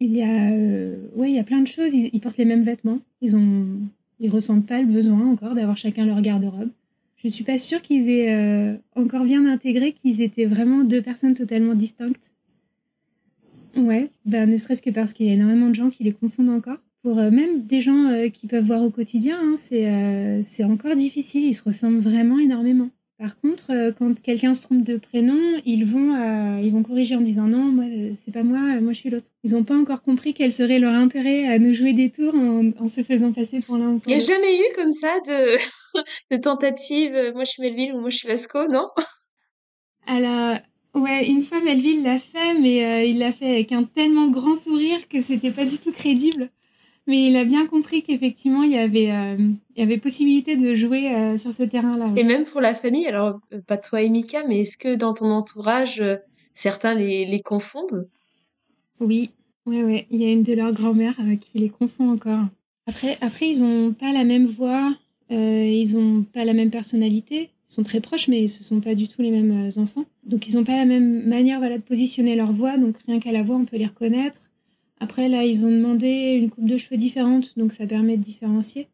Il 0.00 0.16
y 0.16 0.22
a, 0.22 0.50
euh, 0.50 0.96
il 1.18 1.30
y 1.30 1.38
a 1.38 1.44
plein 1.44 1.60
de 1.60 1.66
choses. 1.66 1.92
Ils, 1.92 2.20
portent 2.20 2.38
les 2.38 2.46
mêmes 2.46 2.62
vêtements. 2.62 3.00
Ils 3.20 3.36
ont, 3.36 3.66
ils 4.18 4.30
ressentent 4.30 4.66
pas 4.66 4.80
le 4.80 4.86
besoin 4.86 5.30
encore 5.30 5.54
d'avoir 5.54 5.76
chacun 5.76 6.06
leur 6.06 6.22
garde-robe. 6.22 6.70
Je 7.22 7.28
suis 7.28 7.44
pas 7.44 7.58
sûre 7.58 7.82
qu'ils 7.82 8.08
aient 8.08 8.34
euh, 8.34 8.76
encore 8.96 9.24
bien 9.24 9.46
intégré 9.46 9.92
qu'ils 9.92 10.22
étaient 10.22 10.46
vraiment 10.46 10.84
deux 10.84 11.02
personnes 11.02 11.34
totalement 11.34 11.74
distinctes. 11.74 12.32
Ouais, 13.76 14.08
ben 14.24 14.48
ne 14.48 14.56
serait-ce 14.56 14.80
que 14.80 14.90
parce 14.90 15.12
qu'il 15.12 15.26
y 15.26 15.30
a 15.30 15.34
énormément 15.34 15.68
de 15.68 15.74
gens 15.74 15.90
qui 15.90 16.02
les 16.02 16.12
confondent 16.12 16.48
encore. 16.48 16.78
Pour 17.02 17.16
même 17.16 17.62
des 17.62 17.80
gens 17.80 18.28
qui 18.32 18.46
peuvent 18.46 18.64
voir 18.64 18.82
au 18.82 18.90
quotidien, 18.90 19.38
hein, 19.40 19.54
c'est 19.56 20.64
encore 20.64 20.96
difficile. 20.96 21.44
Ils 21.44 21.54
se 21.54 21.62
ressemblent 21.62 22.00
vraiment 22.00 22.38
énormément. 22.38 22.90
Par 23.20 23.38
contre, 23.38 23.66
euh, 23.68 23.92
quand 23.92 24.22
quelqu'un 24.22 24.54
se 24.54 24.62
trompe 24.62 24.82
de 24.82 24.96
prénom, 24.96 25.38
ils 25.66 25.84
vont, 25.84 26.14
euh, 26.14 26.62
ils 26.62 26.72
vont 26.72 26.82
corriger 26.82 27.16
en 27.16 27.20
disant 27.20 27.42
non, 27.42 27.64
moi, 27.64 27.84
c'est 28.24 28.32
pas 28.32 28.42
moi, 28.42 28.80
moi 28.80 28.94
je 28.94 28.98
suis 28.98 29.10
l'autre. 29.10 29.26
Ils 29.44 29.52
n'ont 29.52 29.62
pas 29.62 29.76
encore 29.76 30.02
compris 30.02 30.32
quel 30.32 30.54
serait 30.54 30.78
leur 30.78 30.94
intérêt 30.94 31.46
à 31.46 31.58
nous 31.58 31.74
jouer 31.74 31.92
des 31.92 32.08
tours 32.08 32.34
en, 32.34 32.88
se 32.88 33.02
faisant 33.02 33.32
passer 33.32 33.60
pour 33.60 33.76
l'un 33.76 33.90
ou 33.90 33.98
pour 33.98 34.10
l'autre. 34.10 34.10
Il 34.10 34.16
n'y 34.16 34.22
a 34.22 34.24
jamais 34.24 34.58
eu 34.58 34.64
comme 34.74 34.92
ça 34.92 35.20
de, 35.26 35.58
de 36.30 36.40
tentative, 36.40 37.14
euh, 37.14 37.32
moi 37.34 37.44
je 37.44 37.50
suis 37.50 37.62
Melville 37.62 37.92
ou 37.92 38.00
moi 38.00 38.08
je 38.08 38.16
suis 38.16 38.28
Vasco, 38.28 38.66
non? 38.68 38.88
Alors, 40.06 40.56
ouais, 40.94 41.26
une 41.26 41.42
fois 41.42 41.60
Melville 41.60 42.02
l'a 42.02 42.20
fait, 42.20 42.54
mais 42.54 43.10
il 43.10 43.18
l'a 43.18 43.32
fait 43.32 43.50
avec 43.50 43.72
un 43.72 43.84
tellement 43.84 44.28
grand 44.28 44.54
sourire 44.54 45.08
que 45.10 45.20
c'était 45.20 45.50
pas 45.50 45.66
du 45.66 45.76
tout 45.76 45.92
crédible. 45.92 46.48
Mais 47.10 47.26
il 47.26 47.34
a 47.34 47.44
bien 47.44 47.66
compris 47.66 48.04
qu'effectivement, 48.04 48.62
il 48.62 48.70
y 48.70 48.78
avait, 48.78 49.10
euh, 49.10 49.36
il 49.74 49.80
y 49.80 49.82
avait 49.82 49.98
possibilité 49.98 50.56
de 50.56 50.76
jouer 50.76 51.12
euh, 51.12 51.36
sur 51.36 51.52
ce 51.52 51.64
terrain-là. 51.64 52.06
Et 52.14 52.22
même 52.22 52.44
pour 52.44 52.60
la 52.60 52.72
famille, 52.72 53.08
alors 53.08 53.40
euh, 53.52 53.60
pas 53.66 53.78
toi 53.78 54.00
et 54.00 54.08
Mika, 54.08 54.44
mais 54.46 54.60
est-ce 54.60 54.78
que 54.78 54.94
dans 54.94 55.12
ton 55.12 55.32
entourage, 55.32 56.00
certains 56.54 56.94
les, 56.94 57.24
les 57.24 57.40
confondent? 57.40 58.08
Oui, 59.00 59.30
ouais, 59.66 59.82
ouais. 59.82 60.06
Il 60.12 60.22
y 60.22 60.24
a 60.24 60.30
une 60.30 60.44
de 60.44 60.52
leurs 60.52 60.72
grand-mères 60.72 61.18
qui 61.40 61.58
les 61.58 61.68
confond 61.68 62.12
encore. 62.12 62.44
Après, 62.86 63.18
après 63.20 63.48
ils 63.48 63.60
n'ont 63.60 63.92
pas 63.92 64.12
la 64.12 64.22
même 64.22 64.46
voix, 64.46 64.94
ils 65.30 65.94
n'ont 65.94 66.22
pas 66.22 66.44
la 66.44 66.52
même 66.52 66.70
personnalité. 66.70 67.50
sont 67.66 67.82
très 67.82 68.00
proches, 68.00 68.28
mais 68.28 68.46
ce 68.46 68.62
sont 68.62 68.80
pas 68.80 68.94
du 68.94 69.08
tout 69.08 69.20
les 69.20 69.32
mêmes 69.32 69.68
enfants. 69.78 70.04
Donc 70.22 70.46
ils 70.46 70.54
n'ont 70.54 70.64
pas 70.64 70.76
la 70.76 70.84
même 70.84 71.26
manière 71.26 71.58
voilà, 71.58 71.78
de 71.78 71.82
positionner 71.82 72.36
leur 72.36 72.52
voix, 72.52 72.78
donc 72.78 72.98
rien 73.08 73.18
qu'à 73.18 73.32
la 73.32 73.42
voix, 73.42 73.56
on 73.56 73.64
peut 73.64 73.78
les 73.78 73.86
reconnaître. 73.86 74.40
Après, 75.00 75.28
là, 75.28 75.44
ils 75.44 75.64
ont 75.64 75.70
demandé 75.70 76.08
une 76.08 76.50
coupe 76.50 76.66
de 76.66 76.76
cheveux 76.76 76.98
différente, 76.98 77.58
donc 77.58 77.72
ça 77.72 77.86
permet 77.86 78.18
de 78.18 78.22
différencier. 78.22 78.88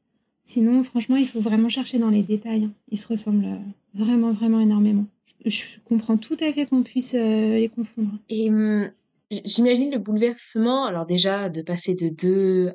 Sinon, 0.44 0.84
franchement, 0.84 1.16
il 1.16 1.26
faut 1.26 1.40
vraiment 1.40 1.68
chercher 1.68 1.98
dans 1.98 2.10
les 2.10 2.22
détails. 2.22 2.64
Hein. 2.64 2.72
Ils 2.90 2.98
se 2.98 3.08
ressemblent 3.08 3.44
euh, 3.44 3.58
vraiment, 3.94 4.30
vraiment 4.30 4.60
énormément. 4.60 5.04
Je, 5.44 5.62
comprends 5.84 6.16
tout 6.16 6.36
à 6.40 6.52
fait 6.52 6.66
qu'on 6.66 6.84
puisse 6.84 7.14
euh, 7.14 7.56
les 7.56 7.68
confondre. 7.68 8.12
Et 8.28 8.48
hum, 8.48 8.90
j'imagine 9.44 9.90
le 9.90 9.98
bouleversement, 9.98 10.84
alors 10.84 11.06
déjà, 11.06 11.48
de 11.48 11.62
passer 11.62 11.94
de 11.94 12.08
deux 12.08 12.72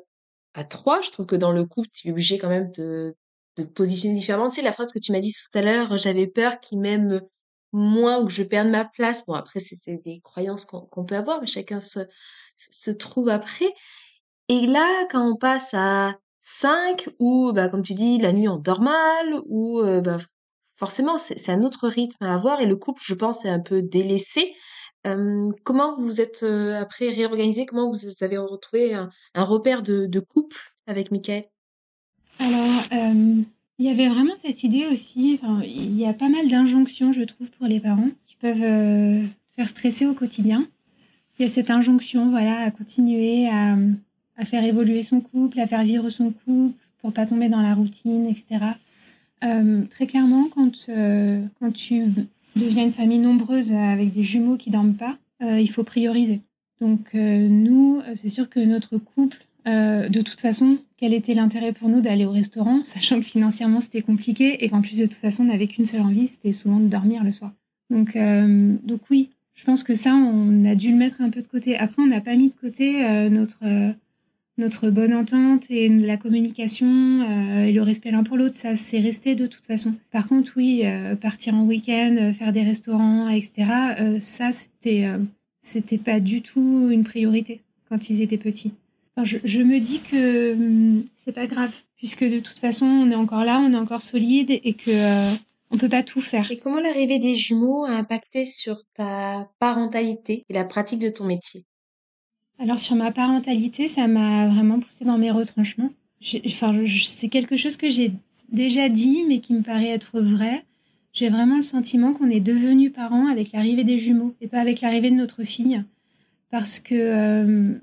à 0.54 0.64
trois, 0.64 1.00
je 1.00 1.10
trouve 1.10 1.26
que 1.26 1.36
dans 1.36 1.52
le 1.52 1.64
couple, 1.64 1.88
tu 1.90 2.08
es 2.08 2.10
obligé 2.10 2.36
quand 2.36 2.50
même 2.50 2.70
de, 2.72 3.14
de 3.56 3.62
te 3.62 3.68
positionner 3.68 4.14
différemment. 4.14 4.50
Tu 4.50 4.56
sais, 4.56 4.62
la 4.62 4.72
phrase 4.72 4.92
que 4.92 4.98
tu 4.98 5.12
m'as 5.12 5.20
dit 5.20 5.32
tout 5.32 5.58
à 5.58 5.62
l'heure, 5.62 5.96
j'avais 5.96 6.26
peur 6.26 6.60
qu'il 6.60 6.78
m'aime 6.78 7.22
moins 7.72 8.20
ou 8.20 8.26
que 8.26 8.32
je 8.32 8.42
perde 8.42 8.68
ma 8.68 8.84
place. 8.84 9.24
Bon, 9.24 9.32
après, 9.32 9.60
c'est 9.60 9.96
des 10.02 10.20
croyances 10.20 10.66
qu'on 10.66 11.04
peut 11.04 11.16
avoir, 11.16 11.40
mais 11.40 11.46
chacun 11.46 11.80
se, 11.80 12.00
se 12.56 12.90
trouve 12.90 13.28
après. 13.28 13.72
Et 14.48 14.66
là, 14.66 15.06
quand 15.10 15.26
on 15.26 15.36
passe 15.36 15.74
à 15.74 16.16
5, 16.40 17.08
ou 17.18 17.52
bah, 17.52 17.68
comme 17.68 17.82
tu 17.82 17.94
dis, 17.94 18.18
la 18.18 18.32
nuit 18.32 18.48
on 18.48 18.56
dort 18.56 18.80
mal, 18.80 19.40
ou 19.48 19.80
euh, 19.80 20.00
bah, 20.00 20.18
forcément 20.76 21.18
c'est 21.18 21.50
un 21.50 21.62
autre 21.62 21.88
rythme 21.88 22.24
à 22.24 22.34
avoir, 22.34 22.60
et 22.60 22.66
le 22.66 22.76
couple, 22.76 23.02
je 23.04 23.14
pense, 23.14 23.44
est 23.44 23.50
un 23.50 23.60
peu 23.60 23.82
délaissé. 23.82 24.54
comment 25.64 25.94
vous 25.94 26.20
êtes 26.20 26.42
euh, 26.42 26.80
après 26.80 27.10
réorganisé 27.10 27.66
Comment 27.66 27.88
vous 27.88 27.98
avez 28.20 28.38
retrouvé 28.38 28.94
un, 28.94 29.10
repère 29.34 29.82
de, 29.82 30.20
couple 30.20 30.56
avec 30.86 31.10
Michael? 31.10 31.44
Alors, 32.38 32.82
il 33.82 33.86
y 33.86 33.90
avait 33.90 34.08
vraiment 34.08 34.36
cette 34.36 34.62
idée 34.62 34.86
aussi, 34.86 35.40
il 35.64 35.98
y 35.98 36.06
a 36.06 36.12
pas 36.12 36.28
mal 36.28 36.46
d'injonctions, 36.46 37.12
je 37.12 37.22
trouve, 37.22 37.50
pour 37.50 37.66
les 37.66 37.80
parents 37.80 38.10
qui 38.26 38.36
peuvent 38.36 38.62
euh, 38.62 39.24
faire 39.56 39.68
stresser 39.68 40.06
au 40.06 40.14
quotidien. 40.14 40.68
Il 41.38 41.42
y 41.42 41.44
a 41.44 41.48
cette 41.48 41.70
injonction, 41.70 42.30
voilà, 42.30 42.60
à 42.60 42.70
continuer 42.70 43.48
à, 43.48 43.76
faire 44.44 44.64
évoluer 44.64 45.02
son 45.02 45.20
couple, 45.20 45.60
à 45.60 45.66
faire 45.66 45.84
vivre 45.84 46.10
son 46.10 46.32
couple 46.32 46.74
pour 47.00 47.12
pas 47.12 47.26
tomber 47.26 47.48
dans 47.48 47.62
la 47.62 47.74
routine, 47.74 48.26
etc. 48.26 48.64
Euh, 49.44 49.82
très 49.90 50.06
clairement, 50.06 50.48
quand, 50.54 50.90
quand 51.58 51.72
tu 51.72 52.06
deviens 52.56 52.84
une 52.84 52.90
famille 52.90 53.18
nombreuse 53.18 53.72
avec 53.72 54.12
des 54.12 54.24
jumeaux 54.24 54.56
qui 54.56 54.70
dorment 54.70 54.94
pas, 54.94 55.16
il 55.40 55.70
faut 55.70 55.84
prioriser. 55.84 56.40
Donc 56.80 57.14
nous, 57.14 58.02
c'est 58.16 58.28
sûr 58.28 58.48
que 58.48 58.60
notre 58.60 58.98
couple 58.98 59.38
euh, 59.66 60.08
de 60.08 60.22
toute 60.22 60.40
façon, 60.40 60.78
quel 60.96 61.14
était 61.14 61.34
l'intérêt 61.34 61.72
pour 61.72 61.88
nous 61.88 62.00
d'aller 62.00 62.24
au 62.24 62.32
restaurant, 62.32 62.82
sachant 62.84 63.18
que 63.20 63.26
financièrement 63.26 63.80
c'était 63.80 64.02
compliqué 64.02 64.64
et 64.64 64.68
qu'en 64.68 64.82
plus 64.82 64.98
de 64.98 65.06
toute 65.06 65.14
façon 65.14 65.44
on 65.44 65.46
n'avait 65.46 65.68
qu'une 65.68 65.86
seule 65.86 66.02
envie, 66.02 66.26
c'était 66.26 66.52
souvent 66.52 66.80
de 66.80 66.88
dormir 66.88 67.22
le 67.24 67.32
soir. 67.32 67.52
Donc, 67.90 68.16
euh, 68.16 68.74
donc 68.82 69.00
oui, 69.10 69.30
je 69.54 69.64
pense 69.64 69.82
que 69.82 69.94
ça, 69.94 70.14
on 70.14 70.64
a 70.64 70.74
dû 70.74 70.90
le 70.90 70.96
mettre 70.96 71.20
un 71.20 71.30
peu 71.30 71.42
de 71.42 71.46
côté. 71.46 71.76
Après, 71.76 72.02
on 72.02 72.06
n'a 72.06 72.20
pas 72.20 72.36
mis 72.36 72.48
de 72.48 72.54
côté 72.54 73.04
euh, 73.04 73.28
notre, 73.28 73.58
notre 74.58 74.90
bonne 74.90 75.14
entente 75.14 75.70
et 75.70 75.88
la 75.88 76.16
communication 76.16 77.22
et 77.64 77.72
le 77.72 77.82
respect 77.82 78.10
l'un 78.10 78.24
pour 78.24 78.36
l'autre. 78.36 78.54
Ça, 78.54 78.76
c'est 78.76 79.00
resté 79.00 79.34
de 79.34 79.46
toute 79.46 79.66
façon. 79.66 79.94
Par 80.10 80.28
contre, 80.28 80.52
oui, 80.56 80.84
partir 81.20 81.54
en 81.54 81.64
week-end, 81.64 82.32
faire 82.36 82.52
des 82.52 82.62
restaurants, 82.62 83.28
etc., 83.28 84.18
ça, 84.20 84.52
c'était, 84.52 85.08
c'était 85.60 85.98
pas 85.98 86.20
du 86.20 86.42
tout 86.42 86.88
une 86.90 87.04
priorité 87.04 87.60
quand 87.88 88.10
ils 88.10 88.22
étaient 88.22 88.38
petits 88.38 88.72
je, 89.22 89.62
me 89.62 89.78
dis 89.78 90.00
que 90.00 90.54
hum, 90.54 91.04
c'est 91.24 91.32
pas 91.32 91.46
grave, 91.46 91.72
puisque 91.96 92.24
de 92.24 92.40
toute 92.40 92.58
façon, 92.58 92.86
on 92.86 93.10
est 93.10 93.14
encore 93.14 93.44
là, 93.44 93.60
on 93.60 93.72
est 93.72 93.78
encore 93.78 94.02
solide 94.02 94.50
et 94.50 94.74
que 94.74 94.90
euh, 94.90 95.32
on 95.72 95.78
peut 95.78 95.88
pas 95.88 96.02
tout 96.02 96.20
faire. 96.20 96.50
Et 96.50 96.58
comment 96.58 96.80
l'arrivée 96.80 97.18
des 97.18 97.34
jumeaux 97.34 97.84
a 97.84 97.90
impacté 97.90 98.44
sur 98.44 98.76
ta 98.94 99.50
parentalité 99.58 100.44
et 100.48 100.52
la 100.52 100.64
pratique 100.64 101.00
de 101.00 101.08
ton 101.08 101.24
métier? 101.24 101.64
Alors 102.58 102.78
sur 102.78 102.94
ma 102.94 103.10
parentalité, 103.10 103.88
ça 103.88 104.06
m'a 104.06 104.46
vraiment 104.48 104.78
poussé 104.78 105.04
dans 105.04 105.18
mes 105.18 105.30
retranchements. 105.30 105.90
Enfin, 106.46 106.84
c'est 107.04 107.28
quelque 107.28 107.56
chose 107.56 107.76
que 107.76 107.90
j'ai 107.90 108.12
déjà 108.50 108.88
dit, 108.88 109.24
mais 109.26 109.40
qui 109.40 109.54
me 109.54 109.62
paraît 109.62 109.88
être 109.88 110.20
vrai. 110.20 110.64
J'ai 111.12 111.28
vraiment 111.28 111.56
le 111.56 111.62
sentiment 111.62 112.12
qu'on 112.12 112.30
est 112.30 112.40
devenus 112.40 112.92
parents 112.92 113.26
avec 113.26 113.52
l'arrivée 113.52 113.84
des 113.84 113.98
jumeaux 113.98 114.34
et 114.40 114.48
pas 114.48 114.60
avec 114.60 114.80
l'arrivée 114.80 115.10
de 115.10 115.16
notre 115.16 115.42
fille, 115.42 115.82
parce 116.50 116.78
que 116.78 116.94
euh, 116.94 117.74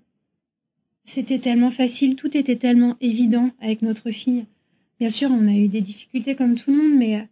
c'était 1.06 1.40
tellement 1.40 1.72
facile, 1.72 2.16
tout 2.16 2.38
était 2.38 2.56
tellement 2.56 2.96
évident 3.02 3.50
avec 3.60 3.82
notre 3.82 4.12
fille. 4.12 4.46
Bien 5.00 5.10
sûr, 5.10 5.30
on 5.32 5.48
a 5.48 5.54
eu 5.54 5.68
des 5.68 5.82
difficultés 5.82 6.36
comme 6.36 6.56
tout 6.56 6.72
le 6.72 6.78
monde, 6.78 6.98
mais 6.98 7.28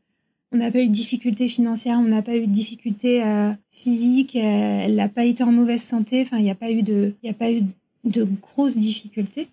on 0.51 0.57
n'a 0.57 0.71
pas 0.71 0.79
eu 0.79 0.87
de 0.87 0.93
difficultés 0.93 1.47
financières, 1.47 1.99
on 1.99 2.03
n'a 2.07 2.21
pas 2.21 2.35
eu 2.35 2.47
de 2.47 2.51
difficultés 2.51 3.23
euh, 3.23 3.51
physiques, 3.69 4.35
euh, 4.35 4.83
elle 4.85 4.95
n'a 4.95 5.09
pas 5.09 5.25
été 5.25 5.43
en 5.43 5.51
mauvaise 5.51 5.81
santé, 5.81 6.21
enfin, 6.21 6.37
il 6.37 6.43
n'y 6.43 6.51
a, 6.51 6.55
pas 6.55 6.71
eu 6.71 6.83
de, 6.83 7.13
a 7.27 7.33
pas 7.33 7.51
eu 7.51 7.63
de 8.03 8.23
grosses 8.23 8.77
difficultés. 8.77 9.47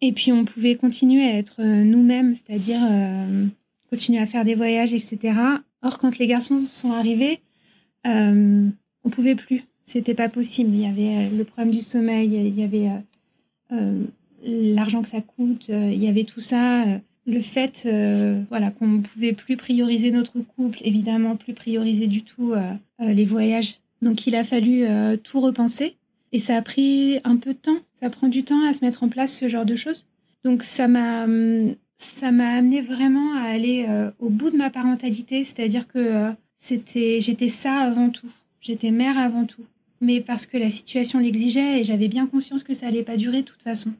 Et 0.00 0.12
puis, 0.12 0.32
on 0.32 0.44
pouvait 0.44 0.76
continuer 0.76 1.24
à 1.24 1.36
être 1.36 1.62
nous-mêmes, 1.62 2.34
c'est-à-dire 2.34 2.80
continuer 3.90 4.18
à 4.18 4.24
faire 4.24 4.46
des 4.46 4.54
voyages, 4.54 4.94
etc. 4.94 5.34
Or, 5.82 5.98
quand 5.98 6.16
les 6.16 6.26
garçons 6.26 6.64
sont 6.66 6.92
arrivés, 6.92 7.40
on 8.06 9.10
pouvait 9.10 9.34
plus. 9.34 9.64
C'était 9.84 10.14
pas 10.14 10.30
possible. 10.30 10.70
Il 10.72 10.80
y 10.80 10.86
avait 10.86 11.28
le 11.28 11.44
problème 11.44 11.70
du 11.70 11.82
sommeil, 11.82 12.34
il 12.34 12.58
y 12.58 12.62
avait 12.62 12.88
euh, 13.72 14.04
l'argent 14.42 15.02
que 15.02 15.08
ça 15.08 15.20
coûte, 15.20 15.68
euh, 15.68 15.90
il 15.92 16.02
y 16.02 16.08
avait 16.08 16.24
tout 16.24 16.40
ça 16.40 16.84
euh, 16.84 16.98
le 17.30 17.40
fait 17.40 17.88
voilà 18.48 18.70
qu'on 18.70 18.86
ne 18.86 19.00
pouvait 19.00 19.32
plus 19.32 19.56
prioriser 19.56 20.10
notre 20.10 20.40
couple, 20.40 20.78
évidemment 20.82 21.36
plus 21.36 21.54
prioriser 21.54 22.06
du 22.06 22.22
tout 22.22 22.54
les 22.98 23.24
voyages. 23.24 23.78
Donc 24.02 24.26
il 24.26 24.34
a 24.34 24.44
fallu 24.44 24.86
tout 25.22 25.40
repenser 25.40 25.96
et 26.32 26.38
ça 26.38 26.56
a 26.56 26.62
pris 26.62 27.20
un 27.24 27.36
peu 27.36 27.54
de 27.54 27.58
temps. 27.58 27.78
Ça 28.00 28.10
prend 28.10 28.28
du 28.28 28.42
temps 28.42 28.64
à 28.66 28.72
se 28.72 28.84
mettre 28.84 29.02
en 29.02 29.08
place 29.08 29.36
ce 29.36 29.48
genre 29.48 29.64
de 29.64 29.76
choses. 29.76 30.06
Donc 30.44 30.62
ça 30.62 30.88
m'a 30.88 31.26
ça 31.98 32.30
m'a 32.32 32.50
amené 32.54 32.80
vraiment 32.80 33.36
à 33.36 33.42
aller 33.42 33.86
au 34.18 34.28
bout 34.28 34.50
de 34.50 34.56
ma 34.56 34.70
parentalité, 34.70 35.44
c'est-à-dire 35.44 35.86
que 35.88 36.30
c'était 36.58 37.20
j'étais 37.20 37.48
ça 37.48 37.76
avant 37.76 38.10
tout. 38.10 38.28
J'étais 38.60 38.90
mère 38.90 39.18
avant 39.18 39.44
tout 39.44 39.64
mais 40.00 40.20
parce 40.20 40.46
que 40.46 40.56
la 40.56 40.70
situation 40.70 41.18
l'exigeait 41.18 41.80
et 41.80 41.84
j'avais 41.84 42.08
bien 42.08 42.26
conscience 42.26 42.64
que 42.64 42.74
ça 42.74 42.86
allait 42.86 43.02
pas 43.02 43.16
durer 43.16 43.42
de 43.42 43.46
toute 43.46 43.62
façon. 43.62 43.92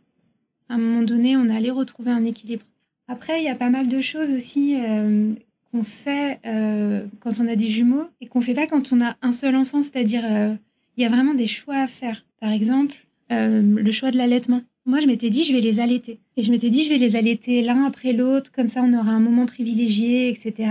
À 0.68 0.74
un 0.74 0.78
moment 0.78 1.02
donné, 1.02 1.36
on 1.36 1.48
allait 1.50 1.70
retrouver 1.70 2.10
un 2.10 2.24
équilibre. 2.24 2.62
Après, 3.10 3.40
il 3.40 3.44
y 3.44 3.48
a 3.48 3.56
pas 3.56 3.70
mal 3.70 3.88
de 3.88 4.00
choses 4.00 4.30
aussi 4.30 4.76
euh, 4.76 5.32
qu'on 5.72 5.82
fait 5.82 6.38
euh, 6.46 7.04
quand 7.18 7.40
on 7.40 7.48
a 7.48 7.56
des 7.56 7.66
jumeaux 7.66 8.06
et 8.20 8.28
qu'on 8.28 8.40
fait 8.40 8.54
pas 8.54 8.68
quand 8.68 8.92
on 8.92 9.04
a 9.04 9.16
un 9.20 9.32
seul 9.32 9.56
enfant, 9.56 9.82
c'est-à-dire 9.82 10.22
euh, 10.24 10.54
il 10.96 11.02
y 11.02 11.06
a 11.06 11.08
vraiment 11.08 11.34
des 11.34 11.48
choix 11.48 11.74
à 11.74 11.88
faire. 11.88 12.24
Par 12.40 12.52
exemple, 12.52 12.94
le 13.30 13.90
choix 13.90 14.12
de 14.12 14.16
l'allaitement. 14.16 14.62
Moi, 14.86 15.00
je 15.00 15.06
m'étais 15.06 15.28
dit, 15.28 15.44
je 15.44 15.52
vais 15.52 15.60
les 15.60 15.80
allaiter. 15.80 16.20
Et 16.36 16.44
je 16.44 16.50
m'étais 16.52 16.70
dit, 16.70 16.84
je 16.84 16.88
vais 16.88 16.98
les 16.98 17.16
allaiter 17.16 17.62
l'un 17.62 17.84
après 17.84 18.12
l'autre, 18.12 18.52
comme 18.52 18.68
ça 18.68 18.80
on 18.82 18.92
aura 18.92 19.10
un 19.10 19.20
moment 19.20 19.46
privilégié, 19.46 20.28
etc. 20.28 20.70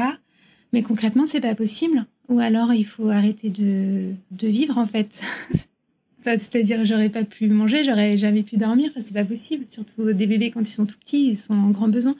Mais 0.71 0.81
concrètement, 0.81 1.25
c'est 1.25 1.41
pas 1.41 1.55
possible. 1.55 2.05
Ou 2.29 2.39
alors 2.39 2.73
il 2.73 2.85
faut 2.85 3.09
arrêter 3.09 3.49
de, 3.49 4.13
de 4.31 4.47
vivre 4.47 4.77
en 4.77 4.85
fait. 4.85 5.19
C'est-à-dire 6.23 6.85
j'aurais 6.85 7.09
pas 7.09 7.23
pu 7.23 7.47
manger, 7.49 7.83
j'aurais 7.83 8.17
jamais 8.17 8.43
pu 8.43 8.57
dormir, 8.57 8.91
enfin, 8.91 9.01
c'est 9.03 9.13
pas 9.13 9.25
possible. 9.25 9.65
Surtout 9.67 10.13
des 10.13 10.27
bébés 10.27 10.51
quand 10.51 10.61
ils 10.61 10.67
sont 10.67 10.85
tout 10.85 10.97
petits, 10.99 11.27
ils 11.31 11.37
sont 11.37 11.53
en 11.53 11.71
grand 11.71 11.89
besoin. 11.89 12.15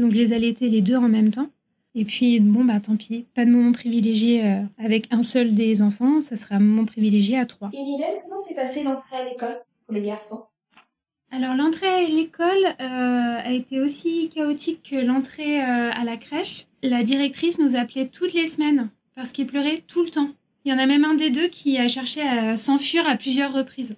Donc 0.00 0.12
je 0.12 0.16
les 0.16 0.32
allaiter 0.32 0.68
les 0.68 0.80
deux 0.80 0.96
en 0.96 1.08
même 1.08 1.30
temps. 1.30 1.50
Et 1.94 2.04
puis 2.04 2.40
bon 2.40 2.64
bah 2.64 2.80
tant 2.80 2.96
pis, 2.96 3.26
pas 3.34 3.44
de 3.44 3.50
moment 3.50 3.72
privilégié 3.72 4.44
euh, 4.44 4.62
avec 4.78 5.08
un 5.10 5.22
seul 5.22 5.54
des 5.54 5.82
enfants, 5.82 6.20
ça 6.20 6.36
sera 6.36 6.54
un 6.54 6.60
moment 6.60 6.84
privilégié 6.84 7.36
à 7.36 7.46
trois. 7.46 7.68
Et 7.72 7.82
Mylène, 7.82 8.20
comment 8.22 8.38
s'est 8.38 8.54
passée 8.54 8.84
l'entrée 8.84 9.16
à 9.16 9.24
l'école 9.24 9.60
pour 9.84 9.94
les 9.94 10.02
garçons? 10.02 10.38
Alors 11.32 11.54
l'entrée 11.54 11.88
à 11.88 12.02
l'école 12.02 12.64
euh, 12.80 13.40
a 13.44 13.52
été 13.52 13.80
aussi 13.80 14.30
chaotique 14.34 14.88
que 14.88 14.96
l'entrée 14.96 15.60
euh, 15.60 15.90
à 15.92 16.04
la 16.04 16.16
crèche. 16.16 16.66
La 16.82 17.02
directrice 17.02 17.58
nous 17.58 17.76
appelait 17.76 18.06
toutes 18.06 18.34
les 18.34 18.46
semaines 18.46 18.90
parce 19.16 19.32
qu'il 19.32 19.46
pleurait 19.46 19.82
tout 19.86 20.02
le 20.02 20.10
temps. 20.10 20.30
Il 20.64 20.72
y 20.72 20.74
en 20.74 20.78
a 20.78 20.86
même 20.86 21.04
un 21.04 21.14
des 21.14 21.30
deux 21.30 21.48
qui 21.48 21.76
a 21.78 21.88
cherché 21.88 22.22
à 22.22 22.56
s'enfuir 22.56 23.06
à 23.06 23.16
plusieurs 23.16 23.52
reprises. 23.52 23.96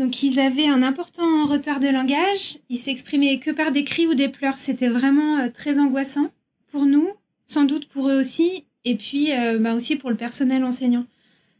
Donc 0.00 0.22
ils 0.22 0.40
avaient 0.40 0.66
un 0.66 0.82
important 0.82 1.44
retard 1.44 1.78
de 1.78 1.88
langage, 1.88 2.56
ils 2.70 2.78
s'exprimaient 2.78 3.38
que 3.38 3.50
par 3.50 3.70
des 3.70 3.84
cris 3.84 4.06
ou 4.06 4.14
des 4.14 4.30
pleurs. 4.30 4.58
C'était 4.58 4.88
vraiment 4.88 5.36
euh, 5.36 5.48
très 5.52 5.78
angoissant 5.78 6.30
pour 6.72 6.86
nous, 6.86 7.06
sans 7.46 7.64
doute 7.64 7.86
pour 7.86 8.08
eux 8.08 8.18
aussi, 8.18 8.64
et 8.86 8.94
puis 8.94 9.30
euh, 9.30 9.58
bah 9.58 9.74
aussi 9.74 9.96
pour 9.96 10.08
le 10.08 10.16
personnel 10.16 10.64
enseignant. 10.64 11.04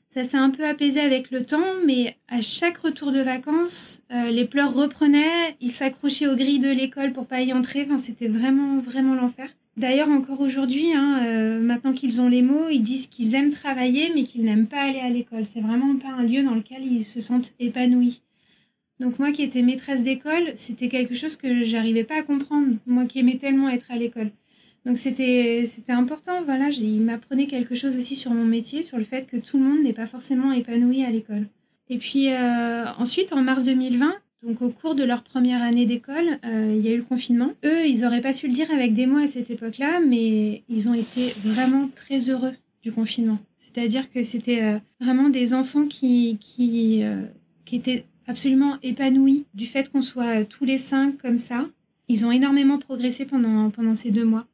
Ça 0.08 0.24
s'est 0.24 0.38
un 0.38 0.48
peu 0.48 0.66
apaisé 0.66 1.00
avec 1.00 1.30
le 1.30 1.44
temps, 1.44 1.74
mais 1.84 2.16
à 2.28 2.40
chaque 2.40 2.78
retour 2.78 3.12
de 3.12 3.20
vacances, 3.20 4.00
euh, 4.10 4.30
les 4.30 4.46
pleurs 4.46 4.72
reprenaient, 4.72 5.54
ils 5.60 5.70
s'accrochaient 5.70 6.26
aux 6.26 6.34
grilles 6.34 6.60
de 6.60 6.70
l'école 6.70 7.12
pour 7.12 7.26
pas 7.26 7.42
y 7.42 7.52
entrer. 7.52 7.82
Enfin, 7.82 7.98
c'était 7.98 8.28
vraiment, 8.28 8.78
vraiment 8.78 9.16
l'enfer. 9.16 9.50
D'ailleurs, 9.76 10.08
encore 10.08 10.40
aujourd'hui, 10.40 10.94
hein, 10.94 11.58
maintenant 11.60 11.92
qu'ils 11.92 12.20
ont 12.20 12.28
les 12.28 12.42
mots, 12.42 12.68
ils 12.70 12.82
disent 12.82 13.06
qu'ils 13.06 13.34
aiment 13.34 13.50
travailler, 13.50 14.10
mais 14.14 14.24
qu'ils 14.24 14.44
n'aiment 14.44 14.66
pas 14.66 14.80
aller 14.80 14.98
à 14.98 15.08
l'école. 15.10 15.44
C'est 15.44 15.60
vraiment 15.60 15.96
pas 15.96 16.08
un 16.08 16.24
lieu 16.24 16.42
dans 16.42 16.54
lequel 16.54 16.84
ils 16.84 17.04
se 17.04 17.20
sentent 17.20 17.52
épanouis. 17.60 18.20
Donc 19.00 19.18
moi 19.18 19.32
qui 19.32 19.42
étais 19.42 19.62
maîtresse 19.62 20.02
d'école, 20.02 20.52
c'était 20.54 20.88
quelque 20.88 21.14
chose 21.14 21.36
que 21.36 21.64
j'arrivais 21.64 22.04
pas 22.04 22.18
à 22.18 22.22
comprendre, 22.22 22.76
moi 22.86 23.06
qui 23.06 23.18
aimais 23.18 23.38
tellement 23.38 23.70
être 23.70 23.90
à 23.90 23.96
l'école. 23.96 24.30
Donc 24.84 24.98
c'était 24.98 25.64
important, 25.88 26.42
voilà, 26.44 26.68
il 26.68 27.00
m'apprenait 27.00 27.46
quelque 27.46 27.74
chose 27.74 27.96
aussi 27.96 28.14
sur 28.14 28.30
mon 28.32 28.44
métier, 28.44 28.82
sur 28.82 28.98
le 28.98 29.04
fait 29.04 29.26
que 29.26 29.38
tout 29.38 29.58
le 29.58 29.64
monde 29.64 29.82
n'est 29.82 29.94
pas 29.94 30.06
forcément 30.06 30.52
épanoui 30.52 31.02
à 31.02 31.10
l'école. 31.10 31.46
Et 31.88 31.96
puis 31.96 32.32
euh, 32.32 32.84
ensuite, 32.98 33.32
en 33.32 33.42
mars 33.42 33.64
2020, 33.64 34.14
donc 34.42 34.60
au 34.60 34.68
cours 34.68 34.94
de 34.94 35.04
leur 35.04 35.22
première 35.22 35.62
année 35.62 35.86
d'école, 35.86 36.38
euh, 36.44 36.74
il 36.78 36.84
y 36.84 36.88
a 36.88 36.92
eu 36.92 36.98
le 36.98 37.02
confinement. 37.02 37.52
Eux, 37.64 37.86
ils 37.86 38.02
n'auraient 38.02 38.22
pas 38.22 38.34
su 38.34 38.48
le 38.48 38.54
dire 38.54 38.70
avec 38.70 38.92
des 38.92 39.06
mots 39.06 39.18
à 39.18 39.26
cette 39.26 39.50
époque-là, 39.50 40.00
mais 40.00 40.62
ils 40.68 40.88
ont 40.88 40.94
été 40.94 41.34
vraiment 41.42 41.88
très 41.94 42.30
heureux 42.30 42.52
du 42.82 42.92
confinement. 42.92 43.38
C'est-à-dire 43.60 44.10
que 44.10 44.22
c'était 44.22 44.62
euh, 44.62 44.78
vraiment 45.00 45.30
des 45.30 45.54
enfants 45.54 45.86
qui, 45.86 46.38
qui, 46.40 47.02
qui 47.64 47.76
étaient 47.76 48.04
absolument 48.30 48.78
épanouis 48.82 49.44
du 49.54 49.66
fait 49.66 49.90
qu'on 49.90 50.02
soit 50.02 50.44
tous 50.44 50.64
les 50.64 50.78
cinq 50.78 51.18
comme 51.18 51.38
ça. 51.38 51.68
Ils 52.08 52.24
ont 52.24 52.30
énormément 52.30 52.78
progressé 52.78 53.26
pendant, 53.26 53.70
pendant 53.70 53.96
ces 53.96 54.12
deux 54.12 54.24
mois. 54.24 54.46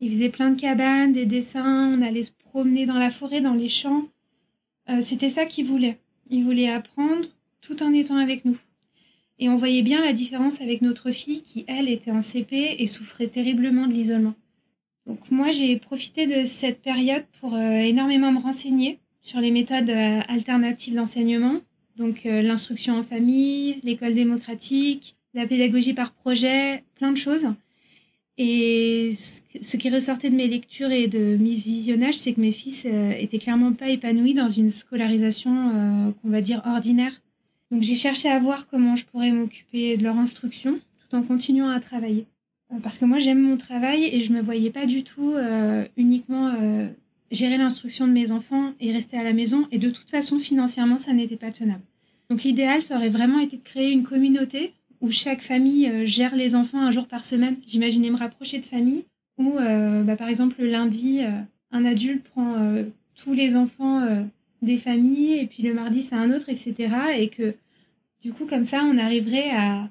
Ils 0.00 0.10
faisaient 0.10 0.30
plein 0.30 0.50
de 0.50 0.60
cabanes, 0.60 1.12
des 1.12 1.26
dessins, 1.26 1.94
on 1.94 2.00
allait 2.00 2.22
se 2.22 2.32
promener 2.32 2.86
dans 2.86 2.98
la 2.98 3.10
forêt, 3.10 3.42
dans 3.42 3.54
les 3.54 3.68
champs. 3.68 4.06
Euh, 4.88 5.02
c'était 5.02 5.28
ça 5.28 5.44
qu'ils 5.44 5.66
voulaient. 5.66 5.98
Ils 6.30 6.42
voulaient 6.42 6.70
apprendre 6.70 7.28
tout 7.60 7.82
en 7.82 7.92
étant 7.92 8.16
avec 8.16 8.46
nous. 8.46 8.56
Et 9.38 9.50
on 9.50 9.56
voyait 9.56 9.82
bien 9.82 10.02
la 10.02 10.14
différence 10.14 10.62
avec 10.62 10.80
notre 10.80 11.10
fille 11.10 11.42
qui, 11.42 11.64
elle, 11.68 11.88
était 11.88 12.10
en 12.10 12.22
CP 12.22 12.76
et 12.78 12.86
souffrait 12.86 13.28
terriblement 13.28 13.86
de 13.86 13.92
l'isolement. 13.92 14.34
Donc 15.06 15.30
moi, 15.30 15.50
j'ai 15.50 15.76
profité 15.76 16.26
de 16.26 16.44
cette 16.46 16.80
période 16.80 17.24
pour 17.38 17.54
euh, 17.54 17.80
énormément 17.80 18.32
me 18.32 18.40
renseigner 18.40 18.98
sur 19.20 19.40
les 19.40 19.50
méthodes 19.50 19.90
euh, 19.90 20.20
alternatives 20.28 20.94
d'enseignement, 20.94 21.60
donc 21.96 22.22
l'instruction 22.24 22.98
en 22.98 23.02
famille, 23.02 23.80
l'école 23.82 24.14
démocratique, 24.14 25.16
la 25.34 25.46
pédagogie 25.46 25.94
par 25.94 26.12
projet, 26.12 26.84
plein 26.96 27.12
de 27.12 27.16
choses. 27.16 27.46
Et 28.42 29.12
ce 29.12 29.76
qui 29.76 29.90
ressortait 29.90 30.30
de 30.30 30.34
mes 30.34 30.48
lectures 30.48 30.90
et 30.90 31.08
de 31.08 31.36
mes 31.36 31.54
visionnages, 31.54 32.14
c'est 32.14 32.32
que 32.32 32.40
mes 32.40 32.52
fils 32.52 32.86
euh, 32.86 33.10
étaient 33.10 33.38
clairement 33.38 33.74
pas 33.74 33.90
épanouis 33.90 34.32
dans 34.32 34.48
une 34.48 34.70
scolarisation 34.70 35.70
euh, 35.74 36.10
qu'on 36.22 36.30
va 36.30 36.40
dire 36.40 36.62
ordinaire. 36.64 37.20
Donc 37.70 37.82
j'ai 37.82 37.96
cherché 37.96 38.30
à 38.30 38.38
voir 38.38 38.66
comment 38.66 38.96
je 38.96 39.04
pourrais 39.04 39.30
m'occuper 39.30 39.98
de 39.98 40.04
leur 40.04 40.16
instruction 40.16 40.80
tout 41.10 41.16
en 41.16 41.22
continuant 41.22 41.68
à 41.68 41.80
travailler. 41.80 42.24
Euh, 42.72 42.78
parce 42.82 42.96
que 42.96 43.04
moi 43.04 43.18
j'aime 43.18 43.42
mon 43.42 43.58
travail 43.58 44.04
et 44.04 44.22
je 44.22 44.32
me 44.32 44.40
voyais 44.40 44.70
pas 44.70 44.86
du 44.86 45.04
tout 45.04 45.34
uniquement 45.98 46.50
gérer 47.30 47.56
l'instruction 47.58 48.06
de 48.06 48.12
mes 48.12 48.32
enfants 48.32 48.72
et 48.80 48.92
rester 48.92 49.16
à 49.16 49.24
la 49.24 49.32
maison. 49.32 49.66
Et 49.70 49.78
de 49.78 49.90
toute 49.90 50.10
façon 50.10 50.38
financièrement 50.38 50.96
ça 50.96 51.12
n'était 51.12 51.36
pas 51.36 51.52
tenable. 51.52 51.82
Donc 52.28 52.42
l'idéal 52.42 52.82
ça 52.82 52.96
aurait 52.96 53.08
vraiment 53.08 53.38
été 53.38 53.56
de 53.56 53.62
créer 53.62 53.92
une 53.92 54.04
communauté 54.04 54.74
où 55.00 55.10
chaque 55.10 55.40
famille 55.40 55.88
euh, 55.88 56.06
gère 56.06 56.34
les 56.34 56.54
enfants 56.54 56.80
un 56.80 56.90
jour 56.90 57.06
par 57.06 57.24
semaine. 57.24 57.56
J'imaginais 57.66 58.10
me 58.10 58.16
rapprocher 58.16 58.58
de 58.58 58.64
familles 58.64 59.04
où, 59.38 59.56
euh, 59.56 60.02
bah, 60.02 60.16
par 60.16 60.28
exemple, 60.28 60.56
le 60.58 60.68
lundi, 60.68 61.20
euh, 61.22 61.30
un 61.70 61.84
adulte 61.84 62.24
prend 62.24 62.56
tous 63.14 63.32
les 63.32 63.54
enfants 63.54 64.02
des 64.60 64.76
familles 64.76 65.34
et 65.34 65.46
puis 65.46 65.62
le 65.62 65.72
mardi, 65.72 66.02
c'est 66.02 66.16
un 66.16 66.32
autre, 66.32 66.48
etc. 66.48 66.74
Et 67.16 67.28
que, 67.28 67.54
du 68.22 68.32
coup, 68.32 68.44
comme 68.44 68.64
ça, 68.64 68.82
on 68.84 68.98
arriverait 68.98 69.50
à, 69.50 69.88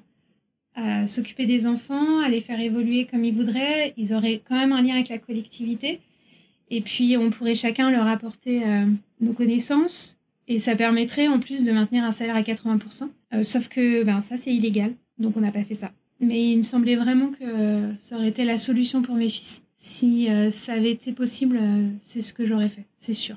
à 0.74 1.06
s'occuper 1.06 1.46
des 1.46 1.66
enfants, 1.66 2.20
à 2.20 2.28
les 2.28 2.40
faire 2.40 2.60
évoluer 2.60 3.06
comme 3.06 3.24
ils 3.24 3.34
voudraient. 3.34 3.94
Ils 3.96 4.12
auraient 4.12 4.42
quand 4.46 4.56
même 4.56 4.72
un 4.72 4.82
lien 4.82 4.94
avec 4.94 5.08
la 5.08 5.18
collectivité. 5.18 6.00
Et 6.70 6.80
puis, 6.80 7.16
on 7.16 7.30
pourrait 7.30 7.54
chacun 7.54 7.90
leur 7.90 8.06
apporter 8.06 8.62
nos 9.20 9.32
connaissances. 9.32 10.16
Et 10.46 10.58
ça 10.58 10.76
permettrait 10.76 11.28
en 11.28 11.40
plus 11.40 11.64
de 11.64 11.72
maintenir 11.72 12.04
un 12.04 12.12
salaire 12.12 12.36
à 12.36 12.42
80%. 12.42 13.08
sauf 13.42 13.68
que 13.68 14.04
ben, 14.04 14.20
ça, 14.20 14.36
c'est 14.36 14.54
illégal. 14.54 14.94
Donc 15.18 15.36
on 15.36 15.40
n'a 15.40 15.52
pas 15.52 15.64
fait 15.64 15.74
ça. 15.74 15.92
Mais 16.20 16.52
il 16.52 16.58
me 16.58 16.64
semblait 16.64 16.96
vraiment 16.96 17.28
que 17.28 17.92
ça 17.98 18.16
aurait 18.16 18.28
été 18.28 18.44
la 18.44 18.58
solution 18.58 19.02
pour 19.02 19.14
mes 19.14 19.28
fils. 19.28 19.62
Si 19.82 20.28
euh, 20.28 20.50
ça 20.50 20.74
avait 20.74 20.90
été 20.90 21.12
possible, 21.12 21.58
euh, 21.58 21.88
c'est 22.02 22.20
ce 22.20 22.34
que 22.34 22.44
j'aurais 22.44 22.68
fait, 22.68 22.84
c'est 22.98 23.14
sûr. 23.14 23.36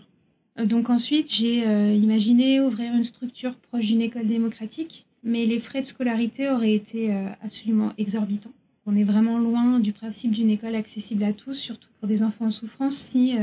Euh, 0.59 0.65
donc 0.65 0.89
ensuite, 0.89 1.33
j'ai 1.33 1.59
imaginé 1.95 2.59
ouvrir 2.59 2.93
une 2.93 3.05
structure 3.05 3.55
proche 3.55 3.85
d'une 3.87 4.01
école 4.01 4.27
démocratique, 4.27 5.05
mais 5.23 5.45
les 5.45 5.57
frais 5.59 5.81
de 5.81 5.87
scolarité 5.87 6.49
auraient 6.49 6.73
été 6.73 7.15
absolument 7.41 7.93
exorbitants. 7.97 8.51
On 8.85 8.95
est 8.95 9.03
vraiment 9.03 9.37
loin 9.37 9.79
du 9.79 9.93
principe 9.93 10.31
d'une 10.31 10.49
école 10.49 10.75
accessible 10.75 11.23
à 11.23 11.33
tous, 11.33 11.53
surtout 11.53 11.89
pour 11.99 12.07
des 12.07 12.21
enfants 12.21 12.45
en 12.45 12.51
souffrance, 12.51 12.95
si 12.95 13.35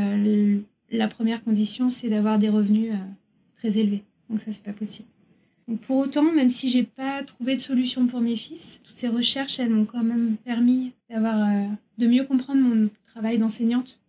la 0.91 1.09
première 1.09 1.43
condition, 1.43 1.89
c'est 1.89 2.11
d'avoir 2.11 2.39
des 2.39 2.51
revenus 2.51 2.93
très 3.57 3.79
élevés. 3.79 4.03
Donc 4.29 4.41
ça, 4.41 4.53
c'est 4.53 4.62
pas 4.62 4.73
possible 4.73 5.09
pour 5.77 5.99
autant, 5.99 6.33
même 6.33 6.51
si 6.51 6.69
j'ai 6.69 6.83
pas 6.83 7.23
trouvé 7.23 7.57
de 7.57 7.61
solution 7.61 8.07
pour 8.07 8.21
mes 8.21 8.37
fils, 8.37 8.81
toutes 8.85 8.97
ces 8.97 9.09
recherches, 9.09 9.59
elles 9.59 9.71
m'ont 9.71 9.85
quand 9.85 10.03
même 10.03 10.37
permis 10.45 10.93
d'avoir, 11.09 11.49
euh, 11.49 11.67
de 11.99 12.07
mieux 12.07 12.25
comprendre 12.25 12.61
mon 12.61 12.89
travail 13.07 13.39
d'enseignante. 13.39 14.01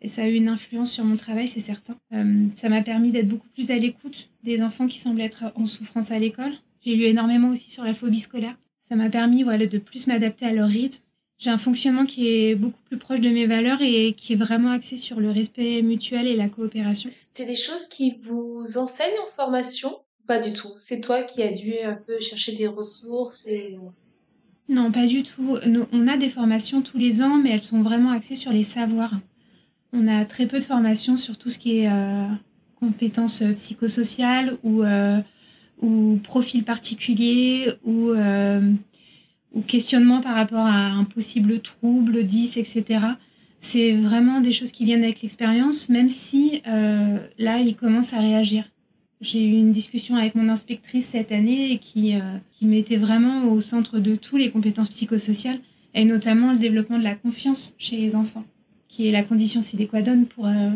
Et 0.00 0.08
ça 0.08 0.22
a 0.22 0.28
eu 0.28 0.34
une 0.34 0.48
influence 0.48 0.90
sur 0.90 1.04
mon 1.04 1.16
travail, 1.16 1.46
c'est 1.46 1.60
certain. 1.60 1.96
Euh, 2.12 2.46
ça 2.56 2.68
m'a 2.68 2.82
permis 2.82 3.12
d'être 3.12 3.28
beaucoup 3.28 3.48
plus 3.54 3.70
à 3.70 3.76
l'écoute 3.76 4.30
des 4.42 4.62
enfants 4.62 4.86
qui 4.86 4.98
semblent 4.98 5.20
être 5.20 5.44
en 5.54 5.66
souffrance 5.66 6.10
à 6.10 6.18
l'école. 6.18 6.52
J'ai 6.84 6.96
lu 6.96 7.04
énormément 7.04 7.50
aussi 7.50 7.70
sur 7.70 7.84
la 7.84 7.94
phobie 7.94 8.20
scolaire. 8.20 8.56
Ça 8.92 8.96
m'a 8.96 9.08
permis 9.08 9.42
voilà, 9.42 9.66
de 9.66 9.78
plus 9.78 10.06
m'adapter 10.06 10.44
à 10.44 10.52
leur 10.52 10.68
rythme. 10.68 11.00
J'ai 11.38 11.48
un 11.48 11.56
fonctionnement 11.56 12.04
qui 12.04 12.28
est 12.28 12.54
beaucoup 12.54 12.78
plus 12.90 12.98
proche 12.98 13.20
de 13.20 13.30
mes 13.30 13.46
valeurs 13.46 13.80
et 13.80 14.12
qui 14.12 14.34
est 14.34 14.36
vraiment 14.36 14.68
axé 14.68 14.98
sur 14.98 15.18
le 15.18 15.30
respect 15.30 15.80
mutuel 15.80 16.26
et 16.26 16.36
la 16.36 16.50
coopération. 16.50 17.08
C'est 17.10 17.46
des 17.46 17.56
choses 17.56 17.86
qui 17.86 18.18
vous 18.20 18.76
enseignent 18.76 19.18
en 19.24 19.26
formation 19.26 19.88
pas 20.26 20.40
du 20.40 20.52
tout? 20.52 20.68
C'est 20.76 21.00
toi 21.00 21.22
qui 21.22 21.42
as 21.42 21.52
dû 21.52 21.72
un 21.82 21.94
peu 21.94 22.18
chercher 22.20 22.52
des 22.52 22.66
ressources 22.66 23.46
et... 23.46 23.78
Non, 24.68 24.92
pas 24.92 25.06
du 25.06 25.22
tout. 25.22 25.56
Nous, 25.66 25.86
on 25.90 26.06
a 26.06 26.18
des 26.18 26.28
formations 26.28 26.82
tous 26.82 26.98
les 26.98 27.22
ans, 27.22 27.38
mais 27.38 27.48
elles 27.48 27.62
sont 27.62 27.80
vraiment 27.80 28.10
axées 28.10 28.36
sur 28.36 28.52
les 28.52 28.62
savoirs. 28.62 29.14
On 29.94 30.06
a 30.06 30.26
très 30.26 30.44
peu 30.44 30.58
de 30.58 30.64
formations 30.64 31.16
sur 31.16 31.38
tout 31.38 31.48
ce 31.48 31.58
qui 31.58 31.78
est 31.78 31.90
euh, 31.90 32.26
compétences 32.78 33.40
euh, 33.40 33.54
psychosociales 33.54 34.58
ou, 34.62 34.82
euh, 34.82 35.18
ou 35.82 36.18
profil 36.22 36.64
particulier 36.64 37.72
ou, 37.84 38.12
ou 39.52 39.60
questionnement 39.62 40.22
par 40.22 40.34
rapport 40.34 40.64
à 40.64 40.86
un 40.86 41.04
possible 41.04 41.60
trouble, 41.60 42.24
10, 42.24 42.56
etc. 42.56 43.00
C'est 43.58 43.92
vraiment 43.92 44.40
des 44.40 44.52
choses 44.52 44.72
qui 44.72 44.84
viennent 44.84 45.04
avec 45.04 45.20
l'expérience, 45.22 45.88
même 45.88 46.08
si 46.08 46.62
là, 46.64 47.58
ils 47.58 47.76
commencent 47.76 48.12
à 48.12 48.20
réagir. 48.20 48.64
J'ai 49.22 49.46
eu 49.46 49.52
une 49.52 49.70
discussion 49.70 50.16
avec 50.16 50.34
mon 50.34 50.48
inspectrice 50.48 51.06
cette 51.06 51.30
année 51.30 51.78
qui, 51.78 52.16
euh, 52.16 52.38
qui 52.50 52.66
mettait 52.66 52.96
vraiment 52.96 53.44
au 53.44 53.60
centre 53.60 54.00
de 54.00 54.16
tout 54.16 54.36
les 54.36 54.50
compétences 54.50 54.88
psychosociales 54.88 55.60
et 55.94 56.04
notamment 56.04 56.52
le 56.52 56.58
développement 56.58 56.98
de 56.98 57.04
la 57.04 57.14
confiance 57.14 57.76
chez 57.78 57.96
les 57.96 58.16
enfants, 58.16 58.42
qui 58.88 59.06
est 59.06 59.12
la 59.12 59.22
condition 59.22 59.62
sine 59.62 59.86
qua 59.86 60.02
non 60.02 60.24
pour, 60.24 60.48
euh, 60.48 60.70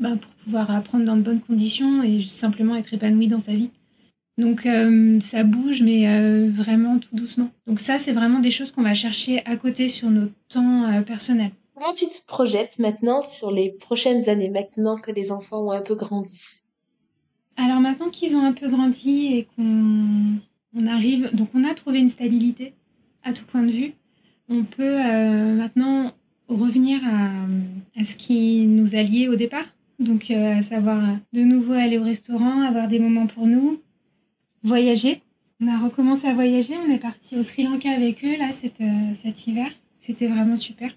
bah, 0.00 0.16
pour 0.20 0.32
pouvoir 0.42 0.72
apprendre 0.72 1.04
dans 1.04 1.16
de 1.16 1.22
bonnes 1.22 1.38
conditions 1.38 2.02
et 2.02 2.20
simplement 2.22 2.74
être 2.74 2.92
épanoui 2.92 3.28
dans 3.28 3.38
sa 3.38 3.52
vie. 3.52 3.70
Donc 4.38 4.66
euh, 4.66 5.20
ça 5.20 5.44
bouge, 5.44 5.82
mais 5.82 6.48
vraiment 6.48 6.98
tout 6.98 7.14
doucement. 7.14 7.50
Donc 7.66 7.80
ça, 7.80 7.98
c'est 7.98 8.12
vraiment 8.12 8.40
des 8.40 8.50
choses 8.50 8.70
qu'on 8.72 8.82
va 8.82 8.94
chercher 8.94 9.44
à 9.44 9.56
côté 9.56 9.88
sur 9.88 10.10
nos 10.10 10.28
temps 10.48 11.02
personnels. 11.06 11.52
Comment 11.74 11.92
tu 11.92 12.06
te 12.06 12.24
projettes 12.26 12.78
maintenant 12.78 13.20
sur 13.20 13.50
les 13.50 13.70
prochaines 13.70 14.28
années, 14.28 14.48
maintenant 14.48 14.96
que 14.96 15.10
les 15.10 15.32
enfants 15.32 15.66
ont 15.66 15.70
un 15.70 15.82
peu 15.82 15.94
grandi? 15.94 16.62
Alors 17.56 17.80
maintenant 17.80 18.08
qu'ils 18.08 18.34
ont 18.34 18.44
un 18.44 18.52
peu 18.52 18.68
grandi 18.68 19.34
et 19.34 19.48
qu'on 19.56 20.38
on 20.74 20.86
arrive, 20.86 21.30
donc 21.34 21.48
on 21.54 21.64
a 21.64 21.74
trouvé 21.74 21.98
une 21.98 22.08
stabilité 22.08 22.74
à 23.24 23.32
tout 23.32 23.44
point 23.44 23.62
de 23.62 23.70
vue, 23.70 23.92
on 24.48 24.64
peut 24.64 24.82
euh, 24.82 25.54
maintenant 25.54 26.12
revenir 26.48 27.00
à, 27.04 28.04
ce 28.04 28.16
qui 28.16 28.66
nous 28.66 28.94
a 28.94 29.02
liés 29.02 29.28
au 29.28 29.36
départ. 29.36 29.66
Donc 29.98 30.30
euh, 30.30 30.58
à 30.58 30.62
savoir 30.62 31.00
de 31.32 31.42
nouveau 31.42 31.72
aller 31.72 31.98
au 31.98 32.02
restaurant, 32.02 32.62
avoir 32.62 32.88
des 32.88 32.98
moments 32.98 33.26
pour 33.26 33.46
nous, 33.46 33.80
voyager. 34.62 35.22
On 35.60 35.68
a 35.68 35.78
recommencé 35.78 36.26
à 36.26 36.34
voyager, 36.34 36.74
on 36.76 36.90
est 36.90 36.98
parti 36.98 37.36
au 37.36 37.42
Sri 37.42 37.64
Lanka 37.64 37.90
avec 37.90 38.24
eux 38.24 38.36
là 38.36 38.52
cet, 38.52 38.80
euh, 38.80 39.14
cet 39.22 39.46
hiver. 39.46 39.70
C'était 39.98 40.26
vraiment 40.26 40.56
super. 40.56 40.90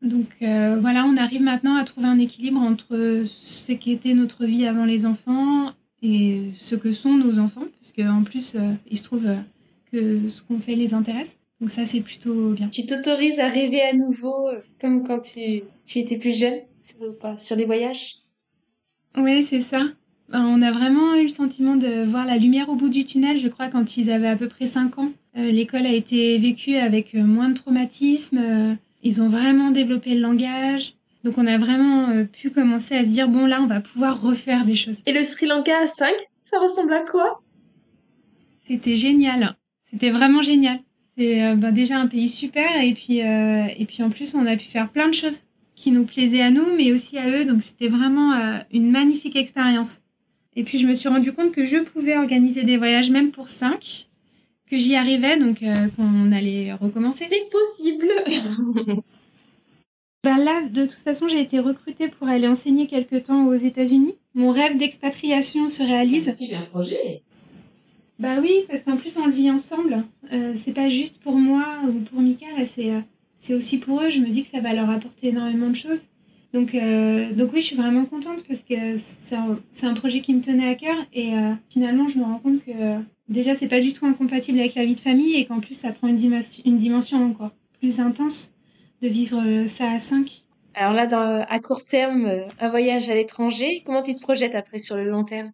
Donc 0.00 0.26
voilà, 0.40 1.04
on 1.04 1.16
arrive 1.16 1.42
maintenant 1.42 1.76
à 1.76 1.84
trouver 1.84 2.08
un 2.08 2.18
équilibre 2.18 2.60
entre 2.60 3.22
ce 3.24 3.72
qu'était 3.72 4.14
notre 4.14 4.46
vie 4.46 4.66
avant 4.66 4.84
les 4.84 5.06
enfants 5.06 5.72
et 6.02 6.50
ce 6.56 6.74
que 6.74 6.92
sont 6.92 7.16
nos 7.16 7.38
enfants, 7.38 7.64
parce 7.80 7.92
qu'en 7.92 8.24
plus, 8.24 8.56
euh, 8.56 8.74
il 8.90 8.98
se 8.98 9.04
trouve 9.04 9.26
euh, 9.26 9.36
que 9.92 10.28
ce 10.28 10.42
qu'on 10.42 10.58
fait 10.58 10.74
les 10.74 10.94
intéresse. 10.94 11.38
Donc 11.60 11.70
ça, 11.70 11.86
c'est 11.86 12.00
plutôt 12.00 12.50
bien. 12.50 12.68
Tu 12.68 12.84
t'autorises 12.86 13.38
à 13.38 13.48
rêver 13.48 13.80
à 13.80 13.92
nouveau, 13.92 14.48
euh, 14.48 14.60
comme 14.80 15.06
quand 15.06 15.20
tu, 15.20 15.62
tu 15.84 16.00
étais 16.00 16.18
plus 16.18 16.36
jeune, 16.36 16.58
sur, 16.80 17.16
pas, 17.18 17.38
sur 17.38 17.54
les 17.54 17.64
voyages? 17.64 18.16
Oui, 19.16 19.44
c'est 19.44 19.60
ça. 19.60 19.84
Ben, 20.32 20.44
on 20.44 20.62
a 20.62 20.72
vraiment 20.72 21.14
eu 21.14 21.24
le 21.24 21.28
sentiment 21.28 21.76
de 21.76 22.04
voir 22.04 22.24
la 22.24 22.38
lumière 22.38 22.68
au 22.68 22.74
bout 22.74 22.88
du 22.88 23.04
tunnel, 23.04 23.38
je 23.38 23.48
crois, 23.48 23.68
quand 23.68 23.96
ils 23.96 24.10
avaient 24.10 24.28
à 24.28 24.36
peu 24.36 24.48
près 24.48 24.66
5 24.66 24.98
ans. 24.98 25.12
L'école 25.34 25.86
a 25.86 25.92
été 25.92 26.36
vécue 26.38 26.76
avec 26.76 27.14
moins 27.14 27.48
de 27.48 27.54
traumatisme. 27.54 28.76
Ils 29.02 29.22
ont 29.22 29.28
vraiment 29.28 29.70
développé 29.70 30.14
le 30.14 30.20
langage. 30.20 30.94
Donc 31.24 31.38
on 31.38 31.46
a 31.46 31.56
vraiment 31.56 32.08
euh, 32.10 32.24
pu 32.24 32.50
commencer 32.50 32.96
à 32.96 33.04
se 33.04 33.08
dire, 33.08 33.28
bon 33.28 33.46
là, 33.46 33.60
on 33.62 33.66
va 33.66 33.80
pouvoir 33.80 34.20
refaire 34.20 34.64
des 34.64 34.74
choses. 34.74 35.02
Et 35.06 35.12
le 35.12 35.22
Sri 35.22 35.46
Lanka 35.46 35.72
à 35.82 35.86
5, 35.86 36.10
ça 36.38 36.58
ressemble 36.58 36.92
à 36.92 37.00
quoi? 37.00 37.42
C'était 38.66 38.96
génial. 38.96 39.54
C'était 39.90 40.10
vraiment 40.10 40.42
génial. 40.42 40.80
C'est 41.16 41.44
euh, 41.44 41.54
ben, 41.54 41.70
déjà 41.70 41.98
un 41.98 42.08
pays 42.08 42.28
super 42.28 42.80
et 42.80 42.94
puis, 42.94 43.22
euh, 43.22 43.66
et 43.76 43.84
puis 43.84 44.02
en 44.02 44.10
plus, 44.10 44.34
on 44.34 44.46
a 44.46 44.56
pu 44.56 44.64
faire 44.64 44.90
plein 44.90 45.08
de 45.08 45.14
choses. 45.14 45.40
qui 45.74 45.90
nous 45.90 46.04
plaisait 46.04 46.42
à 46.42 46.50
nous, 46.52 46.76
mais 46.76 46.92
aussi 46.92 47.18
à 47.18 47.28
eux. 47.28 47.44
Donc 47.44 47.60
c'était 47.60 47.88
vraiment 47.88 48.60
une 48.70 48.92
magnifique 48.92 49.34
expérience. 49.34 49.98
Et 50.56 50.64
puis 50.64 50.78
je 50.78 50.86
me 50.86 50.94
suis 50.94 51.08
rendu 51.08 51.32
compte 51.32 51.52
que 51.52 51.64
je 51.64 51.78
pouvais 51.78 52.16
organiser 52.16 52.62
des 52.62 52.76
voyages 52.76 53.10
même 53.10 53.30
pour 53.30 53.48
cinq, 53.48 54.08
que 54.70 54.78
j'y 54.78 54.96
arrivais, 54.96 55.38
donc 55.38 55.60
qu'on 55.96 56.32
allait 56.32 56.72
recommencer. 56.72 57.26
C'est 57.28 57.50
possible 57.50 58.08
Ben 60.24 60.38
là, 60.38 60.62
de 60.62 60.86
toute 60.86 61.00
façon, 61.00 61.26
j'ai 61.26 61.40
été 61.40 61.58
recrutée 61.58 62.06
pour 62.06 62.28
aller 62.28 62.46
enseigner 62.46 62.86
quelque 62.86 63.16
temps 63.16 63.44
aux 63.46 63.54
États-Unis. 63.54 64.14
Mon 64.34 64.52
rêve 64.52 64.78
d'expatriation 64.78 65.68
se 65.68 65.82
réalise. 65.82 66.30
C'est 66.30 66.54
un 66.54 66.60
projet. 66.60 67.22
Bah 68.20 68.36
oui, 68.40 68.52
parce 68.68 68.84
qu'en 68.84 68.96
plus 68.96 69.18
on 69.18 69.26
le 69.26 69.32
vit 69.32 69.50
ensemble. 69.50 70.04
Euh, 70.32 70.54
c'est 70.56 70.72
pas 70.72 70.88
juste 70.88 71.18
pour 71.18 71.34
moi 71.34 71.64
ou 71.84 71.92
pour 72.02 72.20
Mika, 72.20 72.46
c'est 72.72 72.92
euh, 72.92 73.00
c'est 73.40 73.54
aussi 73.54 73.78
pour 73.78 74.00
eux. 74.00 74.10
Je 74.10 74.20
me 74.20 74.28
dis 74.28 74.44
que 74.44 74.50
ça 74.50 74.60
va 74.60 74.72
leur 74.72 74.88
apporter 74.90 75.28
énormément 75.28 75.70
de 75.70 75.74
choses. 75.74 76.02
Donc 76.52 76.74
euh, 76.74 77.32
donc 77.32 77.52
oui, 77.52 77.60
je 77.60 77.66
suis 77.66 77.76
vraiment 77.76 78.04
contente 78.04 78.44
parce 78.46 78.62
que 78.62 78.98
c'est 78.98 79.36
un, 79.36 79.58
un, 79.82 79.94
projet 79.94 80.20
qui 80.20 80.34
me 80.34 80.42
tenait 80.42 80.68
à 80.68 80.74
cœur 80.74 80.96
et 81.12 81.34
euh, 81.34 81.54
finalement 81.70 82.08
je 82.08 82.18
me 82.18 82.24
rends 82.24 82.38
compte 82.38 82.62
que 82.64 83.00
déjà 83.28 83.54
c'est 83.54 83.68
pas 83.68 83.80
du 83.80 83.94
tout 83.94 84.04
incompatible 84.04 84.58
avec 84.58 84.74
la 84.74 84.84
vie 84.84 84.94
de 84.94 85.00
famille 85.00 85.36
et 85.36 85.46
qu'en 85.46 85.60
plus 85.60 85.74
ça 85.74 85.92
prend 85.92 86.08
une 86.08 86.16
dimension, 86.16 86.62
une 86.66 86.76
dimension 86.76 87.24
encore 87.24 87.52
plus 87.80 88.00
intense 88.00 88.52
de 89.00 89.08
vivre 89.08 89.66
ça 89.66 89.90
à 89.90 89.98
5. 89.98 90.44
Alors 90.74 90.92
là, 90.92 91.06
dans, 91.06 91.44
à 91.48 91.58
court 91.60 91.84
terme, 91.84 92.30
un 92.58 92.68
voyage 92.68 93.10
à 93.10 93.14
l'étranger, 93.14 93.82
comment 93.84 94.02
tu 94.02 94.14
te 94.14 94.20
projettes 94.20 94.54
après 94.54 94.78
sur 94.78 94.96
le 94.96 95.04
long 95.04 95.24
terme? 95.24 95.52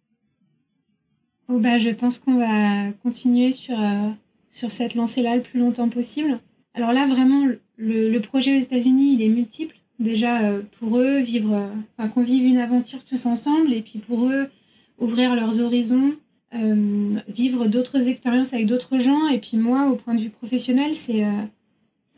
Oh 1.49 1.59
bah, 1.59 1.77
Je 1.77 1.89
pense 1.89 2.19
qu'on 2.19 2.35
va 2.35 2.91
continuer 3.03 3.51
sur, 3.51 3.77
euh, 3.79 4.09
sur 4.51 4.71
cette 4.71 4.95
lancée-là 4.95 5.35
le 5.35 5.41
plus 5.41 5.59
longtemps 5.59 5.89
possible. 5.89 6.39
Alors 6.73 6.93
là, 6.93 7.05
vraiment, 7.07 7.45
le, 7.75 8.11
le 8.11 8.19
projet 8.21 8.55
aux 8.57 8.61
États-Unis, 8.61 9.15
il 9.15 9.21
est 9.21 9.29
multiple. 9.29 9.75
Déjà, 9.99 10.41
euh, 10.43 10.61
pour 10.79 10.97
eux, 10.97 11.19
vivre, 11.19 11.53
euh, 11.53 11.67
enfin, 11.97 12.09
qu'on 12.09 12.23
vive 12.23 12.45
une 12.45 12.57
aventure 12.57 13.03
tous 13.03 13.25
ensemble, 13.25 13.73
et 13.73 13.81
puis 13.81 13.99
pour 13.99 14.25
eux, 14.29 14.47
ouvrir 14.99 15.35
leurs 15.35 15.59
horizons, 15.59 16.15
vivre 17.27 17.67
d'autres 17.67 18.07
expériences 18.07 18.53
avec 18.53 18.65
d'autres 18.65 18.97
gens. 18.97 19.27
Et 19.27 19.37
puis 19.37 19.55
moi, 19.55 19.87
au 19.87 19.95
point 19.95 20.15
de 20.15 20.21
vue 20.21 20.31
professionnel, 20.31 20.95
c'est 20.95 21.23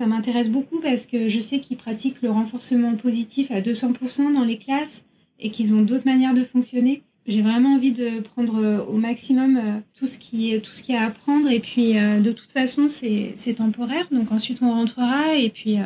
ça 0.01 0.07
m'intéresse 0.07 0.49
beaucoup 0.49 0.79
parce 0.79 1.05
que 1.05 1.29
je 1.29 1.39
sais 1.39 1.59
qu'ils 1.59 1.77
pratiquent 1.77 2.23
le 2.23 2.31
renforcement 2.31 2.95
positif 2.95 3.51
à 3.51 3.61
200% 3.61 4.33
dans 4.33 4.43
les 4.43 4.57
classes 4.57 5.03
et 5.39 5.51
qu'ils 5.51 5.75
ont 5.75 5.81
d'autres 5.81 6.05
manières 6.05 6.33
de 6.33 6.41
fonctionner. 6.43 7.03
J'ai 7.27 7.43
vraiment 7.43 7.75
envie 7.75 7.91
de 7.91 8.19
prendre 8.19 8.59
euh, 8.63 8.83
au 8.85 8.97
maximum 8.97 9.57
euh, 9.57 9.79
tout 9.93 10.07
ce 10.07 10.17
qui 10.17 10.51
est 10.51 10.59
tout 10.59 10.71
ce 10.71 10.81
qu'il 10.81 10.95
a 10.95 11.03
à 11.03 11.05
apprendre 11.05 11.51
et 11.51 11.59
puis 11.59 11.99
euh, 11.99 12.19
de 12.19 12.31
toute 12.31 12.51
façon 12.51 12.87
c'est 12.87 13.53
temporaire 13.55 14.07
donc 14.11 14.31
ensuite 14.31 14.59
on 14.63 14.71
rentrera 14.71 15.35
et 15.35 15.49
puis 15.49 15.77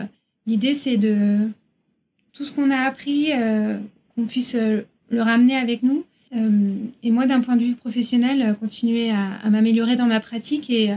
l'idée 0.48 0.74
c'est 0.74 0.96
de 0.96 1.50
tout 2.36 2.46
ce 2.46 2.52
qu'on 2.52 2.70
a 2.70 2.78
appris 2.78 3.32
qu'on 4.16 4.26
puisse 4.26 4.56
le 4.56 5.22
ramener 5.22 5.56
avec 5.56 5.82
nous 5.84 6.04
et 7.04 7.12
moi 7.12 7.26
d'un 7.26 7.42
point 7.42 7.56
de 7.56 7.64
vue 7.64 7.76
professionnel 7.76 8.56
continuer 8.60 9.10
à, 9.10 9.36
à 9.44 9.50
m'améliorer 9.50 9.96
dans 9.96 10.06
ma 10.06 10.20
pratique 10.20 10.70
et 10.70 10.94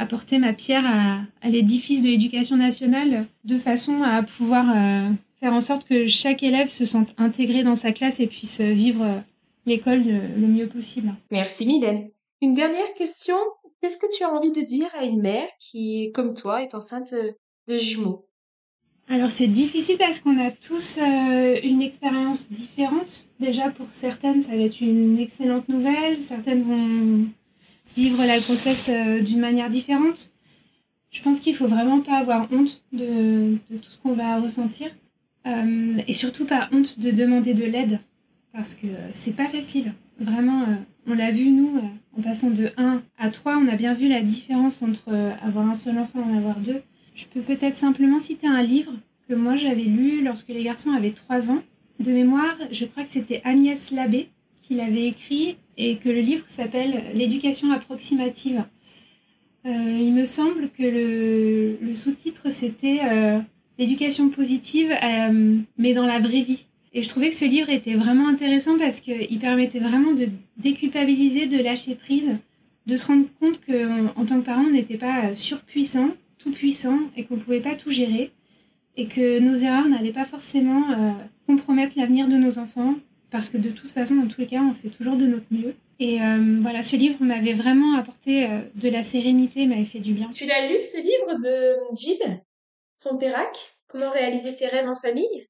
apporter 0.00 0.38
ma 0.38 0.54
pierre 0.54 0.84
à, 0.86 1.48
l'édifice 1.48 2.00
de 2.00 2.06
l'éducation 2.06 2.56
nationale 2.56 3.26
de 3.44 3.58
façon 3.58 4.02
à 4.02 4.22
pouvoir 4.22 4.66
euh, 4.70 5.10
faire 5.38 5.52
en 5.52 5.60
sorte 5.60 5.86
que 5.86 6.06
chaque 6.06 6.42
élève 6.42 6.68
se 6.68 6.86
sente 6.86 7.14
intégré 7.18 7.62
dans 7.62 7.76
sa 7.76 7.92
classe 7.92 8.18
et 8.18 8.26
puisse 8.26 8.60
vivre 8.60 9.04
euh, 9.04 9.18
l'école 9.66 10.02
le, 10.02 10.46
mieux 10.46 10.66
possible. 10.66 11.14
Merci 11.30 11.66
Mylène. 11.66 12.10
Une 12.40 12.54
dernière 12.54 12.94
question. 12.94 13.36
Qu'est-ce 13.82 13.98
que 13.98 14.14
tu 14.14 14.24
as 14.24 14.32
envie 14.32 14.52
de 14.52 14.62
dire 14.62 14.88
à 14.98 15.04
une 15.04 15.20
mère 15.20 15.48
qui, 15.58 16.10
comme 16.12 16.34
toi, 16.34 16.62
est 16.62 16.74
enceinte 16.74 17.14
de 17.68 17.76
jumeaux? 17.76 18.26
Alors 19.10 19.32
c'est 19.32 19.48
difficile 19.48 19.96
parce 19.98 20.20
qu'on 20.20 20.38
a 20.38 20.52
tous 20.52 20.98
euh, 20.98 21.58
une 21.64 21.82
expérience 21.82 22.48
différente. 22.48 23.28
Déjà 23.40 23.68
pour 23.68 23.90
certaines 23.90 24.40
ça 24.40 24.50
va 24.52 24.62
être 24.62 24.80
une 24.80 25.18
excellente 25.18 25.68
nouvelle, 25.68 26.16
certaines 26.18 26.62
vont 26.62 27.26
vivre 27.96 28.24
la 28.24 28.38
grossesse 28.38 28.88
euh, 28.88 29.20
d'une 29.20 29.40
manière 29.40 29.68
différente. 29.68 30.32
Je 31.10 31.20
pense 31.22 31.40
qu'il 31.40 31.56
faut 31.56 31.66
vraiment 31.66 32.00
pas 32.02 32.18
avoir 32.18 32.46
honte 32.52 32.84
de, 32.92 33.56
tout 33.68 33.90
ce 33.90 33.98
qu'on 33.98 34.12
va 34.12 34.38
ressentir 34.38 34.86
euh, 35.44 35.98
et 36.06 36.14
surtout 36.14 36.44
pas 36.44 36.68
honte 36.72 37.00
de 37.00 37.10
demander 37.10 37.52
de 37.52 37.64
l'aide 37.64 37.98
parce 38.52 38.74
que 38.74 38.86
c'est 39.12 39.34
pas 39.34 39.48
facile. 39.48 39.92
Vraiment, 40.20 40.66
on 41.08 41.14
l'a 41.14 41.32
vu 41.32 41.50
nous 41.50 41.82
en 42.16 42.22
passant 42.22 42.50
de 42.50 42.70
1 42.76 43.02
à 43.18 43.30
3, 43.30 43.56
on 43.56 43.66
a 43.66 43.74
bien 43.74 43.94
vu 43.94 44.06
la 44.06 44.22
différence 44.22 44.82
entre 44.82 45.12
avoir 45.42 45.68
un 45.68 45.74
seul 45.74 45.98
enfant 45.98 46.20
et 46.20 46.32
en 46.32 46.36
avoir 46.36 46.60
deux. 46.60 46.82
Je 47.20 47.26
peux 47.26 47.42
peut-être 47.42 47.76
simplement 47.76 48.18
citer 48.18 48.46
un 48.46 48.62
livre 48.62 48.92
que 49.28 49.34
moi 49.34 49.54
j'avais 49.54 49.82
lu 49.82 50.24
lorsque 50.24 50.48
les 50.48 50.62
garçons 50.62 50.92
avaient 50.92 51.10
3 51.10 51.50
ans. 51.50 51.62
De 51.98 52.12
mémoire, 52.12 52.56
je 52.72 52.86
crois 52.86 53.02
que 53.02 53.10
c'était 53.10 53.42
Agnès 53.44 53.90
Labbé 53.90 54.28
qu'il 54.62 54.80
avait 54.80 55.06
écrit 55.08 55.58
et 55.76 55.96
que 55.96 56.08
le 56.08 56.20
livre 56.20 56.44
s'appelle 56.48 57.02
L'éducation 57.12 57.72
approximative. 57.72 58.64
Euh, 59.66 59.98
il 60.00 60.14
me 60.14 60.24
semble 60.24 60.70
que 60.70 61.78
le, 61.82 61.92
sous-titre 61.92 62.50
c'était 62.50 63.00
euh, 63.04 63.38
L'éducation 63.78 64.30
positive, 64.30 64.90
euh, 64.90 65.58
mais 65.76 65.92
dans 65.92 66.06
la 66.06 66.20
vraie 66.20 66.40
vie. 66.40 66.64
Et 66.94 67.02
je 67.02 67.08
trouvais 67.10 67.28
que 67.28 67.34
ce 67.34 67.44
livre 67.44 67.68
était 67.68 67.94
vraiment 67.94 68.28
intéressant 68.28 68.78
parce 68.78 69.00
qu'il 69.00 69.38
permettait 69.38 69.78
vraiment 69.78 70.12
de 70.12 70.28
déculpabiliser, 70.56 71.46
de 71.46 71.62
lâcher 71.62 71.96
prise, 71.96 72.30
de 72.86 72.96
se 72.96 73.06
rendre 73.06 73.26
compte 73.38 73.60
qu'en 73.66 74.24
tant 74.24 74.40
que 74.40 74.46
parent, 74.46 74.64
on 74.66 74.70
n'était 74.70 74.96
pas 74.96 75.34
surpuissant, 75.34 76.10
tout 76.42 76.50
puissant, 76.50 76.98
et 77.16 77.24
qu'on 77.24 77.36
ne 77.36 77.40
pouvait 77.40 77.60
pas 77.60 77.74
tout 77.74 77.90
gérer, 77.90 78.32
et 78.96 79.06
que 79.06 79.38
nos 79.38 79.56
erreurs 79.56 79.88
n'allaient 79.88 80.12
pas 80.12 80.24
forcément 80.24 81.16
compromettre 81.46 81.96
l'avenir 81.96 82.28
de 82.28 82.34
nos 82.34 82.58
enfants, 82.58 82.96
parce 83.30 83.48
que 83.48 83.56
de 83.56 83.70
toute 83.70 83.90
façon, 83.90 84.16
dans 84.16 84.26
tous 84.26 84.40
les 84.40 84.46
cas, 84.46 84.60
on 84.60 84.74
fait 84.74 84.88
toujours 84.88 85.16
de 85.16 85.26
notre 85.26 85.46
mieux. 85.50 85.74
Et 86.00 86.22
euh, 86.22 86.58
voilà, 86.60 86.82
ce 86.82 86.96
livre 86.96 87.22
m'avait 87.22 87.52
vraiment 87.52 87.94
apporté 87.96 88.46
euh, 88.46 88.60
de 88.74 88.88
la 88.88 89.02
sérénité, 89.02 89.66
m'avait 89.66 89.84
fait 89.84 89.98
du 89.98 90.14
bien. 90.14 90.30
Tu 90.30 90.46
l'as 90.46 90.66
lu, 90.66 90.80
ce 90.80 90.96
livre 90.96 91.38
de 91.42 91.96
Jill, 91.96 92.40
son 92.96 93.18
Pérac? 93.18 93.76
Comment 93.86 94.10
réaliser 94.10 94.50
ses 94.50 94.66
rêves 94.66 94.88
en 94.88 94.94
famille? 94.94 95.48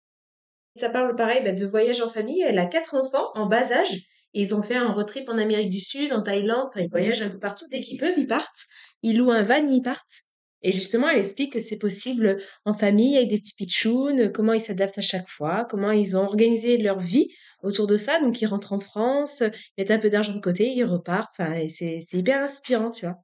Ça 0.75 0.91
parle 0.91 1.15
pareil 1.15 1.43
bah, 1.45 1.53
de 1.53 1.65
voyage 1.65 2.01
en 2.01 2.09
famille. 2.09 2.43
Elle 2.43 2.59
a 2.59 2.67
quatre 2.67 2.95
enfants 2.95 3.31
en 3.35 3.47
bas 3.47 3.73
âge. 3.73 3.95
Et 4.35 4.41
ils 4.41 4.55
ont 4.55 4.63
fait 4.63 4.77
un 4.77 4.91
road 4.93 5.07
trip 5.07 5.29
en 5.29 5.39
Amérique 5.39 5.71
du 5.71 5.81
Sud, 5.81 6.13
en 6.13 6.23
Thaïlande. 6.23 6.69
Ils 6.77 6.89
voyagent 6.91 7.23
un 7.23 7.29
peu 7.29 7.39
partout. 7.39 7.67
Dès 7.71 7.81
qu'ils 7.81 7.99
peuvent, 7.99 8.15
ils 8.17 8.27
partent. 8.27 8.67
Ils 9.03 9.19
louent 9.19 9.31
un 9.31 9.45
van, 9.45 9.67
ils 9.69 9.83
partent. 9.83 10.25
Et 10.63 10.73
justement, 10.73 11.09
elle 11.09 11.19
explique 11.19 11.53
que 11.55 11.59
c'est 11.59 11.79
possible 11.79 12.37
en 12.65 12.73
famille 12.73 13.17
avec 13.17 13.29
des 13.29 13.39
petits 13.39 13.55
pitchouns, 13.55 14.31
comment 14.33 14.53
ils 14.53 14.61
s'adaptent 14.61 14.99
à 14.99 15.03
chaque 15.03 15.29
fois, 15.29 15.67
comment 15.71 15.91
ils 15.91 16.17
ont 16.17 16.23
organisé 16.23 16.77
leur 16.77 16.99
vie 16.99 17.29
autour 17.63 17.87
de 17.87 17.97
ça. 17.97 18.21
Donc, 18.21 18.41
ils 18.41 18.47
rentrent 18.47 18.73
en 18.73 18.81
France, 18.81 19.43
mettent 19.79 19.91
un 19.91 19.99
peu 19.99 20.09
d'argent 20.09 20.35
de 20.35 20.41
côté, 20.41 20.73
ils 20.73 20.85
repartent. 20.85 21.35
Enfin, 21.39 21.67
c'est, 21.69 22.01
c'est 22.01 22.19
hyper 22.19 22.43
inspirant, 22.43 22.91
tu 22.91 23.07
vois. 23.07 23.17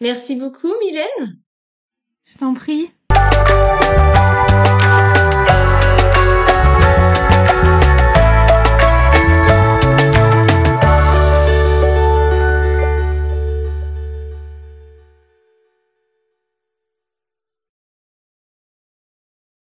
Merci 0.00 0.36
beaucoup, 0.36 0.72
Mylène. 0.80 1.40
Je 2.24 2.38
t'en 2.38 2.54
prie. 2.54 2.90